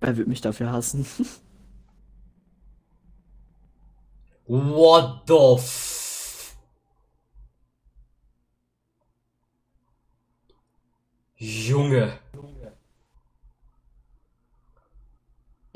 Wer 0.00 0.16
wird 0.16 0.28
mich 0.28 0.40
dafür 0.40 0.72
hassen? 0.72 1.04
What 4.46 5.28
the 5.28 5.54
f... 5.56 6.56
Junge. 11.36 12.18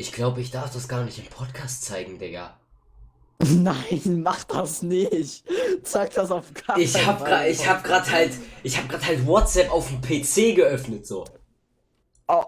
Ich 0.05 0.13
glaube, 0.13 0.43
ich 0.43 0.51
darf 0.51 0.71
das 0.71 0.87
gar 0.87 1.03
nicht 1.03 1.19
im 1.19 1.25
Podcast 1.25 1.83
zeigen, 1.83 2.19
Digga. 2.19 2.59
Nein, 3.39 4.21
mach 4.23 4.45
das 4.45 4.83
nicht. 4.83 5.45
Zeig 5.83 6.13
das 6.13 6.31
auf 6.31 6.53
keinen 6.53 6.83
Ich 6.83 7.07
hab 7.07 7.25
grad, 7.25 7.47
ich 7.49 7.67
hab 7.67 7.83
grad 7.83 8.11
halt, 8.11 8.33
ich 8.63 8.77
hab 8.77 8.87
grad 8.91 9.07
halt 9.07 9.27
WhatsApp 9.27 9.73
auf 9.73 9.89
dem 9.89 10.03
PC 10.03 10.57
geöffnet, 10.57 11.07
so. 11.07 11.25
Oh, 12.29 12.45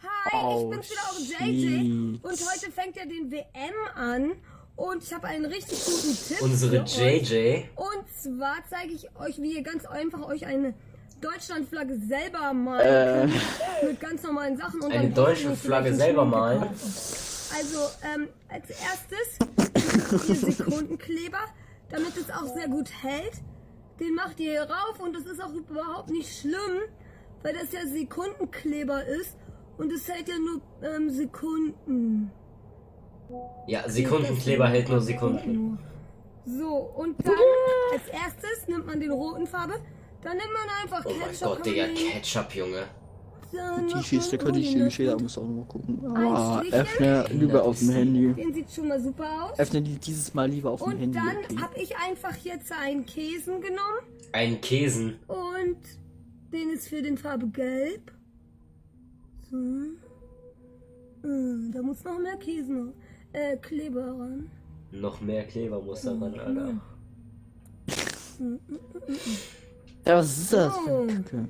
Hi, 0.00 0.30
Oh, 0.32 0.70
ich 0.70 0.76
bin's 0.76 0.90
wieder 0.92 1.00
auch 1.00 1.40
JJ 1.40 2.18
und 2.22 2.52
heute 2.52 2.70
fängt 2.70 2.94
ja 2.94 3.04
den 3.04 3.32
WM 3.32 3.74
an 3.96 4.32
und 4.76 5.02
ich 5.02 5.12
habe 5.12 5.26
einen 5.26 5.46
richtig 5.46 5.84
guten 5.84 6.16
Tipp 6.28 6.40
Unsere 6.40 6.86
für 6.86 7.02
euch. 7.02 7.28
JJ. 7.28 7.64
Und 7.74 8.04
zwar 8.16 8.58
zeige 8.70 8.92
ich 8.92 9.08
euch, 9.16 9.42
wie 9.42 9.56
ihr 9.56 9.64
ganz 9.64 9.86
einfach 9.86 10.24
euch 10.28 10.46
eine 10.46 10.74
Deutschlandflagge 11.22 11.98
selber 12.00 12.52
malen 12.52 13.30
Äh. 13.30 13.86
mit 13.86 14.00
ganz 14.00 14.22
normalen 14.22 14.56
Sachen 14.56 14.80
und 14.82 14.92
Eine 14.92 15.10
deutsche 15.10 15.54
Flagge 15.56 15.94
selber 15.94 16.24
malen? 16.24 16.62
Also, 16.62 17.78
ähm, 18.14 18.28
als 18.48 18.68
erstes 18.70 20.28
ihr 20.28 20.52
Sekundenkleber, 20.52 21.38
damit 21.90 22.16
es 22.16 22.30
auch 22.30 22.46
sehr 22.54 22.68
gut 22.68 22.90
hält. 23.02 23.34
Den 24.00 24.14
macht 24.14 24.40
ihr 24.40 24.50
hier 24.52 24.62
rauf 24.62 24.98
und 25.00 25.14
das 25.14 25.24
ist 25.26 25.40
auch 25.40 25.52
überhaupt 25.52 26.10
nicht 26.10 26.40
schlimm, 26.40 26.80
weil 27.42 27.52
das 27.54 27.70
ja 27.72 27.86
Sekundenkleber 27.86 29.04
ist 29.04 29.36
und 29.78 29.92
es 29.92 30.08
hält 30.08 30.28
ja 30.28 30.34
nur 30.38 30.60
ähm, 30.82 31.08
Sekunden. 31.10 32.30
Ja, 33.66 33.88
Sekundenkleber 33.88 34.66
hält 34.68 34.88
nur 34.88 35.00
Sekunden. 35.00 35.78
So, 36.44 36.74
und 36.96 37.16
dann 37.24 37.34
als 37.92 38.08
erstes 38.08 38.66
nimmt 38.66 38.86
man 38.86 38.98
den 38.98 39.12
roten 39.12 39.46
Farbe, 39.46 39.74
dann 40.22 40.36
nimmt 40.36 40.52
man 40.52 40.68
einfach 40.82 41.04
Oh 41.04 41.10
mein 41.18 41.28
Ketchup. 41.30 41.48
Gott, 41.56 41.66
Digga, 41.66 41.84
Ketchup, 41.88 42.54
Junge. 42.54 42.84
dann 43.52 43.86
die 43.88 44.20
Sticker, 44.20 44.52
die 44.52 44.60
ich 44.60 44.96
dazu. 44.96 45.22
musst 45.22 45.36
du 45.36 45.40
auch 45.40 45.46
nochmal 45.46 45.64
gucken. 45.66 46.16
Ah, 46.16 46.62
öffne 46.70 47.26
lieber 47.32 47.62
auf 47.64 47.78
dem 47.78 47.90
Handy. 47.90 48.32
Den 48.34 48.54
sieht 48.54 48.70
schon 48.70 48.88
mal 48.88 49.00
super 49.00 49.50
aus. 49.52 49.58
Öffne 49.58 49.82
die 49.82 49.96
dieses 49.98 50.32
Mal 50.34 50.48
lieber 50.48 50.70
auf 50.70 50.82
dem 50.82 50.92
Und 50.92 50.98
Handy. 50.98 51.18
dann 51.18 51.36
okay? 51.44 51.56
habe 51.60 51.78
ich 51.80 51.96
einfach 51.96 52.36
jetzt 52.44 52.72
einen 52.72 53.04
Käsen 53.04 53.60
genommen 53.60 54.00
Ein 54.32 54.60
Käsen. 54.60 55.16
und 55.28 55.76
den 56.52 56.70
ist 56.70 56.88
für 56.88 57.02
den 57.02 57.18
Farbe 57.18 57.48
Gelb. 57.48 58.12
So. 59.50 59.56
Äh, 61.24 61.70
Da 61.72 61.82
muss 61.82 62.02
noch 62.04 62.18
mehr 62.18 62.36
Käse 62.36 62.72
noch. 62.72 62.92
äh, 63.32 63.56
Kleber 63.58 64.06
ran. 64.06 64.50
Noch 64.92 65.20
mehr 65.20 65.44
Kleber 65.44 65.80
muss 65.80 66.02
da 66.02 66.10
ran, 66.12 66.38
Alter. 66.38 66.80
Ja, 70.04 70.16
was 70.16 70.36
ist 70.38 70.52
das 70.52 70.76
für 70.78 70.90
eine 71.02 71.12
Kacke? 71.14 71.48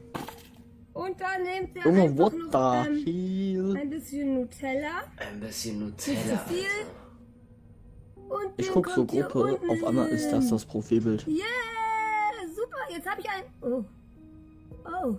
Und 0.94 1.18
dann 1.20 1.42
nehmt 1.42 1.74
ihr 1.74 1.82
Junge, 1.84 2.02
einfach 2.02 2.18
what 2.18 2.32
noch 2.34 2.84
the 2.84 2.90
ähm, 2.90 3.04
hell? 3.06 3.76
ein 3.80 3.90
bisschen 3.90 4.34
Nutella. 4.34 4.90
Ein 5.16 5.40
bisschen 5.40 5.86
Nicht 5.86 6.00
zu 6.00 6.10
Nutella. 6.12 6.38
viel. 6.38 6.58
Alter. 6.58 8.34
Und 8.46 8.52
Ich 8.56 8.70
guck 8.70 8.88
so 8.90 9.06
hier 9.10 9.24
Gruppe, 9.24 9.58
auf 9.68 9.84
einmal 9.84 10.08
ist 10.08 10.30
das 10.30 10.48
das 10.48 10.64
Profilbild. 10.66 11.26
Yeah, 11.26 11.44
super. 12.54 12.76
Jetzt 12.94 13.08
habe 13.10 13.20
ich 13.20 13.28
ein. 13.28 13.42
Oh. 13.62 13.84
Oh. 14.84 15.16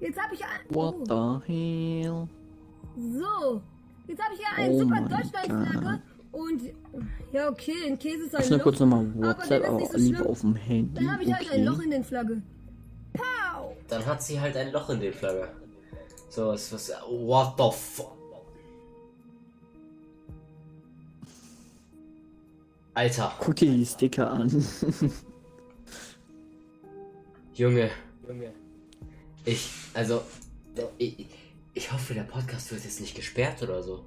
Jetzt 0.00 0.20
habe 0.20 0.34
ich 0.34 0.42
ein. 0.44 0.60
What 0.74 0.94
Oh. 1.10 1.40
the 1.46 1.52
hell? 1.52 2.28
So. 2.96 3.62
Jetzt 4.06 4.22
habe 4.22 4.34
ich 4.34 4.40
hier 4.40 4.64
ein 4.64 4.70
Oh 4.72 4.78
super 4.80 5.00
Deutschlandflagge. 5.00 6.02
Und. 6.38 6.62
Ja, 7.32 7.48
okay, 7.50 7.74
ein 7.86 7.98
Käse 7.98 8.24
ist 8.24 8.34
ein 8.34 8.40
Öffne 8.42 8.56
Loch. 8.56 8.62
kurz 8.64 8.80
nochmal 8.80 9.06
Aber 9.16 9.26
WhatsApp, 9.28 9.64
aber 9.68 9.86
so 9.86 9.98
lieber 9.98 10.26
auf 10.26 10.40
dem 10.40 10.54
Handy. 10.56 10.94
Dann 10.94 11.12
habe 11.12 11.22
ich 11.24 11.32
halt 11.34 11.50
ein 11.50 11.64
Loch 11.64 11.74
Okay. 11.74 11.84
in 11.84 11.90
den 11.90 12.04
Flagge. 12.04 12.42
Pow! 13.12 13.72
Dann 13.88 14.06
hat 14.06 14.22
sie 14.22 14.40
halt 14.40 14.56
ein 14.56 14.72
Loch 14.72 14.88
in 14.90 15.00
der 15.00 15.12
Flagge. 15.12 15.48
So, 16.30 16.48
was, 16.48 16.72
was, 16.72 16.90
what 17.08 17.54
the 17.58 17.70
fuck? 17.76 18.12
Alter, 22.94 23.32
Guck 23.40 23.56
dir 23.56 23.70
die 23.70 23.86
Sticker 23.86 24.30
an. 24.30 24.50
Junge. 27.54 27.90
Ich, 29.44 29.70
also, 29.94 30.22
ich, 30.98 31.26
ich 31.74 31.92
hoffe, 31.92 32.14
der 32.14 32.22
Podcast 32.24 32.70
wird 32.72 32.84
jetzt 32.84 33.00
nicht 33.00 33.14
gesperrt 33.14 33.62
oder 33.62 33.82
so. 33.82 34.04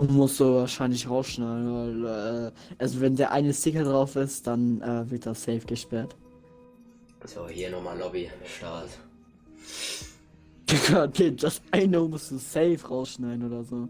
Musst 0.00 0.40
du 0.40 0.54
wahrscheinlich 0.54 1.08
rausschneiden, 1.08 2.04
weil, 2.04 2.46
äh, 2.46 2.52
also 2.78 3.00
wenn 3.00 3.14
der 3.14 3.30
eine 3.30 3.52
Sticker 3.52 3.84
drauf 3.84 4.16
ist, 4.16 4.46
dann 4.46 4.80
äh, 4.80 5.10
wird 5.10 5.26
das 5.26 5.42
safe 5.42 5.60
gesperrt. 5.66 6.16
So, 7.24 7.46
hier 7.48 7.70
nochmal 7.70 7.98
Lobby, 7.98 8.30
Start. 8.44 8.88
Digga, 10.68 11.06
den, 11.06 11.36
das 11.36 11.60
eine 11.70 12.00
musst 12.00 12.30
du 12.30 12.38
safe 12.38 12.78
rausschneiden 12.88 13.46
oder 13.46 13.64
so. 13.64 13.88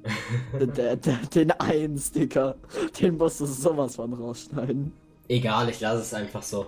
der, 0.77 0.97
der, 0.97 1.17
den 1.35 1.51
einen 1.53 1.99
Sticker, 1.99 2.57
den 3.01 3.17
musst 3.17 3.41
du 3.41 3.47
sowas 3.47 3.97
von 3.97 4.13
rausschneiden. 4.13 4.93
Egal, 5.29 5.69
ich 5.71 5.81
lasse 5.81 6.03
es 6.03 6.15
einfach 6.15 6.43
so. 6.43 6.67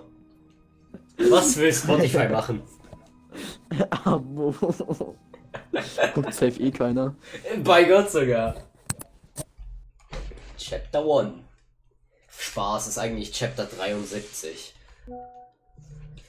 Was 1.17 1.57
will 1.57 1.73
Spotify 1.73 2.29
machen? 2.29 2.61
Abo. 4.05 4.53
Guckt 6.13 6.33
safe 6.33 6.61
eh 6.61 6.71
keiner. 6.71 7.15
Bei 7.63 7.83
Gott 7.83 8.09
sogar. 8.09 8.55
Chapter 10.67 10.99
1. 10.99 11.33
Spaß 12.27 12.87
ist 12.87 12.97
eigentlich 12.97 13.31
Chapter 13.31 13.65
73. 13.65 14.73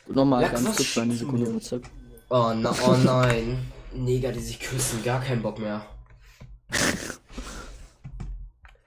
Nochmal 0.08 0.42
Ja, 0.42 0.48
ganz 0.50 0.76
kurz 0.76 0.98
eine 0.98 1.14
Sekunde? 1.14 1.54
WhatsApp. 1.54 1.84
Oh, 2.28 2.52
na, 2.54 2.74
oh 2.86 2.96
nein. 3.02 3.72
Neger, 3.94 4.32
die 4.32 4.40
sich 4.40 4.60
küssen, 4.60 5.02
gar 5.02 5.22
keinen 5.22 5.40
Bock 5.42 5.58
mehr. 5.58 5.86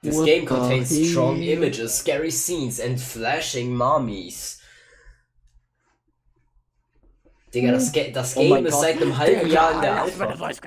This 0.04 0.16
What 0.16 0.26
game 0.26 0.46
contains 0.46 0.96
strong 1.10 1.38
hell? 1.38 1.58
images, 1.58 1.98
scary 1.98 2.32
scenes 2.32 2.80
and 2.80 3.00
flashing 3.00 3.76
mummies. 3.76 4.60
Digga, 7.54 7.72
das, 7.72 7.92
Ga 7.92 8.12
das 8.14 8.38
Oh 8.38 8.42
Game 8.42 8.50
mein 8.52 8.66
ist 8.68 8.74
Gott. 8.74 8.82
seit 8.82 9.02
einem 9.02 9.18
halben 9.18 9.50
Jahr 9.50 9.74
in 9.74 9.82
der 9.82 10.04
Alpha. 10.04 10.62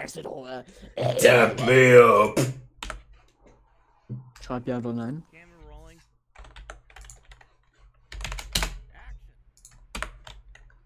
Tap 1.20 1.66
me 1.66 2.02
up. 2.02 2.40
Schreib 4.44 4.66
ja 4.66 4.78
oder 4.78 4.92
nein. 4.92 5.22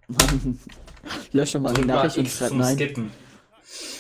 Mann. 0.09 0.59
Lösch 1.33 1.55
nochmal 1.55 1.75
die 1.75 1.85
Nachricht 1.85 2.19
und 2.19 2.29
schreib 2.29 2.53
nein. 2.53 2.75
Skippen. 2.77 3.11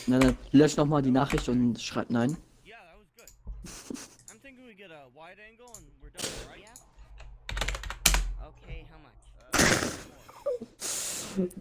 Nein, 0.06 0.20
nein. 0.20 0.38
Lösch 0.52 0.76
nochmal 0.76 1.02
die 1.02 1.10
Nachricht 1.10 1.48
und 1.48 1.80
schreib 1.80 2.10
nein. 2.10 2.36
Yeah, 2.64 2.76
that 2.76 2.98
was 2.98 3.08
good. 3.16 3.28
I'm 4.30 4.38
thinking 4.40 4.66
we 4.66 4.74
get 4.74 4.90
a 4.90 5.08
wide 5.14 5.38
angle 5.40 5.72
and 5.76 5.86
we're 6.00 6.10
done, 6.10 6.30
right? 6.48 6.60
Yeah. 6.60 6.74
Okay, 8.46 8.86
how 8.90 8.98
much? 9.02 9.16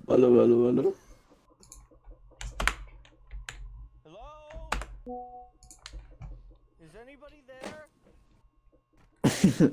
Hallo, 0.08 0.40
hallo, 0.40 0.66
hallo. 0.68 0.94
Hello? 4.04 5.46
Is 6.82 6.96
anybody 7.02 7.42
there? 7.48 7.88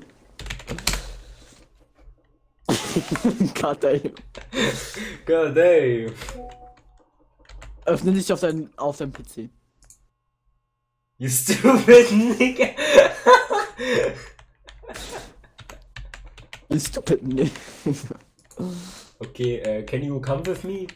Gott, 3.59 3.83
ey. 3.83 4.13
God 5.25 5.55
damn. 5.55 6.13
Öffne 7.85 8.13
dich 8.13 8.31
auf 8.31 8.39
dein, 8.39 8.69
auf 8.77 8.97
dein 8.97 9.11
PC. 9.11 9.49
You 11.17 11.29
stupid 11.29 12.11
nigga. 12.11 12.69
You 16.69 16.79
stupid 16.79 17.23
nee. 17.23 17.51
Okay, 19.19 19.59
äh, 19.59 19.83
can 19.83 20.03
you 20.03 20.19
come 20.19 20.45
with 20.45 20.63
me? 20.63 20.87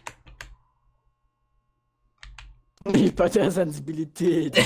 Nicht 2.86 3.16
bei 3.16 3.30
der 3.30 3.52
Sensibilität. 3.52 4.58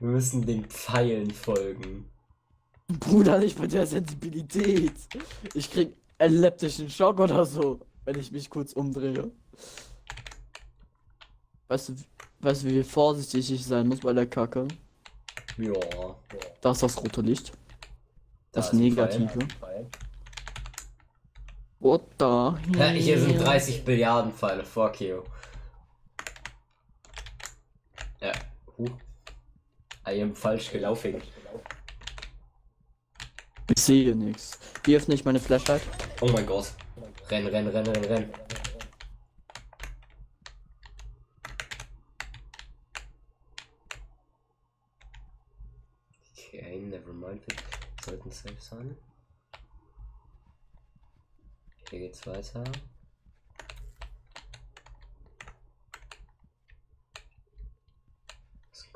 Wir 0.00 0.08
müssen 0.08 0.46
den 0.46 0.64
Pfeilen 0.66 1.30
folgen. 1.30 2.08
Bruder, 2.86 3.38
nicht 3.38 3.58
bei 3.58 3.66
der 3.66 3.86
Sensibilität. 3.86 4.94
Ich 5.54 5.70
krieg 5.70 5.96
epileptischen 6.18 6.88
Schock 6.88 7.20
oder 7.20 7.44
so, 7.44 7.80
wenn 8.04 8.18
ich 8.18 8.30
mich 8.32 8.48
kurz 8.48 8.72
umdrehe. 8.72 9.30
Weißt 11.68 11.90
du, 11.90 11.94
weißt 12.40 12.62
du, 12.62 12.68
wie 12.68 12.82
vorsichtig 12.82 13.52
ich 13.52 13.64
sein 13.64 13.88
muss 13.88 14.00
bei 14.00 14.12
der 14.12 14.26
Kacke? 14.26 14.68
Ja. 15.58 15.72
Da 16.60 16.70
ist 16.70 16.82
das 16.82 16.96
rote 16.96 17.20
Licht. 17.20 17.52
Da 18.52 18.60
Das 18.60 18.72
ein 18.72 18.78
Negative. 18.78 19.38
What 21.80 22.02
the 22.18 22.78
Ja, 22.78 22.88
hier 22.88 23.20
sind 23.20 23.34
hell? 23.34 23.44
30 23.44 23.84
Billiarden 23.84 24.32
Pfeile. 24.32 24.64
Fuck 24.64 25.00
you. 25.00 25.22
Ja. 28.20 28.32
Huh. 28.76 28.88
I 30.08 30.22
am 30.22 30.34
falsch 30.34 30.70
gelaufen. 30.70 31.20
Ich 33.70 33.82
sehe 33.82 34.14
nichts. 34.16 34.58
Wie 34.84 34.96
öffne 34.96 35.14
ich 35.14 35.24
meine 35.26 35.38
Flashlight? 35.38 35.82
Oh 36.22 36.28
mein 36.28 36.46
Gott. 36.46 36.72
Renn, 37.28 37.46
renn, 37.46 37.68
renn, 37.68 37.86
renn, 37.86 38.04
renn. 38.04 38.32
Okay, 46.32 46.80
never 46.80 47.12
mind. 47.12 47.42
Wir 47.46 47.56
sollten 48.02 48.32
safe 48.32 48.56
sein. 48.58 48.96
Hier 51.90 51.98
geht's 51.98 52.26
weiter. 52.26 52.64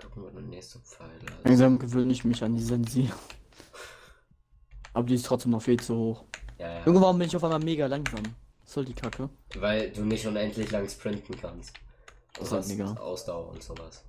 Gucken, 0.02 0.24
wo 0.24 0.30
der 0.30 0.42
nächste 0.42 0.78
Pfeil 0.80 1.08
ist. 1.24 1.44
Langsam 1.44 1.78
gewöhne 1.78 2.12
ich 2.12 2.24
mich 2.24 2.42
an 2.42 2.56
die 2.56 2.62
Sensi. 2.62 3.10
Aber 4.94 5.06
die 5.06 5.14
ist 5.14 5.26
trotzdem 5.26 5.52
noch 5.52 5.62
viel 5.62 5.80
zu 5.80 5.96
hoch. 5.96 6.24
Ja, 6.58 6.78
ja. 6.78 6.82
Warum 6.86 7.18
bin 7.18 7.28
ich 7.28 7.36
auf 7.36 7.44
einmal 7.44 7.60
mega 7.60 7.86
langsam? 7.86 8.22
Soll 8.64 8.84
die 8.84 8.94
Kacke? 8.94 9.28
Weil 9.56 9.90
du 9.90 10.04
nicht 10.04 10.26
unendlich 10.26 10.70
lang 10.70 10.88
sprinten 10.88 11.36
kannst. 11.40 11.74
Das 12.34 12.46
ist 12.46 12.52
halt 12.52 12.66
mega. 12.68 12.92
Ausdauer 12.94 13.50
und 13.50 13.62
sowas. 13.62 14.04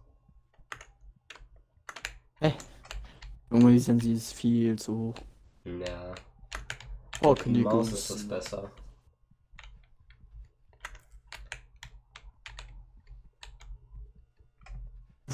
Junge, 3.52 3.72
die 3.72 3.80
Sensi 3.80 4.14
ist 4.14 4.34
viel 4.34 4.78
zu 4.78 4.98
hoch. 4.98 5.15
Ja. 5.65 6.15
Oh, 7.22 7.36
Die 7.36 7.61
Maus 7.61 7.91
ist 7.91 8.10
das 8.10 8.28
besser. 8.28 8.72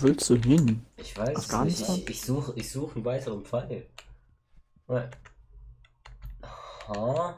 Willst 0.02 0.30
du 0.30 0.36
hin? 0.36 0.86
Ich 0.98 1.18
weiß 1.18 1.30
es 1.30 1.36
nicht. 1.36 1.38
Afghanistan? 1.38 2.02
Ich, 2.08 2.22
suche 2.22 2.54
ich 2.56 2.72
such 2.72 2.96
einen 2.96 3.06
weiteren 3.06 3.44
Pfeil. 3.46 3.88
Huh? 6.88 7.34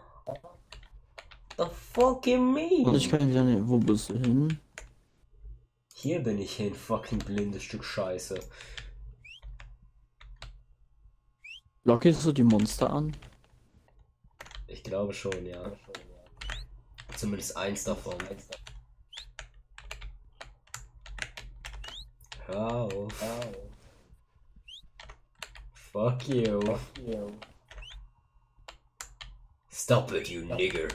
The 1.57 1.65
fuck 1.93 2.25
you 2.25 2.38
Und 2.38 2.95
ich 2.95 3.09
kann 3.09 3.29
wieder 3.29 3.43
nicht. 3.43 3.67
Wo 3.67 3.77
bist 3.77 4.09
du 4.09 4.13
hin? 4.17 4.59
Hier 5.93 6.23
bin 6.23 6.39
ich 6.39 6.55
hin, 6.55 6.73
fucking 6.73 7.19
blindes 7.19 7.63
Stück 7.63 7.83
Scheiße. 7.83 8.39
Lockst 11.83 12.25
du 12.25 12.31
die 12.31 12.43
Monster 12.43 12.89
an? 12.89 13.15
Ich 14.67 14.83
glaube 14.83 15.13
schon, 15.13 15.45
ja. 15.45 15.71
Zumindest 17.17 17.55
eins 17.57 17.83
davon. 17.83 18.15
Hör 22.52 22.94
auf. 22.94 23.14
Fuck 25.73 26.28
you. 26.28 26.60
Stop 29.72 30.11
it, 30.11 30.28
you 30.30 30.45
nigger. 30.45 30.90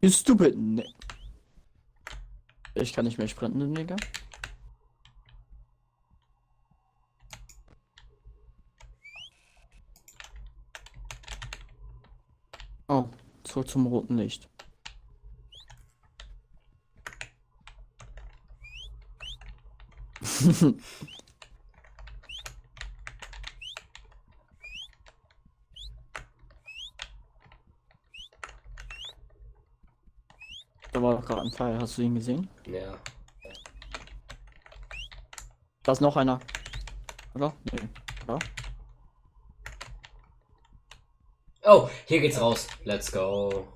You 0.00 0.10
stupid. 0.10 0.58
Ne 0.58 0.84
ich 2.74 2.92
kann 2.92 3.04
nicht 3.04 3.18
mehr 3.18 3.28
sprinten, 3.28 3.74
Digga. 3.74 3.96
Oh, 12.88 13.08
zurück 13.44 13.68
zum 13.68 13.86
roten 13.86 14.18
Licht. 14.18 14.48
Da 30.92 31.02
war 31.02 31.14
doch 31.16 31.24
gerade 31.24 31.42
ein 31.42 31.52
Pfeil, 31.52 31.78
hast 31.78 31.96
du 31.98 32.02
ihn 32.02 32.14
gesehen? 32.14 32.48
Ja. 32.66 32.96
Da 35.82 35.92
ist 35.92 36.00
noch 36.00 36.16
einer. 36.16 36.40
Oder? 37.34 37.52
Nee. 37.72 37.88
Ja? 38.28 38.38
Oh, 41.64 41.88
hier 42.06 42.20
geht's 42.20 42.40
raus. 42.40 42.66
Let's 42.84 43.10
go. 43.10 43.66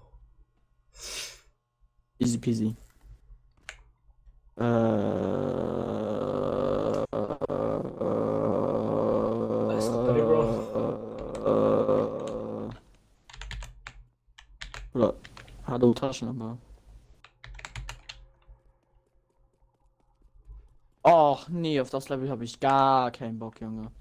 Easy 2.19 2.39
peasy. 2.39 2.77
Äh, 4.59 4.65
Alles 9.69 9.87
gut 9.91 10.07
bei 10.07 10.13
dir, 10.15 10.25
Bro? 10.25 10.43
Äh, 11.45 11.57
oder 14.95 15.15
Hallo 15.77 15.93
Taschenlampe. 15.93 16.57
Och 21.03 21.49
nee, 21.51 21.79
auf 21.79 21.91
das 21.91 22.09
Level 22.09 22.31
habe 22.31 22.45
ich 22.45 22.59
gar 22.61 23.11
keinen 23.11 23.39
Bock, 23.39 23.61
Junge. 23.61 23.93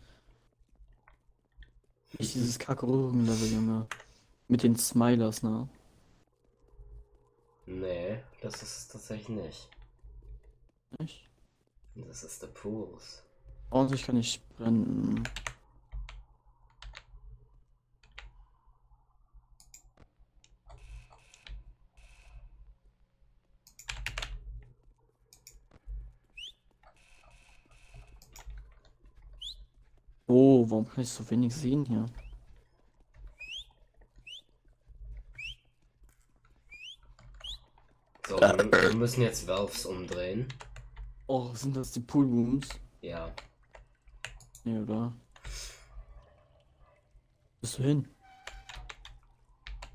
Nicht 2.17 2.33
dieses 2.33 2.57
Kacke-Level, 2.57 3.51
Junge. 3.51 3.87
Mit 4.47 4.63
den 4.63 4.77
Smilers, 4.77 5.43
ne? 5.43 5.67
Nee, 7.65 8.23
das 8.41 8.63
ist 8.63 8.77
es 8.77 8.87
tatsächlich 8.87 9.27
nicht. 9.27 9.69
Nicht? 10.97 11.29
Das 11.95 12.23
ist 12.23 12.41
der 12.41 12.47
Pools. 12.47 13.21
Und 13.69 13.91
ich 13.91 14.05
kann 14.05 14.15
nicht 14.15 14.35
sprinten. 14.35 15.23
Oh, 30.27 30.65
warum 30.67 30.87
kann 30.87 31.03
ich 31.03 31.09
so 31.09 31.29
wenig 31.29 31.53
sehen 31.53 31.85
hier? 31.85 32.05
So, 38.27 38.39
wir, 38.39 38.95
müssen 38.95 39.21
jetzt 39.21 39.47
Valves 39.47 39.85
umdrehen. 39.85 40.47
Oh, 41.27 41.53
sind 41.53 41.75
das 41.75 41.91
die 41.91 41.99
Poolrooms? 41.99 42.67
Ja. 43.01 43.31
Nee, 44.63 44.79
oder? 44.79 45.13
Bist 47.61 47.77
du 47.77 47.83
hin? 47.83 48.07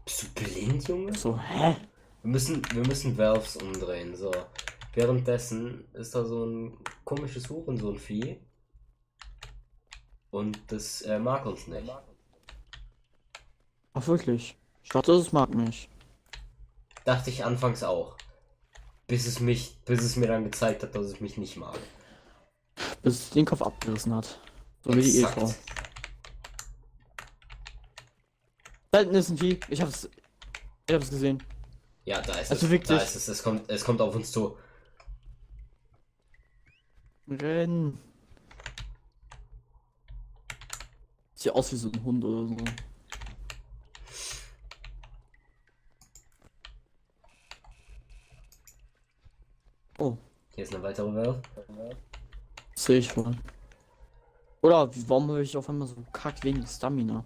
Bist 0.04 0.22
du 0.22 0.28
blind, 0.40 0.86
Junge? 0.86 1.12
So, 1.18 1.36
hä? 1.36 1.76
Wir 2.22 2.30
müssen, 2.30 2.62
wir 2.72 2.86
müssen 2.86 3.18
Valves 3.18 3.56
umdrehen, 3.56 4.14
so. 4.14 4.30
Währenddessen 4.94 5.88
ist 5.94 6.14
da 6.14 6.24
so 6.24 6.44
ein 6.44 6.78
komisches 7.04 7.48
Hurensohn-Vieh. 7.48 8.38
Und 10.30 10.58
das 10.68 11.02
äh, 11.02 11.18
mag 11.18 11.44
uns 11.46 11.66
nicht. 11.66 11.90
Ach, 13.92 14.06
wirklich? 14.06 14.56
Ich 14.82 14.90
dachte, 14.90 15.12
es 15.12 15.32
mag 15.32 15.52
mich. 15.54 15.88
Dachte 17.04 17.30
ich 17.30 17.44
anfangs 17.44 17.82
auch. 17.82 18.16
Bis 19.06 19.26
es 19.26 19.40
mich, 19.40 19.76
bis 19.84 20.02
es 20.02 20.16
mir 20.16 20.28
dann 20.28 20.44
gezeigt 20.44 20.82
hat, 20.82 20.94
dass 20.94 21.06
es 21.06 21.20
mich 21.20 21.36
nicht 21.36 21.56
mag. 21.56 21.78
Bis 23.02 23.14
es 23.18 23.30
den 23.30 23.44
Kopf 23.44 23.62
abgerissen 23.62 24.14
hat. 24.14 24.38
So 24.84 24.94
wie 24.94 25.02
die. 25.02 25.16
Ehefrau. 25.18 25.52
Da 28.92 29.00
hinten 29.00 29.14
ist 29.16 29.30
ein 29.30 29.38
Vieh. 29.38 29.58
Ich 29.68 29.80
hab's. 29.80 30.08
Ich 30.88 30.94
hab's 30.94 31.10
gesehen. 31.10 31.42
Ja, 32.04 32.20
da 32.22 32.34
ist 32.34 32.50
Also 32.50 32.66
es. 32.66 32.72
wirklich? 32.72 32.98
Da 32.98 33.04
ist 33.04 33.16
es. 33.16 33.28
Es 33.28 33.42
kommt, 33.42 33.68
es 33.68 33.84
kommt 33.84 34.00
auf 34.00 34.14
uns 34.14 34.30
zu. 34.30 34.56
Renn. 37.28 37.98
Sieht 41.40 41.52
aus 41.54 41.72
wie 41.72 41.76
so 41.76 41.88
ein 41.90 42.04
Hund 42.04 42.22
oder 42.22 42.46
so. 42.46 42.56
Oh, 49.98 50.16
Hier 50.54 50.64
ist 50.64 50.74
eine 50.74 50.82
weitere 50.82 51.14
Valve. 51.14 51.40
sehe 52.74 52.98
ich 52.98 53.16
wohl. 53.16 53.34
Oder 54.60 54.90
warum 55.08 55.30
habe 55.30 55.42
ich 55.42 55.56
auf 55.56 55.68
einmal 55.70 55.88
so 55.88 55.96
kack 56.12 56.44
wenig 56.44 56.68
Stamina? 56.68 57.24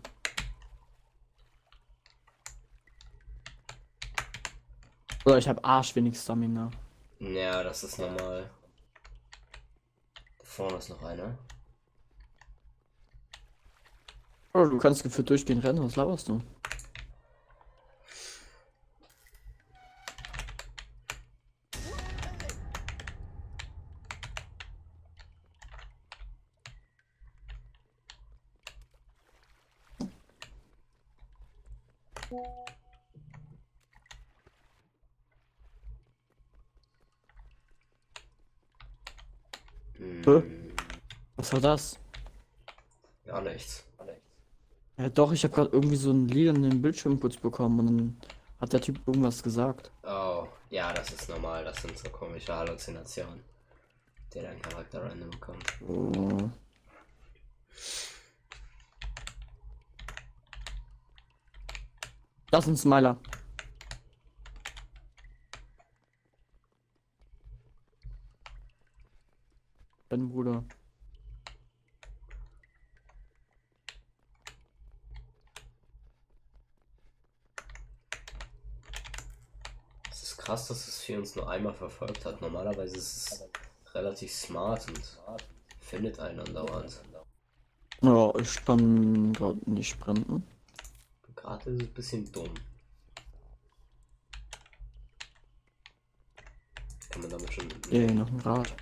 Oder 5.25 5.39
ich 5.39 5.49
habe 5.49 5.65
arsch 5.65 5.97
wenig 5.97 6.17
Stamina. 6.17 6.71
Ja, 7.19 7.65
das 7.65 7.83
ist 7.83 7.99
normal. 7.99 8.49
Da 10.39 10.45
vorne 10.45 10.77
ist 10.77 10.91
noch 10.91 11.03
einer. 11.03 11.37
Oder 14.55 14.71
du 14.71 14.79
kannst 14.79 15.03
gefühlt 15.03 15.29
durchgehen 15.29 15.59
rennen, 15.59 15.83
was 15.83 15.97
laberst 15.97 16.29
du? 16.29 16.41
Hä? 40.25 40.43
Was 41.37 41.53
war 41.53 41.61
das? 41.61 41.99
Gar 43.25 43.43
nichts. 43.43 43.85
Ja 45.05 45.11
doch, 45.11 45.33
ich 45.33 45.45
habe 45.45 45.55
gerade 45.55 45.69
irgendwie 45.71 45.97
so 45.97 46.09
einen 46.09 46.29
lilanen 46.29 46.81
Bildschirm 46.81 47.21
kurz 47.21 47.37
bekommen 47.37 47.79
und 47.79 47.87
dann 47.87 48.17
hat 48.59 48.73
der 48.73 48.81
Typ 48.81 49.07
irgendwas 49.07 49.43
gesagt. 49.43 49.91
Oh, 50.03 50.49
ja, 50.71 50.95
das 50.95 51.11
ist 51.11 51.29
normal. 51.29 51.63
Das 51.63 51.83
sind 51.83 51.99
so 51.99 52.09
komische 52.09 52.57
Halluzinationen, 52.57 53.45
die 54.33 54.41
dein 54.41 54.63
Charakter 54.63 55.05
random 55.05 55.29
bekommt. 55.29 55.63
Oh. 55.87 56.49
Das 62.51 62.65
ist 62.65 62.71
ein 62.71 62.77
Smiler. 62.79 63.19
Dein 70.09 70.31
Bruder. 70.31 70.65
Es 80.15 80.23
ist 80.23 80.37
krass, 80.55 80.69
dass 80.69 80.87
es 80.87 81.03
für 81.03 81.19
uns 81.19 81.35
nur 81.35 81.51
einmal 81.51 81.75
verfolgt 81.75 82.25
hat. 82.25 82.41
Normalerweise 82.41 82.97
ist 82.97 83.17
es 83.17 83.95
relativ 83.95 84.33
smart 84.33 84.87
und 84.87 85.03
findet 85.81 86.21
einen 86.21 86.39
andauernd. 86.39 87.03
Ja, 88.03 88.33
ich 88.39 88.65
kann 88.65 89.33
gerade 89.33 89.59
nicht 89.69 89.89
sprinten. 89.89 90.45
Gerade 91.35 91.71
ist 91.71 91.83
es 91.83 91.89
ein 91.89 91.95
bisschen 91.95 92.33
dumm. 92.33 92.55
Kann 97.11 97.23
man 97.23 97.31
damit 97.31 97.53
schon. 97.53 97.69
Ey, 97.91 98.13
noch 98.13 98.29
ein 98.29 98.41
Rad. 98.41 98.73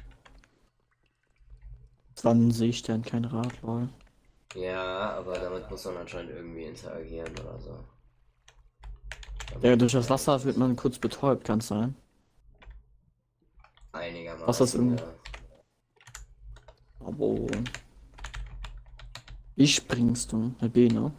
Das 2.14 2.24
war 2.24 2.34
ein 2.34 2.50
Seestern, 2.50 3.02
kein 3.02 3.24
Rad, 3.24 3.62
lol. 3.62 3.88
Ja, 4.54 5.12
aber 5.12 5.38
damit 5.38 5.70
muss 5.70 5.86
man 5.86 5.96
anscheinend 5.96 6.32
irgendwie 6.32 6.64
interagieren 6.64 7.32
oder 7.40 7.58
so. 7.58 7.78
Ja, 9.60 9.76
durch 9.76 9.92
das 9.92 10.10
Wasser 10.10 10.42
wird 10.44 10.56
man 10.56 10.74
kurz 10.76 10.98
betäubt, 10.98 11.44
kann 11.44 11.60
sein. 11.60 11.94
Einigermaßen. 13.92 14.46
Was 14.46 14.58
das 14.58 14.74
irgendwie- 14.74 15.02
ja. 15.02 15.14
Aber. 17.00 17.46
Wie 19.54 19.66
springst 19.68 20.32
du? 20.32 20.54
Mit 20.60 20.72
B, 20.72 20.88
ne? 20.88 21.12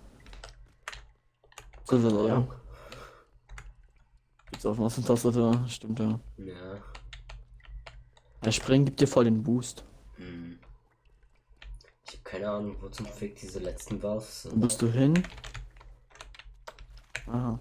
So, 1.85 2.27
ja. 2.27 2.47
Jetzt 4.51 4.65
auf 4.65 4.79
was 4.79 4.97
ist 4.97 5.07
das, 5.09 5.25
Alter? 5.25 5.67
Stimmt, 5.67 5.99
ja. 5.99 6.19
Ja. 6.37 6.83
Der 8.43 8.51
Springen 8.51 8.85
gibt 8.85 8.99
dir 8.99 9.07
voll 9.07 9.25
den 9.25 9.43
Boost. 9.43 9.83
Hm. 10.15 10.57
Ich 12.05 12.13
habe 12.13 12.23
keine 12.23 12.49
Ahnung, 12.49 12.75
wo 12.81 12.89
zum 12.89 13.05
Fick 13.05 13.35
diese 13.35 13.59
letzten 13.59 14.01
Waffen 14.01 14.45
Wo 14.45 14.49
sind. 14.49 14.61
bist 14.61 14.81
du 14.81 14.91
hin? 14.91 15.23
Aha. 17.27 17.59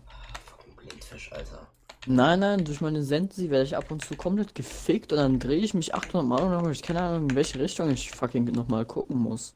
Blindfisch, 0.86 1.32
Alter. 1.32 1.66
Nein, 2.06 2.40
nein, 2.40 2.64
durch 2.64 2.80
meine 2.80 3.02
Sensi 3.04 3.48
werde 3.48 3.64
ich 3.64 3.76
ab 3.76 3.90
und 3.90 4.04
zu 4.04 4.16
komplett 4.16 4.56
gefickt 4.56 5.12
und 5.12 5.18
dann 5.18 5.38
drehe 5.38 5.60
ich 5.60 5.72
mich 5.72 5.94
800 5.94 6.26
Mal 6.26 6.42
und 6.42 6.50
dann 6.50 6.62
habe 6.62 6.72
ich 6.72 6.82
keine 6.82 7.00
Ahnung, 7.00 7.30
in 7.30 7.36
welche 7.36 7.60
Richtung 7.60 7.90
ich 7.90 8.10
fucking 8.10 8.44
nochmal 8.46 8.84
gucken 8.84 9.16
muss. 9.16 9.54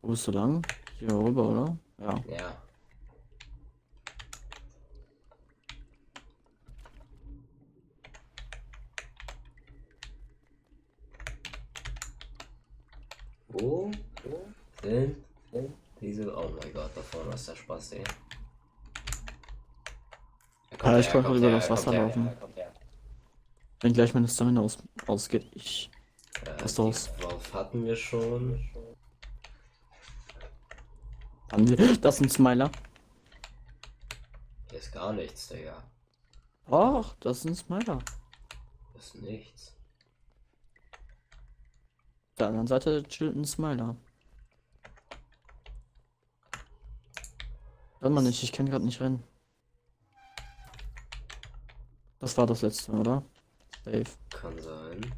Wo 0.00 0.08
bist 0.08 0.26
du 0.26 0.32
lang? 0.32 0.66
Hier 0.98 1.12
rüber, 1.12 1.48
oder? 1.48 1.76
Ja. 1.98 2.24
Ja. 2.28 2.62
Wo? 13.48 13.92
Wo 14.24 14.40
sind 14.82 15.16
sind 15.52 15.72
diese? 16.00 16.36
Oh 16.36 16.50
mein 16.60 16.72
Gott, 16.72 16.90
da 16.94 17.02
vorne 17.02 17.34
ist 17.34 17.48
der 17.48 17.54
Spaß, 17.54 17.92
ey. 17.92 18.04
Ja, 20.84 20.98
ich 20.98 21.08
er 21.08 21.20
über 21.20 21.50
das 21.50 21.64
er 21.66 21.70
Wasser 21.70 21.92
her, 21.92 22.02
laufen. 22.02 22.28
her. 22.54 22.72
Wenn 23.80 23.92
gleich 23.92 24.14
meine 24.14 24.28
Stamina 24.28 24.60
aus, 24.60 24.78
ausgeht, 25.06 25.50
ich. 25.54 25.90
Äh, 26.44 26.62
Was 26.62 26.74
die 26.74 26.82
Wurf 26.82 27.54
hatten 27.54 27.84
wir 27.84 27.96
schon. 27.96 28.68
Haben 31.50 31.68
wir. 31.68 31.96
Das 32.00 32.16
ist 32.16 32.22
ein 32.22 32.30
Smiler. 32.30 32.70
Hier 34.70 34.78
ist 34.78 34.92
gar 34.92 35.12
nichts, 35.12 35.48
Digga. 35.48 35.82
Ach, 36.70 37.14
das 37.20 37.38
ist 37.38 37.44
ein 37.44 37.54
Smiler. 37.54 37.98
Das 38.94 39.06
ist 39.06 39.22
nichts. 39.22 39.74
Auf 42.30 42.36
der 42.38 42.46
anderen 42.48 42.66
Seite 42.66 43.02
chillt 43.04 43.36
ein 43.36 43.44
Smiler. 43.44 43.96
Hört 48.00 48.12
man 48.12 48.24
nicht, 48.24 48.42
ich 48.42 48.52
kann 48.52 48.68
gerade 48.68 48.84
nicht 48.84 49.00
rennen. 49.00 49.22
Das 52.22 52.38
war 52.38 52.46
das 52.46 52.62
letzte, 52.62 52.92
oder? 52.92 53.20
Safe. 53.84 54.04
Kann 54.30 54.56
sein. 54.62 55.12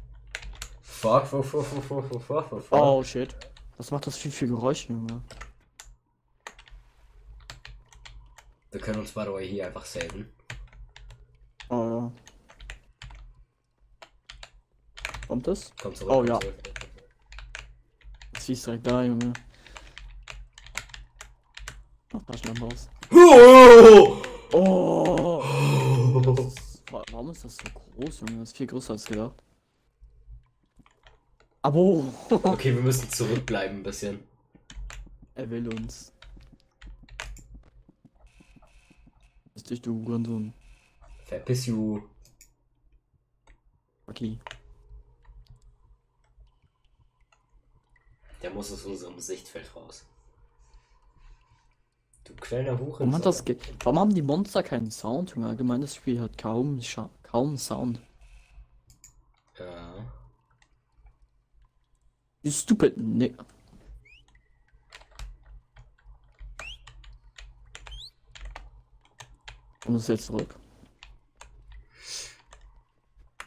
Fuck, 0.81 1.27
fuck, 1.27 1.45
fuck, 1.45 1.63
fuck, 1.63 1.83
fuck, 1.83 2.03
fuck, 2.09 2.49
fuck, 2.49 2.63
fuck. 2.63 2.71
Oh 2.71 3.03
shit. 3.03 3.35
Was 3.77 3.91
macht 3.91 4.07
das 4.07 4.17
viel 4.17 4.31
für 4.31 4.47
Geräusche, 4.47 4.91
Junge? 4.91 5.21
Wir 8.71 8.81
können 8.81 9.01
uns 9.01 9.11
by 9.11 9.21
the 9.25 9.33
way 9.33 9.47
hier 9.47 9.67
einfach 9.67 9.85
saven. 9.85 10.33
Oh 11.69 11.75
ja. 11.75 12.11
Kommt 15.27 15.45
das? 15.45 15.71
Komm 15.79 15.93
zurück. 15.93 16.11
Oh, 16.11 16.23
ja. 16.23 16.39
Zurück. 16.39 16.55
Das 18.33 18.49
ist 18.49 18.65
direkt 18.65 18.87
da, 18.87 19.03
Junge. 19.03 19.31
Ach, 22.13 22.23
Taschenlampe 22.25 22.65
aus. 22.65 22.89
Oh! 23.11 24.17
Oh! 24.53 25.43
Wa- 26.25 26.64
warum 26.91 27.31
ist 27.31 27.43
das 27.43 27.57
so 27.57 27.63
groß, 27.73 28.21
Junge? 28.21 28.39
Das 28.39 28.49
ist 28.49 28.57
viel 28.57 28.67
größer 28.67 28.93
als 28.93 29.05
gedacht. 29.05 29.35
Abo! 31.61 32.13
Okay, 32.29 32.75
wir 32.75 32.81
müssen 32.81 33.09
zurückbleiben 33.09 33.77
ein 33.77 33.83
bisschen. 33.83 34.23
er 35.35 35.49
will 35.49 35.67
uns. 35.67 36.13
Lass 39.53 39.63
dich, 39.63 39.81
du 39.81 40.05
Hurensohn. 40.05 40.53
Verpiss 41.25 41.65
you. 41.65 42.01
Okay. 44.07 44.37
Der 48.41 48.51
muss 48.51 48.71
aus 48.71 48.85
unserem 48.85 49.19
Sichtfeld 49.19 49.75
raus. 49.75 50.05
Du 52.25 52.33
kleiner 52.33 52.77
Hurensohn. 52.79 53.11
Warum 53.11 53.21
das 53.21 53.43
Warum 53.83 53.99
haben 53.99 54.15
die 54.15 54.21
Monster 54.21 54.63
keinen 54.63 54.89
Sound? 54.91 55.37
Allgemein, 55.37 55.81
das 55.81 55.95
Spiel 55.95 56.19
hat 56.19 56.37
kaum, 56.37 56.81
Scha 56.81 57.09
kaum 57.23 57.55
Sound. 57.55 58.01
Ja. 59.59 60.05
You 62.41 62.51
stupid 62.51 62.97
Nick. 62.97 63.37
Und 69.85 69.93
das 69.93 70.07
jetzt 70.07 70.25
zurück. 70.25 70.55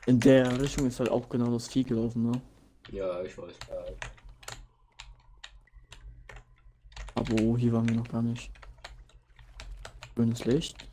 In 0.07 0.21
der 0.21 0.61
Richtung 0.61 0.87
ist 0.87 1.01
halt 1.01 1.11
auch 1.11 1.29
genau 1.29 1.51
das 1.51 1.69
Vieh 1.69 1.83
gelaufen, 1.83 2.31
ne? 2.31 2.41
Ja, 2.91 3.21
ich 3.23 3.37
weiß. 3.37 3.55
Aber 7.15 7.43
oh, 7.43 7.59
hier 7.59 7.73
waren 7.73 7.89
wir 7.89 7.97
noch 7.97 8.09
gar 8.09 8.23
nicht. 8.23 8.51
Grünes 10.19 10.45
Licht. 10.47 10.89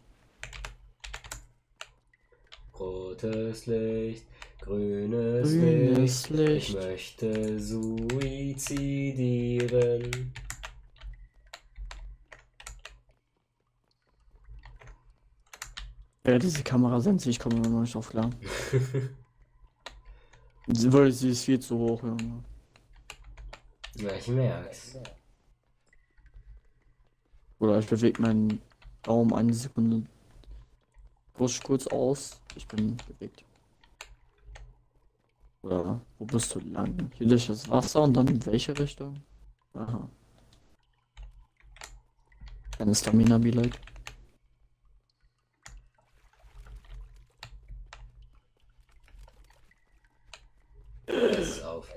Rotes 2.79 3.65
Licht, 3.65 4.27
grünes, 4.61 5.49
Grünes 5.49 6.29
Licht. 6.29 6.69
Ich 6.69 6.73
Licht. 6.73 6.75
möchte 6.75 7.59
suizidieren. 7.59 8.71
Ja, 16.25 16.39
diese 16.39 16.63
Kamera 16.63 16.99
sense, 16.99 17.29
ich 17.29 17.37
komme 17.39 17.55
immer 17.57 17.69
noch 17.69 17.81
nicht 17.81 17.93
drauf 17.93 18.09
klar. 18.09 18.29
Sie- 20.67 20.91
Weil 20.91 21.11
sie 21.11 21.29
ist 21.29 21.45
viel 21.45 21.59
zu 21.59 21.77
hoch, 21.77 22.01
Junge. 22.01 22.43
Ja, 23.97 24.11
ich 24.15 24.27
merk's. 24.29 24.97
Oder 27.59 27.77
ich 27.79 27.85
bewege 27.87 28.19
meinen 28.21 28.59
Daumen 29.05 29.33
eine 29.33 29.53
Sekunde. 29.53 30.03
Push 31.35 31.61
kurz 31.61 31.85
aus. 31.87 32.41
Ich 32.55 32.67
bin 32.67 32.97
bewegt. 33.07 33.45
Oder 35.61 36.01
wo 36.17 36.25
bist 36.25 36.55
du 36.55 36.59
lang? 36.59 37.11
Hier 37.13 37.27
durch 37.27 37.47
das 37.47 37.69
Wasser 37.69 38.01
und 38.01 38.13
dann 38.13 38.27
in 38.27 38.43
welche 38.45 38.77
Richtung? 38.77 39.21
Aha. 39.73 40.09
Keine 42.77 42.95
Stamina 42.95 43.37
be 43.37 43.51
like. 43.51 43.79
Pass 51.07 51.61
auf. 51.63 51.87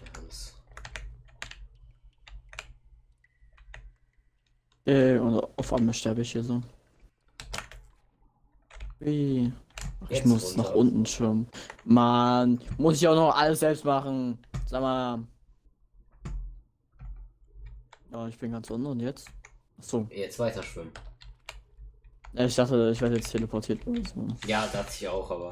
Wir 0.00 0.12
haben's. 0.12 0.54
Äh, 4.86 5.18
einmal 5.78 5.94
sterbe 5.94 6.22
ich 6.22 6.32
hier 6.32 6.42
so. 6.42 6.62
Wie? 9.00 9.52
Ach, 10.04 10.10
ich 10.10 10.24
muss 10.24 10.56
runter. 10.56 10.62
nach 10.62 10.74
unten 10.74 11.06
schwimmen. 11.06 11.48
Mann, 11.84 12.60
muss 12.76 12.96
ich 12.96 13.08
auch 13.08 13.14
noch 13.14 13.34
alles 13.34 13.60
selbst 13.60 13.84
machen. 13.84 14.38
Sag 14.66 14.80
mal. 14.82 15.24
Ja, 18.10 18.26
ich 18.26 18.38
bin 18.38 18.52
ganz 18.52 18.70
unten 18.70 18.86
und 18.86 19.00
jetzt? 19.00 19.28
Achso. 19.78 20.06
Jetzt 20.10 20.38
weiter 20.38 20.62
schwimmen. 20.62 20.92
Ich 22.34 22.54
dachte, 22.54 22.90
ich 22.92 23.00
werde 23.00 23.16
jetzt 23.16 23.30
teleportiert. 23.30 23.80
Ja, 24.46 24.66
dachte 24.66 24.92
ich 24.92 25.08
auch, 25.08 25.30
aber. 25.30 25.50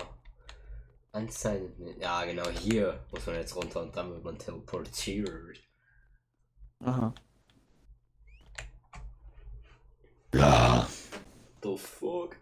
Anscheinend. 1.13 1.73
Ja, 2.01 2.25
genau, 2.25 2.49
hier 2.49 3.01
muss 3.11 3.27
man 3.27 3.37
jetzt 3.37 3.57
runter 3.57 3.83
und 3.83 3.97
dann 3.97 4.11
wird 4.11 4.25
man 4.25 4.39
teleportiert. 4.39 5.59
Aha. 6.85 7.15
The 10.33 11.77
fuck? 11.77 12.37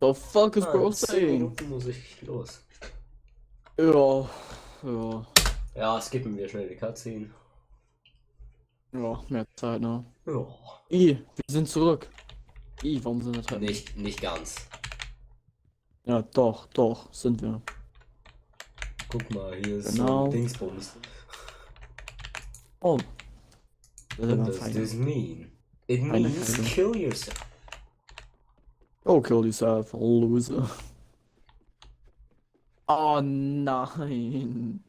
The 0.00 0.14
fuck 0.14 0.56
is 0.56 0.64
Ah, 0.64 0.72
bro 0.72 0.90
saying? 0.90 1.32
Minuten 1.38 1.68
muss 1.70 1.86
ich 1.86 2.22
los. 2.22 2.60
Ja. 3.78 4.28
Ja. 4.82 5.26
Ja, 5.74 6.00
skippen 6.00 6.36
wir 6.36 6.48
schnell 6.48 6.68
die 6.68 6.76
Cutscene. 6.76 7.30
Ja, 8.92 9.24
mehr 9.28 9.46
Zeit, 9.56 9.80
ne? 9.80 10.04
Ja. 10.26 10.46
I, 10.90 11.16
wir 11.16 11.44
sind 11.50 11.68
zurück. 11.68 12.08
I, 12.84 13.02
warum 13.04 13.22
sind 13.22 13.34
wir 13.34 13.42
Treppen? 13.42 13.64
Nicht, 13.64 13.96
nicht 13.96 14.20
ganz. 14.20 14.56
Ja, 16.04 16.22
doch, 16.22 16.66
doch, 16.66 17.12
sind 17.12 17.40
wir. 17.42 17.60
Guck 19.08 19.30
mal, 19.34 19.56
hier 19.56 19.78
ist 19.78 19.92
Genau. 19.96 20.06
so 20.06 20.24
ein 20.26 20.30
Dingsbums. 20.30 20.92
Oh. 22.80 22.98
Das 24.18 24.18
ist 24.18 24.18
What 24.18 24.30
aber 24.38 24.44
does 24.44 24.58
fein. 24.58 24.72
this 24.74 24.92
mean? 24.94 25.50
It 25.86 26.02
means 26.02 26.58
kill 26.64 26.96
yourself. 26.96 27.44
Oh, 29.04 29.20
kill 29.20 29.44
yourself, 29.44 29.92
loser. 29.92 30.68
Oh 32.88 33.20
nein. 33.20 34.80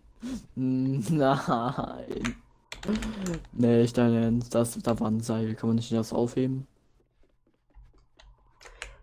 Nein. 0.55 2.35
Nee, 3.53 3.81
ich 3.81 3.93
dein 3.93 4.13
Ernst. 4.13 4.53
Das, 4.53 4.77
da 4.79 4.99
war 4.99 5.09
ein 5.09 5.19
Seil. 5.19 5.55
Kann 5.55 5.69
man 5.69 5.75
nicht 5.77 5.91
das 5.91 6.13
aufheben? 6.13 6.67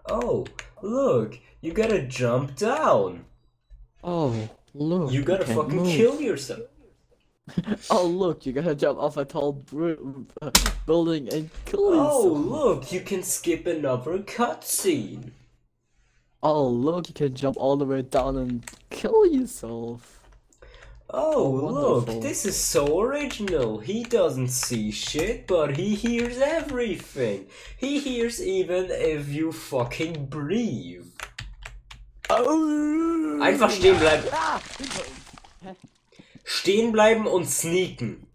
Oh, 0.08 0.44
look, 0.82 1.38
you 1.60 1.72
gotta 1.72 1.98
jump 2.08 2.56
down. 2.56 3.24
Oh, 4.02 4.32
look. 4.74 5.10
You 5.12 5.24
gotta 5.24 5.44
fucking 5.44 5.76
move. 5.76 5.88
kill 5.88 6.20
yourself. 6.20 6.68
Oh, 7.90 8.06
look, 8.06 8.46
you 8.46 8.52
gotta 8.52 8.74
jump 8.74 8.98
off 8.98 9.16
a 9.16 9.24
tall 9.24 9.64
building 10.86 11.28
and 11.32 11.50
kill 11.64 11.90
yourself. 11.90 12.12
Oh, 12.12 12.36
yourself. 12.36 12.46
look, 12.46 12.92
you 12.92 13.00
can 13.00 13.22
skip 13.22 13.66
another 13.66 14.18
cutscene. 14.18 15.30
Oh, 16.42 16.66
look, 16.66 17.08
you 17.08 17.14
can 17.14 17.34
jump 17.34 17.56
all 17.56 17.76
the 17.76 17.84
way 17.84 18.02
down 18.02 18.36
and 18.36 18.64
kill 18.90 19.26
yourself. 19.26 20.20
Oh, 21.10 21.50
look, 21.50 22.22
this 22.22 22.46
is 22.46 22.56
so 22.56 23.00
original. 23.00 23.78
He 23.78 24.02
doesn't 24.02 24.48
see 24.48 24.90
shit, 24.90 25.46
but 25.46 25.76
he 25.76 25.94
hears 25.94 26.38
everything. 26.38 27.46
He 27.76 28.00
hears 28.00 28.42
even 28.42 28.86
if 28.90 29.28
you 29.28 29.52
fucking 29.52 30.26
breathe. 30.26 31.06
Oh. 32.30 33.38
Einfach 33.42 33.70
stehen 33.70 33.98
bleiben. 33.98 34.30
Ah. 34.32 34.60
Stehen 36.54 36.92
bleiben 36.92 37.26
und 37.26 37.46
sneaken. 37.48 38.26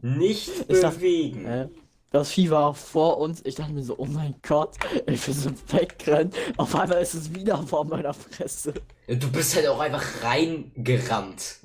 Nicht 0.00 0.50
Ich 0.68 0.80
dachte- 0.80 0.96
bewegen. 0.96 1.46
Hä? 1.46 1.68
Das 2.10 2.32
Vieh 2.32 2.50
war 2.50 2.74
vor 2.74 3.18
uns. 3.18 3.40
Ich 3.44 3.54
dachte 3.54 3.72
mir 3.72 3.84
so, 3.84 3.96
oh 3.98 4.04
mein 4.06 4.34
Gott, 4.42 4.76
ich 5.06 5.24
bin 5.24 5.34
so 5.34 5.50
wegrennen. 5.68 6.32
Auf 6.56 6.74
einmal 6.74 7.00
ist 7.02 7.14
es 7.14 7.32
wieder 7.34 7.62
vor 7.62 7.84
meiner 7.84 8.14
Fresse. 8.14 8.74
Du 9.06 9.30
bist 9.30 9.54
halt 9.54 9.68
auch 9.68 9.78
einfach 9.78 10.22
reingerannt. 10.24 11.58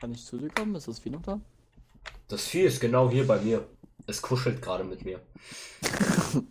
Kann 0.00 0.12
ich 0.12 0.24
zu 0.24 0.36
dir 0.38 0.50
kommen? 0.50 0.74
Ist 0.76 0.86
das 0.86 0.98
Vieh 1.00 1.10
noch 1.10 1.22
da? 1.22 1.40
Das 2.28 2.46
Vieh 2.46 2.62
ist 2.62 2.80
genau 2.80 3.10
hier 3.10 3.26
bei 3.26 3.40
mir. 3.40 3.66
Es 4.06 4.22
kuschelt 4.22 4.62
gerade 4.62 4.84
mit 4.84 5.04
mir. 5.04 5.20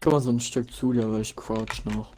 Komm 0.00 0.12
mal 0.12 0.20
so 0.20 0.30
ein 0.30 0.40
Stück 0.40 0.72
zu 0.72 0.92
dir, 0.92 1.04
aber 1.04 1.20
ich 1.20 1.36
crouch 1.36 1.84
noch. 1.84 2.12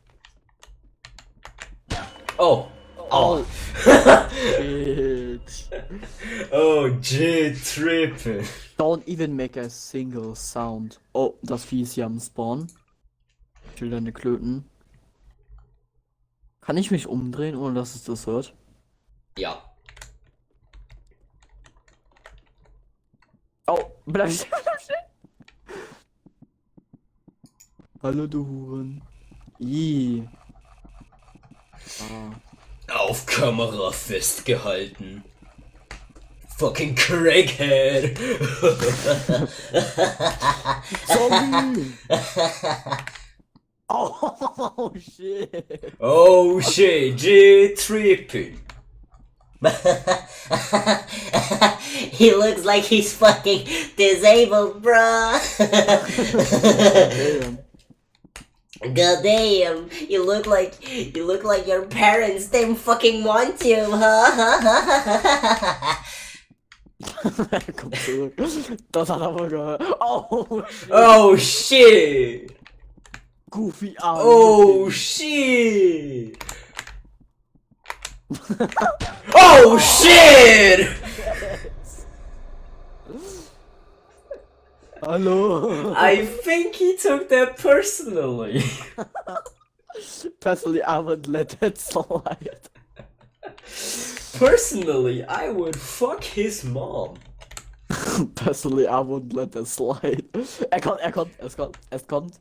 Oh. 2.38 2.68
Oh. 3.10 3.44
Shit. 3.84 5.68
Oh, 6.52 6.88
J-Triple. 7.00 8.42
Don't 8.78 9.02
even 9.06 9.36
make 9.36 9.56
a 9.56 9.70
single 9.70 10.34
sound. 10.34 10.98
Oh, 11.14 11.34
das 11.42 11.64
Vieh 11.64 11.82
ist 11.82 11.94
hier 11.94 12.06
am 12.06 12.20
Spawn. 12.20 12.66
Ich 13.74 13.80
will 13.80 13.90
deine 13.90 14.12
Klöten. 14.12 14.64
Kann 16.60 16.76
ich 16.76 16.90
mich 16.90 17.06
umdrehen, 17.06 17.56
ohne 17.56 17.74
dass 17.74 17.94
es 17.94 18.04
das 18.04 18.26
hört? 18.26 18.54
Ja. 19.38 19.62
Oh, 23.66 23.84
bleib 24.06 24.30
stehen, 24.30 24.50
bleib 24.50 24.80
stehen. 24.80 24.96
Hallo, 28.02 28.26
du 28.26 28.46
Huren. 28.46 29.02
I. 29.60 30.28
Auf 32.89 33.27
Kamera 33.27 33.90
festgehalten. 33.90 35.24
Fucking 36.59 36.94
Crackhead. 36.94 38.16
Zombie! 41.06 41.93
oh, 43.90 44.93
shit. 44.98 45.94
oh 46.01 46.60
shit, 46.60 47.16
J-Triple. 47.16 48.52
he 52.12 52.35
looks 52.35 52.64
like 52.64 52.85
he's 52.85 53.12
fucking 53.12 53.66
disabled, 53.97 54.82
bruh. 54.82 55.40
God 58.81 59.23
damn, 59.23 59.89
you 60.09 60.24
look 60.24 60.47
like 60.47 60.74
you 61.16 61.27
look 61.27 61.44
like 61.44 61.66
your 61.66 61.86
parents 61.86 62.48
didn't 62.48 62.77
fucking 62.77 63.24
want 63.24 63.65
you, 63.65 63.86
huh? 63.90 65.94
Komm 67.77 67.93
zurück. 67.93 68.35
Das 68.93 69.09
hat 69.09 69.20
wohl 69.20 69.48
gehört. 69.48 69.82
Oh, 70.01 70.62
shit. 70.69 70.89
Oh 70.90 71.36
shit. 71.36 72.53
Goofy 73.51 73.97
Arm. 73.98 74.19
Oh 74.20 74.90
shit. 74.90 76.36
oh 79.35 79.78
shit. 79.78 80.89
Hallo. 85.06 85.94
I 85.96 86.26
think 86.26 86.74
he 86.74 86.96
took 86.96 87.28
that 87.28 87.58
personally. 87.58 88.64
Personally, 90.40 90.82
I 90.82 90.98
would 90.98 91.28
let 91.28 91.50
that 91.60 91.78
slide. 91.78 92.68
Personally, 94.36 95.22
I 95.24 95.50
would 95.50 95.76
fuck 95.76 96.24
his 96.24 96.64
mom. 96.64 97.14
Personally, 98.34 98.88
I 98.88 98.98
would 98.98 99.32
let 99.32 99.52
that 99.52 99.68
slide. 99.68 100.24
Er 100.72 100.80
kommt, 100.80 101.00
er 101.00 101.12
kommt, 101.12 101.30
es 101.38 101.56
kommt, 101.56 101.78
es 101.90 102.04
kommt. 102.08 102.40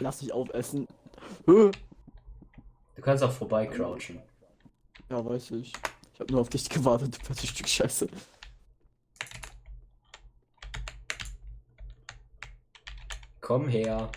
Lass 0.00 0.18
dich 0.18 0.32
aufessen. 0.32 0.88
Huh. 1.46 1.70
Du 2.96 3.02
kannst 3.02 3.22
auch 3.22 3.30
vorbei 3.30 3.66
crouchen. 3.66 4.20
Ja, 5.08 5.24
weiß 5.24 5.52
ich. 5.52 5.72
Ich 6.14 6.20
hab 6.20 6.30
nur 6.32 6.40
auf 6.40 6.48
dich 6.48 6.68
gewartet, 6.68 7.16
du 7.16 7.24
fettes 7.24 7.48
Stück 7.48 7.68
Scheiße. 7.68 8.08
Komm 13.42 13.68
her. 13.68 14.10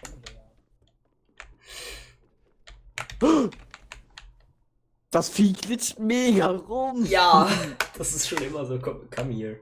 Das 5.09 5.29
Vieh 5.29 5.53
glitscht 5.53 5.97
mega 5.97 6.51
rum. 6.51 7.03
Ja, 7.05 7.49
das 7.97 8.13
ist 8.13 8.27
schon 8.27 8.43
immer 8.43 8.65
so. 8.65 8.79
Komm, 8.79 9.09
komm 9.09 9.31
hier. 9.31 9.59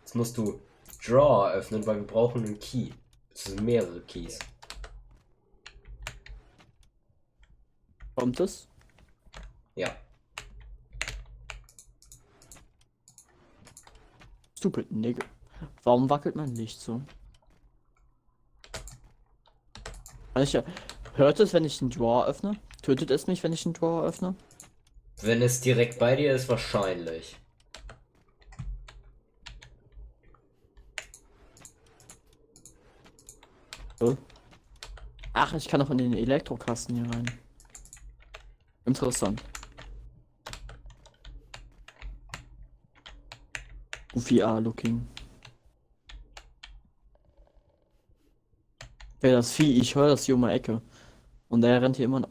Jetzt 0.00 0.14
musst 0.14 0.38
du 0.38 0.60
Draw 1.04 1.50
öffnen, 1.52 1.84
weil 1.86 1.96
wir 1.96 2.06
brauchen 2.06 2.44
einen 2.44 2.58
Key. 2.60 2.90
Es 3.34 3.44
sind 3.44 3.62
mehrere 3.62 4.00
Keys. 4.02 4.38
Kommt 8.14 8.38
es? 8.38 8.68
Ja. 9.74 9.96
Stupid 14.60 14.92
Nigga. 14.92 15.26
Warum 15.84 16.10
wackelt 16.10 16.36
mein 16.36 16.54
Licht 16.54 16.82
so? 16.82 17.00
Ja. 20.36 20.62
Hört 21.14 21.40
es, 21.40 21.54
wenn 21.54 21.64
ich 21.64 21.80
einen 21.80 21.88
Drawer 21.88 22.26
öffne? 22.26 22.60
Tötet 22.82 23.10
es 23.10 23.26
mich, 23.26 23.42
wenn 23.42 23.54
ich 23.54 23.64
einen 23.64 23.72
Drawer 23.72 24.04
öffne? 24.04 24.34
Wenn 25.22 25.40
es 25.40 25.62
direkt 25.62 25.98
bei 25.98 26.14
dir 26.14 26.34
ist, 26.34 26.50
wahrscheinlich. 26.50 27.38
So. 33.98 34.18
Ach, 35.32 35.54
ich 35.54 35.68
kann 35.68 35.80
auch 35.80 35.88
in 35.88 35.96
den 35.96 36.12
Elektrokasten 36.12 36.96
hier 36.96 37.14
rein. 37.14 37.30
Interessant. 38.84 39.42
VR 44.16 44.60
looking. 44.60 45.06
Ja, 49.22 49.32
das 49.32 49.52
Vieh, 49.52 49.78
ich 49.80 49.94
höre 49.94 50.08
das 50.08 50.24
hier 50.24 50.34
um 50.34 50.42
die 50.42 50.48
Ecke. 50.48 50.80
Und 51.48 51.60
der 51.60 51.82
rennt 51.82 51.96
hier 51.96 52.06
immer 52.06 52.20
noch. 52.20 52.30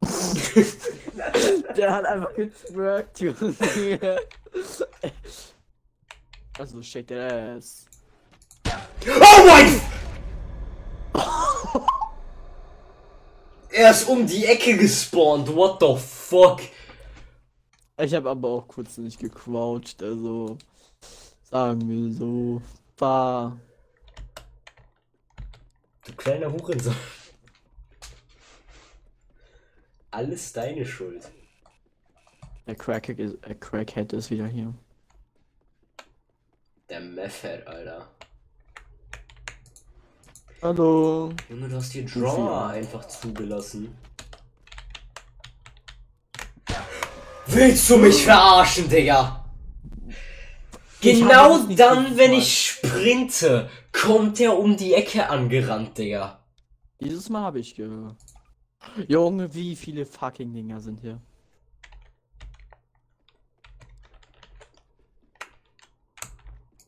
der 1.76 1.94
hat 1.94 2.06
einfach 2.06 2.34
getwerkt, 2.34 3.20
Junge. 3.20 3.54
Also, 6.58 6.82
shake 6.82 7.06
that 7.08 7.32
ass. 7.56 7.84
Oh 9.06 9.46
mein! 9.46 9.80
er 13.70 13.90
ist 13.90 14.08
um 14.08 14.26
die 14.26 14.44
Ecke 14.46 14.76
gespawnt. 14.76 15.54
What 15.54 15.80
the 15.80 15.96
fuck? 15.96 16.60
Ich 18.00 18.14
habe 18.14 18.30
aber 18.30 18.48
auch 18.48 18.68
kurz 18.68 18.96
nicht 18.96 19.18
gecrouched, 19.18 20.00
also 20.02 20.56
sagen 21.42 21.88
wir 21.88 22.14
so. 22.14 22.62
War. 22.96 23.58
Du 26.04 26.12
kleiner 26.14 26.52
Hurensohn. 26.52 26.94
Alles 30.12 30.52
deine 30.52 30.86
Schuld. 30.86 31.28
Der 32.66 32.76
Crackhead 32.76 33.18
ist, 33.18 33.44
der 33.44 33.54
Crackhead 33.56 34.12
ist 34.12 34.30
wieder 34.30 34.46
hier. 34.46 34.72
Der 36.88 37.00
Method, 37.00 37.62
Alter. 37.66 38.08
Hallo. 40.62 41.32
Junge, 41.48 41.68
du 41.68 41.76
hast 41.76 41.92
hier 41.92 42.08
viel, 42.08 42.22
Draw 42.22 42.38
ja. 42.38 42.66
einfach 42.68 43.06
zugelassen. 43.06 43.96
Willst 47.50 47.88
du 47.88 47.96
mich 47.96 48.24
verarschen, 48.24 48.88
Digga? 48.88 49.44
Genau 51.00 51.58
dann, 51.68 52.16
wenn 52.16 52.34
ich 52.34 52.66
sprinte, 52.66 53.70
kommt 53.90 54.38
er 54.38 54.58
um 54.58 54.76
die 54.76 54.92
Ecke 54.92 55.28
angerannt, 55.28 55.96
Digga. 55.96 56.44
Dieses 57.00 57.30
Mal 57.30 57.42
habe 57.42 57.60
ich 57.60 57.74
gehört. 57.74 58.16
Junge, 59.06 59.54
wie 59.54 59.76
viele 59.76 60.04
fucking 60.04 60.52
Dinger 60.52 60.80
sind 60.80 61.00
hier? 61.00 61.20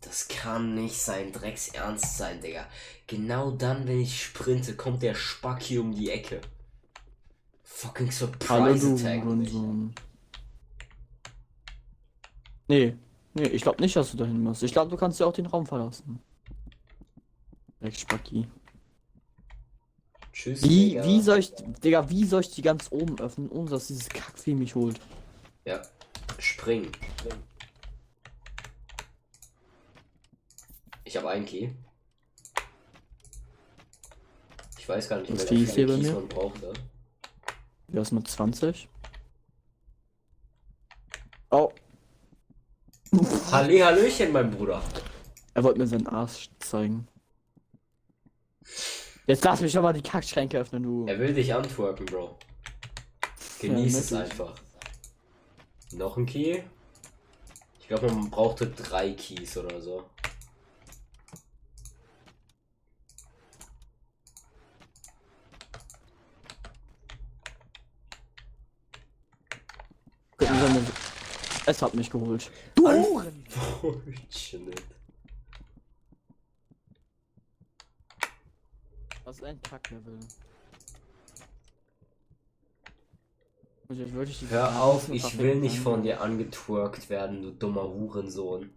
Das 0.03 0.29
kann 0.29 0.75
nicht 0.75 0.97
sein 0.97 1.33
Drecks 1.33 1.69
Ernst 1.69 2.19
sein, 2.19 2.41
Digga. 2.41 2.67
Genau 3.07 3.51
dann, 3.51 3.87
wenn 3.87 4.01
ich 4.01 4.23
sprinte, 4.23 4.77
kommt 4.77 5.03
der 5.03 5.15
Spack 5.15 5.63
hier 5.63 5.81
um 5.81 5.95
die 5.95 6.11
Ecke. 6.11 6.41
Fucking 7.63 8.11
Hallo 8.49 8.77
Surprise 8.77 8.87
du 8.87 8.95
Attack. 8.97 10.05
Nee, 12.71 12.97
nee, 13.35 13.49
ich 13.49 13.63
glaube 13.63 13.83
nicht, 13.83 13.97
dass 13.97 14.13
du 14.13 14.17
dahin 14.17 14.45
musst. 14.45 14.63
Ich 14.63 14.71
glaube, 14.71 14.93
du 14.93 14.97
kannst 14.97 15.19
ja 15.19 15.27
auch 15.27 15.33
den 15.33 15.47
Raum 15.47 15.67
verlassen. 15.67 16.21
Rex 17.83 18.03
Spacki. 18.03 18.47
Tschüss, 20.33 20.63
Wie, 20.63 20.91
Digga. 20.91 21.05
wie 21.05 21.21
soll 21.21 21.39
ich, 21.41 21.53
Digga, 21.83 22.09
wie 22.09 22.25
soll 22.25 22.43
ich 22.43 22.53
die 22.53 22.63
ganz 22.63 22.87
oben 22.93 23.19
öffnen, 23.19 23.51
ohne 23.51 23.71
dass 23.71 23.89
dieses 23.89 24.09
Kackvieh 24.09 24.55
mich 24.55 24.77
holt? 24.77 25.01
Ja, 25.65 25.83
spring. 26.39 26.93
Ich 31.03 31.17
habe 31.17 31.29
einen 31.31 31.47
Key. 31.47 31.71
Ich 34.79 34.89
weiß 34.89 35.09
gar 35.09 35.19
nicht, 35.19 35.33
wie 35.51 35.67
viele 35.67 35.89
bei 35.89 35.95
Keys 35.97 36.07
mir? 36.07 36.13
man 36.13 36.29
braucht. 36.29 36.63
Wer 37.89 38.03
ist 38.03 38.13
mit 38.13 38.29
20? 38.29 38.89
Oh, 41.51 41.73
Halli, 43.51 43.79
Hallöchen, 43.81 44.33
mein 44.33 44.51
Bruder. 44.51 44.83
er 45.55 45.65
wollte 45.65 45.81
mir 45.81 45.87
seinen 45.87 46.07
Arsch 46.07 46.49
zeigen. 46.61 47.09
Jetzt 49.27 49.45
lass 49.45 49.61
mich 49.61 49.73
schon 49.73 49.83
mal 49.83 49.93
die 49.93 50.03
Kackschränke 50.03 50.59
öffnen, 50.59 50.83
du. 50.83 51.07
Er 51.07 51.19
will 51.19 51.35
dich 51.35 51.53
antworken, 51.53 52.07
Bro. 52.07 52.37
Genieß 53.61 53.93
Ja, 53.95 53.99
es 54.01 54.13
einfach. 54.13 54.55
Noch 55.93 56.17
ein 56.17 56.27
Key? 56.27 56.63
Ich 57.81 57.89
glaube, 57.89 58.07
man 58.13 58.31
brauchte 58.31 58.69
drei 58.69 59.13
Keys 59.13 59.57
oder 59.57 59.81
so. 59.81 60.05
Gucken 70.39 70.61
wir 70.61 70.69
mal. 70.69 70.83
Es 71.67 71.83
hat 71.83 71.95
mich 71.95 72.11
geholt. 72.11 72.51
Du 72.75 72.89
Huren! 72.89 73.45
Bullshit. 73.83 74.83
Was 79.25 79.37
ist 79.37 79.45
ein 79.45 79.61
Kacklevel? 79.63 80.19
Hör 84.49 84.83
auf, 84.83 85.09
ich 85.09 85.39
will 85.39 85.57
nicht 85.57 85.73
sagen? 85.73 85.83
von 85.83 86.03
dir 86.03 86.21
angetwerkt 86.21 87.11
werden, 87.11 87.43
du 87.43 87.51
dummer 87.51 87.83
Hurensohn. 87.83 88.71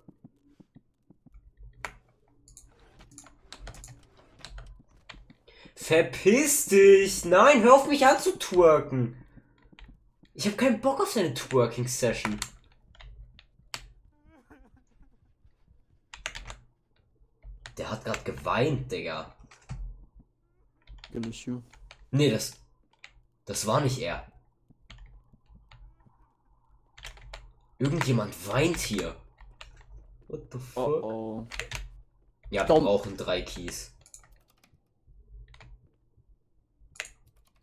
Verpiss 5.76 6.66
dich! 6.66 7.26
Nein, 7.26 7.62
hör 7.62 7.76
auf 7.76 7.88
mich 7.88 8.06
anzutwerken! 8.06 9.16
Ich 10.34 10.46
habe 10.48 10.56
keinen 10.56 10.82
Bock 10.82 11.02
auf 11.02 11.14
deine 11.14 11.34
Twerking-Session. 11.34 12.40
Der 17.78 17.90
hat 17.90 18.06
gerade 18.06 18.20
geweint, 18.24 18.91
Digga. 18.91 19.34
Ja. 21.12 21.62
Nee, 22.12 22.30
das. 22.32 22.54
Das 23.45 23.66
war 23.68 23.82
nicht 23.82 24.00
er. 24.00 24.26
Irgendjemand 27.80 28.48
weint 28.48 28.78
hier. 28.78 29.16
What 30.28 30.41
the 30.52 30.58
Oh 30.58 30.60
fuck? 30.86 31.04
oh. 31.04 31.48
Ja, 32.50 32.68
wir 32.68 32.76
brauchen 32.80 33.18
drei 33.18 33.41
Keys. 33.41 33.91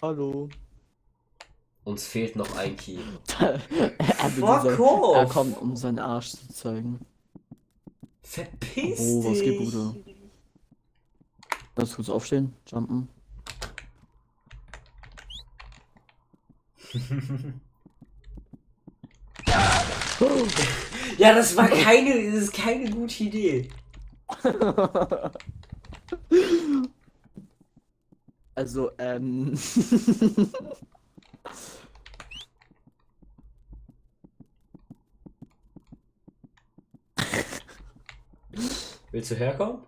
Hallo. 0.02 0.48
Uns 1.84 2.06
fehlt 2.06 2.36
noch 2.36 2.54
ein 2.56 2.76
Key. 2.76 2.98
er, 3.38 3.54
will 3.58 4.40
Fuck 4.40 4.62
sein- 4.62 4.80
off. 4.80 5.16
er 5.16 5.26
kommt, 5.26 5.56
um 5.58 5.76
seinen 5.76 5.98
Arsch 5.98 6.30
zu 6.30 6.48
zeigen. 6.52 7.04
Verpiss 8.22 9.00
Oh, 9.00 9.24
was 9.24 9.40
geht, 9.40 9.58
dich! 9.60 9.70
Bruder? 9.70 9.94
Lass 11.76 11.94
kurz 11.94 12.08
aufstehen, 12.08 12.54
jumpen. 12.66 13.08
Ja, 21.18 21.34
das 21.34 21.56
war 21.56 21.68
keine, 21.68 22.30
das 22.30 22.44
ist 22.44 22.52
keine 22.54 22.90
gute 22.90 23.24
Idee. 23.24 23.68
Also, 28.54 28.90
ähm. 28.98 29.54
Willst 39.10 39.30
du 39.30 39.34
herkommen? 39.34 39.82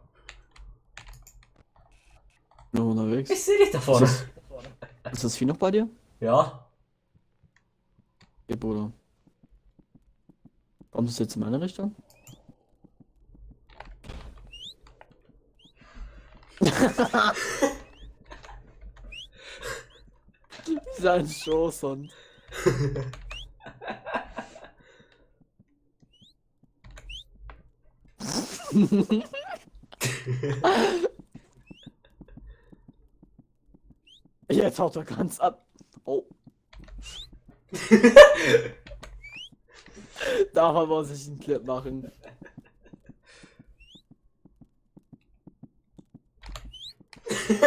noch 2.73 2.87
unterwegs. 2.87 3.31
Ich 3.31 3.45
sehe 3.45 3.59
dich 3.59 3.71
da 3.71 3.81
vorne. 3.81 4.09
Ist 5.11 5.25
das 5.25 5.37
Vieh 5.37 5.45
noch 5.45 5.59
bei 5.59 5.71
dir? 5.71 5.87
Ja. 6.21 6.67
Ja, 8.49 8.57
Bruder. 8.57 8.91
Kommt 10.91 11.11
es 11.11 11.19
jetzt 11.19 11.37
in 11.37 11.43
meine 11.43 11.61
Richtung? 11.61 11.95
Sein 20.99 21.29
Schoßhund. 21.29 22.11
Jetzt 34.49 34.79
haut 34.79 34.97
er 34.97 35.05
ganz 35.05 35.39
ab. 35.41 35.67
Oh. 36.05 36.25
Davon 40.55 40.89
muss 40.89 41.11
ich 41.11 41.29
einen 41.29 41.41
Clip 41.41 41.63
machen. 41.65 42.11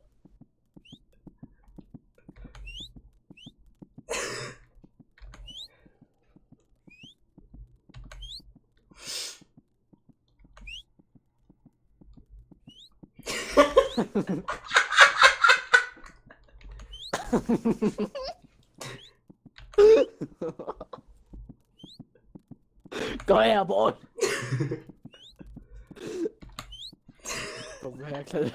Boy! 23.63 23.93
Komm 27.81 28.03
her, 28.05 28.23
kleine 28.23 28.51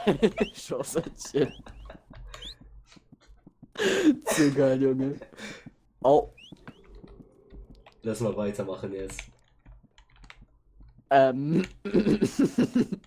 Schoßertchen. 0.55 1.53
Zu 4.27 4.53
geil, 4.53 4.83
Junge. 4.83 5.21
Au. 6.03 6.33
Lass 8.03 8.21
mal 8.21 8.37
weitermachen 8.37 8.93
jetzt. 8.93 9.23
Ähm. 11.11 11.67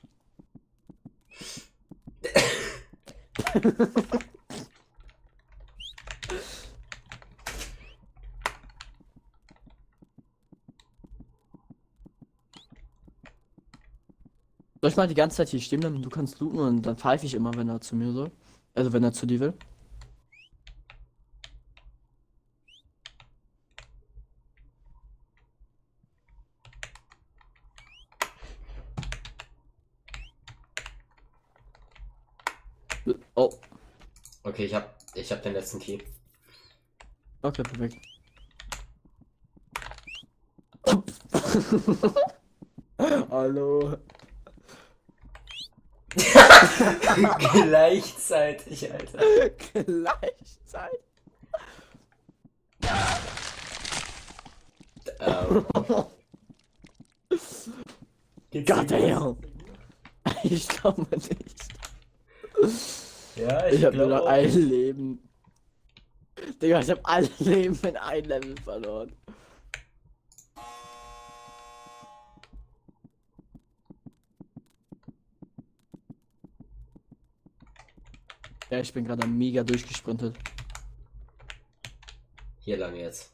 mal 15.02 15.07
die 15.07 15.15
ganze 15.15 15.38
Zeit 15.38 15.49
hier 15.49 15.60
stehen 15.60 15.80
bleiben? 15.80 16.02
Du 16.02 16.10
kannst 16.10 16.40
looten 16.40 16.60
und 16.60 16.84
dann 16.84 16.95
pfeife 16.95 17.26
ich 17.26 17.34
immer, 17.34 17.53
wenn 17.56 17.69
er 17.69 17.82
zu 17.82 17.95
mir 17.95 18.11
soll. 18.11 18.32
Also 18.76 18.94
wenn 18.94 19.03
er 19.03 19.11
zu 19.14 19.26
dir 19.26 19.40
will. 19.40 19.53
Oh, 33.36 33.49
Okay, 34.44 34.65
ich 34.65 34.73
hab, 34.76 34.95
ich 35.15 35.32
hab 35.32 35.41
den 35.41 35.53
letzten 35.53 35.80
Key. 35.80 35.99
okay, 37.41 37.64
perfekt. 37.64 37.98
Hallo. 43.32 43.98
Gleichzeitig, 47.53 48.91
Alter. 48.91 49.25
Gleichzeitig. 49.73 50.99
Ähm. 55.19 55.65
Geht's 58.51 58.73
dir 58.73 58.75
God 58.75 58.87
gut? 58.89 58.91
damn. 58.91 59.37
Ich 60.43 60.67
glaube 60.67 61.07
nicht. 61.11 61.71
Ja, 63.35 63.67
Ich 63.67 63.75
ich, 63.75 63.85
habe 63.85 63.97
nur 63.97 64.07
noch 64.07 64.25
ein 64.25 64.51
Leben. 64.69 65.29
Digga, 66.61 66.79
ich 66.79 66.89
habe 66.89 67.01
alle 67.03 67.29
Leben 67.39 67.79
in 67.83 67.97
ein 67.97 68.23
Level 68.25 68.55
verloren. 68.63 69.11
Ja, 78.72 78.80
ich 78.80 78.93
bin 78.93 79.03
gerade 79.03 79.27
mega 79.27 79.64
durchgesprintet. 79.64 80.38
Hier 82.60 82.77
lang 82.77 82.95
jetzt. 82.95 83.34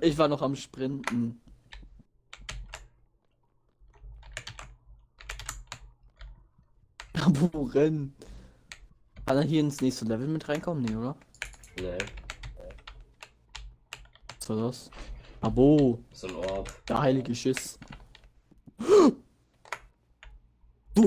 Ich 0.00 0.16
war 0.16 0.28
noch 0.28 0.42
am 0.42 0.54
Sprinten. 0.54 1.40
Worin? 7.52 8.12
Kann 9.24 9.36
er 9.38 9.42
hier 9.42 9.60
ins 9.60 9.80
nächste 9.80 10.04
Level 10.04 10.28
mit 10.28 10.48
reinkommen? 10.48 10.84
Nee, 10.84 10.94
oder? 10.94 11.16
Nee, 11.80 11.98
Was 14.38 14.48
war 14.48 14.56
das? 14.56 14.90
Abo, 15.40 15.98
so 16.12 16.28
ein 16.28 16.34
Orb. 16.36 16.86
der 16.86 17.00
heilige 17.00 17.34
Schiss. 17.34 17.78
Du 18.78 19.16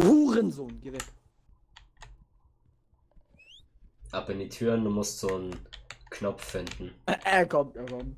Hurensohn, 0.04 0.80
geh 0.82 0.94
weg. 0.94 1.04
Ab 4.12 4.30
in 4.30 4.40
die 4.40 4.50
Türen, 4.50 4.84
du 4.84 4.90
musst 4.90 5.20
so 5.20 5.36
einen 5.36 5.56
Knopf 6.10 6.44
finden. 6.44 6.92
Äh, 7.06 7.16
Er 7.24 7.46
kommt, 7.46 7.76
er 7.76 7.86
kommt. 7.86 8.18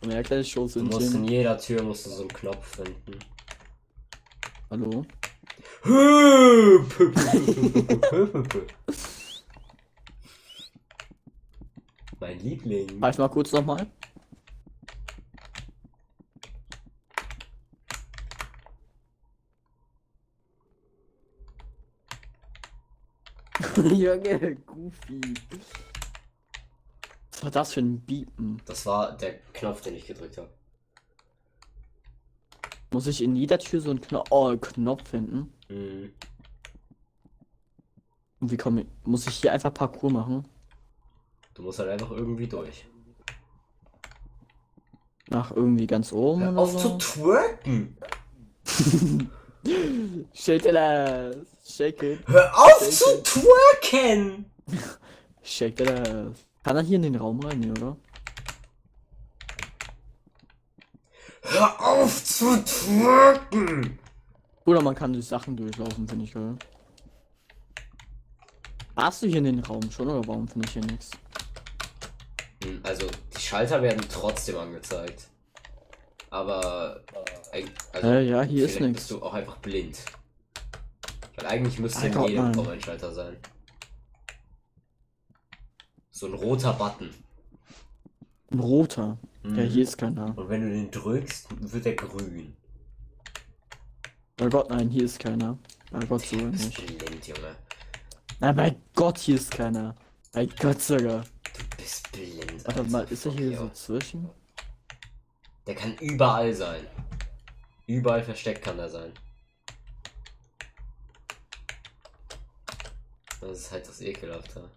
Komm 0.00 0.10
her, 0.10 0.22
kleines 0.22 0.50
Du 0.52 0.60
musst 0.84 1.14
in 1.14 1.24
jeder 1.24 1.58
Tür 1.58 1.82
musst 1.82 2.06
du 2.06 2.10
so 2.10 2.20
einen 2.22 2.28
Knopf 2.28 2.76
finden. 2.76 3.18
Hallo? 4.70 5.04
mein 12.20 12.38
Liebling. 12.40 13.00
Fahr 13.00 13.10
ich 13.10 13.18
mal 13.18 13.28
kurz 13.28 13.52
nochmal. 13.52 13.86
Junge, 23.92 24.56
Goofy. 24.66 25.20
Was 27.32 27.42
war 27.42 27.50
das 27.50 27.72
für 27.74 27.80
ein 27.80 28.00
Biepen? 28.00 28.62
Das 28.64 28.86
war 28.86 29.14
der 29.16 29.38
Knopf, 29.52 29.82
den 29.82 29.94
ich 29.96 30.06
gedrückt 30.06 30.38
habe. 30.38 30.48
Muss 32.92 33.06
ich 33.06 33.22
in 33.22 33.36
jeder 33.36 33.58
Tür 33.58 33.80
so 33.82 33.90
einen 33.90 34.00
Knopf, 34.00 34.28
oh, 34.30 34.56
Knopf 34.56 35.08
finden? 35.08 35.52
Mhm. 35.68 36.12
Und 38.40 38.50
wie 38.50 38.56
komme 38.56 38.82
ich, 38.82 38.86
muss 39.04 39.26
ich 39.26 39.34
hier 39.36 39.52
einfach 39.52 39.74
Parcours 39.74 40.12
machen? 40.12 40.48
Du 41.52 41.62
musst 41.62 41.78
halt 41.78 41.90
einfach 41.90 42.10
irgendwie 42.10 42.46
durch. 42.46 42.86
Nach 45.28 45.50
irgendwie 45.50 45.86
ganz 45.86 46.12
oben 46.12 46.42
Hör 46.42 46.52
oder 46.52 46.60
auf 46.60 46.72
so? 46.72 46.96
zu 46.96 46.98
twerken! 46.98 47.98
Shake 50.34 50.66
it 50.66 50.76
ass. 50.76 51.36
Shake 51.66 52.02
it. 52.02 52.18
Hör 52.28 52.52
auf 52.58 52.80
Shake 52.80 52.92
zu 52.92 53.04
it. 53.18 53.24
twerken! 53.24 54.44
Shake 55.42 55.80
it 55.80 55.90
ass. 55.90 56.36
Kann 56.62 56.76
er 56.76 56.82
hier 56.82 56.96
in 56.96 57.02
den 57.02 57.16
Raum 57.16 57.40
rein, 57.40 57.70
oder? 57.70 57.96
Hör 61.42 61.80
auf 61.80 62.24
zu 62.24 62.56
twerken! 62.64 63.98
Oder 64.66 64.80
man 64.82 64.94
kann 64.94 65.12
durch 65.12 65.26
Sachen 65.26 65.56
durchlaufen, 65.56 66.08
finde 66.08 66.24
ich 66.24 66.32
geil. 66.32 66.56
Warst 68.94 69.22
du 69.22 69.26
hier 69.26 69.38
in 69.38 69.44
den 69.44 69.60
Raum 69.60 69.90
schon 69.90 70.08
oder 70.08 70.26
warum 70.26 70.48
finde 70.48 70.66
ich 70.68 70.72
hier 70.74 70.84
nichts? 70.84 71.10
Hm, 72.62 72.80
Also, 72.82 73.06
die 73.36 73.40
Schalter 73.40 73.82
werden 73.82 74.00
trotzdem 74.10 74.56
angezeigt. 74.56 75.28
Aber. 76.30 77.02
Also, 77.92 78.06
Äh, 78.08 78.28
ja, 78.28 78.42
hier 78.42 78.64
ist 78.66 78.80
nichts. 78.80 78.94
bist 79.00 79.10
du 79.10 79.22
auch 79.22 79.34
einfach 79.34 79.56
blind. 79.58 79.98
Weil 81.36 81.46
eigentlich 81.46 81.78
müsste 81.78 82.06
in 82.06 82.14
Alter, 82.16 82.28
jedem 82.28 82.44
nein. 82.46 82.54
Raum 82.54 82.68
ein 82.68 82.80
Schalter 82.80 83.12
sein. 83.12 83.36
So 86.10 86.26
ein 86.26 86.34
roter 86.34 86.72
Button. 86.74 87.10
Ein 88.52 88.60
roter. 88.60 89.18
Ja, 89.42 89.50
Mhm. 89.50 89.60
hier 89.68 89.82
ist 89.82 89.98
keiner. 89.98 90.36
Und 90.38 90.48
wenn 90.48 90.62
du 90.62 90.68
den 90.70 90.90
drückst, 90.90 91.48
wird 91.72 91.86
er 91.86 91.94
grün. 91.94 92.56
Bei 94.36 94.46
Gott, 94.48 94.70
nein, 94.70 94.88
hier 94.88 95.04
ist 95.04 95.18
keiner. 95.18 95.58
Bei 95.90 96.04
Gott 96.06 96.22
so 96.22 96.36
nicht. 96.36 96.76
blind, 96.86 97.26
Junge. 97.26 97.56
Nein, 98.40 98.56
bei 98.56 98.76
Gott, 98.94 99.18
hier 99.18 99.36
ist 99.36 99.50
keiner. 99.50 99.94
Bei 100.32 100.46
Gott 100.46 100.80
sogar. 100.80 101.24
Du 101.56 101.76
bist 101.76 102.10
blind. 102.12 102.64
Warte 102.66 102.80
Alter. 102.80 102.90
mal, 102.90 103.04
ist 103.10 103.26
er 103.26 103.32
hier 103.32 103.58
so 103.58 103.68
zwischen? 103.70 104.30
Der 105.66 105.74
kann 105.74 105.96
überall 105.98 106.52
sein. 106.54 106.86
Überall 107.86 108.22
versteckt 108.22 108.64
kann 108.64 108.78
er 108.78 108.88
sein. 108.88 109.12
Das 113.40 113.58
ist 113.58 113.72
halt 113.72 113.86
das 113.86 114.00
Ekelhafte. 114.00 114.70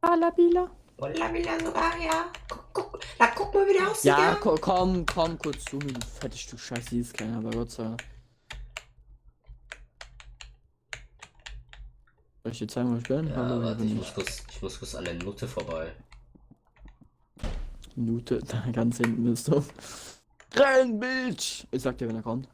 Alabila. 0.00 0.70
Lamina 0.98 1.58
sogar, 1.60 1.96
ja. 2.00 2.32
Guck, 2.48 2.64
guck, 2.72 3.00
na, 3.18 3.28
guck 3.28 3.54
mal, 3.54 3.66
wie 3.68 3.72
der 3.72 3.88
aussieht. 3.88 4.04
Ja, 4.04 4.34
ko 4.34 4.56
komm, 4.60 5.06
komm 5.06 5.38
kurz 5.38 5.64
zu 5.64 5.76
mir, 5.76 5.92
du 5.92 6.06
fettes 6.06 6.40
Stück 6.40 6.58
Scheiße, 6.58 6.96
ist 6.96 7.14
keiner, 7.14 7.40
bei 7.40 7.50
Gott 7.50 7.70
sei 7.70 7.84
Dank. 7.84 8.04
Soll 12.42 12.52
ich 12.52 12.58
dir 12.58 12.68
zeigen, 12.68 12.92
wo 12.94 12.98
ich 12.98 13.04
bin? 13.04 13.28
Ja, 13.28 13.36
Hallo, 13.36 13.62
warte, 13.62 13.84
ich 13.84 13.94
muss, 13.94 14.14
kurz, 14.14 14.42
ich 14.50 14.62
muss 14.62 14.78
kurz 14.78 14.94
an 14.94 15.04
der 15.04 15.14
Nutte 15.14 15.46
vorbei. 15.46 15.92
Minute, 17.94 18.40
da 18.40 18.64
ganz 18.72 18.96
hinten 18.96 19.24
bist 19.24 19.48
du. 19.48 19.64
Renn, 20.54 20.98
Bitch! 20.98 21.64
Ich 21.70 21.82
sag 21.82 21.98
dir, 21.98 22.08
wenn 22.08 22.16
er 22.16 22.22
kommt. 22.22 22.48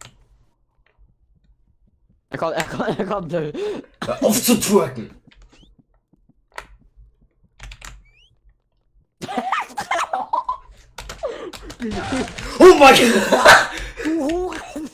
Er 2.30 2.38
kommt, 2.38 2.56
er 2.56 2.64
kommt, 2.64 2.98
er 2.98 3.06
kommt. 3.06 3.32
Hör 3.32 4.24
auf 4.24 4.42
zu 4.42 4.58
twerken! 4.60 5.10
oh 12.58 12.74
mein 12.78 12.94
Gott! 12.96 13.70
Du 14.02 14.28
Huren! 14.28 14.90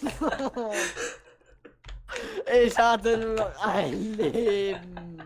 Ich 2.53 2.77
hatte 2.77 3.17
nur 3.17 3.65
ein 3.65 4.17
Leben. 4.17 5.23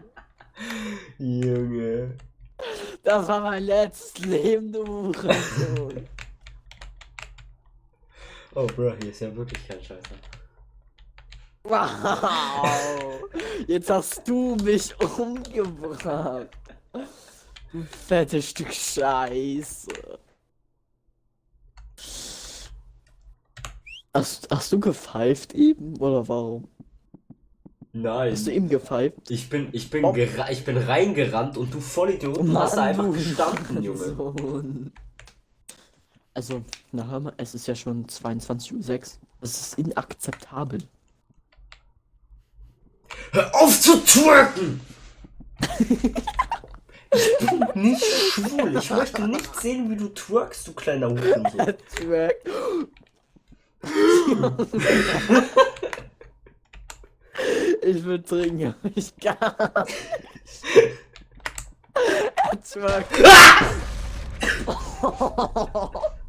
Junge. 1.19 2.17
Das 3.03 3.27
war 3.29 3.41
mein 3.41 3.65
letztes 3.65 4.19
Leben, 4.25 4.73
du 4.73 4.85
Hurensohn. 4.87 6.09
Oh, 8.57 8.67
Bro, 8.67 8.95
hier 9.01 9.11
ist 9.11 9.21
ja 9.21 9.35
wirklich 9.35 9.67
kein 9.67 9.83
Scheiße. 9.83 10.03
Wow! 11.65 13.25
Jetzt 13.67 13.91
hast 13.91 14.29
du 14.29 14.55
mich 14.63 14.95
umgebracht. 15.01 16.49
Du 17.73 17.83
fettes 17.83 18.51
Stück 18.51 18.73
Scheiße. 18.73 19.89
Hast, 24.13 24.49
hast 24.49 24.73
du 24.73 24.79
gepfeift 24.79 25.55
eben? 25.55 25.97
Oder 25.97 26.29
warum? 26.29 26.69
Nein. 27.93 28.33
Hast 28.33 28.47
du 28.47 28.53
eben 28.53 28.69
gepfeift? 28.69 29.17
Ich 29.29 29.51
bin, 29.51 29.69
ich 29.73 29.91
bin, 29.91 30.05
ich 30.51 30.65
bin 30.65 30.77
reingerannt 30.77 31.57
und 31.57 31.75
du 31.75 31.81
Vollidiot 31.81 32.37
du 32.37 32.59
hast 32.59 32.77
da 32.77 32.85
einfach 32.85 33.13
gestanden, 33.13 33.83
Junge. 33.83 34.93
Also, 36.37 36.65
na 36.91 37.07
hör 37.07 37.21
mal, 37.21 37.33
es 37.37 37.55
ist 37.55 37.69
ja 37.69 37.77
schon 37.77 38.07
22.06 38.07 38.73
Uhr. 38.73 39.01
Das 39.41 39.61
ist 39.61 39.79
inakzeptabel. 39.79 40.81
Hör 43.31 43.55
auf 43.55 43.81
zu 43.81 44.05
twerken! 44.05 44.81
ich 45.79 47.39
bin 47.39 47.83
nicht 47.83 48.05
schwul. 48.05 48.77
Ich 48.77 48.91
möchte 48.91 49.29
nicht 49.29 49.55
sehen, 49.61 49.89
wie 49.89 49.97
du 49.97 50.09
twerkst, 50.09 50.67
du 50.67 50.73
kleiner 50.73 51.11
Hurensohn. 51.11 51.75
Twerk. 51.95 52.35
ich 57.83 58.05
will 58.05 58.23
trinken, 58.25 58.75
aber 58.83 58.93
ich 58.97 59.17
kann. 59.19 59.37
Er 62.51 62.61
twerkt. 62.61 63.23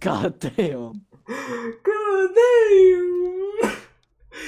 God 0.00 0.34
damn. 0.56 1.04
God 1.82 2.30
damn. 2.34 3.76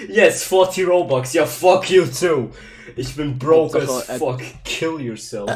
Yes, 0.09 0.45
40 0.45 0.87
Robux. 0.87 1.33
Ja, 1.33 1.47
fuck 1.47 1.91
you 1.91 2.05
too. 2.07 2.51
Ich 2.97 3.15
bin 3.17 3.39
broke 3.39 3.79
as 3.79 3.89
Hauptsache, 3.89 4.13
er- 4.13 4.19
fuck. 4.19 4.41
Kill 4.65 5.01
yourself. 5.01 5.51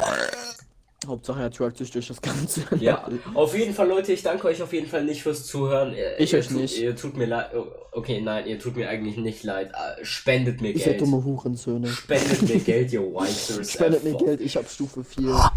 Hauptsache 1.06 1.42
er 1.42 1.50
twerkt 1.50 1.76
sich 1.78 1.90
durch 1.90 2.08
das 2.08 2.20
Ganze. 2.20 2.62
Ja, 2.80 3.06
auf 3.34 3.54
jeden 3.56 3.74
Fall, 3.74 3.88
Leute, 3.88 4.12
ich 4.12 4.22
danke 4.22 4.46
euch 4.48 4.62
auf 4.62 4.72
jeden 4.72 4.86
Fall 4.88 5.04
nicht 5.04 5.22
fürs 5.22 5.44
Zuhören. 5.46 5.94
Ihr- 5.94 6.18
Ich 6.18 6.32
ihr 6.32 6.38
euch 6.38 6.48
tut, 6.48 6.56
nicht. 6.56 6.78
Ihr 6.78 6.96
tut 6.96 7.16
mir 7.16 7.26
leid. 7.26 7.50
oh, 7.54 7.66
Okay, 7.92 8.20
nein, 8.20 8.46
ihr 8.46 8.58
tut 8.58 8.74
mir 8.76 8.88
eigentlich 8.88 9.16
nicht 9.18 9.44
leid. 9.44 9.70
Äh, 9.70 10.04
Spendet 10.04 10.60
mir 10.60 10.70
Ich 10.70 10.82
Geld. 10.82 11.00
dumme 11.00 11.22
Hurensöhne. 11.22 11.86
Spendet 11.88 12.42
mir 12.42 12.58
Geld, 12.58 12.92
ihr 12.92 13.02
Wisers. 13.02 13.70
Spendet 13.70 14.02
mir 14.02 14.10
einfach. 14.12 14.24
Geld, 14.26 14.40
ich 14.40 14.56
hab 14.56 14.68
Stufe 14.68 15.04
4. 15.04 15.50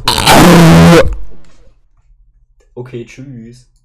Okay, 2.77 3.05
tschüss. 3.07 3.71